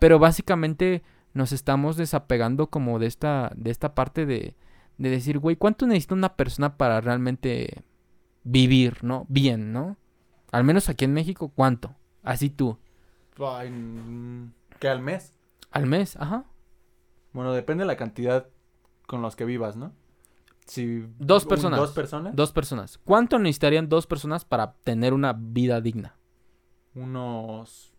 Pero 0.00 0.18
básicamente 0.18 1.02
nos 1.32 1.52
estamos 1.52 1.96
desapegando 1.96 2.66
como 2.68 2.98
de 2.98 3.06
esta, 3.06 3.52
de 3.54 3.70
esta 3.70 3.94
parte 3.94 4.26
de, 4.26 4.56
de 4.98 5.08
decir, 5.10 5.38
güey, 5.38 5.54
¿cuánto 5.54 5.86
necesita 5.86 6.14
una 6.16 6.34
persona 6.34 6.76
para 6.76 7.00
realmente 7.00 7.84
vivir, 8.42 9.04
¿no? 9.04 9.24
Bien, 9.28 9.72
¿no? 9.72 9.98
Al 10.50 10.64
menos 10.64 10.88
aquí 10.88 11.04
en 11.04 11.12
México, 11.12 11.52
¿cuánto? 11.54 11.94
Así 12.24 12.50
tú. 12.50 12.78
¿Qué 14.78 14.88
al 14.88 15.00
mes? 15.00 15.34
Al 15.70 15.86
mes, 15.86 16.16
ajá. 16.16 16.44
Bueno, 17.32 17.52
depende 17.52 17.82
de 17.82 17.86
la 17.86 17.96
cantidad 17.96 18.48
con 19.06 19.22
los 19.22 19.36
que 19.36 19.44
vivas, 19.44 19.76
¿no? 19.76 19.92
Si 20.66 21.04
Dos 21.18 21.44
un- 21.44 21.48
personas. 21.48 21.80
Dos 21.80 21.92
personas. 21.92 22.36
Dos 22.36 22.52
personas. 22.52 22.98
¿Cuánto 22.98 23.38
necesitarían 23.38 23.88
dos 23.88 24.06
personas 24.06 24.44
para 24.44 24.74
tener 24.84 25.14
una 25.14 25.32
vida 25.32 25.80
digna? 25.80 26.16
Unos 26.94 27.92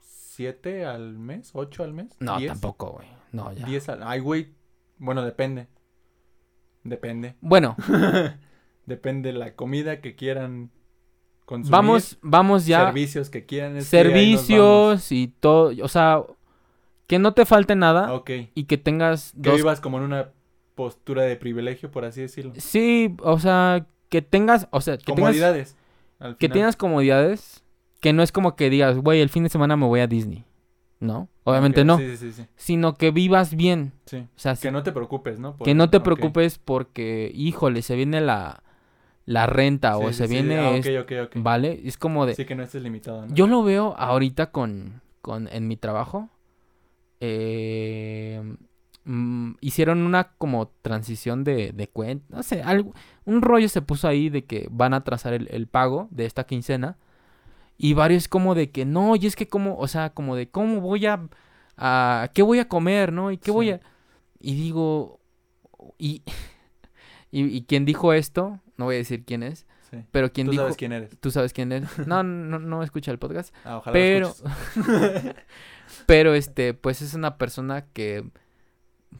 siete 0.00 0.84
al 0.86 1.18
mes, 1.18 1.50
ocho 1.54 1.82
al 1.82 1.92
mes. 1.94 2.16
No, 2.20 2.38
diez, 2.38 2.52
tampoco, 2.52 2.92
güey. 2.92 3.08
No, 3.32 3.52
ya. 3.52 3.66
Diez 3.66 3.88
al... 3.88 4.02
Ay, 4.02 4.20
güey. 4.20 4.54
Bueno, 4.98 5.22
depende. 5.24 5.68
Depende. 6.84 7.36
Bueno, 7.40 7.76
Depende 8.86 9.32
de 9.32 9.38
la 9.38 9.54
comida 9.54 10.00
que 10.00 10.14
quieran 10.16 10.70
consumir. 11.48 11.72
vamos, 11.72 12.18
vamos 12.20 12.66
ya. 12.66 12.84
Servicios 12.86 13.30
que 13.30 13.46
quieran. 13.46 13.80
Servicios 13.82 15.10
y 15.12 15.28
todo. 15.40 15.72
O 15.82 15.88
sea, 15.88 16.22
que 17.06 17.18
no 17.18 17.32
te 17.32 17.46
falte 17.46 17.74
nada. 17.74 18.12
Ok. 18.12 18.30
y 18.54 18.64
que 18.64 18.76
tengas 18.76 19.32
Que 19.42 19.48
dos. 19.50 19.56
vivas 19.56 19.80
como 19.80 19.96
en 19.98 20.04
una 20.04 20.30
postura 20.74 21.22
de 21.22 21.36
privilegio, 21.36 21.90
por 21.90 22.04
así 22.04 22.20
decirlo. 22.20 22.52
Sí, 22.56 23.16
o 23.22 23.38
sea, 23.38 23.86
que 24.10 24.22
tengas. 24.22 24.68
O 24.70 24.80
sea, 24.80 24.96
que 24.98 25.04
tengas, 25.04 25.20
Comodidades. 25.22 25.76
que 26.38 26.48
tengas 26.48 26.76
comodidades. 26.76 27.64
Que 28.00 28.12
no 28.12 28.22
es 28.22 28.30
como 28.30 28.54
que 28.54 28.70
digas, 28.70 28.96
güey, 28.98 29.20
el 29.20 29.28
fin 29.28 29.42
de 29.42 29.48
semana 29.48 29.76
me 29.76 29.86
voy 29.86 30.00
a 30.00 30.06
Disney. 30.06 30.44
¿No? 31.00 31.28
Obviamente 31.44 31.84
no. 31.84 31.96
Sí, 31.98 32.16
sí, 32.16 32.32
sí. 32.32 32.44
Sino 32.56 32.94
que 32.96 33.10
vivas 33.12 33.54
bien. 33.54 33.92
sí. 34.06 34.18
O 34.18 34.28
sea, 34.38 34.54
Que 34.56 34.70
no 34.70 34.82
te 34.82 34.92
preocupes, 34.92 35.38
¿no? 35.40 35.56
Por- 35.56 35.64
que 35.64 35.74
no 35.74 35.90
te 35.90 35.98
preocupes 36.00 36.58
porque, 36.58 37.30
híjole, 37.34 37.82
se 37.82 37.94
viene 37.96 38.20
la, 38.20 38.62
la 39.28 39.44
renta 39.46 39.98
o 39.98 40.08
Sí, 40.08 40.14
se 40.14 40.26
sí, 40.26 40.32
viene, 40.32 40.56
Ah. 40.58 41.28
¿vale? 41.34 41.82
Es 41.84 41.98
como 41.98 42.24
de, 42.24 42.34
Sí, 42.34 42.46
que 42.46 42.54
no 42.54 42.62
estés 42.62 42.82
limitado, 42.82 43.26
¿no? 43.26 43.34
yo 43.34 43.46
lo 43.46 43.62
veo 43.62 43.94
ahorita 43.98 44.50
con, 44.52 45.02
con 45.20 45.48
en 45.52 45.68
mi 45.68 45.76
trabajo, 45.76 46.30
eh, 47.20 48.42
mm, 49.04 49.52
hicieron 49.60 50.00
una 50.02 50.32
como 50.38 50.68
transición 50.82 51.44
de, 51.44 51.72
de 51.72 51.88
cuenta, 51.88 52.24
no 52.36 52.42
sé, 52.42 52.62
algo, 52.62 52.94
un 53.26 53.42
rollo 53.42 53.68
se 53.68 53.82
puso 53.82 54.08
ahí 54.08 54.30
de 54.30 54.44
que 54.44 54.66
van 54.70 54.94
a 54.94 55.04
trazar 55.04 55.34
el, 55.34 55.48
el 55.50 55.66
pago 55.66 56.08
de 56.10 56.24
esta 56.24 56.44
quincena 56.44 56.96
y 57.76 57.92
varios 57.94 58.28
como 58.28 58.54
de 58.54 58.70
que 58.70 58.84
no, 58.86 59.14
y 59.16 59.26
es 59.26 59.36
que 59.36 59.46
como, 59.48 59.76
o 59.76 59.88
sea, 59.88 60.10
como 60.10 60.36
de 60.36 60.48
cómo 60.50 60.80
voy 60.80 61.04
a, 61.06 61.28
a 61.76 62.30
qué 62.34 62.42
voy 62.42 62.60
a 62.60 62.68
comer, 62.68 63.12
¿no? 63.12 63.30
Y 63.30 63.36
qué 63.38 63.50
voy 63.50 63.70
a, 63.70 63.80
y 64.40 64.54
digo, 64.54 65.20
y, 65.98 66.22
y, 67.30 67.44
y 67.44 67.62
quien 67.64 67.84
dijo 67.84 68.12
esto, 68.14 68.58
no 68.78 68.86
voy 68.86 68.94
a 68.94 68.98
decir 68.98 69.24
quién 69.26 69.42
es, 69.42 69.66
Sí. 69.90 69.98
pero 70.10 70.30
quien 70.32 70.46
Tú 70.48 70.50
dijo, 70.52 70.62
sabes 70.64 70.76
quién 70.76 70.92
eres. 70.92 71.18
tú 71.20 71.30
sabes 71.30 71.52
quién 71.54 71.72
es, 71.72 71.84
no, 72.06 72.22
no, 72.22 72.58
no 72.58 72.82
escucha 72.82 73.10
el 73.10 73.18
podcast. 73.18 73.54
Ah, 73.64 73.78
ojalá 73.78 73.92
Pero, 73.92 74.34
lo 74.76 74.84
pero 76.06 76.34
este, 76.34 76.74
pues 76.74 77.00
es 77.02 77.14
una 77.14 77.38
persona 77.38 77.86
que 77.92 78.24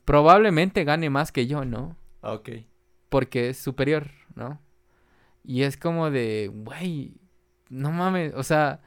probablemente 0.04 0.84
gane 0.84 1.10
más 1.10 1.32
que 1.32 1.46
yo, 1.46 1.64
¿no? 1.64 1.96
Ok. 2.20 2.50
Porque 3.08 3.48
es 3.50 3.58
superior, 3.58 4.08
¿no? 4.34 4.60
Y 5.44 5.62
es 5.62 5.76
como 5.76 6.10
de, 6.10 6.50
güey, 6.52 7.14
no 7.70 7.90
mames, 7.90 8.34
o 8.34 8.42
sea, 8.42 8.80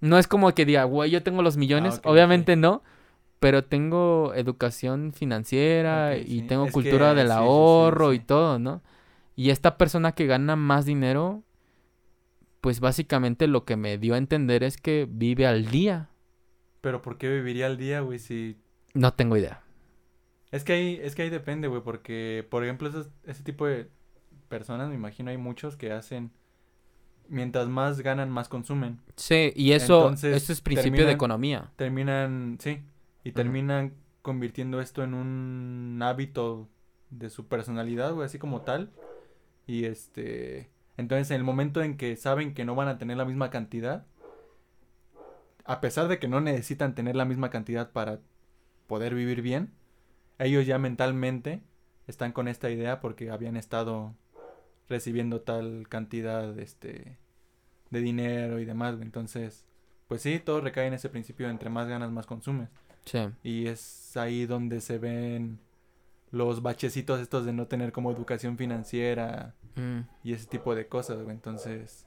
no 0.00 0.18
es 0.18 0.28
como 0.28 0.52
que 0.54 0.64
diga, 0.64 0.84
güey, 0.84 1.10
yo 1.10 1.22
tengo 1.22 1.42
los 1.42 1.56
millones, 1.56 2.00
Ah, 2.04 2.10
obviamente 2.10 2.54
no, 2.56 2.82
pero 3.40 3.64
tengo 3.64 4.32
educación 4.36 5.12
financiera 5.12 6.16
y 6.16 6.40
sí. 6.40 6.42
tengo 6.42 6.66
Es 6.66 6.72
cultura 6.72 7.10
que 7.10 7.16
del 7.16 7.26
sí, 7.28 7.32
sí, 7.32 7.38
sí, 7.38 7.44
ahorro 7.44 8.12
y 8.12 8.20
todo, 8.20 8.60
¿no? 8.60 8.82
Y 9.34 9.50
esta 9.50 9.78
persona 9.78 10.12
que 10.12 10.26
gana 10.26 10.56
más 10.56 10.84
dinero, 10.84 11.42
pues 12.60 12.80
básicamente 12.80 13.46
lo 13.46 13.64
que 13.64 13.76
me 13.76 13.98
dio 13.98 14.14
a 14.14 14.18
entender 14.18 14.62
es 14.62 14.76
que 14.76 15.08
vive 15.10 15.46
al 15.46 15.66
día. 15.66 16.10
Pero 16.80 17.00
¿por 17.02 17.16
qué 17.18 17.28
viviría 17.28 17.66
al 17.66 17.76
día, 17.76 18.00
güey? 18.00 18.18
Si... 18.18 18.58
No 18.94 19.14
tengo 19.14 19.36
idea. 19.36 19.62
Es 20.50 20.64
que 20.64 20.74
ahí, 20.74 21.00
es 21.02 21.14
que 21.14 21.22
ahí 21.22 21.30
depende, 21.30 21.68
güey, 21.68 21.82
porque, 21.82 22.46
por 22.50 22.62
ejemplo, 22.62 22.88
esos- 22.88 23.08
ese 23.24 23.42
tipo 23.42 23.66
de 23.66 23.88
personas, 24.48 24.88
me 24.90 24.94
imagino, 24.96 25.30
hay 25.30 25.38
muchos 25.38 25.76
que 25.76 25.92
hacen... 25.92 26.30
Mientras 27.28 27.68
más 27.68 28.00
ganan, 28.00 28.28
más 28.30 28.48
consumen. 28.50 29.00
Sí, 29.16 29.52
y 29.56 29.72
eso, 29.72 30.00
Entonces, 30.02 30.36
eso 30.36 30.52
es 30.52 30.60
principio 30.60 31.06
de 31.06 31.12
economía. 31.12 31.72
Terminan, 31.76 32.58
sí, 32.60 32.82
y 33.24 33.32
terminan 33.32 33.94
convirtiendo 34.20 34.80
esto 34.82 35.02
en 35.02 35.14
un 35.14 35.98
hábito 36.02 36.68
de 37.08 37.30
su 37.30 37.46
personalidad, 37.46 38.12
güey, 38.12 38.26
así 38.26 38.38
como 38.38 38.62
tal. 38.62 38.90
Y 39.66 39.84
este, 39.84 40.70
entonces 40.96 41.30
en 41.30 41.36
el 41.36 41.44
momento 41.44 41.82
en 41.82 41.96
que 41.96 42.16
saben 42.16 42.54
que 42.54 42.64
no 42.64 42.74
van 42.74 42.88
a 42.88 42.98
tener 42.98 43.16
la 43.16 43.24
misma 43.24 43.50
cantidad, 43.50 44.06
a 45.64 45.80
pesar 45.80 46.08
de 46.08 46.18
que 46.18 46.28
no 46.28 46.40
necesitan 46.40 46.94
tener 46.94 47.16
la 47.16 47.24
misma 47.24 47.50
cantidad 47.50 47.90
para 47.90 48.20
poder 48.86 49.14
vivir 49.14 49.42
bien, 49.42 49.72
ellos 50.38 50.66
ya 50.66 50.78
mentalmente 50.78 51.62
están 52.06 52.32
con 52.32 52.48
esta 52.48 52.70
idea 52.70 53.00
porque 53.00 53.30
habían 53.30 53.56
estado 53.56 54.14
recibiendo 54.88 55.40
tal 55.40 55.86
cantidad 55.88 56.58
este 56.58 57.18
de 57.90 58.00
dinero 58.00 58.58
y 58.58 58.64
demás. 58.64 58.96
Entonces, 59.00 59.64
pues 60.08 60.22
sí, 60.22 60.40
todo 60.40 60.60
recae 60.60 60.86
en 60.86 60.94
ese 60.94 61.08
principio 61.08 61.48
entre 61.48 61.70
más 61.70 61.88
ganas 61.88 62.10
más 62.10 62.26
consumes. 62.26 62.68
Sí. 63.04 63.18
Y 63.42 63.66
es 63.66 64.16
ahí 64.16 64.46
donde 64.46 64.80
se 64.80 64.98
ven 64.98 65.58
los 66.32 66.62
bachecitos 66.62 67.20
estos 67.20 67.44
de 67.44 67.52
no 67.52 67.66
tener 67.68 67.92
como 67.92 68.10
educación 68.10 68.58
financiera 68.58 69.54
Mm. 69.76 70.00
y 70.22 70.34
ese 70.34 70.46
tipo 70.46 70.74
de 70.74 70.86
cosas, 70.86 71.22
güey. 71.22 71.30
Entonces, 71.34 72.04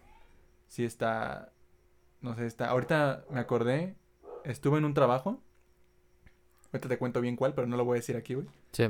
sí 0.67 0.83
está, 0.85 1.51
no 2.21 2.35
sé, 2.35 2.45
está, 2.45 2.69
ahorita 2.69 3.23
me 3.31 3.39
acordé, 3.39 3.95
estuve 4.43 4.77
en 4.77 4.85
un 4.85 4.93
trabajo, 4.93 5.41
ahorita 6.71 6.89
te 6.89 6.97
cuento 6.99 7.21
bien 7.21 7.35
cuál, 7.35 7.53
pero 7.55 7.65
no 7.67 7.75
lo 7.77 7.85
voy 7.85 7.95
a 7.95 8.01
decir 8.01 8.17
aquí, 8.17 8.35
güey. 8.35 8.45
Sí. 8.71 8.89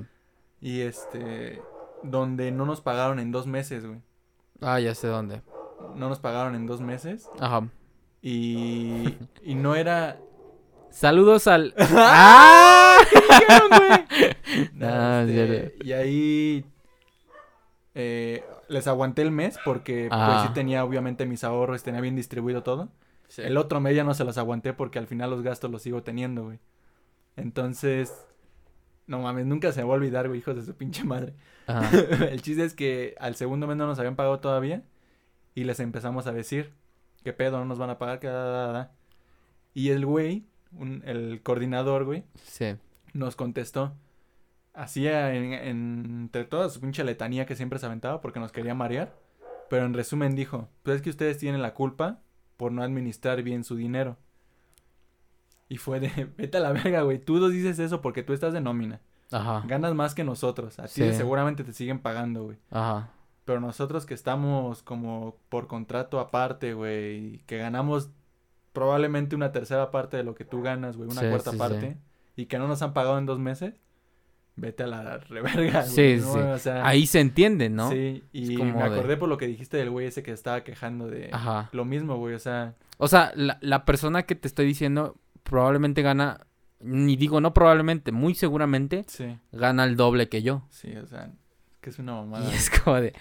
Y 0.59 0.81
este, 0.81 1.61
donde 2.03 2.51
no 2.51 2.65
nos 2.65 2.81
pagaron 2.81 3.19
en 3.19 3.31
dos 3.31 3.47
meses, 3.47 3.85
güey. 3.85 4.01
Ah, 4.61 4.79
ya 4.81 4.93
sé 4.95 5.07
dónde. 5.07 5.41
No 5.95 6.09
nos 6.09 6.19
pagaron 6.19 6.55
en 6.55 6.65
dos 6.65 6.81
meses 6.81 7.29
Ajá. 7.39 7.69
y, 8.21 9.17
y 9.43 9.55
no 9.55 9.75
era... 9.75 10.17
Saludos 10.89 11.47
al. 11.47 11.73
¡Ah! 11.79 12.84
No, 14.73 15.19
es 15.21 15.29
este, 15.29 15.47
cierto. 15.47 15.85
y 15.85 15.91
ahí 15.93 16.65
eh, 17.93 18.43
les 18.67 18.87
aguanté 18.87 19.21
el 19.21 19.31
mes 19.31 19.57
porque 19.65 20.07
pues 20.09 20.21
Ah. 20.21 20.43
sí 20.47 20.53
tenía 20.53 20.83
obviamente 20.83 21.25
mis 21.25 21.43
ahorros, 21.43 21.83
tenía 21.83 22.01
bien 22.01 22.15
distribuido 22.15 22.63
todo. 22.63 22.89
El 23.37 23.57
otro 23.57 23.79
mes 23.81 23.95
ya 23.95 24.03
no 24.03 24.13
se 24.13 24.23
los 24.23 24.37
aguanté 24.37 24.73
porque 24.73 24.99
al 24.99 25.07
final 25.07 25.29
los 25.29 25.41
gastos 25.41 25.71
los 25.71 25.81
sigo 25.81 26.03
teniendo, 26.03 26.43
güey. 26.45 26.59
Entonces, 27.35 28.13
no 29.07 29.19
mames, 29.19 29.45
nunca 29.45 29.71
se 29.71 29.81
me 29.81 29.87
va 29.87 29.93
a 29.93 29.97
olvidar, 29.97 30.27
güey, 30.27 30.39
hijos 30.39 30.55
de 30.55 30.63
su 30.63 30.75
pinche 30.75 31.03
madre. 31.03 31.33
Ajá. 31.67 31.89
el 32.31 32.41
chiste 32.41 32.63
es 32.63 32.73
que 32.73 33.15
al 33.19 33.35
segundo 33.35 33.67
mes 33.67 33.77
no 33.77 33.87
nos 33.87 33.99
habían 33.99 34.15
pagado 34.15 34.39
todavía 34.39 34.83
y 35.53 35.63
les 35.63 35.79
empezamos 35.79 36.27
a 36.27 36.31
decir, 36.31 36.71
¿qué 37.23 37.33
pedo? 37.33 37.57
No 37.59 37.65
nos 37.65 37.79
van 37.79 37.89
a 37.89 37.97
pagar, 37.97 38.19
que 38.19 38.27
da, 38.27 38.43
da, 38.45 38.67
da, 38.67 38.71
da". 38.71 38.91
Y 39.73 39.89
el 39.89 40.05
güey, 40.05 40.45
un- 40.77 41.03
el 41.05 41.41
coordinador, 41.43 42.05
güey, 42.05 42.23
Sí. 42.43 42.75
nos 43.13 43.35
contestó. 43.35 43.93
Hacía 44.73 45.33
en, 45.33 45.53
en- 45.53 46.05
entre 46.21 46.43
toda 46.45 46.69
su 46.69 46.81
pinche 46.81 47.03
letanía 47.03 47.45
que 47.45 47.55
siempre 47.55 47.79
se 47.79 47.85
aventaba 47.85 48.21
porque 48.21 48.39
nos 48.39 48.51
quería 48.51 48.75
marear. 48.75 49.13
Pero 49.69 49.85
en 49.85 49.93
resumen 49.93 50.35
dijo, 50.35 50.67
pues 50.83 50.97
es 50.97 51.01
que 51.01 51.09
ustedes 51.09 51.37
tienen 51.37 51.61
la 51.61 51.73
culpa 51.73 52.19
por 52.57 52.71
no 52.71 52.83
administrar 52.83 53.41
bien 53.41 53.63
su 53.63 53.75
dinero. 53.75 54.17
Y 55.69 55.77
fue 55.77 55.99
de, 55.99 56.09
vete 56.37 56.57
a 56.57 56.61
la 56.61 56.71
verga, 56.71 57.01
güey. 57.01 57.19
Tú 57.19 57.39
nos 57.39 57.51
dices 57.51 57.79
eso 57.79 58.01
porque 58.01 58.23
tú 58.23 58.33
estás 58.33 58.53
de 58.53 58.61
nómina. 58.61 59.01
Ajá. 59.31 59.63
Ganas 59.65 59.95
más 59.95 60.13
que 60.13 60.23
nosotros. 60.23 60.77
A 60.79 60.83
ti 60.83 60.89
Sí. 61.09 61.13
seguramente 61.13 61.63
te 61.63 61.73
siguen 61.73 61.99
pagando, 61.99 62.43
güey. 62.45 62.57
Ajá. 62.69 63.09
Pero 63.45 63.59
nosotros 63.59 64.05
que 64.05 64.13
estamos 64.13 64.83
como 64.83 65.37
por 65.49 65.67
contrato 65.67 66.19
aparte, 66.19 66.73
güey, 66.73 67.39
que 67.45 67.57
ganamos 67.57 68.09
probablemente 68.75 69.35
una 69.35 69.51
tercera 69.51 69.89
parte 69.89 70.17
de 70.17 70.23
lo 70.23 70.35
que 70.35 70.45
tú 70.45 70.61
ganas, 70.61 70.95
güey, 70.97 71.09
una 71.09 71.21
Sí, 71.21 71.27
cuarta 71.29 71.49
sí, 71.49 71.55
sí. 71.55 71.59
parte, 71.59 71.97
y 72.35 72.45
que 72.45 72.59
no 72.59 72.67
nos 72.67 72.83
han 72.83 72.93
pagado 72.93 73.17
en 73.17 73.25
dos 73.25 73.39
meses, 73.39 73.73
vete 74.57 74.83
a 74.83 74.87
la 74.87 75.17
reverga, 75.17 75.81
güey, 75.81 75.91
Sí, 75.95 76.17
¿no? 76.23 76.33
sí. 76.33 76.39
O 76.39 76.57
sea, 76.59 76.85
Ahí 76.87 77.07
se 77.07 77.19
entiende, 77.21 77.69
¿no? 77.69 77.89
Sí, 77.89 78.23
y 78.31 78.55
me 78.57 78.73
de- 78.73 78.79
acordé 78.83 79.17
por 79.17 79.27
lo 79.29 79.37
que 79.37 79.47
dijiste 79.47 79.77
del 79.77 79.89
güey 79.89 80.05
ese 80.07 80.21
que 80.21 80.31
estaba 80.31 80.63
quejando 80.63 81.07
de 81.07 81.29
Ajá. 81.33 81.69
lo 81.71 81.83
mismo, 81.85 82.17
güey, 82.17 82.35
o 82.35 82.39
sea, 82.39 82.75
O 82.97 83.07
sea, 83.07 83.31
la, 83.35 83.57
la 83.61 83.83
persona 83.85 84.23
que 84.23 84.35
te 84.35 84.47
estoy 84.47 84.65
diciendo 84.67 85.15
probablemente 85.43 86.01
gana. 86.03 86.45
Ni 86.81 87.15
digo 87.15 87.41
no 87.41 87.53
probablemente, 87.53 88.11
muy 88.11 88.35
seguramente 88.35 89.05
gana 89.51 89.85
el 89.85 89.95
doble 89.95 90.29
que 90.29 90.43
yo. 90.43 90.63
sí, 90.69 90.95
o 90.97 91.07
sea, 91.07 91.31
que 91.81 91.89
es 91.89 91.97
una 91.99 92.13
mamada. 92.13 92.49
Y 92.51 92.53
es 92.53 92.69
como 92.69 92.97
de. 92.97 93.13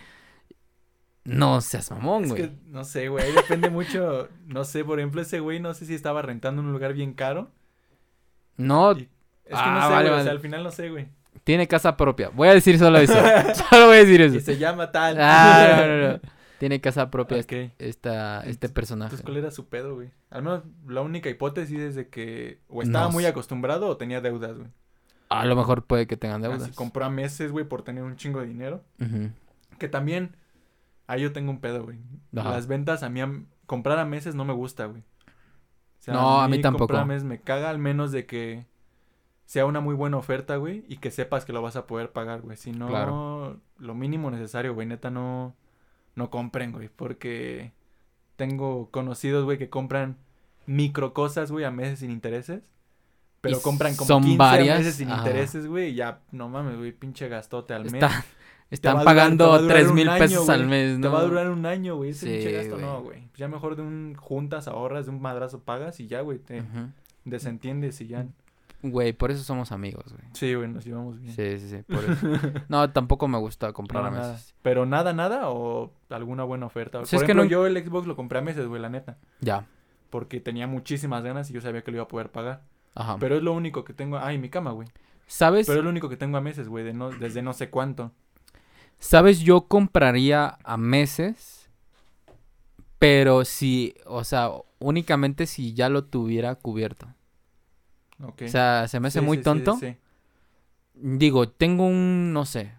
No 1.24 1.60
seas 1.62 1.90
mamón, 1.90 2.24
Es 2.24 2.30
güey. 2.30 2.42
que, 2.42 2.56
no 2.66 2.84
sé, 2.84 3.08
güey, 3.08 3.24
ahí 3.24 3.32
depende 3.32 3.70
mucho, 3.70 4.28
no 4.46 4.64
sé, 4.64 4.84
por 4.84 4.98
ejemplo, 4.98 5.22
ese 5.22 5.40
güey, 5.40 5.58
no 5.58 5.72
sé 5.72 5.86
si 5.86 5.94
estaba 5.94 6.20
rentando 6.22 6.60
un 6.60 6.70
lugar 6.72 6.92
bien 6.92 7.14
caro. 7.14 7.50
No, 8.56 8.92
Y- 8.92 9.08
Es 9.44 9.50
que 9.50 9.54
Ah, 9.56 9.74
no 9.74 9.86
sé, 9.88 9.92
vale, 9.92 10.08
güey, 10.08 10.20
o 10.20 10.22
sea, 10.22 10.32
al 10.32 10.40
final 10.40 10.62
no 10.64 10.70
sé, 10.70 10.88
güey. 10.90 11.08
tiene 11.44 11.68
casa 11.68 11.96
propia. 11.96 12.30
Voy 12.30 12.48
a 12.48 12.54
decir 12.54 12.78
solo 12.78 12.98
eso. 12.98 13.12
solo 13.70 13.86
voy 13.86 13.96
a 13.96 14.04
decir 14.04 14.20
Y 14.20 14.24
eso. 14.24 14.40
se 14.40 14.56
llama 14.58 14.90
tal. 14.92 15.16
Ah, 15.20 15.76
no, 15.80 15.86
no, 15.86 16.08
no. 16.14 16.20
Tiene 16.58 16.80
casa 16.80 17.10
propia 17.10 17.38
Ok. 17.40 17.72
esta, 17.78 18.40
este 18.46 18.68
personaje. 18.70 19.08
Entonces, 19.16 19.24
¿cuál 19.24 19.36
era 19.38 19.50
su 19.50 19.66
pedo, 19.68 19.96
güey? 19.96 20.10
Al 20.30 20.42
menos 20.42 20.62
la 20.86 21.02
única 21.02 21.28
hipótesis 21.28 21.78
es 21.80 21.94
de 21.94 22.08
que 22.08 22.60
o 22.68 22.80
estaba 22.80 23.06
No 23.06 23.10
muy 23.12 23.24
sé. 23.24 23.28
acostumbrado 23.28 23.88
o 23.88 23.96
tenía 23.98 24.20
deudas, 24.22 24.56
güey. 24.56 24.68
A 25.28 25.44
lo 25.44 25.56
mejor 25.56 25.84
puede 25.84 26.06
que 26.06 26.16
tengan 26.16 26.40
deudas. 26.40 26.62
Así 26.62 26.72
compró 26.72 27.04
a 27.04 27.10
meses, 27.10 27.50
güey, 27.50 27.64
por 27.66 27.82
tener 27.82 28.02
un 28.04 28.16
chingo 28.16 28.40
de 28.40 28.46
dinero. 28.46 28.82
Que 29.78 29.88
también, 29.88 30.36
ahí 31.06 31.22
yo 31.22 31.32
tengo 31.32 31.50
un 31.50 31.60
pedo, 31.60 31.84
güey. 31.84 31.98
Ajá. 32.36 32.50
Las 32.50 32.66
ventas 32.66 33.02
a 33.02 33.08
mí, 33.08 33.20
am- 33.20 33.46
comprar 33.66 33.98
a 33.98 34.04
meses 34.04 34.34
no 34.34 34.44
me 34.44 34.52
gusta, 34.52 34.86
güey. 34.86 35.02
O 36.08 36.12
No, 36.12 36.40
a 36.42 36.48
mí 36.48 36.60
tampoco. 36.60 36.86
Comprar 36.86 37.02
a 37.02 37.06
meses 37.06 37.24
me 37.24 37.40
caga 37.40 37.70
al 37.70 37.78
menos 37.78 38.12
de 38.12 38.26
que 38.26 38.66
sea 39.46 39.66
una 39.66 39.80
muy 39.80 39.94
buena 39.94 40.16
oferta, 40.16 40.56
güey, 40.56 40.84
y 40.88 40.96
que 40.98 41.10
sepas 41.10 41.44
que 41.44 41.52
lo 41.52 41.62
vas 41.62 41.76
a 41.76 41.86
poder 41.86 42.12
pagar, 42.12 42.40
güey. 42.42 42.56
Si 42.56 42.72
no, 42.72 42.88
Claro. 42.88 43.60
lo 43.78 43.94
mínimo 43.94 44.30
necesario, 44.30 44.74
güey, 44.74 44.86
neta 44.86 45.10
no, 45.10 45.54
no 46.14 46.30
compren, 46.30 46.72
güey, 46.72 46.88
porque 46.94 47.72
tengo 48.36 48.90
conocidos, 48.90 49.44
güey, 49.44 49.58
que 49.58 49.70
compran 49.70 50.16
micro 50.66 51.12
cosas, 51.14 51.50
güey, 51.52 51.64
a 51.64 51.70
meses 51.70 52.00
sin 52.00 52.10
intereses. 52.10 52.62
Pero 53.42 53.60
compran 53.60 53.94
como 53.94 54.08
son 54.08 54.22
15 54.22 54.38
varias, 54.38 54.78
meses 54.78 54.94
sin 54.94 55.10
ajá. 55.10 55.18
intereses, 55.26 55.66
güey, 55.66 55.90
y 55.90 55.94
ya, 55.96 56.20
no 56.32 56.48
mames, 56.48 56.78
güey, 56.78 56.92
pinche 56.92 57.28
gastote 57.28 57.74
al 57.74 57.84
mes. 57.84 57.94
Está- 57.94 58.24
están 58.74 58.92
durar- 58.94 59.02
te 59.02 59.04
pagando 59.04 59.66
tres 59.66 59.92
mil 59.92 60.08
año, 60.08 60.18
pesos 60.18 60.48
al 60.48 60.66
mes, 60.66 60.94
Te 60.94 60.98
¿no? 61.08 61.12
va 61.12 61.20
a 61.20 61.24
durar 61.24 61.50
un 61.50 61.64
año, 61.66 61.96
güey, 61.96 62.10
ese 62.10 62.26
Sí, 62.26 62.32
pinche 62.32 62.52
gasto, 62.52 62.76
no, 62.78 63.02
güey. 63.02 63.20
Pues 63.28 63.38
ya 63.38 63.48
mejor 63.48 63.76
de 63.76 63.82
un 63.82 64.14
juntas, 64.16 64.68
ahorras, 64.68 65.06
de 65.06 65.12
un 65.12 65.20
madrazo 65.22 65.60
pagas 65.60 65.98
y 66.00 66.06
ya, 66.06 66.20
güey, 66.20 66.38
te 66.38 66.62
desentiendes 67.24 68.00
y 68.00 68.06
ya. 68.08 68.26
Güey, 68.82 69.14
por 69.14 69.30
eso 69.30 69.42
somos 69.42 69.72
amigos, 69.72 70.04
güey. 70.12 70.24
Sí, 70.34 70.52
güey, 70.54 70.68
nos 70.68 70.84
llevamos 70.84 71.18
bien. 71.18 71.34
Sí, 71.34 71.58
sí, 71.58 71.68
sí, 71.70 71.82
por 71.90 72.04
eso. 72.10 72.52
No, 72.68 72.90
tampoco 72.90 73.26
me 73.28 73.38
gusta 73.38 73.72
comprar 73.72 74.02
No, 74.02 74.08
a 74.08 74.10
nada. 74.10 74.32
meses. 74.32 74.54
Pero 74.60 74.84
nada, 74.84 75.14
nada 75.14 75.48
o 75.48 75.90
alguna 76.10 76.44
buena 76.44 76.66
oferta. 76.66 77.00
Por 77.00 77.08
es 77.14 77.22
que 77.24 77.34
no- 77.34 77.44
yo 77.44 77.66
el 77.66 77.82
Xbox 77.82 78.06
lo 78.06 78.14
compré 78.14 78.40
a 78.40 78.42
meses, 78.42 78.66
güey, 78.66 78.82
la 78.82 78.90
neta. 78.90 79.16
Ya, 79.40 79.66
Porque 80.10 80.38
tenía 80.38 80.66
muchísimas 80.66 81.24
ganas 81.24 81.50
y 81.50 81.54
yo 81.54 81.60
sabía 81.62 81.82
que 81.82 81.90
lo 81.90 81.96
iba 81.96 82.04
a 82.04 82.08
poder 82.08 82.30
pagar. 82.30 82.62
ajá. 82.94 83.16
Pero 83.18 83.36
es 83.36 83.42
lo 83.42 83.52
único 83.54 83.84
que 83.84 83.94
tengo. 83.94 84.18
Ay, 84.18 84.36
mi 84.38 84.48
cama, 84.50 84.70
güey. 84.72 84.86
¿Sabes? 85.26 85.66
Pero 85.66 85.78
es 85.80 85.84
lo 85.84 85.90
único 85.90 86.10
que 86.10 86.16
tengo 86.18 86.36
a 86.36 86.40
meses, 86.42 86.68
güey, 86.68 86.84
de 86.84 86.92
no, 86.92 87.10
desde 87.10 87.40
no 87.42 87.54
sé 87.54 87.70
cuánto. 87.70 88.12
¿Sabes? 89.04 89.40
Yo 89.40 89.66
compraría 89.68 90.58
a 90.64 90.76
meses, 90.78 91.68
pero 92.98 93.44
si, 93.44 93.94
o 94.06 94.24
sea, 94.24 94.50
únicamente 94.78 95.46
si 95.46 95.74
ya 95.74 95.88
lo 95.90 96.04
tuviera 96.04 96.54
cubierto. 96.54 97.06
Ok. 98.22 98.42
O 98.46 98.48
sea, 98.48 98.88
se 98.88 99.00
me 99.00 99.08
hace 99.08 99.20
Sí, 99.20 99.24
muy 99.26 99.38
sí, 99.38 99.42
tonto. 99.42 99.76
sí. 99.78 99.96
Digo, 100.94 101.48
tengo 101.48 101.86
un, 101.86 102.32
no 102.32 102.46
sé, 102.46 102.72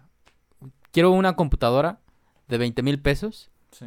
quiero 0.90 1.12
una 1.12 1.36
computadora 1.36 2.00
de 2.48 2.58
20 2.58 2.82
mil 2.82 3.00
pesos. 3.00 3.50
Sí, 3.70 3.86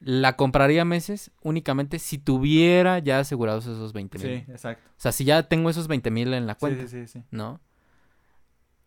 La 0.00 0.36
compraría 0.36 0.82
a 0.82 0.84
meses 0.86 1.32
únicamente 1.42 1.98
si 1.98 2.16
tuviera 2.18 2.98
ya 3.00 3.18
asegurados 3.18 3.66
esos 3.66 3.92
20 3.92 4.18
mil. 4.18 4.44
sí, 4.46 4.50
exacto. 4.52 4.88
O 4.90 5.00
sea, 5.00 5.12
si 5.12 5.24
ya 5.24 5.42
tengo 5.48 5.68
esos 5.70 5.88
20 5.88 6.10
mil 6.10 6.32
en 6.32 6.46
la 6.46 6.54
cuenta, 6.54 6.86
sí, 6.86 7.06
sí, 7.06 7.06
sí. 7.08 7.22
¿no? 7.30 7.60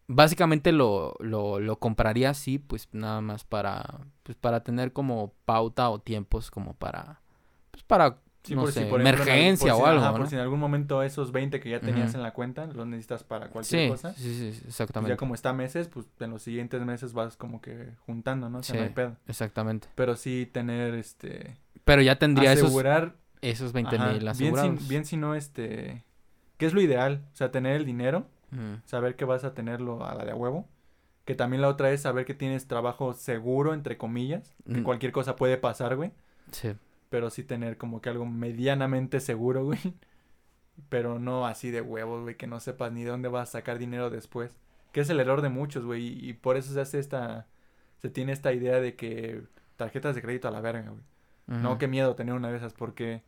Básicamente 0.08 0.72
lo, 0.72 1.16
lo, 1.20 1.60
lo 1.60 1.80
compraría 1.80 2.30
así, 2.30 2.60
pues 2.60 2.88
nada 2.94 3.20
más 3.22 3.44
para, 3.44 4.00
pues 4.24 4.38
para 4.38 4.64
tener 4.64 4.94
como 4.94 5.34
pauta 5.46 5.90
o 5.90 6.00
tiempos 6.00 6.50
como 6.50 6.74
para, 6.74 7.20
pues 7.72 7.84
para, 7.84 8.18
Sí, 8.44 8.56
no 8.56 8.62
por 8.62 8.70
si, 8.70 8.76
sé, 8.76 8.80
ejemplo, 8.88 9.02
emergencia 9.02 9.74
por 9.74 9.82
o 9.82 9.84
si- 9.84 9.90
algo, 9.90 10.02
ajá, 10.02 10.12
¿no? 10.14 10.18
Por 10.20 10.28
si 10.30 10.36
en 10.36 10.42
algún 10.42 10.60
momento 10.62 11.04
esos 11.04 11.34
20 11.34 11.60
que 11.60 11.70
ya 11.70 11.82
tenías 11.82 12.16
en 12.16 12.24
la 12.24 12.32
cuenta 12.32 12.66
los 12.68 12.88
necesitas 12.88 13.26
para 13.26 13.50
cualquier 13.50 13.82
Sí, 13.82 13.90
cosa. 13.90 14.14
sí, 14.14 14.34
sí, 14.34 14.46
Pues 14.52 14.66
exactamente. 14.66 15.12
ya 15.12 15.18
como 15.18 15.36
está 15.36 15.52
meses, 15.52 15.90
pues 15.90 16.06
en 16.22 16.32
los 16.32 16.44
siguientes 16.44 16.82
meses 16.86 17.12
vas 17.12 17.36
como 17.36 17.60
que 17.60 17.90
juntando, 18.06 18.50
¿no? 18.50 18.60
O 18.60 18.64
sea, 18.64 18.76
Sí. 18.76 18.78
no 18.80 18.84
hay 18.86 18.92
pedo. 18.94 19.18
Exactamente. 19.28 19.90
Pero 19.96 20.16
sí 20.16 20.50
tener, 20.50 20.94
este... 20.94 21.58
Pero 21.84 22.02
ya 22.02 22.18
tendría 22.18 22.54
esos, 22.54 22.68
asegurar... 22.68 23.16
esos 23.42 23.74
20 23.74 23.98
ajá, 23.98 24.08
mil 24.12 24.20
bien, 24.20 24.30
asegurados. 24.30 24.82
si, 24.82 24.88
bien 24.88 25.04
si 25.06 25.18
no, 25.18 25.36
este... 25.36 26.06
¿Qué 26.58 26.68
es 26.68 26.74
lo 26.74 26.80
ideal? 26.82 27.26
O 27.34 27.36
sea, 27.36 27.52
tener 27.52 27.76
el 27.76 27.86
dinero, 27.86 28.28
Saber 28.86 29.16
que 29.16 29.26
vas 29.26 29.44
a 29.44 29.54
tenerlo 29.54 30.06
a 30.06 30.16
la 30.16 30.26
de 30.26 30.32
a 30.32 30.36
huevo. 30.36 30.68
Que 31.26 31.36
también 31.36 31.62
la 31.62 31.68
otra 31.68 31.92
es 31.92 32.02
saber 32.02 32.26
que 32.26 32.34
tienes 32.34 32.68
trabajo 32.68 33.14
seguro, 33.14 33.74
entre 33.74 33.98
comillas. 33.98 34.56
Que 34.66 34.80
Mm. 34.80 34.84
cualquier 34.84 35.12
cosa 35.12 35.36
puede 35.36 35.58
pasar, 35.58 35.96
güey. 35.98 36.12
Sí. 36.52 36.74
Pero 37.10 37.30
sí 37.30 37.44
tener 37.44 37.78
como 37.78 38.02
que 38.02 38.10
algo 38.10 38.26
medianamente 38.26 39.20
seguro, 39.20 39.66
güey. 39.66 39.80
Pero 40.90 41.20
no 41.20 41.46
así 41.46 41.72
de 41.72 41.82
huevos, 41.82 42.22
güey, 42.22 42.36
que 42.38 42.48
no 42.48 42.60
sepas 42.60 42.92
ni 42.92 43.04
de 43.04 43.10
dónde 43.10 43.30
vas 43.30 43.50
a 43.50 43.52
sacar 43.54 43.78
dinero 43.80 44.10
después. 44.10 44.56
Que 44.92 45.02
es 45.02 45.10
el 45.10 45.20
error 45.20 45.42
de 45.42 45.50
muchos, 45.50 45.84
güey. 45.86 46.08
Y, 46.08 46.30
y 46.30 46.34
por 46.34 46.56
eso 46.58 46.74
se 46.74 46.80
hace 46.82 47.00
esta... 47.00 47.48
Se 48.02 48.10
tiene 48.10 48.32
esta 48.32 48.54
idea 48.54 48.80
de 48.80 48.96
que 48.96 49.42
tarjetas 49.76 50.16
de 50.16 50.22
crédito 50.22 50.48
a 50.48 50.52
la 50.52 50.62
verga, 50.62 50.90
güey. 50.90 51.02
No, 51.48 51.78
qué 51.78 51.88
miedo 51.88 52.14
tener 52.16 52.36
una 52.36 52.50
de 52.52 52.58
esas 52.58 52.74
porque... 52.74 53.24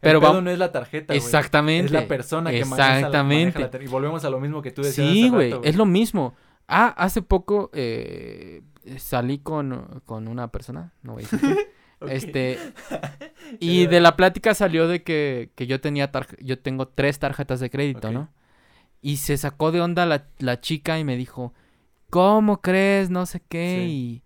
Pero 0.00 0.18
el 0.18 0.22
pedo 0.24 0.34
va- 0.34 0.40
no 0.40 0.50
es 0.50 0.58
la 0.58 0.70
tarjeta, 0.72 1.12
güey. 1.14 1.18
Exactamente. 1.18 1.86
Es 1.86 1.92
la 1.92 2.06
persona 2.06 2.50
que 2.50 2.64
maneja 2.64 2.76
la- 2.76 2.88
maneja 2.88 2.98
Exactamente. 2.98 3.58
la 3.60 3.70
tar- 3.70 3.82
Y 3.82 3.86
volvemos 3.86 4.24
a 4.24 4.30
lo 4.30 4.40
mismo 4.40 4.62
que 4.62 4.70
tú 4.70 4.82
decías 4.82 5.08
Sí, 5.08 5.28
güey, 5.28 5.54
es 5.64 5.76
lo 5.76 5.86
mismo. 5.86 6.34
Ah, 6.68 6.94
hace 6.96 7.22
poco 7.22 7.70
eh, 7.72 8.62
salí 8.98 9.38
con, 9.38 10.02
con 10.04 10.28
una 10.28 10.48
persona, 10.52 10.92
no 11.02 11.14
voy 11.14 11.24
a 11.24 11.26
decir 11.28 11.56
este, 12.08 12.58
y 13.58 13.86
de 13.86 14.00
la 14.00 14.16
plática 14.16 14.54
salió 14.54 14.86
de 14.86 15.02
que, 15.02 15.50
que 15.54 15.66
yo 15.66 15.80
tenía 15.80 16.12
tarje- 16.12 16.36
yo 16.42 16.58
tengo 16.58 16.88
tres 16.88 17.18
tarjetas 17.18 17.60
de 17.60 17.70
crédito. 17.70 18.12
¿no? 18.12 18.28
Y 19.00 19.16
se 19.18 19.36
sacó 19.36 19.72
de 19.72 19.80
onda 19.80 20.06
la, 20.06 20.26
la 20.38 20.60
chica 20.60 20.98
y 20.98 21.04
me 21.04 21.16
dijo, 21.16 21.54
¿cómo 22.10 22.60
crees? 22.60 23.10
No 23.10 23.26
sé 23.26 23.40
qué. 23.48 23.86
Y, 23.88 24.22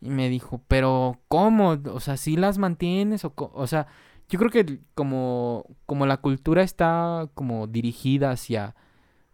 y 0.00 0.10
me 0.10 0.28
dijo, 0.28 0.62
pero 0.68 1.20
¿cómo? 1.28 1.78
O 1.92 2.00
sea, 2.00 2.16
¿sí 2.16 2.36
las 2.36 2.58
mantienes? 2.58 3.24
O, 3.24 3.32
o 3.36 3.66
sea, 3.66 3.86
yo 4.28 4.38
creo 4.38 4.50
que 4.50 4.80
como, 4.94 5.64
como 5.86 6.06
la 6.06 6.18
cultura 6.18 6.62
está 6.62 7.28
como 7.34 7.66
dirigida 7.66 8.30
hacia, 8.30 8.74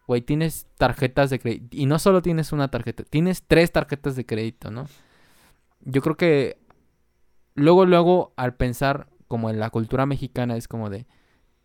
güey, 0.06 0.22
tienes 0.22 0.66
tarjetas 0.76 1.30
de 1.30 1.38
crédito. 1.38 1.68
Y 1.70 1.86
no 1.86 1.98
solo 1.98 2.22
tienes 2.22 2.52
una 2.52 2.68
tarjeta, 2.68 3.04
tienes 3.04 3.42
tres 3.46 3.72
tarjetas 3.72 4.16
de 4.16 4.26
crédito, 4.26 4.70
¿no? 4.70 4.86
Yo 5.80 6.02
creo 6.02 6.16
que 6.16 6.58
luego, 7.54 7.86
luego, 7.86 8.32
al 8.36 8.54
pensar 8.54 9.08
como 9.28 9.50
en 9.50 9.60
la 9.60 9.70
cultura 9.70 10.06
mexicana, 10.06 10.56
es 10.56 10.68
como 10.68 10.90
de, 10.90 11.06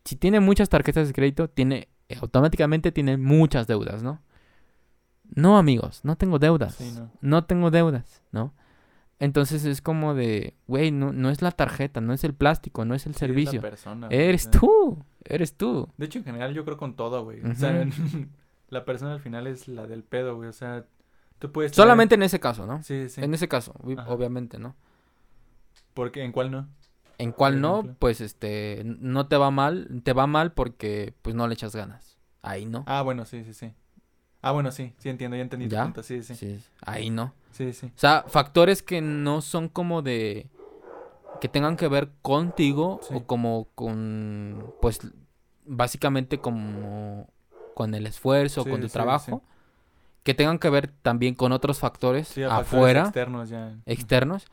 si 0.05 0.15
tiene 0.15 0.39
muchas 0.39 0.69
tarjetas 0.69 1.07
de 1.07 1.13
crédito, 1.13 1.49
tiene, 1.49 1.87
eh, 2.09 2.17
automáticamente 2.21 2.91
tiene 2.91 3.17
muchas 3.17 3.67
deudas, 3.67 4.03
¿no? 4.03 4.21
No, 5.35 5.57
amigos, 5.57 6.01
no 6.03 6.15
tengo 6.17 6.37
deudas. 6.37 6.75
Sí, 6.75 6.91
no. 6.95 7.09
No 7.21 7.45
tengo 7.45 7.71
deudas, 7.71 8.21
¿no? 8.31 8.53
Entonces 9.23 9.63
es 9.63 9.81
como 9.81 10.13
de, 10.15 10.53
güey, 10.67 10.91
no, 10.91 11.13
no 11.13 11.29
es 11.29 11.41
la 11.41 11.51
tarjeta, 11.51 12.01
no 12.01 12.11
es 12.11 12.25
el 12.25 12.33
plástico, 12.33 12.83
no 12.83 12.93
es 12.93 13.05
el 13.05 13.13
Sí, 13.13 13.15
es 13.15 13.21
la 13.21 13.27
servicio. 13.27 13.61
persona, 13.61 14.07
Eres 14.09 14.51
tú, 14.51 15.01
eres 15.23 15.55
tú. 15.55 15.87
De 15.95 16.07
hecho, 16.07 16.19
en 16.19 16.25
general, 16.25 16.53
yo 16.53 16.65
creo 16.65 16.75
con 16.75 16.97
todo, 16.97 17.23
güey. 17.23 17.39
O 17.41 17.55
sea, 17.55 17.87
la 18.69 18.83
persona 18.83 19.13
al 19.13 19.21
final 19.21 19.47
es 19.47 19.69
la 19.69 19.87
del 19.87 20.03
pedo, 20.03 20.35
güey. 20.35 20.49
O 20.49 20.53
sea, 20.53 20.85
tú 21.39 21.53
puedes... 21.53 21.71
Solamente 21.73 22.15
en 22.15 22.23
ese 22.23 22.41
caso, 22.41 22.67
¿no? 22.67 22.83
Sí, 22.83 23.07
sí. 23.07 23.21
En 23.23 23.33
ese 23.33 23.47
caso, 23.47 23.73
Ajá. 23.97 24.09
obviamente, 24.09 24.59
¿no? 24.59 24.75
Porque, 25.93 26.21
¿en 26.21 26.33
cuál 26.33 26.51
no? 26.51 26.67
En 27.17 27.31
Por 27.31 27.53
no, 27.53 27.95
pues 27.99 28.19
este, 28.19 28.81
no 28.83 29.27
te 29.29 29.37
va 29.37 29.51
mal, 29.51 30.01
te 30.03 30.11
va 30.11 30.27
mal 30.27 30.51
porque 30.51 31.13
pues 31.21 31.33
no 31.33 31.47
le 31.47 31.53
echas 31.53 31.73
ganas. 31.73 32.17
Ahí 32.41 32.65
no. 32.65 32.83
Ah, 32.87 33.03
bueno, 33.03 33.23
sí, 33.23 33.45
sí, 33.45 33.53
sí. 33.53 33.71
Ah, 34.43 34.51
bueno, 34.51 34.71
sí. 34.71 34.93
Sí, 34.99 35.09
entiendo. 35.09 35.35
Ya 35.35 35.41
entendí 35.43 35.65
tu 35.67 35.71
¿Ya? 35.75 35.83
punto. 35.85 36.03
Sí, 36.03 36.21
sí. 36.21 36.59
Ahí 36.85 37.09
no. 37.09 37.33
sí. 37.51 37.73
sí. 37.73 37.87
O 37.87 37.91
sea, 37.99 38.25
factores 38.27 38.83
que 38.83 39.01
no 39.01 39.41
son 39.41 39.69
como 39.69 40.01
de 40.03 40.47
que 41.39 41.49
tengan 41.49 41.77
que 41.77 41.87
ver 41.87 42.11
contigo 42.21 42.99
Sí. 43.03 43.15
o 43.15 43.25
como 43.25 43.67
con 43.73 44.73
pues 44.79 44.99
básicamente 45.65 46.39
como 46.39 47.27
con 47.73 47.95
el 47.95 48.05
esfuerzo, 48.05 48.63
Sí, 48.63 48.69
con 48.69 48.81
tu 48.81 48.87
sí, 48.87 48.93
trabajo, 48.93 49.41
que 50.23 50.33
tengan 50.33 50.59
que 50.59 50.69
ver 50.69 50.89
también 51.01 51.35
con 51.35 51.51
otros 51.51 51.79
factores 51.79 52.37
afuera, 52.49 53.01
externos 53.01 53.49
ya. 53.49 53.75
externos, 53.85 54.45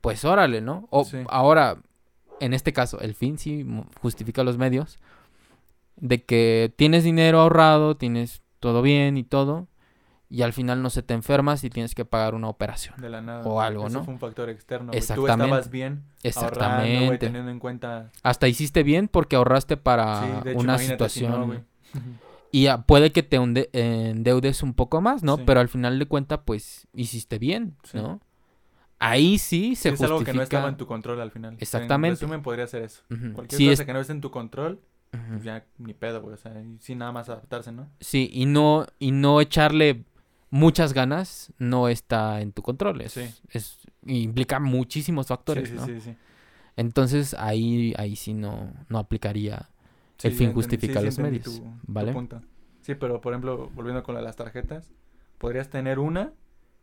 pues 0.00 0.24
órale, 0.24 0.60
¿no? 0.60 0.88
O 0.90 1.06
ahora, 1.28 1.76
en 2.40 2.52
este 2.54 2.72
caso, 2.72 2.98
el 3.00 3.14
fin 3.14 3.38
sí 3.38 3.64
justifica 4.00 4.42
los 4.42 4.58
medios 4.58 4.98
de 5.96 6.24
que 6.24 6.72
tienes 6.76 7.04
dinero 7.04 7.40
ahorrado, 7.40 7.96
tienes 7.96 8.42
todo 8.62 8.80
bien 8.80 9.18
y 9.18 9.24
todo, 9.24 9.68
y 10.30 10.40
al 10.40 10.54
final 10.54 10.80
no 10.82 10.88
se 10.88 11.02
te 11.02 11.12
enfermas 11.12 11.62
y 11.64 11.68
tienes 11.68 11.94
que 11.94 12.06
pagar 12.06 12.34
una 12.34 12.48
operación. 12.48 12.94
De 12.98 13.10
la 13.10 13.20
nada. 13.20 13.42
O 13.44 13.60
algo, 13.60 13.88
Eso 13.88 13.98
¿no? 13.98 14.04
fue 14.04 14.14
un 14.14 14.20
factor 14.20 14.48
externo. 14.48 14.92
Tú 14.92 14.96
Exactamente. 14.96 15.44
estabas 15.44 15.70
bien. 15.70 16.04
Ahorrando, 16.24 16.28
Exactamente. 16.28 17.18
teniendo 17.18 17.50
en 17.50 17.58
cuenta... 17.58 18.10
Hasta 18.22 18.48
hiciste 18.48 18.82
bien 18.82 19.08
porque 19.08 19.36
ahorraste 19.36 19.76
para 19.76 20.22
sí, 20.22 20.44
de 20.44 20.50
hecho, 20.52 20.60
una 20.60 20.78
si 20.78 20.86
situación. 20.86 21.32
no, 21.32 21.64
y 22.50 22.68
puede 22.86 23.12
que 23.12 23.22
te 23.22 23.36
endeudes 23.36 24.62
un 24.62 24.72
poco 24.74 25.00
más, 25.00 25.22
¿no? 25.22 25.36
Sí. 25.36 25.42
Pero 25.44 25.60
al 25.60 25.68
final 25.68 25.98
de 25.98 26.06
cuentas, 26.06 26.40
pues 26.46 26.86
hiciste 26.94 27.38
bien, 27.38 27.76
Sí. 27.82 27.98
¿no? 27.98 28.20
Ahí 28.98 29.38
sí 29.38 29.74
se 29.74 29.88
Sí, 29.90 29.94
es 29.94 30.02
algo 30.02 30.18
que 30.20 30.32
no 30.32 30.40
justifica. 30.40 30.42
estaba 30.44 30.68
en 30.68 30.76
tu 30.76 30.86
control 30.86 31.20
al 31.20 31.32
final. 31.32 31.56
Exactamente. 31.58 32.14
En 32.14 32.20
resumen, 32.20 32.42
podría 32.42 32.66
ser 32.68 32.82
eso. 32.84 33.02
Ujú. 33.10 33.32
Cualquier 33.32 33.58
Sí, 33.58 33.64
cosa 33.68 33.82
es- 33.82 33.86
que 33.86 33.92
no 33.92 34.00
esté 34.00 34.12
en 34.12 34.20
tu 34.20 34.30
control, 34.30 34.80
Pues 35.12 35.44
ya 35.44 35.64
ni 35.78 35.92
pedo, 35.94 36.22
güey. 36.22 36.34
O 36.34 36.36
sea, 36.38 36.52
sin 36.80 36.98
nada 36.98 37.12
más 37.12 37.28
adaptarse, 37.28 37.70
¿no? 37.70 37.88
Sí, 38.00 38.30
y 38.32 38.46
no, 38.46 38.86
y 38.98 39.12
no 39.12 39.40
echarle 39.40 40.04
muchas 40.50 40.92
ganas 40.92 41.52
no 41.58 41.88
está 41.88 42.40
en 42.40 42.52
tu 42.52 42.62
control. 42.62 43.02
Es, 43.02 43.12
Sí. 43.12 43.30
es- 43.50 43.78
implica 44.06 44.58
muchísimos 44.58 45.26
factores, 45.26 45.68
sí, 45.68 45.74
sí, 45.74 45.80
¿no? 45.80 45.86
sí, 45.86 46.00
sí. 46.00 46.16
Entonces 46.76 47.34
ahí, 47.34 47.94
ahí 47.98 48.16
sí 48.16 48.34
no, 48.34 48.72
no 48.88 48.98
aplicaría 48.98 49.68
el 50.22 50.32
fin 50.32 50.52
justifica 50.52 51.00
los 51.00 51.18
medios, 51.18 51.44
tu- 51.44 51.64
¿vale? 51.82 52.14
Sí, 52.80 52.94
pero 52.94 53.20
por 53.20 53.32
ejemplo, 53.32 53.70
volviendo 53.74 54.02
con 54.02 54.14
las 54.22 54.36
tarjetas, 54.36 54.90
podrías 55.38 55.68
tener 55.70 55.98
una 55.98 56.32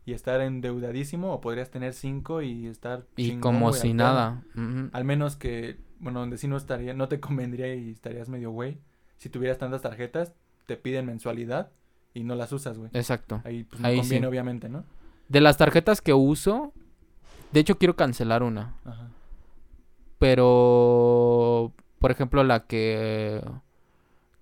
y 0.06 0.12
estar 0.12 0.40
endeudadísimo 0.40 1.32
o 1.32 1.40
podrías 1.40 1.70
tener 1.70 1.92
cinco 1.92 2.42
y 2.42 2.66
estar 2.66 3.06
Y 3.16 3.28
chingón, 3.28 3.40
como 3.40 3.72
si 3.72 3.92
nada. 3.92 4.42
Al 4.92 5.04
menos 5.04 5.36
que, 5.36 5.78
bueno, 6.00 6.20
donde 6.20 6.38
sí 6.38 6.48
no 6.48 6.56
estaría, 6.56 6.94
no 6.94 7.08
te 7.08 7.20
convendría 7.20 7.74
y 7.74 7.90
estarías 7.90 8.28
medio 8.28 8.50
güey. 8.50 8.78
Si 9.18 9.28
tuvieras 9.28 9.58
tantas 9.58 9.82
tarjetas, 9.82 10.32
te 10.66 10.76
piden 10.76 11.06
mensualidad 11.06 11.70
y 12.14 12.24
no 12.24 12.34
las 12.34 12.52
usas, 12.52 12.78
güey. 12.78 12.90
Exacto. 12.94 13.40
Ahí 13.44 13.64
pues 13.64 13.80
no 13.80 13.88
Ahí 13.88 13.98
conviene, 13.98 14.24
sí. 14.24 14.28
obviamente, 14.28 14.68
¿no? 14.68 14.84
De 15.28 15.40
las 15.40 15.56
tarjetas 15.56 16.00
que 16.00 16.12
uso, 16.12 16.72
de 17.52 17.60
hecho 17.60 17.78
quiero 17.78 17.94
cancelar 17.94 18.42
una. 18.42 18.74
Ajá. 18.84 19.08
Pero, 20.18 21.72
por 21.98 22.10
ejemplo, 22.10 22.44
la 22.44 22.66
que... 22.66 23.42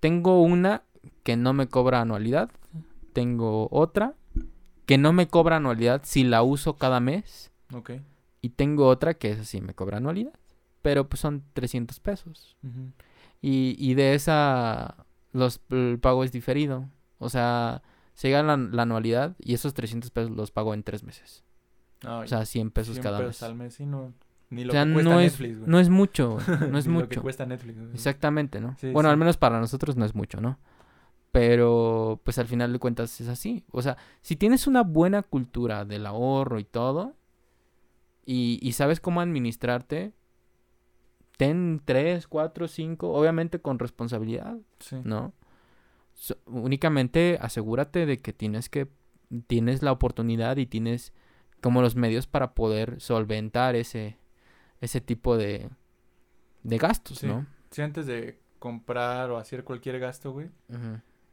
Tengo 0.00 0.42
una 0.42 0.82
que 1.22 1.36
no 1.36 1.52
me 1.52 1.68
cobra 1.68 2.00
anualidad. 2.00 2.50
Tengo 3.12 3.68
otra 3.70 4.14
que 4.86 4.96
no 4.96 5.12
me 5.12 5.28
cobra 5.28 5.56
anualidad 5.56 6.00
si 6.04 6.24
la 6.24 6.42
uso 6.42 6.76
cada 6.76 6.98
mes. 6.98 7.52
Ok. 7.74 7.92
Y 8.40 8.50
tengo 8.50 8.86
otra 8.86 9.14
que 9.14 9.30
esa 9.32 9.44
sí 9.44 9.60
me 9.60 9.74
cobra 9.74 9.98
anualidad. 9.98 10.32
Pero 10.82 11.08
pues 11.08 11.20
son 11.20 11.42
300 11.54 12.00
pesos. 12.00 12.56
Y, 13.40 13.76
y 13.78 13.94
de 13.94 14.14
esa, 14.14 14.96
los, 15.32 15.60
el 15.70 15.98
pago 16.00 16.24
es 16.24 16.32
diferido. 16.32 16.88
O 17.18 17.28
sea, 17.28 17.82
se 18.14 18.28
llega 18.28 18.42
la, 18.42 18.56
la 18.56 18.82
anualidad 18.82 19.36
y 19.38 19.54
esos 19.54 19.74
300 19.74 20.10
pesos 20.10 20.30
los 20.30 20.50
pago 20.50 20.74
en 20.74 20.82
tres 20.82 21.02
meses. 21.02 21.44
Ay, 22.02 22.24
O 22.24 22.26
sea, 22.28 22.44
100 22.44 22.70
pesos 22.70 22.94
100 22.94 23.02
cada 23.02 23.18
pesos 23.18 23.34
mes. 23.34 23.42
al 23.42 23.54
mes, 23.56 23.74
sí, 23.74 23.86
no. 23.86 24.12
Ni 24.50 24.62
O 24.62 24.66
lo 24.66 24.72
sea, 24.72 24.86
que 24.86 24.92
cuesta 24.94 25.10
no 25.10 25.20
es, 25.20 25.32
Netflix, 25.32 25.58
güey. 25.58 25.70
no 25.70 25.78
es 25.80 25.88
mucho, 25.90 26.38
no 26.70 26.78
es 26.78 26.86
Ni 26.86 26.94
Lo 26.94 27.00
que 27.00 27.06
mucho. 27.06 27.22
cuesta 27.22 27.44
Netflix. 27.44 27.78
güey. 27.80 27.92
Exactamente, 27.92 28.60
¿no? 28.60 28.76
Sí, 28.78 28.90
bueno, 28.92 29.08
sí. 29.08 29.12
al 29.12 29.18
menos 29.18 29.36
para 29.36 29.60
nosotros 29.60 29.96
no 29.96 30.04
es 30.04 30.14
mucho, 30.14 30.40
¿no? 30.40 30.58
Pero, 31.32 32.20
pues 32.24 32.38
al 32.38 32.46
final 32.46 32.72
de 32.72 32.78
cuentas 32.78 33.20
es 33.20 33.28
así. 33.28 33.64
O 33.70 33.82
sea, 33.82 33.96
si 34.22 34.36
tienes 34.36 34.66
una 34.66 34.82
buena 34.82 35.22
cultura 35.22 35.84
del 35.84 36.06
ahorro 36.06 36.58
y 36.58 36.64
todo, 36.64 37.14
y, 38.24 38.58
y 38.62 38.72
sabes 38.72 39.00
cómo 39.00 39.20
administrarte, 39.20 40.12
ten 41.38 41.80
tres, 41.84 42.26
cuatro, 42.28 42.68
cinco, 42.68 43.12
obviamente 43.12 43.60
con 43.60 43.78
responsabilidad, 43.78 44.58
Sí. 44.80 44.96
¿no? 45.04 45.32
So- 46.12 46.36
únicamente 46.46 47.38
asegúrate 47.40 48.04
de 48.04 48.18
que 48.18 48.32
tienes 48.34 48.68
que, 48.68 48.88
tienes 49.46 49.82
la 49.82 49.92
oportunidad 49.92 50.56
y 50.58 50.66
tienes 50.66 51.12
como 51.62 51.80
los 51.80 51.94
medios 51.96 52.26
para 52.26 52.54
poder 52.54 53.00
solventar 53.00 53.76
ese, 53.76 54.18
ese 54.80 55.00
tipo 55.00 55.36
de, 55.38 55.70
de 56.64 56.78
gastos, 56.78 57.18
Sí. 57.18 57.26
¿no? 57.28 57.46
Sí, 57.70 57.82
antes 57.82 58.06
de 58.06 58.38
comprar 58.58 59.30
o 59.30 59.38
hacer 59.38 59.62
cualquier 59.62 60.00
gasto, 60.00 60.32
güey, 60.32 60.50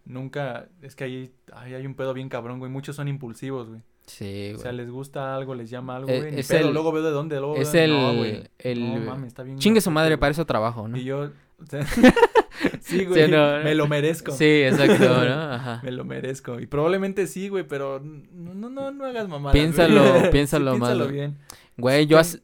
nunca, 0.05 0.69
es 0.81 0.95
que 0.95 1.03
ahí, 1.05 1.33
ahí 1.53 1.73
hay 1.73 1.85
un 1.87 1.95
pedo 1.95 2.13
bien 2.13 2.29
cabrón, 2.29 2.59
güey. 2.59 2.71
Muchos 2.71 2.95
son 2.95 3.07
impulsivos, 3.07 3.69
güey. 3.69 3.81
Sí, 4.07 4.51
O 4.55 4.59
sea, 4.59 4.71
güey. 4.71 4.77
les 4.85 4.91
gusta 4.91 5.35
algo, 5.35 5.55
les 5.55 5.69
llama 5.69 5.95
algo, 5.95 6.09
Eh, 6.09 6.19
güey. 6.21 6.39
es 6.39 6.49
el- 6.51 6.71
luego 6.73 6.91
veo 6.91 7.03
de 7.03 7.09
dónde, 7.11 7.37
luego 7.39 7.55
es 7.55 7.73
el, 7.73 7.91
no, 7.91 8.15
güey. 8.15 8.43
el 8.59 8.93
No, 9.05 9.11
mames, 9.11 9.27
está 9.27 9.41
bien 9.43 9.57
chingue 9.57 9.81
su 9.81 9.89
madre 9.91 10.11
güey. 10.11 10.19
para 10.19 10.31
eso 10.31 10.45
trabajo, 10.45 10.87
¿no? 10.87 10.95
Y 10.97 11.03
yo, 11.05 11.31
o 11.61 11.65
sea, 11.67 11.83
sí, 12.81 13.05
güey, 13.05 13.29
no, 13.31 13.63
me 13.63 13.73
lo 13.75 13.87
merezco. 13.87 14.31
Sí, 14.31 14.45
exacto, 14.63 15.07
¿no? 15.09 15.41
Ajá. 15.53 15.81
Me 15.83 15.91
lo 15.91 16.05
merezco. 16.05 16.59
Y 16.59 16.67
probablemente 16.67 17.25
sí, 17.27 17.49
güey, 17.49 17.67
pero 17.67 17.99
no, 17.99 18.53
no, 18.53 18.69
no, 18.69 18.91
no 18.91 19.05
hagas 19.05 19.27
mamadas. 19.27 19.53
Piénsalo, 19.53 20.19
güey. 20.19 20.31
piénsalo 20.31 20.71
Sí, 20.75 20.79
más, 20.79 20.89
piénsalo 20.89 21.05
güey. 21.05 21.15
bien. 21.15 21.37
Güey, 21.77 22.05
yo 22.07 22.19
hace... 22.19 22.41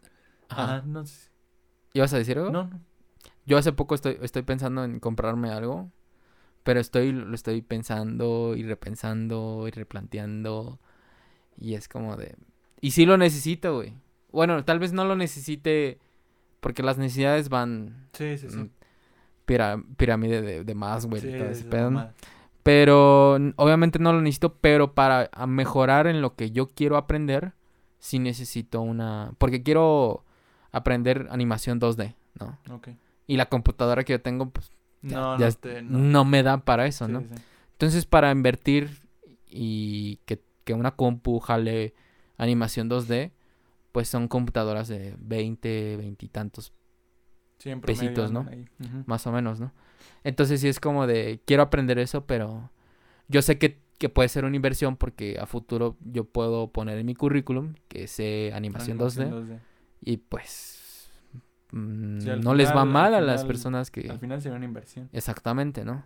Ajá, 0.49 0.63
Ajá. 0.77 0.83
no 0.87 1.05
sé. 1.05 1.29
¿Ibas 1.93 2.13
a 2.13 2.17
decir 2.17 2.37
algo? 2.37 2.49
No, 2.51 2.63
no. 2.65 2.79
Yo 3.45 3.57
hace 3.57 3.71
poco 3.71 3.95
estoy, 3.95 4.17
estoy 4.21 4.41
pensando 4.43 4.83
en 4.83 4.99
comprarme 4.99 5.49
algo, 5.51 5.91
pero 6.63 6.79
estoy, 6.79 7.11
lo 7.11 7.33
estoy 7.35 7.61
pensando 7.61 8.55
y 8.55 8.63
repensando 8.63 9.65
y 9.67 9.71
replanteando. 9.71 10.79
Y 11.61 11.75
es 11.75 11.87
como 11.87 12.17
de... 12.17 12.35
Y 12.81 12.91
sí 12.91 13.05
lo 13.05 13.17
necesito, 13.17 13.75
güey. 13.75 13.93
Bueno, 14.31 14.65
tal 14.65 14.79
vez 14.79 14.91
no 14.93 15.05
lo 15.05 15.15
necesite 15.15 15.99
porque 16.59 16.81
las 16.83 16.97
necesidades 16.97 17.49
van... 17.49 18.07
Sí, 18.13 18.37
sí, 18.37 18.49
sí. 18.49 18.57
mm, 18.57 18.69
pira- 19.45 19.83
pirámide 19.97 20.41
de, 20.41 20.63
de 20.63 20.75
más, 20.75 21.05
güey. 21.05 21.21
Pero 22.63 23.35
obviamente 23.55 23.97
no 23.99 24.13
lo 24.13 24.21
necesito, 24.21 24.55
pero 24.55 24.93
para 24.93 25.29
mejorar 25.47 26.07
en 26.07 26.21
lo 26.21 26.35
que 26.35 26.51
yo 26.51 26.67
quiero 26.67 26.97
aprender, 26.97 27.53
sí 27.99 28.19
necesito 28.19 28.81
una... 28.81 29.33
Porque 29.37 29.63
quiero 29.63 30.23
aprender 30.71 31.27
animación 31.31 31.79
2D, 31.79 32.15
¿no? 32.39 32.57
Ok. 32.73 32.89
Y 33.27 33.37
la 33.37 33.47
computadora 33.47 34.03
que 34.03 34.13
yo 34.13 34.21
tengo, 34.21 34.49
pues 34.49 34.69
Ya- 35.01 35.17
No, 35.19 35.39
ya 35.39 35.47
no, 35.47 35.53
te, 35.53 35.81
no. 35.81 35.97
no. 35.97 36.25
me 36.25 36.43
da 36.43 36.57
para 36.59 36.85
eso, 36.85 37.07
Sí, 37.07 37.11
¿no? 37.11 37.21
sí. 37.21 37.27
Entonces, 37.73 38.05
para 38.05 38.31
invertir 38.31 38.99
y 39.47 40.17
que, 40.25 40.39
que 40.63 40.73
una 40.73 40.91
compu 40.91 41.39
jale 41.39 41.93
animación 42.37 42.89
2D, 42.89 43.31
pues 43.91 44.07
son 44.07 44.27
computadoras 44.27 44.87
de 44.87 45.15
20, 45.19 45.97
20 45.97 46.25
y 46.25 46.29
tantos, 46.29 46.73
Pesitos, 47.85 48.31
¿no? 48.31 48.47
más 49.05 49.27
o 49.27 49.31
menos, 49.31 49.59
¿no? 49.59 49.71
Entonces, 50.23 50.61
sí 50.61 50.67
es 50.67 50.79
como 50.79 51.05
de, 51.05 51.41
quiero 51.45 51.63
aprender 51.63 51.99
eso, 51.99 52.25
pero 52.25 52.71
yo 53.27 53.41
sé 53.41 53.59
que, 53.59 53.79
que 53.99 54.09
puede 54.09 54.29
ser 54.29 54.45
una 54.45 54.55
inversión 54.55 54.97
porque 54.97 55.37
a 55.39 55.45
futuro 55.45 55.95
yo 56.03 56.23
puedo 56.25 56.71
poner 56.71 56.97
en 56.97 57.05
mi 57.05 57.13
currículum 57.13 57.75
que 57.87 58.07
sé 58.07 58.51
animación 58.53 58.97
2D 58.97 59.21
Animación 59.21 59.49
2D. 59.49 59.59
y 60.01 60.17
pues 60.17 61.11
mm, 61.71 62.19
Sí, 62.19 62.29
no 62.41 62.55
les 62.55 62.75
va 62.75 62.85
mal 62.85 63.13
al 63.13 63.23
a 63.29 63.33
las 63.33 63.45
personas 63.45 63.91
que... 63.91 64.09
Al 64.09 64.19
final 64.19 64.41
sería 64.41 64.55
una 64.55 64.65
inversión. 64.65 65.09
Exactamente, 65.13 65.85
¿no? 65.85 66.03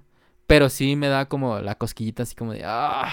Pero 0.48 0.70
sí 0.70 0.96
me 0.96 1.08
da 1.08 1.28
como 1.28 1.60
la 1.60 1.76
cosquillita 1.76 2.24
así 2.24 2.36
como 2.36 2.52
de, 2.52 2.64
ah, 2.66 3.12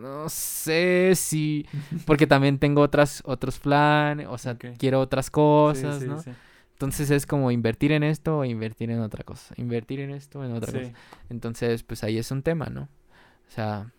no 0.00 0.28
sé 0.28 1.12
si... 1.14 1.66
Porque 2.06 2.26
también 2.26 2.58
tengo 2.58 2.82
otras, 2.82 3.22
otros 3.24 3.58
planes, 3.58 4.26
o 4.28 4.38
sea, 4.38 4.56
quiero 4.56 5.00
otras 5.00 5.30
cosas, 5.30 6.00
sí, 6.00 6.08
¿no? 6.08 6.20
sí. 6.20 6.30
Entonces 6.72 7.10
es 7.10 7.26
como 7.26 7.50
invertir 7.50 7.92
en 7.92 8.02
esto 8.02 8.38
o 8.38 8.44
invertir 8.44 8.90
en 8.90 9.00
otra 9.00 9.24
cosa. 9.24 9.54
Invertir 9.56 10.00
en 10.00 10.10
esto 10.10 10.40
o 10.40 10.44
en 10.44 10.52
otra 10.52 10.72
cosa. 10.72 10.92
Entonces, 11.30 11.82
pues 11.82 12.04
ahí 12.04 12.18
es 12.18 12.30
un 12.30 12.42
tema, 12.42 12.66
¿no? 12.66 12.82
O 12.82 13.50
sea, 13.50 13.92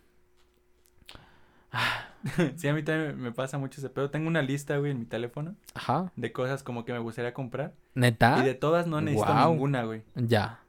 Sí, 2.55 2.67
a 2.67 2.73
mí 2.73 2.83
también 2.83 3.19
me 3.19 3.31
pasa 3.31 3.57
mucho 3.57 3.79
ese 3.79 3.89
pedo. 3.89 4.09
Tengo 4.09 4.27
una 4.27 4.41
lista, 4.41 4.77
güey, 4.77 4.91
en 4.91 4.99
mi 4.99 5.05
teléfono 5.05 5.55
ajá. 5.73 6.11
de 6.15 6.31
cosas 6.31 6.63
como 6.63 6.85
que 6.85 6.93
me 6.93 6.99
gustaría 6.99 7.33
comprar. 7.33 7.73
¿Neta? 7.93 8.39
Y 8.39 8.45
de 8.45 8.53
todas 8.53 8.87
no 8.87 9.01
necesito 9.01 9.33
ninguna, 9.33 9.83
güey. 9.83 10.03
Ya. 10.15 10.61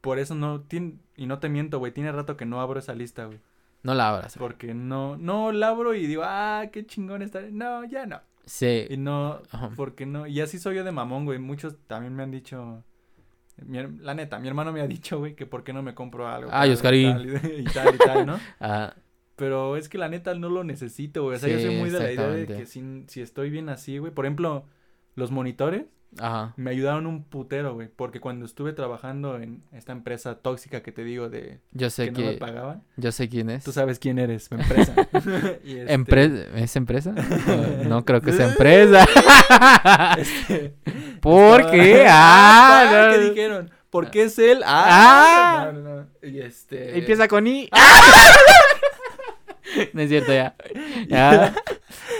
Por 0.00 0.18
eso 0.18 0.34
no, 0.34 0.60
tiene, 0.60 0.98
y 1.16 1.26
no 1.26 1.38
te 1.38 1.48
miento, 1.48 1.78
güey, 1.78 1.92
tiene 1.92 2.12
rato 2.12 2.36
que 2.36 2.44
no 2.44 2.60
abro 2.60 2.78
esa 2.78 2.94
lista, 2.94 3.24
güey. 3.24 3.40
No 3.84 3.94
la 3.94 4.08
abras. 4.08 4.36
Porque 4.38 4.74
no, 4.74 5.16
no 5.16 5.52
la 5.52 5.68
abro 5.68 5.94
y 5.94 6.06
digo, 6.08 6.22
ah, 6.24 6.64
qué 6.72 6.84
chingón 6.84 7.22
está. 7.22 7.42
No, 7.52 7.84
ya 7.84 8.06
no. 8.06 8.16
Y 8.16 8.50
Sí. 8.50 8.86
no, 8.98 9.40
Ajá. 9.52 9.70
porque 9.76 10.04
no. 10.06 10.26
Y 10.26 10.40
así 10.40 10.58
soy 10.58 10.74
yo 10.76 10.84
de 10.84 10.90
mamón, 10.92 11.24
güey. 11.26 11.38
Muchos 11.38 11.76
también 11.86 12.14
me 12.16 12.22
han 12.24 12.30
dicho. 12.32 12.82
mi 13.64 13.78
la 14.00 14.14
neta, 14.14 14.38
mi 14.40 14.48
hermano 14.48 14.72
me 14.72 14.80
ha 14.80 14.86
dicho, 14.88 15.18
güey, 15.20 15.34
que 15.36 15.46
por 15.46 15.62
qué 15.64 15.72
no 15.72 15.82
me 15.82 15.94
compro 15.94 16.26
algo. 16.26 16.50
Ay, 16.52 16.70
Oscarín. 16.72 17.12
tal, 17.12 17.26
Y, 17.26 17.60
y 17.60 17.64
tal 17.64 17.94
y 17.94 17.98
tal, 17.98 18.26
¿no? 18.26 18.40
Ah, 18.60 18.94
Pero 19.36 19.76
es 19.76 19.88
que 19.88 19.98
la 19.98 20.08
neta 20.08 20.34
no 20.34 20.48
lo 20.48 20.64
necesito, 20.64 21.22
güey. 21.24 21.36
O 21.36 21.38
sea, 21.38 21.48
yo 21.48 21.60
soy 21.60 21.76
muy 21.76 21.90
de 21.90 21.98
la 22.00 22.12
idea 22.12 22.28
de 22.28 22.46
que 22.46 22.66
si, 22.66 23.04
si 23.06 23.20
estoy 23.20 23.50
bien 23.50 23.68
así, 23.68 23.98
güey. 23.98 24.12
Por 24.12 24.24
ejemplo, 24.24 24.64
los 25.14 25.30
monitores 25.30 25.84
ajá. 26.18 26.52
me 26.56 26.70
ayudaron 26.70 27.06
un 27.06 27.24
putero, 27.24 27.74
güey. 27.74 27.88
Porque 27.88 28.20
cuando 28.20 28.44
estuve 28.46 28.72
trabajando 28.72 29.36
en 29.38 29.62
esta 29.72 29.92
empresa 29.92 30.36
tóxica 30.36 30.82
que 30.82 30.92
te 30.92 31.04
digo 31.04 31.28
de 31.28 31.60
Yo 31.72 31.90
sé 31.90 32.12
que 32.12 32.22
no 32.22 32.30
me 32.32 32.36
pagaban, 32.36 32.82
Yo 32.96 33.12
sé 33.12 33.28
quién 33.28 33.50
es. 33.50 33.64
tú 33.64 33.72
sabes 33.72 33.98
quién 33.98 34.18
eres, 34.18 34.50
mi 34.50 34.60
empresa. 34.60 34.94
Y 35.64 35.78
este, 35.78 35.94
Empre- 35.98 36.46
¿Es 36.54 36.76
empresa? 36.76 37.12
No, 37.84 37.88
no 37.88 38.04
creo 38.04 38.20
que 38.20 38.32
sea 38.32 38.48
empresa. 38.48 39.06
este, 40.18 40.74
¿Por 41.20 41.60
estaba- 41.60 41.70
qué? 41.72 42.06
Ah, 42.08 43.08
Ah, 43.08 43.10
¿qué 43.12 43.18
no. 43.22 43.28
dijeron? 43.30 43.70
¿Por 43.90 44.10
qué 44.10 44.24
es 44.24 44.38
él? 44.38 44.62
Ah, 44.64 45.66
Ah. 45.68 45.72
no, 45.72 45.80
no, 45.80 45.96
no. 46.00 46.06
Y 46.28 46.40
este 46.40 46.98
Empieza 46.98 47.28
con 47.28 47.46
I. 47.46 47.68
no 49.92 50.00
es 50.02 50.08
cierto 50.08 50.32
ya. 50.32 50.54
Ya. 51.08 51.54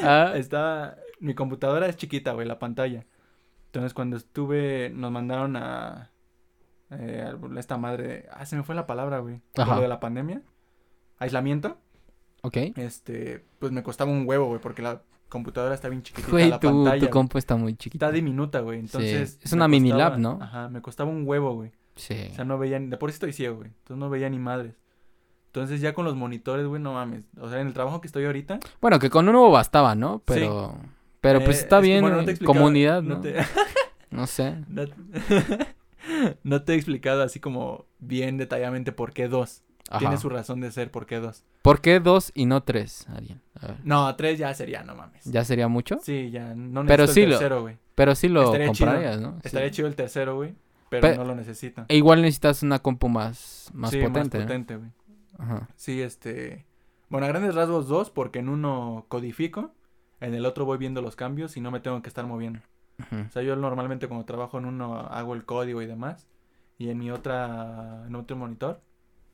Ah, 0.03 0.33
Estaba. 0.37 0.97
Mi 1.21 1.35
computadora 1.35 1.87
es 1.87 1.97
chiquita, 1.97 2.33
güey, 2.33 2.47
la 2.47 2.59
pantalla. 2.59 3.05
Entonces, 3.75 3.93
cuando 3.93 4.17
estuve. 4.17 4.91
Nos 4.95 5.11
mandaron 5.11 5.57
a. 5.57 6.11
eh, 6.91 7.25
a 7.27 7.59
esta 7.59 7.77
madre. 7.77 8.29
Ah, 8.33 8.47
se 8.47 8.55
me 8.55 8.63
fue 8.63 8.77
la 8.77 8.87
palabra, 8.87 9.19
güey. 9.19 9.41
Ajá. 9.57 9.75
Lo 9.75 9.83
de 9.83 9.89
la 9.89 9.99
pandemia. 9.99 10.43
Aislamiento. 11.19 11.77
ok. 12.43 12.57
Este. 12.77 13.45
Pues 13.59 13.73
me 13.73 13.83
costaba 13.83 14.13
un 14.13 14.29
huevo, 14.29 14.47
güey, 14.47 14.61
porque 14.61 14.81
la 14.83 15.03
computadora 15.29 15.75
está 15.75 15.89
bien 15.89 16.03
chiquitita. 16.05 16.31
Güey, 16.31 16.51
la 16.51 16.61
tu, 16.61 16.69
pantalla. 16.69 17.01
tu 17.05 17.11
compu 17.11 17.39
está 17.39 17.57
muy 17.57 17.75
chiquita. 17.75 18.07
Está 18.07 18.15
diminuta, 18.15 18.61
güey. 18.61 18.79
Entonces. 18.79 19.41
es 19.43 19.53
una 19.53 19.67
mini 19.67 19.91
costaba- 19.91 20.11
lab, 20.11 20.19
¿no? 20.21 20.39
Ajá, 20.41 20.69
me 20.69 20.81
costaba 20.81 21.11
un 21.11 21.27
huevo, 21.27 21.55
güey. 21.55 21.73
Sí. 21.97 22.29
O 22.31 22.35
sea, 22.35 22.45
no 22.45 22.59
veía, 22.59 22.79
ni- 22.79 22.89
de 22.91 22.97
por 22.97 23.11
sí 23.11 23.15
estoy 23.15 23.33
ciego, 23.33 23.57
güey. 23.57 23.69
Entonces 23.69 23.97
no 23.97 24.09
veía 24.09 24.31
ni 24.31 24.39
madres. 24.39 24.75
Entonces 25.47 25.81
ya 25.81 25.95
con 25.95 26.05
los 26.05 26.15
monitores, 26.15 26.67
güey, 26.67 26.81
no 26.81 26.93
mames. 26.95 27.25
O 27.41 27.49
sea, 27.49 27.61
en 27.61 27.67
el 27.69 27.75
trabajo 27.75 28.01
que 28.01 28.07
estoy 28.07 28.25
ahorita. 28.25 28.61
Bueno, 28.81 28.99
que 29.01 29.11
con 29.11 29.29
uno 29.29 29.51
bastaba, 29.51 29.95
¿no? 29.97 30.23
Pero... 30.25 30.77
Pero 31.25 31.45
pues 31.45 31.59
eh, 31.59 31.61
está 31.63 31.81
bien, 31.81 32.03
bueno, 32.03 32.23
no 32.23 32.29
eh, 32.31 32.39
comunidad, 32.39 33.03
¿no? 33.03 33.17
No 33.17 33.21
te, 33.21 33.35
No 34.11 34.27
sé. 34.29 34.57
no, 34.69 34.85
no 36.45 36.63
te 36.63 36.73
he 36.73 36.77
explicado 36.77 37.23
así 37.23 37.41
como 37.41 37.87
bien 37.99 38.37
detalladamente 38.37 38.93
por 38.93 39.13
qué 39.13 39.29
dos. 39.29 39.63
Tiene 39.99 40.17
su 40.19 40.29
razón 40.29 40.61
de 40.61 40.73
ser, 40.73 40.91
¿por 40.91 41.07
qué 41.07 41.17
dos? 41.21 41.45
¿Por 41.63 41.81
qué 41.81 42.01
dos 42.01 42.33
y 42.35 42.47
no 42.47 42.63
tres, 42.63 43.07
Ariel? 43.09 43.41
A 43.61 43.67
ver. 43.69 43.77
No, 43.85 44.17
tres 44.17 44.39
ya 44.39 44.53
sería, 44.55 44.83
no 44.83 44.95
mames. 44.95 45.25
¿Ya 45.25 45.45
sería 45.45 45.69
mucho? 45.69 45.99
Sí, 46.03 46.31
ya 46.31 46.55
no 46.55 46.83
necesito 46.83 46.87
Pero 46.87 47.03
el 47.05 47.09
sí 47.11 47.23
lo- 47.27 47.31
tercero, 47.39 47.63
güey. 47.63 47.77
Pero 47.95 48.15
sí 48.15 48.29
lo 48.29 48.45
Estaría 48.45 48.73
chido. 48.73 48.87
comprarías, 48.91 49.21
¿no? 49.21 49.33
Sí. 49.35 49.41
Estaría 49.45 49.71
chido 49.71 49.89
el 49.89 49.95
tercero, 49.95 50.37
güey, 50.37 50.55
pero 50.89 51.09
Pe- 51.09 51.17
no 51.17 51.25
lo 51.25 51.35
necesito. 51.35 51.85
E 51.89 51.97
igual 51.97 52.23
necesitas 52.23 52.63
una 52.63 52.81
compu 52.81 53.09
más, 53.09 53.71
más 53.73 53.91
sí, 53.91 53.99
potente. 54.01 54.39
más 54.39 54.47
¿no? 54.47 54.49
potente, 54.49 54.77
güey. 54.77 54.91
Ajá. 55.39 55.69
Sí, 55.77 56.03
este... 56.03 56.65
Bueno, 57.09 57.27
a 57.27 57.29
grandes 57.29 57.55
rasgos 57.55 57.87
dos, 57.87 58.11
porque 58.11 58.41
en 58.41 58.49
uno 58.49 59.05
codifico, 59.09 59.73
en 60.25 60.35
el 60.35 60.47
otro 60.47 60.65
voy 60.65 60.79
viendo 60.79 61.03
los 61.03 61.17
cambios 61.17 61.57
y 61.57 61.61
no 61.61 61.71
me 61.71 61.81
tengo 61.81 62.01
que 62.03 62.09
estar 62.09 62.27
moviendo. 62.27 62.61
O 63.11 63.31
sea, 63.31 63.43
yo 63.43 63.57
normalmente 63.57 64.07
cuando 64.07 64.25
trabajo 64.25 64.59
en 64.59 64.67
uno 64.67 65.01
hago 65.01 65.35
el 65.35 65.45
código 65.45 65.83
y 65.83 65.87
demás. 65.87 66.29
Y 66.79 66.91
en 66.91 66.99
mi 66.99 67.11
otra, 67.11 68.05
en 68.07 68.15
otro 68.15 68.37
monitor, 68.37 68.83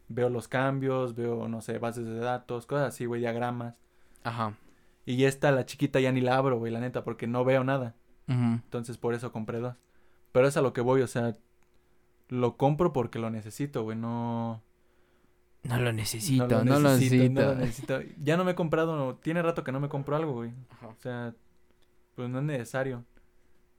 veo 0.08 0.28
los 0.28 0.48
cambios, 0.48 1.14
veo, 1.14 1.48
no 1.48 1.60
sé, 1.60 1.78
bases 1.78 2.04
de 2.04 2.18
datos, 2.18 2.66
cosas 2.66 2.88
así, 2.88 3.06
güey, 3.06 3.20
diagramas. 3.20 3.76
Ajá. 4.24 4.54
Y 5.06 5.24
esta, 5.24 5.50
la 5.50 5.64
chiquita, 5.64 6.00
ya 6.00 6.12
ni 6.12 6.20
la 6.20 6.36
abro, 6.36 6.58
güey, 6.58 6.72
la 6.72 6.80
neta, 6.80 7.04
porque 7.04 7.26
no 7.26 7.44
veo 7.44 7.64
nada. 7.64 7.94
Ujú. 8.28 8.60
Entonces 8.62 8.98
por 8.98 9.14
eso 9.14 9.32
compré 9.32 9.58
dos. 9.60 9.76
Pero 10.32 10.46
es 10.46 10.56
a 10.56 10.62
lo 10.62 10.72
que 10.72 10.80
voy, 10.80 11.02
o 11.02 11.06
sea, 11.06 11.36
lo 12.28 12.56
compro 12.56 12.92
porque 12.92 13.18
lo 13.18 13.30
necesito, 13.30 13.82
güey, 13.82 13.96
no... 13.96 14.62
No 15.62 15.78
lo 15.78 15.92
necesito, 15.92 16.64
no 16.64 16.78
lo 16.80 16.88
necesito, 16.90 17.22
necesito. 17.22 17.40
no 17.42 17.48
lo 17.48 17.54
necesito. 17.56 18.00
Ya 18.18 18.36
no 18.36 18.44
me 18.44 18.52
he 18.52 18.54
comprado, 18.54 19.16
tiene 19.16 19.42
rato 19.42 19.62
que 19.62 19.72
no 19.72 19.80
me 19.80 19.88
compro 19.88 20.16
algo, 20.16 20.32
güey. 20.32 20.52
Ajá. 20.70 20.88
O 20.88 20.96
sea, 20.98 21.34
pues 22.14 22.28
no 22.30 22.38
es 22.38 22.44
necesario. 22.44 23.04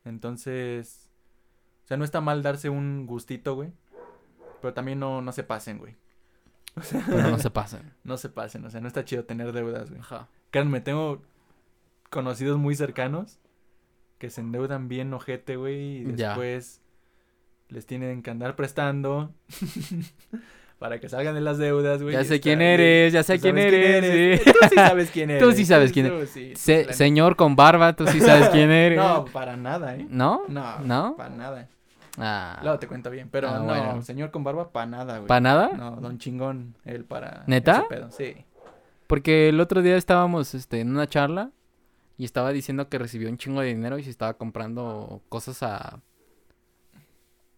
Entonces, 0.05 1.09
o 1.83 1.87
sea, 1.87 1.97
no 1.97 2.03
está 2.05 2.21
mal 2.21 2.43
darse 2.43 2.69
un 2.69 3.05
gustito, 3.07 3.55
güey. 3.55 3.71
Pero 4.61 4.73
también 4.73 4.99
no, 4.99 5.21
no 5.21 5.31
se 5.31 5.43
pasen, 5.43 5.77
güey. 5.79 5.95
O 6.75 6.81
sea, 6.83 7.03
Pero 7.05 7.29
no 7.31 7.37
se 7.39 7.49
pasen. 7.49 7.93
no 8.03 8.17
se 8.17 8.29
pasen, 8.29 8.63
o 8.65 8.69
sea, 8.69 8.79
no 8.79 8.87
está 8.87 9.03
chido 9.03 9.25
tener 9.25 9.51
deudas, 9.51 9.89
güey. 9.89 10.01
Ajá. 10.01 10.29
Créanme, 10.51 10.79
tengo 10.81 11.21
conocidos 12.09 12.57
muy 12.59 12.75
cercanos 12.75 13.39
que 14.19 14.29
se 14.29 14.39
endeudan 14.41 14.87
bien 14.87 15.13
ojete, 15.13 15.55
güey, 15.57 16.03
y 16.09 16.15
Ya. 16.15 16.29
después 16.29 16.79
les 17.69 17.85
tienen 17.85 18.21
que 18.21 18.29
andar 18.29 18.55
prestando 18.55 19.33
para 20.81 20.99
que 20.99 21.07
salgan 21.07 21.35
de 21.35 21.41
las 21.41 21.59
deudas, 21.59 22.01
güey. 22.01 22.15
Ya 22.15 22.23
sé 22.23 22.39
quién 22.39 22.59
eres, 22.59 23.13
ya 23.13 23.21
sé 23.21 23.39
quién 23.39 23.55
eres. 23.59 24.41
sí. 24.41 24.51
Tú 24.51 24.57
sí 24.67 24.75
sabes 24.75 25.11
quién 25.11 25.29
eres. 25.29 25.43
Tú 25.43 25.51
sí 25.55 25.63
sabes 25.65 25.91
quién 25.91 26.07
Tú 26.09 26.25
sí, 26.25 26.53
Se- 26.55 26.91
señor 26.91 27.35
con 27.35 27.55
barba, 27.55 27.95
tú 27.95 28.07
sí 28.07 28.19
sabes 28.19 28.49
quién 28.51 28.71
eres. 28.71 28.97
No, 28.97 29.25
para 29.25 29.55
nada, 29.55 29.95
¿eh? 29.95 30.07
¿No? 30.09 30.41
No, 30.47 30.79
¿No? 30.79 31.15
para 31.15 31.29
nada. 31.29 31.67
Ah. 32.17 32.59
Luego 32.63 32.79
te 32.79 32.87
cuento 32.87 33.11
bien, 33.11 33.29
pero 33.31 33.49
Ah, 33.49 33.59
no, 33.59 33.65
bueno. 33.65 34.01
señor 34.01 34.31
con 34.31 34.43
barba, 34.43 34.71
para 34.71 34.87
nada, 34.87 35.17
güey. 35.17 35.27
¿Para 35.27 35.39
nada? 35.41 35.69
No, 35.77 35.91
don 35.97 36.17
chingón, 36.17 36.75
él 36.83 37.05
para... 37.05 37.43
¿Neta? 37.45 37.85
pedo, 37.87 38.09
Sí. 38.09 38.35
Porque 39.05 39.49
el 39.49 39.59
otro 39.59 39.83
día 39.83 39.97
estábamos 39.97 40.55
este, 40.55 40.79
en 40.79 40.89
una 40.89 41.05
charla 41.05 41.51
y 42.17 42.25
estaba 42.25 42.51
diciendo 42.51 42.89
que 42.89 42.97
recibió 42.97 43.29
un 43.29 43.37
chingo 43.37 43.61
de 43.61 43.67
dinero 43.67 43.99
y 43.99 44.03
se 44.03 44.09
estaba 44.09 44.33
comprando 44.33 45.21
cosas 45.29 45.61
a. 45.61 45.99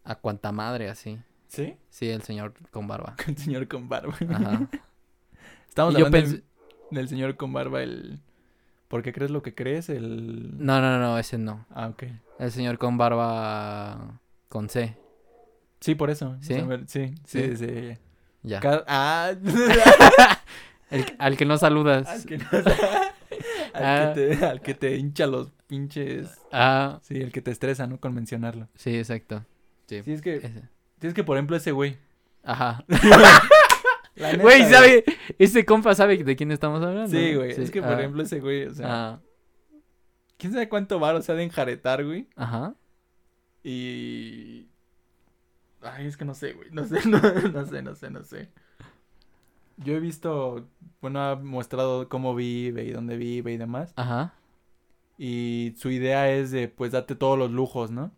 a 0.03 0.15
cuanta 0.15 0.51
madre, 0.51 0.89
así. 0.89 1.19
¿Sí? 1.53 1.75
Sí, 1.89 2.09
el 2.09 2.23
señor 2.23 2.53
con 2.71 2.87
barba. 2.87 3.15
El 3.27 3.37
señor 3.37 3.67
con 3.67 3.87
barba. 3.87 4.15
Ajá. 4.29 4.67
Estamos 5.69 5.93
Y 5.93 5.97
hablando 5.97 6.17
del, 6.17 6.43
del 6.91 7.07
señor 7.09 7.35
con 7.37 7.53
barba, 7.53 7.83
el... 7.83 8.19
¿Por 8.87 9.01
qué 9.03 9.13
crees 9.13 9.29
lo 9.31 9.41
que 9.43 9.53
crees? 9.55 9.89
El... 9.89 10.57
No, 10.63 10.81
no, 10.81 10.99
no, 10.99 11.17
ese 11.19 11.37
no. 11.37 11.65
Ah, 11.69 11.87
ok. 11.89 12.03
El 12.39 12.51
señor 12.51 12.77
con 12.79 12.97
barba 12.97 14.19
con 14.49 14.67
C. 14.69 14.97
Sí, 15.79 15.95
por 15.95 16.09
eso. 16.09 16.37
¿Sí? 16.41 16.53
O 16.53 16.57
sea, 16.57 16.65
ver- 16.65 16.83
sí, 16.87 17.13
sí, 17.25 17.55
Sí. 17.55 17.57
sí. 17.57 17.97
Ya. 18.43 18.59
Ah, 18.87 19.31
El- 20.89 21.05
al 21.17 21.37
que 21.37 21.45
no 21.45 21.57
saludas. 21.57 22.07
al 22.07 22.25
que, 22.25 22.37
no- 22.39 22.45
al, 22.51 23.83
Ah. 23.83 24.11
que 24.15 24.35
te, 24.35 24.45
al 24.45 24.61
que 24.61 24.73
te 24.75 24.95
hincha 24.97 25.25
los 25.27 25.51
pinches... 25.67 26.29
Ah, 26.51 26.99
Sí, 27.03 27.15
el 27.21 27.31
que 27.31 27.41
te 27.41 27.51
estresa, 27.51 27.87
¿no? 27.87 27.99
Con 27.99 28.13
mencionarlo. 28.13 28.67
sí, 28.75 28.95
exacto. 28.97 29.43
Sí. 29.87 30.01
Sí, 30.03 30.13
es 30.13 30.21
que... 30.21 30.35
ese. 30.37 30.63
Sí, 31.03 31.07
es 31.07 31.13
que, 31.13 31.25
por 31.25 31.35
ejemplo, 31.35 31.57
ese 31.57 31.73
güey... 31.73 31.97
Ajá. 32.43 32.85
Neta, 34.15 34.41
Güey, 34.41 34.63
¿sabe? 34.71 35.03
Ese 35.37 35.65
compa 35.65 35.93
sabe 35.95 36.23
de 36.23 36.35
quién 36.37 36.49
estamos 36.49 36.81
hablando. 36.81 37.09
Sí, 37.09 37.35
güey. 37.35 37.51
Es 37.51 37.71
que, 37.71 37.81
por 37.81 37.91
ah, 37.91 37.99
ejemplo, 37.99 38.23
ese 38.23 38.39
güey, 38.39 38.67
o 38.67 38.73
sea... 38.73 38.87
ah, 38.89 39.21
¿Quién 40.37 40.53
sabe 40.53 40.69
cuánto 40.69 40.99
varo 40.99 41.21
se 41.21 41.33
ha 41.33 41.35
de 41.35 41.43
enjaretar, 41.43 42.05
güey? 42.05 42.29
ajá. 42.37 42.75
Y... 43.65 44.69
Ay, 45.81 46.07
es 46.07 46.15
que 46.15 46.23
no 46.23 46.33
sé, 46.35 46.53
güey. 46.53 46.69
No 46.71 46.85
sé, 46.85 47.01
no, 47.05 47.19
no 47.19 47.65
sé, 47.65 47.81
no 47.81 47.95
sé, 47.95 48.09
no 48.09 48.23
sé. 48.23 48.49
Yo 49.75 49.95
he 49.95 49.99
visto... 49.99 50.69
Bueno, 51.01 51.19
ha 51.19 51.35
mostrado 51.35 52.07
cómo 52.07 52.33
vive 52.33 52.85
y 52.85 52.91
dónde 52.91 53.17
vive 53.17 53.51
y 53.51 53.57
demás. 53.57 53.91
Ajá. 53.97 54.35
Y 55.17 55.73
su 55.77 55.89
idea 55.89 56.31
es 56.31 56.51
de, 56.51 56.69
pues, 56.69 56.93
date 56.93 57.15
todos 57.15 57.37
los 57.37 57.51
lujos, 57.51 57.91
¿no? 57.91 58.13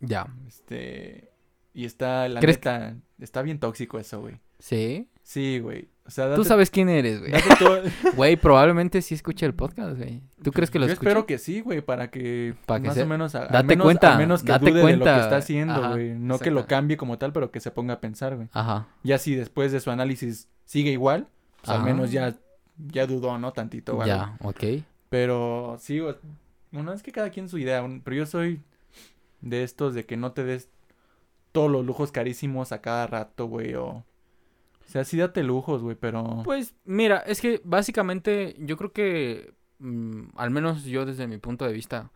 Ya. 0.00 0.26
Este... 0.46 1.34
Y 1.76 1.84
está, 1.84 2.26
la 2.30 2.40
¿Crees 2.40 2.56
neta, 2.56 2.96
está 3.20 3.42
bien 3.42 3.60
tóxico 3.60 3.98
eso, 3.98 4.20
güey. 4.22 4.36
Sí. 4.58 5.10
Sí, 5.22 5.58
güey. 5.58 5.88
O 6.06 6.10
sea, 6.10 6.24
date, 6.28 6.36
Tú 6.36 6.44
sabes 6.44 6.70
quién 6.70 6.88
eres, 6.88 7.20
güey. 7.20 7.32
Güey, 8.16 8.36
probablemente 8.36 9.02
sí 9.02 9.14
escuche 9.14 9.44
el 9.44 9.52
podcast, 9.54 9.98
güey. 9.98 10.22
¿Tú 10.42 10.52
crees 10.52 10.70
que 10.70 10.78
lo 10.78 10.86
Yo 10.86 10.94
espero 10.94 11.26
que 11.26 11.36
sí, 11.36 11.60
güey, 11.60 11.82
para 11.82 12.10
que, 12.10 12.54
Para 12.64 12.80
que 12.80 12.86
más 12.86 12.94
sea- 12.94 13.04
o 13.04 13.08
menos, 13.08 13.34
a- 13.34 13.42
al 13.42 13.48
date 13.48 13.66
menos, 13.66 13.84
cuenta, 13.84 14.12
al 14.12 14.18
menos 14.18 14.42
que 14.42 14.52
date 14.52 14.70
dude 14.70 14.74
de 14.74 14.80
lo 14.80 14.86
cuenta. 14.86 15.14
que 15.16 15.20
está 15.20 15.36
haciendo, 15.36 15.90
güey. 15.90 16.14
No 16.14 16.38
que 16.38 16.50
lo 16.50 16.66
cambie 16.66 16.96
como 16.96 17.18
tal, 17.18 17.32
pero 17.34 17.50
que 17.50 17.60
se 17.60 17.70
ponga 17.70 17.94
a 17.94 18.00
pensar, 18.00 18.36
güey. 18.36 18.48
Ajá. 18.52 18.88
Ya 19.02 19.18
si 19.18 19.34
después 19.34 19.70
de 19.70 19.80
su 19.80 19.90
análisis 19.90 20.48
sigue 20.64 20.92
igual, 20.92 21.28
pues 21.60 21.68
al 21.76 21.82
menos 21.84 22.10
ya, 22.10 22.34
ya 22.90 23.06
dudó, 23.06 23.36
¿no? 23.38 23.52
Tantito, 23.52 23.96
güey. 23.96 24.08
Ya, 24.08 24.38
ok. 24.40 24.64
Pero 25.10 25.76
sí, 25.78 25.98
güey, 25.98 26.14
bueno, 26.70 26.94
es 26.94 27.02
que 27.02 27.12
cada 27.12 27.28
quien 27.28 27.50
su 27.50 27.58
idea, 27.58 27.84
pero 28.02 28.16
yo 28.16 28.24
soy 28.24 28.62
de 29.42 29.62
estos 29.62 29.92
de 29.94 30.06
que 30.06 30.16
no 30.16 30.32
te 30.32 30.42
des 30.44 30.70
todos 31.56 31.70
los 31.70 31.86
lujos 31.86 32.12
carísimos 32.12 32.70
a 32.72 32.82
cada 32.82 33.06
rato, 33.06 33.46
güey, 33.46 33.74
o... 33.74 33.86
O 33.86 34.04
sea, 34.88 35.04
sí 35.04 35.16
date 35.16 35.42
lujos, 35.42 35.82
güey, 35.82 35.96
pero... 35.98 36.42
Pues 36.44 36.74
mira, 36.84 37.18
es 37.26 37.40
que 37.40 37.60
básicamente 37.64 38.54
yo 38.58 38.76
creo 38.76 38.92
que, 38.92 39.54
mm, 39.78 40.24
al 40.36 40.50
menos 40.50 40.84
yo 40.84 41.06
desde 41.06 41.26
mi 41.26 41.38
punto 41.38 41.64
de 41.64 41.72
vista, 41.72 42.10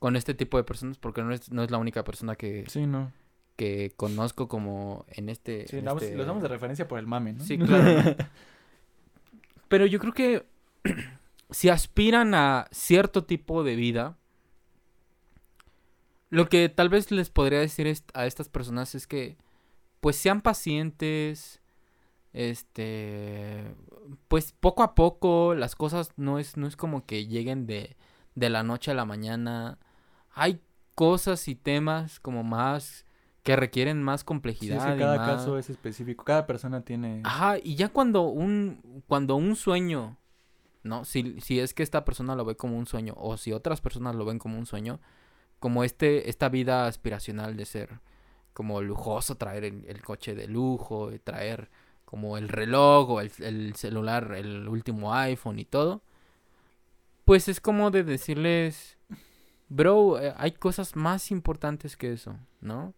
con 0.00 0.16
este 0.16 0.32
tipo 0.34 0.56
de 0.56 0.64
personas, 0.64 0.96
porque 0.98 1.22
no 1.22 1.32
es, 1.32 1.52
no 1.52 1.62
es 1.62 1.70
la 1.70 1.78
única 1.78 2.02
persona 2.04 2.34
que, 2.36 2.64
Sí, 2.68 2.86
no. 2.86 3.12
que 3.56 3.92
conozco 3.96 4.48
como 4.48 5.04
en 5.08 5.28
este... 5.28 5.66
Sí, 5.68 5.76
en 5.78 5.84
damos- 5.84 6.02
este- 6.02 6.16
los 6.16 6.26
damos 6.26 6.42
de 6.42 6.48
referencia 6.48 6.88
por 6.88 6.98
el 6.98 7.06
mame, 7.06 7.34
¿no? 7.34 7.44
Sí, 7.44 7.58
claro. 7.58 8.16
Pero 9.68 9.86
yo 9.86 9.98
creo 9.98 10.12
que 10.12 10.46
si 11.50 11.68
aspiran 11.68 12.34
a 12.34 12.66
cierto 12.70 13.24
tipo 13.24 13.62
de 13.62 13.76
vida, 13.76 14.16
lo 16.30 16.48
que 16.48 16.68
tal 16.68 16.88
vez 16.88 17.10
les 17.10 17.30
podría 17.30 17.60
decir 17.60 17.92
a 18.14 18.26
estas 18.26 18.48
personas 18.48 18.94
es 18.94 19.06
que 19.06 19.36
pues 20.00 20.16
sean 20.16 20.40
pacientes, 20.40 21.60
este, 22.32 23.74
pues 24.28 24.52
poco 24.52 24.82
a 24.82 24.94
poco 24.94 25.54
las 25.54 25.74
cosas 25.74 26.10
no 26.16 26.38
es 26.38 26.56
no 26.56 26.66
es 26.66 26.76
como 26.76 27.06
que 27.06 27.26
lleguen 27.26 27.66
de 27.66 27.96
de 28.34 28.50
la 28.50 28.62
noche 28.62 28.90
a 28.90 28.94
la 28.94 29.04
mañana. 29.06 29.78
Hay 30.34 30.60
cosas 30.94 31.48
y 31.48 31.54
temas 31.54 32.20
como 32.20 32.44
más 32.44 33.06
que 33.42 33.56
requieren 33.56 34.02
más 34.02 34.20
Sí, 34.20 34.26
complejidad. 34.26 34.76
es 34.78 34.84
que 34.92 34.96
y 34.96 34.98
cada 34.98 35.16
más- 35.16 35.26
caso 35.36 35.58
es 35.58 35.70
específico. 35.70 36.24
Cada 36.24 36.46
persona 36.46 36.82
tiene... 36.82 37.22
Ajá, 37.24 37.56
y 37.62 37.76
ya 37.76 37.88
cuando 37.88 38.22
un, 38.22 39.02
cuando 39.06 39.36
un 39.36 39.56
sueño, 39.56 40.18
¿no? 40.82 41.04
Si, 41.06 41.40
si 41.40 41.60
es 41.60 41.72
que 41.72 41.82
esta 41.82 42.04
persona 42.04 42.34
lo 42.34 42.44
ve 42.44 42.56
como 42.56 42.76
un 42.76 42.86
sueño, 42.86 43.14
o 43.16 43.36
si 43.38 43.52
otras 43.52 43.80
personas 43.80 44.14
lo 44.16 44.24
ven 44.26 44.38
como 44.38 44.58
un 44.58 44.66
sueño, 44.66 45.00
como 45.58 45.84
este, 45.84 46.28
esta 46.28 46.48
vida 46.48 46.86
aspiracional 46.86 47.56
de 47.56 47.64
ser 47.64 48.00
como 48.52 48.80
lujoso, 48.80 49.36
traer 49.36 49.64
el, 49.64 50.02
coche 50.02 50.34
de 50.34 50.48
lujo, 50.48 51.12
y 51.12 51.18
traer 51.18 51.68
como 52.04 52.38
el 52.38 52.48
reloj 52.48 53.10
o 53.10 53.20
el, 53.20 53.30
el 53.40 53.74
celular, 53.74 54.32
el 54.36 54.68
último 54.68 55.12
iPhone 55.12 55.58
y 55.58 55.64
todo, 55.64 56.02
pues 57.26 57.48
es 57.48 57.60
como 57.60 57.90
de 57.90 58.04
decirles, 58.04 58.96
bro, 59.68 60.20
eh, 60.20 60.32
hay 60.36 60.52
cosas 60.52 60.96
más 60.96 61.30
importantes 61.30 61.96
que 61.96 62.12
eso, 62.12 62.38
¿no? 62.60 62.94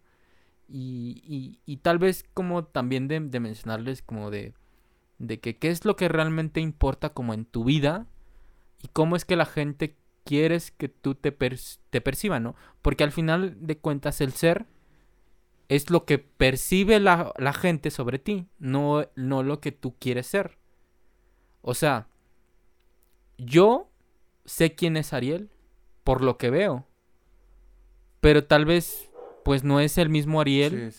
Y, 0.67 1.21
y, 1.25 1.59
y 1.65 1.77
tal 1.77 1.97
vez 1.97 2.23
como 2.33 2.63
también 2.63 3.07
de, 3.07 3.19
de 3.19 3.39
mencionarles 3.39 4.03
como 4.03 4.29
de, 4.29 4.53
de 5.17 5.39
que 5.39 5.57
qué 5.57 5.71
es 5.71 5.83
lo 5.83 5.95
que 5.95 6.07
realmente 6.07 6.61
importa 6.61 7.09
como 7.09 7.33
en 7.33 7.45
tu 7.45 7.63
vida 7.63 8.05
y 8.81 8.87
cómo 8.89 9.15
es 9.15 9.25
que 9.25 9.35
la 9.35 9.45
gente 9.45 9.97
quieres 10.29 10.69
que 10.69 10.89
tú 10.89 11.15
te, 11.15 11.35
perci- 11.35 11.79
te 11.89 12.03
¿no? 12.39 12.55
Porque 12.83 13.03
al 13.03 13.11
final 13.11 13.57
de 13.59 13.79
cuentas 13.79 14.21
el 14.21 14.31
ser 14.31 14.67
es 15.69 15.89
lo 15.89 16.05
que 16.05 16.19
percibe 16.19 16.99
la, 16.99 17.33
la 17.39 17.51
gente 17.51 17.89
sobre 17.89 18.19
ti, 18.19 18.45
no, 18.59 19.07
no 19.15 19.41
lo 19.41 19.59
que 19.59 19.71
tú 19.71 19.95
quieres 19.97 20.27
ser. 20.27 20.59
O 21.61 21.73
sea, 21.73 22.07
yo 23.39 23.89
sé 24.45 24.75
quién 24.75 24.97
es 24.97 25.13
Ariel 25.13 25.49
por 26.03 26.21
lo 26.23 26.37
que 26.37 26.51
veo, 26.51 26.85
pero 28.21 28.43
tal 28.45 28.65
vez 28.65 29.09
pues 29.43 29.63
no 29.63 29.79
es 29.79 29.97
el 29.97 30.09
mismo 30.09 30.41
Ariel. 30.41 30.91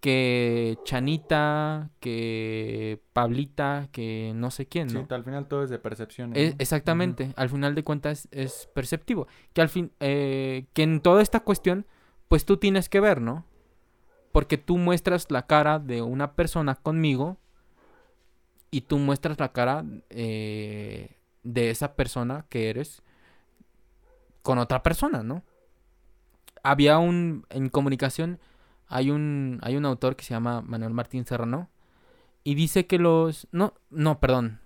Que 0.00 0.78
Chanita, 0.84 1.90
que 2.00 3.00
Pablita, 3.12 3.88
que 3.90 4.32
no 4.34 4.50
sé 4.50 4.66
quién, 4.66 4.90
Sí, 4.90 4.96
¿no? 4.96 5.06
al 5.10 5.24
final 5.24 5.48
todo 5.48 5.64
es 5.64 5.70
de 5.70 5.78
percepción. 5.78 6.32
Exactamente, 6.34 7.32
al 7.36 7.48
final 7.48 7.74
de 7.74 7.82
cuentas 7.82 8.28
es 8.30 8.68
perceptivo. 8.74 9.26
Que 9.52 9.60
al 9.60 9.68
fin, 9.68 9.90
eh, 10.00 10.66
que 10.72 10.84
en 10.84 11.00
toda 11.00 11.20
esta 11.22 11.40
cuestión, 11.40 11.84
pues 12.28 12.44
tú 12.44 12.58
tienes 12.58 12.88
que 12.88 13.00
ver, 13.00 13.20
¿no? 13.20 13.44
Porque 14.30 14.56
tú 14.56 14.78
muestras 14.78 15.30
la 15.30 15.46
cara 15.46 15.78
de 15.78 16.02
una 16.02 16.34
persona 16.34 16.76
conmigo 16.76 17.38
y 18.70 18.82
tú 18.82 18.98
muestras 18.98 19.40
la 19.40 19.52
cara 19.52 19.84
eh, 20.10 21.16
de 21.42 21.70
esa 21.70 21.96
persona 21.96 22.44
que 22.48 22.70
eres 22.70 23.02
con 24.42 24.58
otra 24.58 24.82
persona, 24.82 25.22
¿no? 25.22 25.42
Había 26.62 26.98
un, 26.98 27.46
en 27.50 27.68
comunicación, 27.68 28.38
hay 28.88 29.10
un, 29.10 29.58
hay 29.62 29.76
un 29.76 29.84
autor 29.84 30.16
que 30.16 30.24
se 30.24 30.34
llama 30.34 30.62
Manuel 30.62 30.92
Martín 30.94 31.24
Serrano 31.24 31.68
y 32.44 32.54
dice 32.54 32.86
que 32.86 32.98
los, 32.98 33.46
no, 33.52 33.74
no, 33.90 34.18
perdón, 34.20 34.60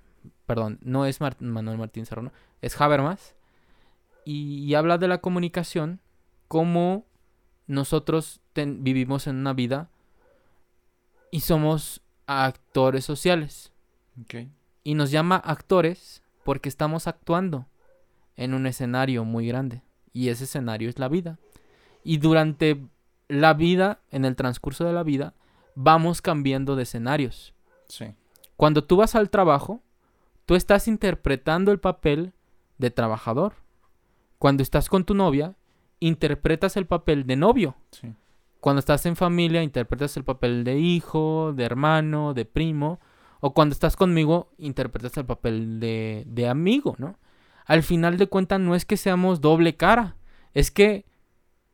perdón, 0.47 0.79
no 0.83 1.07
es 1.07 1.21
Manuel 1.21 1.79
Martín 1.79 2.07
Serrano, 2.07 2.33
es 2.61 2.81
Habermas, 2.81 3.35
y, 4.25 4.65
y 4.65 4.75
habla 4.75 4.99
de 4.99 5.09
la 5.09 5.19
comunicación 5.19 6.01
como 6.49 7.05
nosotros 7.67 8.41
ten- 8.53 8.85
vivimos 8.85 9.27
en 9.27 9.37
una 9.37 9.53
vida 9.53 9.89
y 11.31 11.41
somos 11.41 12.03
actores 12.27 13.05
sociales. 13.05 13.73
Y 14.85 14.95
nos 14.95 15.11
llama 15.11 15.37
actores 15.37 16.23
porque 16.45 16.69
estamos 16.69 17.07
actuando 17.07 17.67
en 18.37 18.53
un 18.53 18.67
escenario 18.67 19.25
muy 19.25 19.47
grande. 19.47 19.83
Y 20.13 20.29
ese 20.29 20.45
escenario 20.45 20.91
es 20.91 20.99
la 20.99 21.09
vida. 21.09 21.39
Y 22.05 22.19
durante 22.19 22.87
la 23.41 23.55
vida, 23.55 24.01
en 24.11 24.25
el 24.25 24.37
transcurso 24.37 24.85
de 24.85 24.93
la 24.93 25.03
vida, 25.03 25.35
vamos 25.75 26.21
cambiando 26.21 26.77
de 26.77 26.83
escenarios. 26.83 27.55
Sí. 27.89 28.15
Cuando 28.57 28.85
tú 28.85 28.97
vas 28.97 29.15
al 29.15 29.31
trabajo, 29.31 29.83
tú 30.45 30.55
estás 30.55 30.87
interpretando 30.87 31.73
el 31.73 31.81
papel 31.81 32.35
de 32.77 32.91
trabajador. 32.91 33.55
Cuando 34.39 34.63
estás 34.63 34.89
con 34.91 35.05
tu 35.05 35.15
novia, 35.15 35.57
interpretas 35.99 36.77
el 36.77 36.87
papel 36.87 37.27
de 37.27 37.37
novio. 37.37 37.75
Sí. 37.91 38.15
Cuando 38.61 38.81
estás 38.81 39.07
en 39.07 39.17
familia, 39.17 39.63
interpretas 39.63 40.17
el 40.19 40.25
papel 40.25 40.63
de 40.63 40.79
hijo, 40.79 41.53
de 41.55 41.65
hermano, 41.65 42.35
de 42.35 42.45
primo. 42.45 43.01
O 43.41 43.55
cuando 43.55 43.73
estás 43.73 43.97
conmigo, 43.97 44.53
interpretas 44.59 45.17
el 45.17 45.25
papel 45.25 45.81
de, 45.81 46.25
de 46.27 46.49
amigo, 46.49 46.95
¿no? 46.99 47.19
Al 47.65 47.83
final 47.83 48.19
de 48.19 48.27
cuentas, 48.27 48.61
no 48.61 48.75
es 48.75 48.85
que 48.85 48.97
seamos 48.97 49.41
doble 49.41 49.77
cara. 49.77 50.17
Es 50.53 50.71
que 50.71 51.07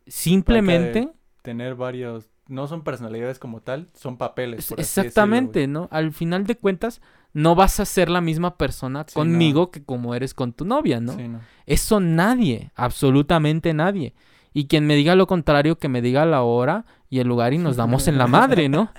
simplemente... 0.06 1.12
Tener 1.42 1.74
varios. 1.74 2.26
No 2.48 2.66
son 2.66 2.82
personalidades 2.82 3.38
como 3.38 3.60
tal, 3.60 3.88
son 3.94 4.16
papeles. 4.16 4.60
Es- 4.60 4.68
por 4.68 4.78
decirlo, 4.78 5.06
Exactamente. 5.08 5.66
¿no? 5.66 5.88
Al 5.90 6.12
final 6.12 6.46
de 6.46 6.56
cuentas, 6.56 7.00
no 7.34 7.54
vas 7.54 7.78
a 7.78 7.84
ser 7.84 8.08
la 8.08 8.20
misma 8.22 8.56
persona 8.56 9.04
Sí, 9.06 9.14
conmigo 9.14 9.70
que 9.70 9.84
como 9.84 10.14
eres 10.14 10.32
con 10.34 10.52
tu 10.54 10.64
novia, 10.64 10.98
¿no? 11.00 11.12
Sí, 11.14 11.28
no. 11.28 11.40
Eso 11.66 12.00
nadie, 12.00 12.70
absolutamente 12.74 13.74
nadie. 13.74 14.14
Y 14.54 14.66
quien 14.66 14.86
me 14.86 14.96
diga 14.96 15.14
lo 15.14 15.26
contrario, 15.26 15.78
que 15.78 15.88
me 15.88 16.00
diga 16.00 16.24
la 16.24 16.42
hora 16.42 16.86
y 17.10 17.18
el 17.20 17.28
lugar 17.28 17.52
y 17.52 17.58
nos 17.58 17.76
damos 17.76 18.08
en 18.08 18.16
la 18.16 18.26
madre, 18.26 18.68
¿no? 18.70 18.90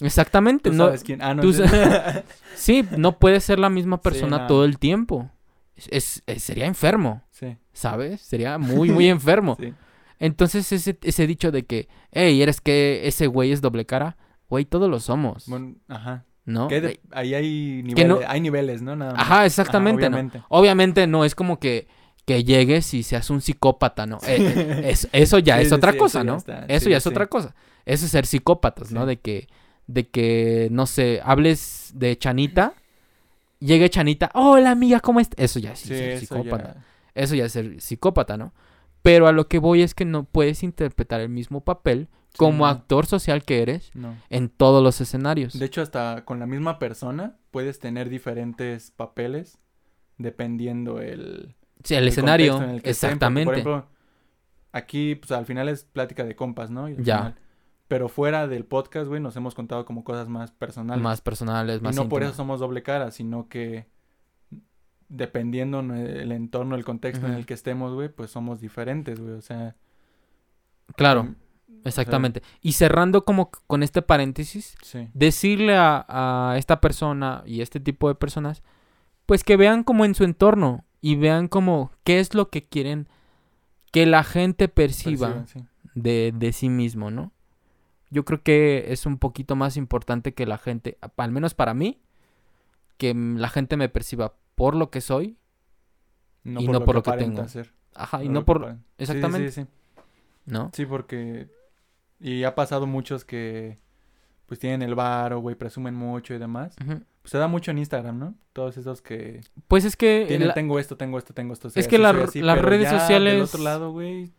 Exactamente, 0.00 0.70
¿Tú 0.70 0.76
no. 0.76 0.86
sabes 0.86 1.04
quién? 1.04 1.22
Ah, 1.22 1.34
no. 1.34 1.42
tú 1.42 1.52
sí. 1.52 1.62
Sí, 2.56 2.84
no 2.96 3.18
puede 3.18 3.40
ser 3.40 3.58
la 3.58 3.70
misma 3.70 4.00
persona 4.02 4.38
no. 4.40 4.46
todo 4.46 4.64
el 4.64 4.78
tiempo. 4.78 5.30
Es- 5.76 6.22
sería 6.38 6.66
enfermo, 6.66 7.22
sí. 7.30 7.56
¿sabes? 7.72 8.20
Sería 8.20 8.58
muy, 8.58 8.90
muy 8.90 9.08
enfermo. 9.08 9.56
sí. 9.60 9.72
Entonces, 10.20 10.70
ese, 10.70 10.96
ese 11.02 11.26
dicho 11.26 11.50
de 11.50 11.64
que, 11.64 11.88
hey, 12.12 12.40
eres 12.40 12.60
que 12.60 13.08
ese 13.08 13.26
güey 13.26 13.50
es 13.52 13.60
doble 13.60 13.86
cara, 13.86 14.16
güey, 14.48 14.64
todos 14.66 14.88
lo 14.88 15.00
somos, 15.00 15.46
Bueno, 15.48 15.74
ajá. 15.88 16.24
¿no? 16.44 16.68
Que 16.68 17.00
ahí 17.12 17.34
hay 17.34 17.78
que 17.78 17.82
niveles, 17.94 18.06
no- 18.08 18.20
hay 18.28 18.40
niveles, 18.40 18.82
¿no? 18.82 18.94
Nada 18.96 19.12
más. 19.14 19.20
Ajá, 19.22 19.46
exactamente, 19.46 20.02
¿no? 20.10 20.16
obviamente. 20.16 20.42
Obviamente 20.48 21.06
no 21.06 21.24
es 21.24 21.34
como 21.34 21.58
que, 21.58 21.88
que 22.26 22.44
llegues 22.44 22.92
y 22.94 23.02
seas 23.02 23.30
un 23.30 23.40
psicópata, 23.40 24.06
¿no? 24.06 24.18
Eh, 24.26 24.36
eh, 24.38 24.80
es- 24.90 25.08
eso 25.12 25.38
ya 25.38 25.56
Sí, 25.56 25.62
es 25.62 25.68
sí, 25.70 25.74
otra 25.74 25.92
sí, 25.92 25.98
cosa, 25.98 26.20
eso 26.20 26.26
ya 26.46 26.60
¿no? 26.60 26.66
Eso 26.68 26.90
ya 26.90 26.96
es 26.98 27.06
otra 27.06 27.26
cosa. 27.26 27.54
Eso 27.86 28.04
es 28.04 28.10
ser 28.12 28.26
psicópatas, 28.26 28.92
¿no? 28.92 29.06
De 29.06 29.18
que, 29.18 29.48
de 29.86 30.06
que, 30.08 30.68
no 30.70 30.86
sé, 30.86 31.20
hables 31.24 31.92
de 31.94 32.16
Chanita, 32.18 32.74
llegue 33.58 33.88
Chanita, 33.88 34.30
hola 34.34 34.70
amiga, 34.70 35.00
¿cómo 35.00 35.18
estás? 35.20 35.42
Eso 35.42 35.58
ya 35.60 35.72
es 35.72 35.78
Sí, 35.80 35.88
ser 35.88 36.10
eso 36.10 36.20
psicópata. 36.20 36.74
ya. 36.74 36.84
Eso 37.14 37.34
ya 37.34 37.46
es 37.46 37.52
ser 37.52 37.80
psicópata, 37.80 38.36
¿no? 38.36 38.52
Pero 39.02 39.26
a 39.26 39.32
lo 39.32 39.48
que 39.48 39.58
voy 39.58 39.82
es 39.82 39.94
que 39.94 40.04
no 40.04 40.24
puedes 40.24 40.62
interpretar 40.62 41.20
el 41.20 41.28
mismo 41.30 41.62
papel 41.64 42.08
Sí, 42.30 42.36
como 42.38 42.58
no, 42.58 42.66
actor 42.66 43.06
social 43.06 43.42
que 43.44 43.60
eres 43.62 43.90
No. 43.94 44.16
en 44.28 44.48
todos 44.50 44.82
los 44.84 45.00
escenarios. 45.00 45.58
De 45.58 45.64
hecho, 45.66 45.82
hasta 45.82 46.24
con 46.24 46.38
la 46.38 46.46
misma 46.46 46.78
persona 46.78 47.36
puedes 47.50 47.78
tener 47.80 48.08
diferentes 48.08 48.90
papeles 48.92 49.58
dependiendo 50.18 51.00
el, 51.00 51.56
sí, 51.82 51.94
el, 51.94 52.02
el 52.02 52.08
escenario, 52.08 52.62
en 52.62 52.70
el 52.70 52.82
que 52.82 52.90
exactamente. 52.90 53.44
Por 53.46 53.54
ejemplo, 53.54 53.86
aquí, 54.72 55.14
pues 55.16 55.32
al 55.32 55.46
final 55.46 55.68
es 55.68 55.84
plática 55.84 56.24
de 56.24 56.36
compas, 56.36 56.70
¿no? 56.70 56.88
Y 56.88 56.96
Ya. 57.02 57.16
final- 57.18 57.34
Pero 57.88 58.08
fuera 58.08 58.46
del 58.46 58.64
podcast, 58.64 59.08
güey, 59.08 59.20
nos 59.20 59.34
hemos 59.34 59.54
contado 59.56 59.84
como 59.84 60.04
cosas 60.04 60.28
más 60.28 60.52
personales. 60.52 61.02
más 61.02 61.20
personales, 61.20 61.80
y 61.80 61.82
más 61.82 61.96
no 61.96 62.08
por 62.08 62.22
eso 62.22 62.32
somos 62.34 62.60
doble 62.60 62.84
cara, 62.84 63.10
sino 63.10 63.48
que 63.48 63.88
dependiendo 65.10 65.80
el 65.80 66.32
entorno, 66.32 66.76
el 66.76 66.84
contexto 66.84 67.26
en 67.26 67.34
el 67.34 67.44
que 67.44 67.54
estemos, 67.54 67.92
güey, 67.92 68.08
pues 68.08 68.30
somos 68.30 68.60
diferentes, 68.60 69.20
güey. 69.20 69.34
O 69.34 69.42
sea, 69.42 69.76
Claro, 70.96 71.24
mm, 71.24 71.36
exactamente. 71.84 72.42
Y 72.60 72.72
cerrando 72.72 73.24
como 73.24 73.50
con 73.50 73.82
este 73.82 74.02
paréntesis, 74.02 74.76
sí. 74.82 75.08
decirle 75.14 75.76
a, 75.76 76.06
a 76.08 76.58
esta 76.58 76.80
persona 76.80 77.42
y 77.46 77.60
este 77.60 77.80
tipo 77.80 78.08
de 78.08 78.14
personas, 78.14 78.62
pues 79.26 79.44
que 79.44 79.56
vean 79.56 79.84
como 79.84 80.04
en 80.04 80.14
su 80.14 80.24
entorno 80.24 80.84
y 81.00 81.16
vean 81.16 81.48
como 81.48 81.92
qué 82.04 82.20
es 82.20 82.34
lo 82.34 82.50
que 82.50 82.64
quieren 82.64 83.08
que 83.92 84.06
la 84.06 84.24
gente 84.24 84.68
perciba 84.68 85.46
sí. 85.46 85.64
de, 85.94 86.32
de 86.34 86.52
sí 86.52 86.68
mismo, 86.68 87.10
¿no? 87.10 87.32
Yo 88.10 88.24
creo 88.24 88.42
que 88.42 88.86
es 88.88 89.06
un 89.06 89.18
poquito 89.18 89.54
más 89.56 89.76
importante 89.76 90.34
que 90.34 90.46
la 90.46 90.58
gente, 90.58 90.98
al 91.16 91.30
menos 91.30 91.54
para 91.54 91.74
mí, 91.74 92.00
que 92.96 93.14
la 93.14 93.48
gente 93.48 93.76
me 93.76 93.88
perciba 93.88 94.34
por 94.54 94.74
lo 94.74 94.90
que 94.90 95.00
soy, 95.00 95.36
No 96.42 96.60
Y 96.60 96.66
por 96.66 96.72
no 96.74 96.78
lo 96.80 96.84
por 96.86 97.02
que 97.02 97.10
lo 97.10 97.16
que 97.16 97.24
tengo. 97.24 97.48
ser, 97.48 97.72
ajá, 97.94 98.24
y 98.24 98.28
no 98.28 98.44
por, 98.44 98.58
aparenta. 98.58 98.82
Sí, 98.82 98.94
sí, 98.96 99.02
exactamente, 99.02 99.50
Sí, 99.52 99.62
sí, 99.62 99.68
¿no? 100.46 100.70
Sí, 100.74 100.86
porque. 100.86 101.48
Y 102.18 102.44
ha 102.44 102.54
pasado 102.54 102.86
muchos 102.86 103.24
que. 103.24 103.78
Pues 104.46 104.58
tienen 104.58 104.82
el 104.82 104.94
varo, 104.94 105.38
güey, 105.40 105.54
presumen 105.54 105.94
mucho 105.94 106.34
y 106.34 106.38
demás. 106.38 106.74
Pues 106.84 107.30
se 107.32 107.38
da 107.38 107.46
mucho 107.46 107.70
en 107.70 107.78
Instagram, 107.78 108.18
¿no? 108.18 108.34
Todos 108.52 108.76
esos 108.78 109.00
que. 109.02 109.42
Pues 109.68 109.84
es 109.84 109.96
que 109.96 110.24
Tienen, 110.28 110.48
la- 110.48 110.54
tengo 110.54 110.78
esto, 110.78 110.96
tengo 110.96 111.18
esto, 111.18 111.34
tengo 111.34 111.52
esto. 111.52 111.68
Es 111.68 111.86
que 111.86 111.96
así, 111.96 112.02
la- 112.02 112.12
soy 112.12 112.22
así", 112.24 112.40
las 112.42 112.58
redes 112.60 112.84
ya 112.84 112.90
Del 112.92 113.00
sociales- 113.00 113.42
otro 113.54 113.62
lado, 113.62 113.92
güey. 113.92 114.32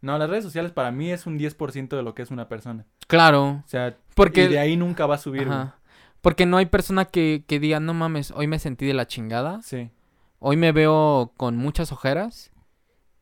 No, 0.00 0.16
las 0.18 0.30
redes 0.30 0.42
sociales 0.44 0.72
para 0.72 0.90
mí 0.90 1.10
es 1.10 1.26
un 1.26 1.38
10% 1.38 1.96
de 1.96 2.02
lo 2.02 2.14
que 2.14 2.22
es 2.22 2.30
una 2.30 2.48
persona. 2.48 2.86
claro, 3.06 3.62
O 3.64 3.68
sea, 3.68 3.96
porque 4.14 4.44
y 4.44 4.48
de 4.48 4.58
ahí 4.58 4.76
nunca 4.76 5.04
va 5.06 5.16
a 5.16 5.18
subir. 5.18 5.42
Ajá. 5.48 5.76
Porque 6.20 6.46
no 6.46 6.56
hay 6.58 6.66
persona 6.66 7.06
que, 7.06 7.44
que 7.46 7.58
diga, 7.60 7.80
no 7.80 7.94
mames, 7.94 8.30
hoy 8.32 8.46
me 8.46 8.58
sentí 8.58 8.86
de 8.86 8.94
la 8.94 9.06
chingada. 9.06 9.62
Sí. 9.62 9.90
Hoy 10.38 10.56
me 10.56 10.72
veo 10.72 11.32
con 11.36 11.56
muchas 11.56 11.92
ojeras 11.92 12.50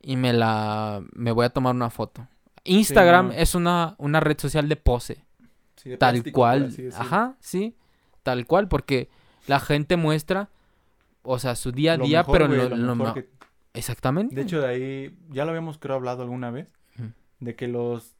y 0.01 0.16
me 0.16 0.33
la 0.33 1.03
me 1.12 1.33
voy 1.33 1.47
a 1.47 1.51
tomar 1.51 1.75
una 1.75 1.91
foto. 1.91 2.27
Instagram 2.65 3.29
no. 3.29 3.33
es 3.35 3.55
una, 3.55 3.95
una 3.99 4.20
red 4.20 4.39
social 4.39 4.69
de 4.69 4.77
pose, 4.77 5.25
sí 5.77 5.91
de 5.91 5.97
tal 5.97 6.15
plástico, 6.15 6.35
cual. 6.35 6.75
Ajá, 6.97 7.37
sí, 7.41 7.77
tal 8.23 8.47
cual, 8.47 8.69
porque 8.69 9.09
la 9.47 9.59
gente 9.61 9.97
muestra, 9.97 10.51
o 11.23 11.39
sea, 11.39 11.55
su 11.55 11.73
día 11.73 11.95
a 11.95 11.97
Lo 11.97 12.05
día, 12.05 12.19
mejor, 12.19 12.33
pero 12.33 12.47
güey, 12.49 12.59
lo, 12.59 12.69
lo 12.69 12.77
lo 12.77 12.95
mejor 12.95 13.09
ma- 13.09 13.15
que- 13.23 13.29
exactamente. 13.75 14.35
De 14.35 14.43
hecho, 14.43 14.61
de 14.61 14.66
ahí, 14.69 15.19
ya 15.31 15.45
lo 15.45 15.51
habíamos 15.53 15.79
creo 15.79 15.97
hablado 15.97 16.23
alguna 16.23 16.51
vez, 16.51 16.69
de 17.41 17.55
que 17.57 17.69
los, 17.69 18.16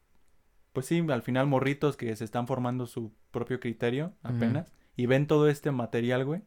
pues 0.79 0.87
sí, 0.87 1.05
al 1.11 1.23
final 1.23 1.49
morritos 1.49 1.97
que 1.97 2.15
se 2.15 2.23
están 2.25 2.47
formando 2.47 2.87
su 2.87 3.11
propio 3.33 3.59
criterio 3.59 4.13
apenas 4.23 4.73
y 4.97 5.07
ven 5.07 5.27
todo 5.27 5.49
este 5.49 5.73
material, 5.73 6.25
güey, 6.25 6.43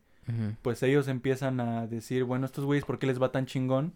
pues 0.62 0.82
ellos 0.84 1.10
empiezan 1.10 1.60
a 1.60 1.86
decir, 1.86 2.24
bueno, 2.24 2.45
estos 2.45 2.64
güeyes, 2.64 2.86
¿por 2.86 2.98
qué 2.98 3.08
les 3.08 3.22
va 3.22 3.34
tan 3.34 3.45
chingón? 3.45 3.94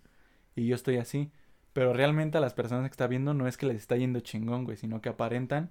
Y 0.53 0.67
yo 0.67 0.75
estoy 0.75 0.97
así. 0.97 1.31
Pero 1.71 1.93
realmente 1.93 2.37
a 2.37 2.41
las 2.41 2.53
personas 2.53 2.89
que 2.89 2.91
está 2.91 3.07
viendo 3.07 3.33
no 3.33 3.47
es 3.47 3.55
que 3.55 3.65
les 3.65 3.77
está 3.77 3.95
yendo 3.95 4.19
chingón, 4.19 4.65
güey, 4.65 4.75
sino 4.75 4.99
que 5.01 5.07
aparentan 5.07 5.69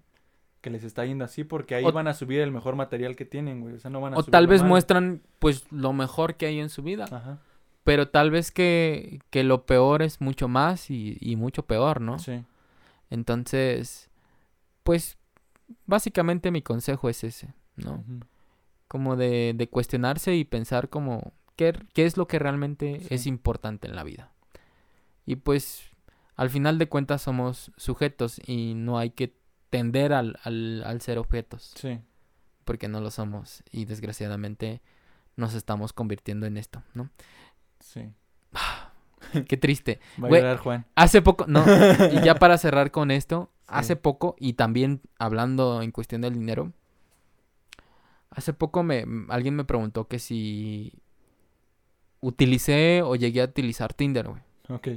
que 0.62 0.70
les 0.70 0.82
está 0.82 1.04
yendo 1.04 1.26
así 1.26 1.44
porque 1.44 1.74
ahí 1.74 1.84
O- 1.84 1.92
van 1.92 2.08
a 2.08 2.14
subir 2.14 2.40
el 2.40 2.50
mejor 2.50 2.74
material 2.74 3.16
que 3.16 3.26
tienen, 3.26 3.60
güey. 3.60 3.74
O 3.74 3.78
sea, 3.78 3.90
no 3.90 4.00
van 4.00 4.14
a 4.14 4.16
O 4.16 4.22
subir 4.22 4.32
tal 4.32 4.46
vez 4.46 4.62
muestran 4.62 5.20
pues 5.40 5.70
lo 5.70 5.92
mejor 5.92 6.36
que 6.36 6.46
hay 6.46 6.58
en 6.60 6.70
su 6.70 6.82
vida, 6.82 7.04
Ajá, 7.04 7.38
pero 7.84 8.08
tal 8.08 8.30
vez 8.30 8.50
que, 8.50 9.20
que 9.28 9.44
lo 9.44 9.66
peor 9.66 10.00
es 10.00 10.22
mucho 10.22 10.48
más 10.48 10.88
y, 10.90 11.18
y 11.20 11.36
mucho 11.36 11.66
peor, 11.66 12.00
¿no? 12.00 12.18
sí. 12.18 12.42
Entonces, 13.10 14.08
pues 14.84 15.18
básicamente 15.86 16.50
mi 16.52 16.62
consejo 16.62 17.08
es 17.08 17.24
ese, 17.24 17.54
¿no? 17.76 18.04
Como 18.86 19.16
de, 19.16 19.52
de 19.56 19.68
cuestionarse 19.68 20.34
y 20.36 20.44
pensar 20.44 20.88
como 20.88 21.32
qué, 21.56 21.72
qué 21.94 22.04
es 22.06 22.16
lo 22.16 22.28
que 22.28 22.38
realmente 22.38 23.00
Sí. 23.00 23.06
es 23.10 23.26
importante 23.26 23.88
en 23.88 23.96
la 23.96 24.04
vida. 24.04 24.30
Y 25.26 25.36
pues 25.36 25.84
al 26.36 26.50
final 26.50 26.78
de 26.78 26.88
cuentas 26.88 27.22
somos 27.22 27.72
sujetos 27.76 28.40
y 28.46 28.74
no 28.74 28.98
hay 28.98 29.10
que 29.10 29.36
tender 29.70 30.12
al, 30.12 30.38
al, 30.44 30.84
al 30.84 31.00
ser 31.00 31.18
objetos, 31.18 31.72
Sí. 31.76 31.98
porque 32.64 32.86
no 32.88 33.00
lo 33.00 33.10
somos 33.10 33.64
y 33.72 33.86
desgraciadamente 33.86 34.80
nos 35.36 35.54
estamos 35.54 35.92
convirtiendo 35.92 36.46
en 36.46 36.56
esto, 36.56 36.82
¿no? 36.94 37.10
Sí. 37.80 38.12
Qué 39.48 39.56
triste. 39.56 39.98
Va 40.22 40.28
a 40.28 40.30
llorar 40.30 40.58
Juan. 40.58 40.86
Hace 40.94 41.22
poco, 41.22 41.46
no, 41.48 41.64
y 42.12 42.20
ya 42.22 42.34
para 42.36 42.58
cerrar 42.58 42.90
con 42.90 43.10
esto. 43.10 43.50
Hace 43.66 43.96
poco, 43.96 44.36
y 44.38 44.54
también 44.54 45.00
hablando 45.18 45.82
en 45.82 45.90
cuestión 45.90 46.20
del 46.20 46.34
dinero, 46.34 46.72
hace 48.30 48.52
poco 48.52 48.82
me, 48.82 49.04
alguien 49.28 49.56
me 49.56 49.64
preguntó 49.64 50.08
que 50.08 50.18
si 50.18 50.92
utilicé 52.20 53.02
o 53.02 53.16
llegué 53.16 53.42
a 53.42 53.44
utilizar 53.44 53.92
Tinder, 53.94 54.28
güey. 54.28 54.42
Ok, 54.68 54.88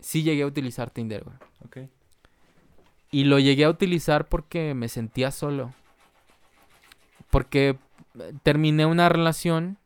Sí 0.00 0.22
llegué 0.22 0.42
a 0.42 0.46
utilizar 0.46 0.90
Tinder, 0.90 1.24
güey. 1.24 1.36
ok. 1.64 1.90
Y 3.12 3.24
lo 3.24 3.38
llegué 3.38 3.64
a 3.64 3.70
utilizar 3.70 4.28
porque 4.28 4.72
me 4.74 4.88
sentía 4.88 5.30
solo. 5.30 5.74
Porque 7.28 7.76
eh, 8.18 8.32
terminé 8.42 8.86
una 8.86 9.08
relación 9.08 9.78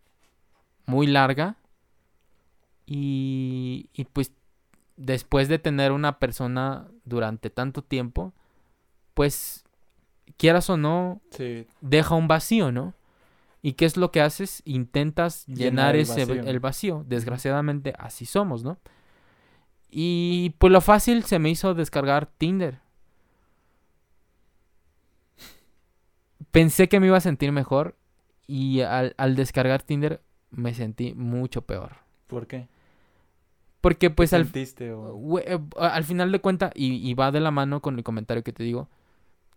muy 0.87 1.07
larga. 1.07 1.57
Y, 2.87 3.89
y 3.95 4.05
pues 4.05 4.33
después 4.97 5.49
de 5.49 5.59
tener 5.59 5.91
una 5.91 6.19
persona 6.19 6.87
durante 7.05 7.51
tanto 7.51 7.83
tiempo, 7.83 8.33
pues 9.15 9.65
quieras 10.37 10.69
o 10.71 10.77
no, 10.77 11.21
Sí, 11.31 11.67
deja 11.81 12.15
un 12.15 12.29
vacío, 12.29 12.73
¿no? 12.73 12.95
¿Y 13.63 13.75
qué 13.75 13.87
es 13.87 13.97
lo 13.97 14.11
que 14.11 14.21
haces? 14.21 14.63
Intentas 14.67 15.47
Llenar 15.47 15.95
llenar 15.95 15.97
el 15.97 16.03
ese 16.03 16.25
vacío. 16.27 16.43
el 16.45 16.61
vacío. 16.61 17.05
Desgraciadamente 17.09 17.95
así 17.99 18.27
somos, 18.27 18.63
¿no? 18.63 18.79
Y 19.91 20.51
pues 20.59 20.73
lo 20.73 20.81
fácil 20.81 21.25
se 21.25 21.39
me 21.39 21.51
hizo 21.51 21.75
descargar 21.75 22.27
Tinder. 22.27 22.81
Pensé 26.51 26.89
que 26.89 27.01
me 27.01 27.07
iba 27.07 27.17
a 27.17 27.21
sentir 27.21 27.53
mejor 27.53 27.97
y 28.47 28.81
al, 28.83 29.15
al 29.17 29.35
descargar 29.35 29.83
Tinder 29.83 30.23
me 30.51 30.75
sentí 30.75 31.15
mucho 31.15 31.63
peor. 31.63 32.05
¿por 32.27 32.47
qué? 32.47 32.69
Porque 33.85 34.09
pues 34.11 34.31
¿Qué 34.31 34.37
al, 34.37 34.45
sentiste 34.45 34.93
o- 34.93 35.13
Güey, 35.15 35.45
eh, 35.47 35.61
al 35.79 36.05
final 36.05 36.33
de 36.33 36.41
cuenta, 36.41 36.71
y, 36.75 36.95
y 37.09 37.15
va 37.15 37.31
de 37.31 37.41
la 37.41 37.51
mano 37.51 37.81
con 37.83 37.97
el 37.99 38.03
comentario 38.03 38.43
que 38.43 38.53
te 38.53 38.65
digo, 38.65 38.89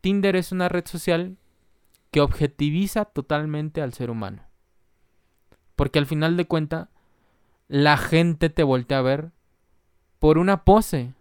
Tinder 0.01 0.35
es 0.35 0.51
una 0.51 0.67
red 0.69 0.85
social 0.85 1.37
que 2.11 2.21
objetiviza 2.21 3.05
totalmente 3.05 3.81
al 3.81 3.93
ser 3.93 4.09
humano. 4.09 4.43
Porque 5.75 5.99
al 5.99 6.05
final 6.05 6.37
de 6.37 6.45
cuenta, 6.45 6.89
la 7.67 7.97
gente 7.97 8.49
te 8.49 8.63
voltea 8.63 8.99
a 8.99 9.01
ver 9.03 9.31
por 10.19 10.37
una 10.37 10.63
pose, 10.63 11.13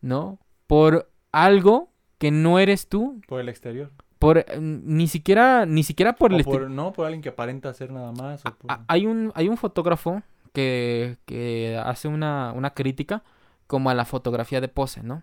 ¿no? 0.00 0.38
Por 0.66 1.10
algo 1.32 1.90
que 2.18 2.30
no 2.30 2.58
eres 2.58 2.88
tú. 2.88 3.20
por 3.28 3.40
el 3.40 3.48
exterior? 3.48 3.90
Por 4.18 4.38
eh, 4.38 4.46
ni 4.60 5.06
siquiera, 5.08 5.66
ni 5.66 5.82
siquiera 5.82 6.14
por 6.14 6.32
O 6.32 6.36
el 6.36 6.44
por, 6.44 6.70
no, 6.70 6.92
por 6.92 7.04
alguien 7.06 7.20
que 7.20 7.28
aparenta 7.28 7.74
ser 7.74 7.90
nada 7.92 8.12
más. 8.12 8.44
o 8.46 8.50
por- 8.54 8.70
a- 8.72 8.84
hay 8.88 9.06
un, 9.06 9.32
hay 9.34 9.48
un 9.48 9.56
fotógrafo 9.58 10.22
que, 10.54 11.18
que 11.26 11.76
hace 11.84 12.08
una, 12.08 12.52
una 12.54 12.70
crítica 12.70 13.22
como 13.66 13.90
a 13.90 13.94
la 13.94 14.04
fotografía 14.06 14.62
de 14.62 14.68
pose, 14.68 15.02
¿no? 15.02 15.22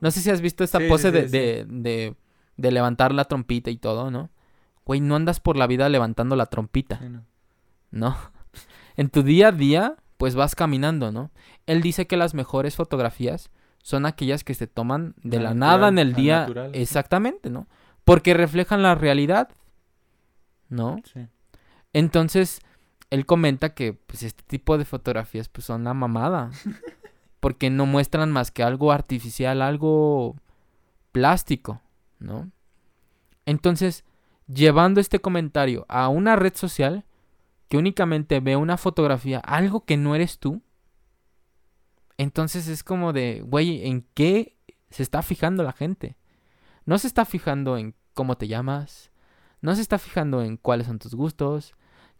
No 0.00 0.10
sé 0.10 0.20
si 0.20 0.30
has 0.30 0.40
visto 0.40 0.64
esta 0.64 0.78
Sí, 0.78 0.88
pose 0.88 1.08
sí, 1.08 1.12
de, 1.14 1.22
sí. 1.28 1.28
de, 1.38 1.64
de, 1.68 2.14
de 2.56 2.70
levantar 2.72 3.12
la 3.14 3.24
trompita 3.24 3.70
y 3.70 3.76
todo, 3.76 4.10
¿no? 4.10 4.30
Güey, 4.84 5.00
no 5.00 5.16
andas 5.16 5.40
por 5.40 5.56
la 5.56 5.66
vida 5.66 5.88
levantando 5.88 6.36
la 6.36 6.46
trompita, 6.46 7.00
no. 7.00 7.24
¿no? 7.90 8.16
En 8.96 9.10
tu 9.10 9.22
día 9.22 9.48
a 9.48 9.52
día, 9.52 9.96
pues 10.16 10.34
vas 10.34 10.54
caminando, 10.54 11.12
¿no? 11.12 11.30
Él 11.66 11.82
dice 11.82 12.06
que 12.06 12.16
las 12.16 12.32
mejores 12.34 12.74
fotografías 12.76 13.50
son 13.82 14.06
aquellas 14.06 14.42
que 14.42 14.54
se 14.54 14.66
toman 14.66 15.14
de 15.22 15.36
Al 15.36 15.42
la 15.42 15.54
natural, 15.54 15.80
nada 15.80 15.88
en 15.88 15.98
el 15.98 16.14
día. 16.14 16.40
natural. 16.40 16.70
Exactamente, 16.74 17.50
¿no? 17.50 17.68
Porque 18.04 18.32
reflejan 18.34 18.82
la 18.82 18.94
realidad, 18.94 19.50
¿no? 20.70 20.96
Sí. 21.12 21.26
Entonces, 21.92 22.60
él 23.10 23.26
comenta 23.26 23.74
que 23.74 23.92
pues 23.92 24.22
este 24.22 24.42
tipo 24.42 24.78
de 24.78 24.84
fotografías 24.84 25.48
pues 25.48 25.66
son 25.66 25.84
la 25.84 25.94
mamada. 25.94 26.50
Porque 27.40 27.70
no 27.70 27.86
muestran 27.86 28.32
más 28.32 28.50
que 28.50 28.62
algo 28.62 28.92
artificial, 28.92 29.62
algo 29.62 30.36
plástico, 31.12 31.80
¿no? 32.18 32.50
Entonces, 33.44 34.04
llevando 34.52 35.00
este 35.00 35.20
comentario 35.20 35.86
a 35.88 36.08
una 36.08 36.34
red 36.34 36.54
social 36.56 37.04
que 37.68 37.76
únicamente 37.76 38.40
ve 38.40 38.56
una 38.56 38.76
fotografía, 38.76 39.38
algo 39.38 39.84
que 39.84 39.96
no 39.96 40.14
eres 40.14 40.38
tú, 40.38 40.62
entonces 42.18 42.68
es 42.68 42.82
como 42.82 43.12
de, 43.12 43.42
güey, 43.44 43.86
¿en 43.86 44.06
qué 44.14 44.56
se 44.90 45.02
está 45.02 45.22
fijando 45.22 45.62
la 45.62 45.72
gente? 45.72 46.16
No 46.84 46.98
se 46.98 47.06
está 47.06 47.24
fijando 47.24 47.76
en 47.76 47.94
cómo 48.14 48.36
te 48.36 48.48
llamas, 48.48 49.10
no 49.60 49.74
se 49.74 49.82
está 49.82 49.98
fijando 49.98 50.42
en 50.42 50.56
cuáles 50.56 50.86
son 50.86 50.98
tus 50.98 51.14
gustos, 51.14 51.74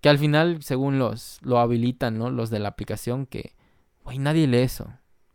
que 0.06 0.10
al 0.10 0.18
final, 0.18 0.62
según 0.62 0.98
los 0.98 1.38
lo 1.42 1.58
habilitan, 1.58 2.18
¿no? 2.18 2.30
Los 2.30 2.50
de 2.50 2.58
la 2.60 2.68
aplicación, 2.68 3.26
que, 3.26 3.54
güey, 4.04 4.18
nadie 4.18 4.46
lee 4.46 4.58
eso. 4.58 4.88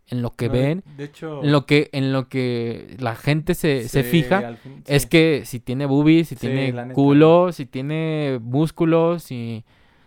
En 0.07 0.22
lo 0.22 0.31
que 0.31 0.48
No, 0.48 0.53
ven, 0.53 0.84
De 0.98 1.06
hecho, 1.06 1.41
en 1.43 1.52
lo 1.53 1.65
que, 1.65 1.89
en 1.93 2.11
lo 2.11 2.27
que 2.27 2.98
la 2.99 3.15
gente 3.15 3.53
se, 3.56 3.88
se 3.88 4.03
fija, 4.03 4.57
es 4.85 5.06
que 5.06 5.43
si 5.45 5.60
tiene 5.61 5.85
boobies, 5.85 6.27
si 6.27 6.35
Sí, 6.35 6.41
tiene 6.41 6.72
neta. 6.73 6.93
culo, 6.93 7.52
si 7.53 7.65
tiene 7.65 8.39
músculos, 8.41 9.23
si, 9.23 9.64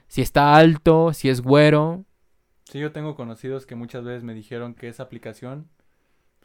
si 0.09 0.21
está 0.23 0.57
alto, 0.57 1.13
si 1.15 1.31
es 1.31 1.41
güero. 1.41 2.05
Sí, 2.65 2.79
yo 2.81 2.93
tengo 2.93 3.15
conocidos 3.15 3.67
que 3.67 3.75
muchas 3.77 4.05
veces 4.05 4.25
me 4.25 4.35
dijeron 4.35 4.75
que 4.75 4.89
esa 4.89 5.05
aplicación 5.05 5.69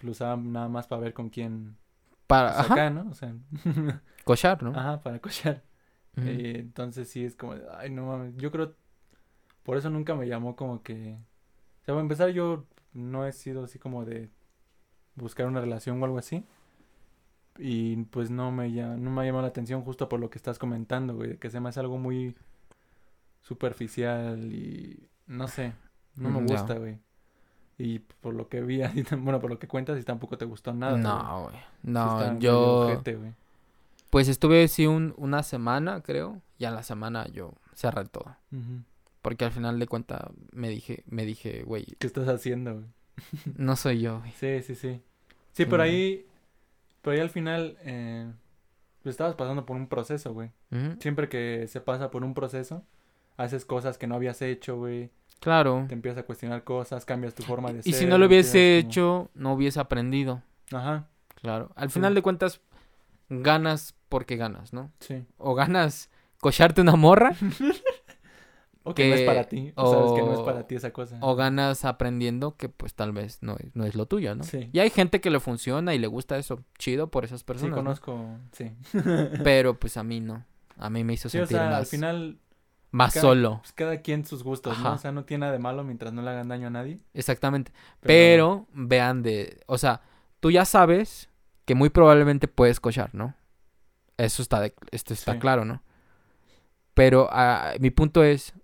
lo 0.02 0.12
usaban 0.12 0.52
nada 0.54 0.70
más 0.70 0.88
para 0.88 1.02
ver 1.02 1.14
con 1.14 1.30
quién 1.30 1.78
Para, 2.28 2.54
pues, 2.56 2.60
ajá, 2.60 2.74
acá, 2.74 2.90
¿no? 2.90 3.10
O 3.10 3.14
sea, 3.16 3.36
cochar, 4.24 4.64
¿no? 4.64 4.72
ajá, 4.72 5.02
para 5.02 5.20
cochar. 5.20 5.64
Eh, 6.22 6.58
entonces 6.60 7.10
sí 7.10 7.24
es 7.26 7.36
como, 7.36 7.56
ay, 7.78 7.90
no 7.92 8.06
mames, 8.08 8.36
yo 8.38 8.52
creo, 8.52 8.76
por 9.64 9.78
eso 9.78 9.90
nunca 9.90 10.16
me 10.16 10.28
llamó 10.28 10.56
como 10.56 10.84
que, 10.84 11.14
o 11.84 11.86
sea, 11.86 11.96
para 11.96 12.02
empezar 12.02 12.30
yo 12.32 12.66
no 12.94 13.26
he 13.28 13.34
sido 13.34 13.64
así 13.66 13.80
como 13.80 14.06
de 14.06 14.30
buscar 15.16 15.48
una 15.48 15.62
relación 15.62 16.02
o 16.02 16.06
algo 16.06 16.20
así. 16.20 16.46
Y 17.58 17.98
pues 18.06 18.30
no 18.32 18.52
me, 18.52 18.72
ya, 18.72 18.96
no 18.96 19.12
me 19.12 19.22
ha 19.22 19.26
llamado 19.26 19.42
la 19.44 19.50
atención 19.50 19.84
justo 19.84 20.08
por 20.08 20.20
lo 20.20 20.30
que 20.30 20.38
estás 20.38 20.58
comentando, 20.60 21.16
güey, 21.16 21.38
que 21.38 21.50
se 21.50 21.60
me 21.60 21.70
hace 21.70 21.80
algo 21.82 21.98
muy 21.98 22.36
superficial 23.42 24.52
y 24.54 25.10
no 25.28 25.48
sé, 25.48 25.74
no 26.16 26.30
me 26.30 26.40
Mm, 26.40 26.46
gusta, 26.46 26.76
güey. 26.78 27.00
Y 27.78 28.00
por 28.00 28.34
lo 28.36 28.50
que 28.50 28.62
vi, 28.62 28.82
bueno, 29.20 29.40
por 29.42 29.50
lo 29.52 29.60
que 29.60 29.68
cuentas, 29.68 30.00
y 30.00 30.04
tampoco 30.04 30.38
te 30.38 30.46
gustó 30.46 30.74
nada. 30.74 30.98
no, 30.98 31.44
güey. 31.44 31.56
No, 31.84 32.40
yo... 32.40 33.06
ojete. 33.06 33.18
Pues 34.10 34.28
estuve 34.28 34.68
sí 34.68 34.88
un, 34.88 35.14
una 35.18 35.44
semana, 35.44 36.02
creo. 36.02 36.42
Y 36.58 36.66
a 36.66 36.72
la 36.72 36.84
semana 36.84 37.28
yo 37.28 37.54
cerré 37.76 38.06
todo. 38.06 38.36
Ujú. 38.52 38.84
Porque 39.22 39.46
al 39.46 39.52
final 39.52 39.80
de 39.80 39.88
cuentas 39.88 40.22
me 40.52 40.70
dije, 40.70 41.04
me 41.08 41.26
dije, 41.26 41.64
güey, 41.64 41.86
¿Qué 42.00 42.08
estás 42.08 42.28
haciendo, 42.28 42.74
güey? 42.76 42.86
no 43.58 43.76
soy 43.76 44.02
yo, 44.02 44.20
güey. 44.20 44.32
Sí, 44.32 44.62
sí, 44.64 44.76
sí. 44.76 45.02
Sí, 45.52 45.64
Sí, 45.64 45.66
pero 45.66 45.78
no. 45.78 45.84
ahí, 45.84 46.26
pero 47.02 47.16
ahí 47.16 47.20
al 47.22 47.30
final, 47.30 47.78
eh, 47.82 48.32
pues 49.04 49.14
estabas 49.14 49.36
pasando 49.36 49.66
por 49.66 49.76
un 49.76 49.88
proceso, 49.88 50.34
güey. 50.34 50.52
Siempre 51.00 51.28
que 51.30 51.68
se 51.68 51.82
pasa 51.82 52.12
por 52.12 52.24
un 52.24 52.34
proceso, 52.34 52.84
haces 53.38 53.66
cosas 53.66 53.98
que 53.98 54.08
no 54.08 54.16
habías 54.16 54.42
hecho, 54.42 54.78
güey. 54.78 55.10
Claro. 55.40 55.86
Te 55.88 55.94
empiezas 55.94 56.20
a 56.20 56.26
cuestionar 56.26 56.64
cosas, 56.64 57.06
cambias 57.06 57.34
tu 57.36 57.44
forma 57.44 57.72
de 57.72 57.80
Y 57.80 57.84
ser. 57.92 57.94
si 57.94 58.06
no 58.06 58.18
lo 58.18 58.26
hubiese 58.28 58.78
hecho, 58.78 59.30
no 59.34 59.54
hubiese 59.54 59.80
aprendido. 59.80 60.42
Ajá, 60.72 61.08
Claro. 61.42 61.72
Al 61.76 61.90
Sí. 61.90 61.94
final 61.96 62.14
de 62.16 62.22
cuentas, 62.22 62.60
ganas 63.30 63.96
porque 64.10 64.36
ganas, 64.38 64.74
¿no? 64.74 64.92
sí. 65.00 65.26
O 65.38 65.54
ganas 65.56 66.10
cocharte 66.42 66.82
una 66.82 66.96
morra, 66.96 67.34
O 68.84 68.96
que 68.96 69.08
no 69.10 69.16
es 69.16 69.22
para 69.22 69.44
ti. 69.44 69.72
O 69.76 69.92
sabes 69.94 70.12
que 70.14 70.22
no 70.24 70.34
es 70.34 70.40
o- 70.40 70.46
para 70.46 70.66
ti 70.66 70.76
esa 70.76 70.92
cosa. 70.92 71.18
o 71.22 71.36
ganas 71.36 71.84
aprendiendo 71.86 72.56
que 72.56 72.70
pues 72.70 72.94
tal 72.96 73.12
vez 73.12 73.38
no 73.42 73.56
es, 73.58 73.76
no 73.76 73.86
es 73.86 73.94
lo 73.94 74.06
tuyo, 74.08 74.34
¿no? 74.36 74.44
Sí. 74.44 74.70
Y 74.72 74.80
hay 74.80 74.90
gente 74.90 75.20
que 75.22 75.30
le 75.30 75.40
funciona 75.40 75.94
y 75.94 76.00
le 76.00 76.08
gusta 76.08 76.38
eso, 76.38 76.64
chido 76.78 77.12
por 77.12 77.26
esas 77.26 77.42
Sí, 77.42 77.46
personas. 77.46 77.72
¿no? 77.72 77.84
conozco, 77.84 78.26
sí. 78.54 78.72
Pero 79.44 79.78
pues 79.78 79.98
a 79.98 80.04
mí 80.04 80.22
no. 80.22 80.46
A 80.78 80.90
mí 80.90 81.04
me 81.04 81.14
hizo 81.14 81.28
Sí, 81.30 81.38
o 81.38 81.42
sentir 81.42 81.58
sea, 81.58 81.78
al 81.78 81.86
final, 81.86 82.40
más 82.92 83.14
cada- 83.14 83.22
solo. 83.22 83.58
pues 83.62 83.74
cada 83.74 83.98
quien 84.02 84.26
sus 84.26 84.44
gustos, 84.44 84.80
¿no? 84.80 84.94
O 84.94 84.98
sea, 84.98 85.12
no 85.12 85.26
tiene 85.26 85.42
nada 85.42 85.52
de 85.52 85.60
malo 85.60 85.84
mientras 85.84 86.14
no 86.14 86.22
le 86.22 86.30
hagan 86.30 86.48
daño 86.48 86.68
a 86.68 86.72
nadie. 86.72 87.00
Exactamente. 87.14 87.74
Pero 88.00 88.66
vean 88.74 89.22
de, 89.22 89.60
o 89.68 89.78
sea, 89.78 90.02
tú 90.40 90.50
ya 90.52 90.64
sabes 90.64 91.29
que 91.70 91.76
muy 91.76 91.92
probablemente 91.92 92.48
puedes 92.48 92.80
cochar, 92.80 93.14
¿no? 93.14 93.36
Eso 94.18 94.42
está 94.42 94.60
de- 94.60 94.74
esto 94.90 95.14
está 95.14 95.34
Sí. 95.34 95.40
claro, 95.40 95.66
¿no? 95.66 95.84
Pero 96.96 97.30
ah, 97.32 97.74
mi 97.80 97.92
punto 97.92 98.24
es 98.24 98.56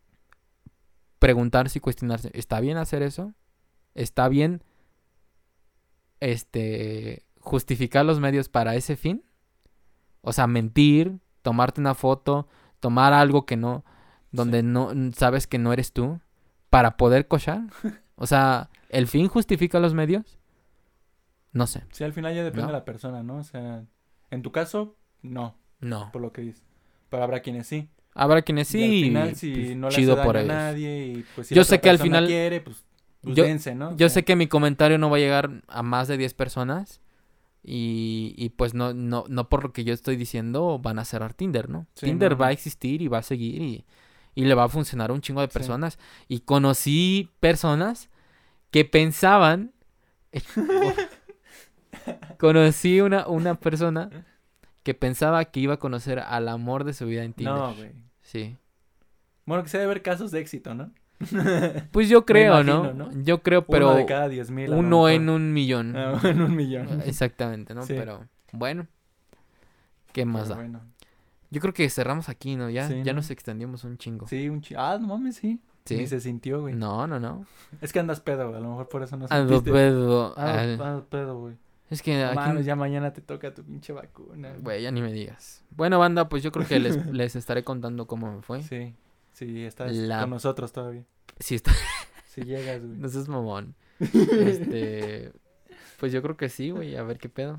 preguntarse 1.20 1.78
y 1.78 1.82
cuestionarse, 1.82 2.32
¿está 2.34 2.60
bien 2.62 2.78
hacer 2.78 3.04
eso? 3.04 3.36
¿Está 3.94 4.28
bien 4.28 4.64
este 6.20 7.26
justificar 7.40 8.06
los 8.06 8.20
medios 8.20 8.50
para 8.50 8.74
ese 8.76 8.96
fin? 8.96 9.24
O 10.22 10.34
sea, 10.34 10.48
mentir, 10.48 11.20
tomarte 11.44 11.80
una 11.80 11.94
foto, 11.94 12.48
tomar 12.80 13.14
algo 13.14 13.46
que 13.46 13.56
no 13.56 13.86
donde 14.32 14.64
no 14.64 14.92
sabes 15.16 15.46
que 15.46 15.60
no 15.60 15.72
eres 15.74 15.94
tú 15.94 16.20
para 16.72 16.98
poder 16.98 17.28
cochar? 17.28 17.62
O 18.18 18.28
sea, 18.28 18.70
¿el 18.88 19.08
fin 19.08 19.28
justifica 19.28 19.78
los 19.82 19.94
medios? 19.94 20.40
No 21.56 21.66
sé. 21.68 21.84
Sí, 21.92 22.04
al 22.04 22.14
final 22.14 22.36
ya 22.36 22.44
depende 22.44 22.64
¿No? 22.64 22.68
de 22.68 22.74
la 22.74 22.86
persona, 22.86 23.24
¿no? 23.24 23.38
O 23.38 23.44
sea, 23.44 23.84
en 24.30 24.42
tu 24.44 24.52
caso, 24.52 24.96
no, 25.24 25.58
No. 25.80 26.12
por 26.12 26.22
lo 26.22 26.32
que 26.32 26.42
dices. 26.42 26.62
Pero 27.10 27.24
habrá 27.24 27.40
quienes 27.40 27.66
sí. 27.66 27.90
Habrá 28.14 28.42
quienes 28.44 28.68
sí. 28.68 28.80
Y 28.80 28.84
al 29.00 29.06
final, 29.08 29.36
si 29.36 29.52
pues, 29.54 29.76
no 29.78 29.90
le 29.90 29.96
chido 29.96 30.14
hace 30.14 30.24
por 30.24 30.36
daño 30.36 30.52
a 30.52 30.56
ellos. 30.56 30.64
nadie 30.74 31.08
y 31.08 31.26
pues 31.34 31.48
si 31.48 31.56
Yo 31.56 31.62
la 31.62 31.66
sé 31.66 31.76
otra 31.76 31.82
que 31.82 31.90
al 31.90 32.00
final- 32.00 32.28
quiere, 32.28 32.62
pues, 32.62 32.84
pues 33.22 33.36
Yo- 33.36 33.44
dense, 33.46 33.74
¿no? 33.74 33.90
O 33.90 33.92
Yo 33.98 34.10
sea, 34.10 34.16
sé 34.16 34.26
que 34.26 34.36
mi 34.36 34.48
comentario 34.48 34.98
no 34.98 35.10
va 35.10 35.18
a 35.18 35.20
llegar 35.20 35.50
a 35.68 35.82
más 35.82 36.08
de 36.08 36.18
10 36.18 36.34
personas. 36.36 37.02
Y, 37.68 38.36
y 38.38 38.50
pues 38.50 38.76
no, 38.76 38.94
no, 38.94 39.24
no 39.28 39.50
por 39.50 39.64
lo 39.64 39.74
que 39.74 39.84
yo 39.84 39.92
estoy 39.94 40.18
diciendo 40.18 40.78
van 40.78 41.00
a 41.00 41.06
cerrar 41.06 41.34
Tinder, 41.34 41.68
¿no? 41.68 41.88
Sí, 41.96 42.06
Tinder 42.06 42.34
no, 42.34 42.38
va 42.38 42.48
a 42.48 42.52
existir 42.52 43.02
y 43.02 43.08
va 43.08 43.18
a 43.18 43.24
seguir 43.24 43.60
y, 43.62 43.86
y 44.36 44.46
le 44.46 44.54
va 44.54 44.66
a 44.66 44.70
funcionar 44.70 45.10
a 45.10 45.14
un 45.14 45.22
chingo 45.22 45.42
de 45.42 45.48
Sí. 45.48 45.54
personas. 45.54 45.98
Y 46.28 46.42
conocí 46.42 47.32
personas 47.40 48.10
que 48.72 48.86
pensaban... 48.86 49.72
conocí 52.38 53.02
una, 53.02 53.28
una 53.28 53.56
persona 53.60 54.10
que 54.84 54.94
pensaba 54.94 55.44
que 55.46 55.60
iba 55.60 55.76
a 55.76 55.78
conocer 55.78 56.20
al 56.20 56.48
amor 56.48 56.84
de 56.84 56.94
su 56.94 57.06
vida 57.08 57.24
en 57.24 57.34
Tinder. 57.34 57.54
No, 57.56 57.74
güey. 57.76 57.92
Sí. 58.22 58.58
Bueno, 59.46 59.64
que 59.64 59.70
se 59.70 59.78
debe 59.78 59.92
haber 59.92 60.02
casos 60.04 60.32
de 60.32 60.40
éxito, 60.40 60.74
¿no? 60.76 60.92
Pues 61.92 62.10
yo 62.10 62.26
creo, 62.26 62.56
imagino, 62.62 62.94
¿no? 62.94 63.06
¿no? 63.12 63.24
Yo 63.24 63.42
creo, 63.42 63.66
pero 63.66 63.90
Uno 63.90 63.98
de 63.98 64.06
cada 64.06 64.28
diez 64.28 64.52
mil. 64.52 64.66
a 64.72 64.76
lo 64.76 64.80
uno 64.80 65.08
en 65.10 65.30
un 65.30 65.54
millón. 65.54 65.96
Ah, 65.96 66.20
en 66.24 66.42
un 66.42 66.56
millón. 66.56 67.02
Exactamente, 67.06 67.74
¿no? 67.74 67.84
Sí. 67.84 67.94
Pero 67.98 68.28
bueno, 68.52 68.88
¿qué 70.12 70.26
más 70.26 70.44
Pero 70.44 70.50
da? 70.56 70.62
bueno. 70.62 70.82
Yo 71.52 71.62
creo 71.62 71.74
que 71.74 71.90
cerramos 71.90 72.28
aquí, 72.28 72.56
¿no? 72.56 72.70
Ya, 72.70 72.88
Sí, 72.88 72.96
ya 73.04 73.14
¿no? 73.14 73.18
nos 73.18 73.30
extendimos 73.32 73.84
un 73.86 73.98
chingo. 73.98 74.28
Sí, 74.28 74.50
un 74.50 74.62
chi... 74.62 74.76
Ah, 74.78 74.98
no 75.00 75.08
mames, 75.08 75.36
sí. 75.38 75.62
Sí. 75.86 75.96
Ni 75.98 76.08
se 76.08 76.20
sintió, 76.20 76.62
güey. 76.62 76.74
No, 76.74 77.06
no, 77.08 77.20
no. 77.20 77.46
Es 77.80 77.94
que 77.94 78.00
andas 78.00 78.20
pedo, 78.20 78.48
güey. 78.50 78.58
A 78.58 78.64
lo 78.64 78.70
mejor 78.72 78.90
por 78.90 79.04
eso 79.04 79.16
no 79.16 79.28
Ando 79.30 79.54
sentiste. 79.54 79.72
pedo. 79.72 80.34
Ah, 80.36 80.64
Ah, 80.64 80.76
ah, 80.80 81.02
pedo, 81.10 81.40
güey. 81.40 81.56
Es 81.90 82.02
que 82.02 82.18
No 82.18 82.26
aquí, 82.28 82.36
mames, 82.36 82.66
ya 82.66 82.76
mañana 82.76 83.14
te 83.14 83.22
toca 83.22 83.54
tu 83.54 83.64
pinche 83.64 83.94
vacuna. 83.94 84.54
güey, 84.60 84.82
ya 84.84 84.92
ni 84.92 85.02
me 85.02 85.12
digas. 85.14 85.64
Bueno, 85.72 86.00
banda, 86.00 86.28
pues 86.30 86.42
yo 86.44 86.52
creo 86.52 86.68
que 86.68 86.80
les, 86.80 87.06
les 87.14 87.36
estaré 87.36 87.64
contando 87.64 88.08
cómo 88.08 88.36
me 88.36 88.42
fue. 88.42 88.62
Sí, 88.64 88.96
sí, 89.34 89.64
estás 89.64 89.94
La- 89.96 90.22
con 90.22 90.32
nosotros 90.32 90.72
todavía. 90.72 91.04
Si 91.40 91.56
está, 91.56 91.72
Si 92.26 92.42
llegas, 92.42 92.82
güey. 92.84 92.98
no 92.98 93.08
seas 93.10 93.28
mamón. 93.28 93.76
Este, 94.00 95.32
pues 96.00 96.12
yo 96.12 96.22
creo 96.22 96.36
que 96.38 96.50
sí, 96.50 96.72
güey, 96.72 96.96
a 96.96 97.04
ver 97.04 97.18
qué 97.18 97.30
pedo. 97.30 97.58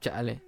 Chale. 0.00 0.42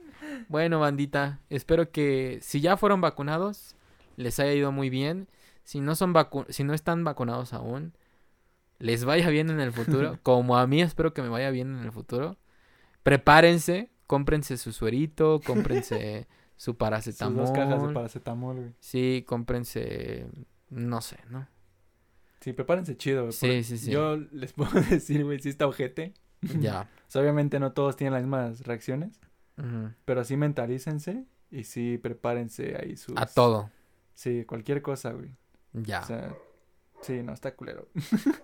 Bueno, 0.49 0.81
bandita, 0.81 1.41
espero 1.51 1.91
que 1.91 2.39
si 2.43 2.61
ya 2.61 2.77
fueron 2.77 3.01
vacunados, 3.01 3.77
les 4.17 4.39
haya 4.41 4.53
ido 4.55 4.73
muy 4.73 4.91
bien. 4.91 5.29
Si 5.65 5.81
no 5.81 5.95
son 5.95 6.13
vacu 6.13 6.45
si 6.49 6.65
no 6.65 6.75
están 6.75 7.05
vacunados 7.05 7.53
aún, 7.53 7.93
les 8.79 9.05
vaya 9.05 9.29
bien 9.29 9.51
en 9.51 9.61
el 9.61 9.73
futuro. 9.73 10.19
Como 10.23 10.57
a 10.59 10.67
mí 10.67 10.83
espero 10.83 11.15
que 11.15 11.23
me 11.23 11.29
vaya 11.29 11.51
bien 11.51 11.77
en 11.79 11.85
el 11.85 11.93
futuro. 11.93 12.37
Prepárense, 13.03 13.91
cómprense 14.07 14.57
su 14.57 14.73
suerito, 14.73 15.41
cómprense 15.45 16.27
su 16.57 16.73
Sus 16.73 16.77
paracetamol. 16.77 17.37
dos 17.47 17.51
cajas 17.51 17.83
de 17.87 17.93
paracetamol, 17.93 18.57
güey. 18.57 18.73
Sí, 18.79 19.25
cómprense, 19.27 20.27
no 20.71 21.01
sé, 21.01 21.19
¿no? 21.29 21.49
Sí, 22.41 22.53
prepárense 22.53 22.97
chido, 22.97 23.23
güey. 23.23 23.33
Sí, 23.33 23.65
sí, 23.65 23.79
sí. 23.79 23.91
Yo 23.91 24.17
les 24.17 24.53
puedo 24.55 24.71
decir, 24.81 25.25
güey, 25.25 25.39
sí 25.41 25.49
está 25.49 25.67
ojete. 25.67 26.15
Ya. 26.61 26.89
O 27.09 27.11
sea, 27.13 27.21
obviamente 27.21 27.61
no 27.61 27.73
todos 27.73 27.95
tienen 27.97 28.15
las 28.15 28.23
mismas 28.23 28.61
reacciones, 28.63 29.21
Ujú. 29.59 29.91
pero 30.07 30.25
sí 30.25 30.39
mentalícense 30.39 31.27
y 31.51 31.65
sí 31.65 31.99
prepárense 31.99 32.75
ahí 32.81 32.97
sus... 32.97 33.15
A 33.19 33.27
todo. 33.27 33.71
Sí, 34.15 34.47
cualquier 34.47 34.81
cosa, 34.81 35.13
güey. 35.13 35.37
Ya. 35.75 36.01
O 36.01 36.07
sea, 36.07 36.35
sí, 37.03 37.23
no, 37.23 37.35
está 37.35 37.55
culero. 37.55 37.87
pero, 37.93 38.35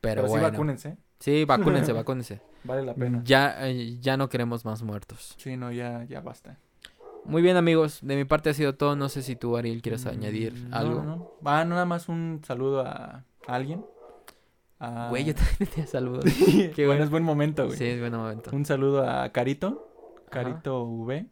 Pero, 0.00 0.22
sí 0.22 0.28
bueno. 0.30 0.44
vacúnense, 0.50 0.96
Sí, 1.20 1.44
vacúnense, 1.44 1.92
vacúnense. 1.94 2.40
vale 2.64 2.82
la 2.82 2.94
pena. 2.94 3.20
Ya, 3.24 3.68
eh, 3.68 3.98
ya 4.00 4.16
no 4.16 4.28
queremos 4.28 4.64
más 4.64 4.82
muertos. 4.82 5.34
Sí, 5.38 5.56
no, 5.56 5.70
ya, 5.70 6.04
ya 6.04 6.20
basta. 6.20 6.58
Muy 7.24 7.42
bien, 7.42 7.56
amigos. 7.56 7.98
De 8.02 8.16
mi 8.16 8.24
parte 8.24 8.50
ha 8.50 8.54
sido 8.54 8.74
todo. 8.74 8.96
No 8.96 9.08
sé 9.10 9.22
si 9.22 9.36
tú, 9.36 9.56
Ariel, 9.56 9.82
quieres 9.82 10.06
añadir 10.06 10.54
Mm, 10.54 10.74
algo. 10.74 11.02
No, 11.02 11.16
no. 11.16 11.32
Va, 11.46 11.64
nada 11.64 11.84
más 11.84 12.08
un 12.08 12.40
saludo 12.44 12.80
a, 12.80 13.24
a 13.46 13.54
alguien. 13.54 13.84
A- 14.78 15.08
Güey, 15.10 15.24
yo 15.24 15.34
también 15.34 15.68
te 15.74 15.86
saludo. 15.86 16.20
Qué 16.46 16.72
bueno. 16.74 16.86
bueno, 16.86 17.04
es 17.04 17.10
buen 17.10 17.22
momento, 17.22 17.66
güey. 17.66 17.76
sí, 17.76 17.84
es 17.84 18.00
buen 18.00 18.14
momento. 18.16 18.50
Un 18.56 18.64
saludo 18.64 19.08
a 19.08 19.28
Carito, 19.30 19.86
Ajá. 20.30 20.30
Carito 20.44 20.82
V. 20.84 21.26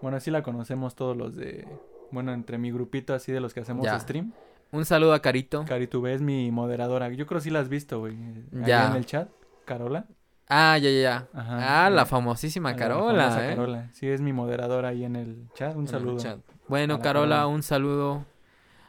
Bueno, 0.00 0.16
así 0.16 0.30
la 0.30 0.42
conocemos 0.42 0.94
todos 0.94 1.14
los 1.16 1.36
de... 1.36 1.68
Bueno, 2.10 2.32
entre 2.32 2.56
mi 2.56 2.70
grupito 2.72 3.12
así 3.14 3.32
de 3.32 3.40
los 3.40 3.52
que 3.52 3.60
hacemos 3.60 3.84
Ya. 3.84 3.98
stream. 4.00 4.32
Un 4.72 4.84
saludo 4.84 5.14
a 5.14 5.20
Carito. 5.22 5.64
Carito 5.64 6.00
V 6.00 6.12
es 6.14 6.20
mi 6.22 6.50
moderadora. 6.50 7.08
Yo 7.10 7.26
creo 7.26 7.38
que 7.38 7.44
sí 7.44 7.50
la 7.50 7.60
has 7.60 7.68
visto, 7.68 8.00
güey. 8.00 8.14
ahí 8.14 8.44
Ya. 8.66 8.90
en 8.90 8.96
el 8.96 9.06
chat. 9.06 9.28
Carola. 9.64 10.06
Ah, 10.48 10.78
ya, 10.78 10.90
ya, 10.90 11.00
ya. 11.00 11.28
Ajá. 11.32 11.86
Ah, 11.86 11.90
la 11.90 12.02
Eh, 12.02 12.06
famosísima 12.06 12.70
la 12.72 12.76
Carola, 12.76 13.22
famosa 13.24 13.46
¿eh? 13.46 13.48
Carola. 13.56 13.90
Sí, 13.92 14.06
es 14.08 14.20
mi 14.20 14.32
moderadora 14.32 14.88
ahí 14.90 15.04
en 15.04 15.16
el 15.16 15.48
chat. 15.54 15.74
Un 15.74 15.82
En 15.82 15.88
saludo. 15.88 16.18
chat. 16.18 16.38
Bueno, 16.68 17.00
Carola, 17.00 17.36
Carola. 17.36 17.46
un 17.48 17.62
saludo 17.62 18.24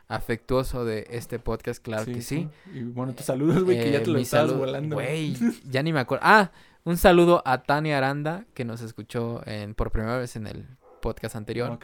afectuoso 0.07 0.85
de 0.85 1.07
este 1.09 1.39
podcast, 1.39 1.83
claro 1.83 2.05
que 2.05 2.21
sí. 2.21 2.49
Y 2.73 2.83
bueno, 2.83 3.13
tus 3.13 3.25
saludos, 3.25 3.63
güey, 3.63 3.77
que 3.77 3.91
ya 3.91 3.97
Eh, 3.99 4.01
te 4.01 4.07
lo 4.11 4.15
mi 4.17 4.21
estabas 4.21 4.53
volando. 4.55 4.95
Güey, 4.95 5.35
ya 5.69 5.83
ni 5.83 5.93
me 5.93 5.99
acuerdo. 5.99 6.23
Ah, 6.25 6.51
un 6.83 6.97
saludo 6.97 7.41
a 7.45 7.63
Tania 7.63 7.97
Aranda, 7.97 8.45
que 8.53 8.63
nos 8.63 8.81
escuchó 8.81 9.41
en, 9.45 9.73
por 9.73 9.91
primera 9.91 10.17
vez 10.17 10.35
en 10.35 10.47
el 10.47 10.65
podcast 11.01 11.35
anterior. 11.35 11.77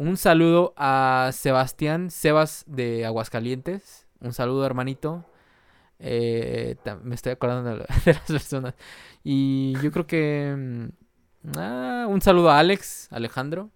Un 0.00 0.16
saludo 0.16 0.72
a 0.78 1.28
Sebastián, 1.34 2.10
Sebas 2.10 2.64
de 2.66 3.04
Aguascalientes. 3.04 4.06
Un 4.20 4.32
saludo, 4.32 4.64
hermanito. 4.64 5.26
Eh, 5.98 6.76
me 7.02 7.14
estoy 7.14 7.32
acordando 7.32 7.68
de, 7.68 7.76
la- 7.76 7.86
de 8.06 8.14
las 8.14 8.22
personas. 8.22 8.74
Y 9.22 9.74
yo 9.82 9.92
creo 9.92 10.06
que... 10.06 10.54
mm, 10.56 10.86
ah, 11.58 12.06
un 12.08 12.22
saludo 12.22 12.50
a 12.50 12.58
Alex, 12.58 13.08
Alejandro. 13.12 13.68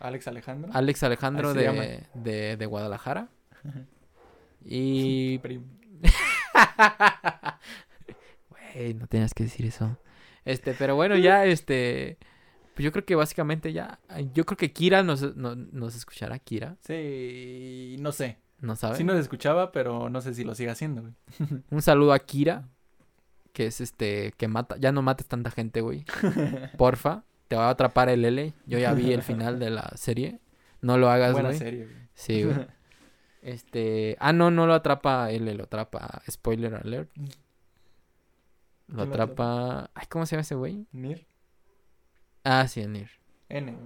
Alex 0.00 0.26
Alejandro. 0.26 0.72
Alex 0.74 1.00
Alejandro 1.04 1.54
de, 1.54 2.08
de, 2.14 2.56
de 2.56 2.66
Guadalajara. 2.66 3.28
Y... 4.64 5.38
Güey, 8.48 8.94
no 8.94 9.06
tenías 9.06 9.32
que 9.34 9.44
decir 9.44 9.66
eso. 9.66 9.96
Este, 10.44 10.74
pero 10.74 10.96
bueno, 10.96 11.16
ya, 11.16 11.44
este... 11.46 12.18
Pues 12.82 12.86
yo 12.86 12.92
creo 12.92 13.04
que 13.04 13.14
básicamente 13.14 13.72
ya... 13.72 14.00
Yo 14.34 14.44
creo 14.44 14.56
que 14.56 14.72
Kira 14.72 15.04
nos, 15.04 15.36
no- 15.36 15.54
nos 15.54 15.94
escuchará. 15.94 16.40
Kira, 16.40 16.76
Sí, 16.80 17.94
no 18.00 18.10
sé. 18.10 18.38
¿no 18.60 18.74
sabes? 18.74 18.98
Sí 18.98 19.04
nos 19.04 19.16
escuchaba, 19.18 19.70
pero 19.70 20.08
no 20.10 20.20
sé 20.20 20.34
si 20.34 20.42
lo 20.42 20.56
sigue 20.56 20.70
haciendo, 20.70 21.02
güey. 21.02 21.14
Un 21.70 21.80
saludo 21.80 22.12
a 22.12 22.18
Kira, 22.18 22.68
que 23.52 23.66
es 23.66 23.80
este, 23.80 24.32
que 24.36 24.48
mata, 24.48 24.76
ya 24.78 24.90
no 24.90 25.00
mates 25.00 25.28
tanta 25.28 25.52
gente, 25.52 25.80
güey. 25.80 26.04
Porfa, 26.76 27.22
te 27.46 27.54
va 27.54 27.68
a 27.68 27.70
atrapar 27.70 28.08
el 28.08 28.24
L. 28.24 28.52
Yo 28.66 28.78
ya 28.80 28.94
vi 28.94 29.12
el 29.12 29.22
final 29.22 29.60
de 29.60 29.70
la 29.70 29.92
serie. 29.94 30.40
No 30.80 30.98
lo 30.98 31.08
hagas, 31.08 31.32
Buena 31.34 31.50
güey. 31.50 31.58
serie, 31.60 31.84
güey. 31.84 31.96
Sí, 32.14 32.42
güey. 32.44 32.66
Este, 33.42 34.16
ah, 34.18 34.32
no, 34.32 34.50
no 34.50 34.66
lo 34.66 34.74
atrapa 34.74 35.30
L, 35.30 35.54
lo 35.54 35.64
atrapa, 35.64 36.20
spoiler 36.28 36.74
alert. 36.74 37.10
Lo 37.16 37.24
¿Quién 37.26 38.96
lo 38.96 39.02
atrapa, 39.02 39.90
ay, 39.94 40.06
¿cómo 40.08 40.26
se 40.26 40.34
llama 40.34 40.42
ese 40.42 40.56
güey? 40.56 40.86
Nir. 40.90 41.26
Ah, 42.44 42.66
sí, 42.68 42.80
el 42.80 42.92
Nir. 42.92 43.10
N. 43.48 43.76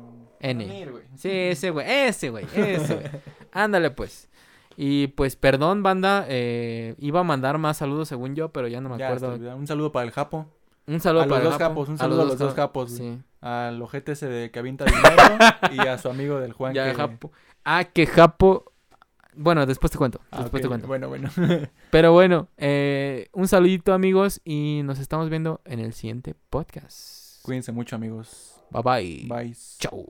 N. 0.41 0.67
Nir, 0.67 0.93
güey. 0.93 1.05
Sí, 1.17 1.29
ese 1.31 1.71
güey, 1.71 1.87
ese 1.91 2.31
güey, 2.31 2.47
ese 2.55 2.95
güey. 2.95 3.07
Ándale, 3.53 3.91
pues. 3.91 4.29
Y 4.77 5.09
pues, 5.09 5.37
perdón, 5.37 5.83
banda, 5.83 6.27
eh, 6.29 6.95
iba 6.99 7.21
a 7.21 7.25
mandar 7.25 7.59
más 7.59 7.79
saludos 7.79 8.09
según 8.09 8.35
yo, 8.37 8.51
pero 8.51 8.69
ya 8.69 8.81
no 8.81 8.89
me 8.91 8.99
Ya, 8.99 9.09
acuerdo. 9.09 9.57
Un 9.57 9.67
saludo 9.67 9.91
para 9.93 10.05
el 10.07 10.13
Japo. 10.13 10.47
Un 10.87 11.01
saludo 11.01 11.23
A 11.23 11.27
los 11.27 11.33
para 11.33 11.45
el 11.45 11.51
dos 11.51 11.59
Japo, 11.59 11.69
Japos, 11.75 11.89
un 11.89 11.99
saludo 11.99 12.23
a 12.23 12.25
los 12.27 12.39
dos 12.39 12.55
ja- 12.55 12.63
Japos, 12.63 12.97
güey. 12.99 13.15
Sí. 13.15 13.23
Al 13.41 13.81
ojete 13.83 14.13
ese 14.13 14.29
de 14.29 14.51
que 14.51 14.59
avienta 14.59 14.85
dinero 14.85 15.39
y 15.73 15.79
a 15.89 15.99
su 15.99 16.09
amigo 16.09 16.39
del 16.39 16.53
Juan. 16.53 16.75
Ya, 16.75 16.91
que... 16.91 16.95
Japo. 16.95 17.33
Ah, 17.65 17.85
que 17.85 18.07
Japo. 18.07 18.73
Bueno, 19.35 19.67
después 19.67 19.91
te 19.91 19.99
cuento. 19.99 20.21
Ah, 20.31 20.43
Después 20.43 20.63
te 20.63 20.69
cuento. 20.69 20.87
Bueno, 20.87 21.09
bueno. 21.09 21.29
Pero 21.91 22.13
bueno, 22.13 22.49
eh, 22.57 23.29
un 23.33 23.49
saludito, 23.49 23.93
amigos. 23.95 24.41
Y 24.45 24.83
nos 24.85 24.99
estamos 25.01 25.29
viendo 25.29 25.61
en 25.65 25.81
el 25.81 25.93
siguiente 25.93 26.35
podcast. 26.51 27.26
Cuídense 27.47 27.71
mucho, 27.71 27.95
amigos. 27.95 28.61
Bye 28.73 28.83
bye. 28.83 29.25
Bye. 29.29 29.55
Chau. 29.79 30.05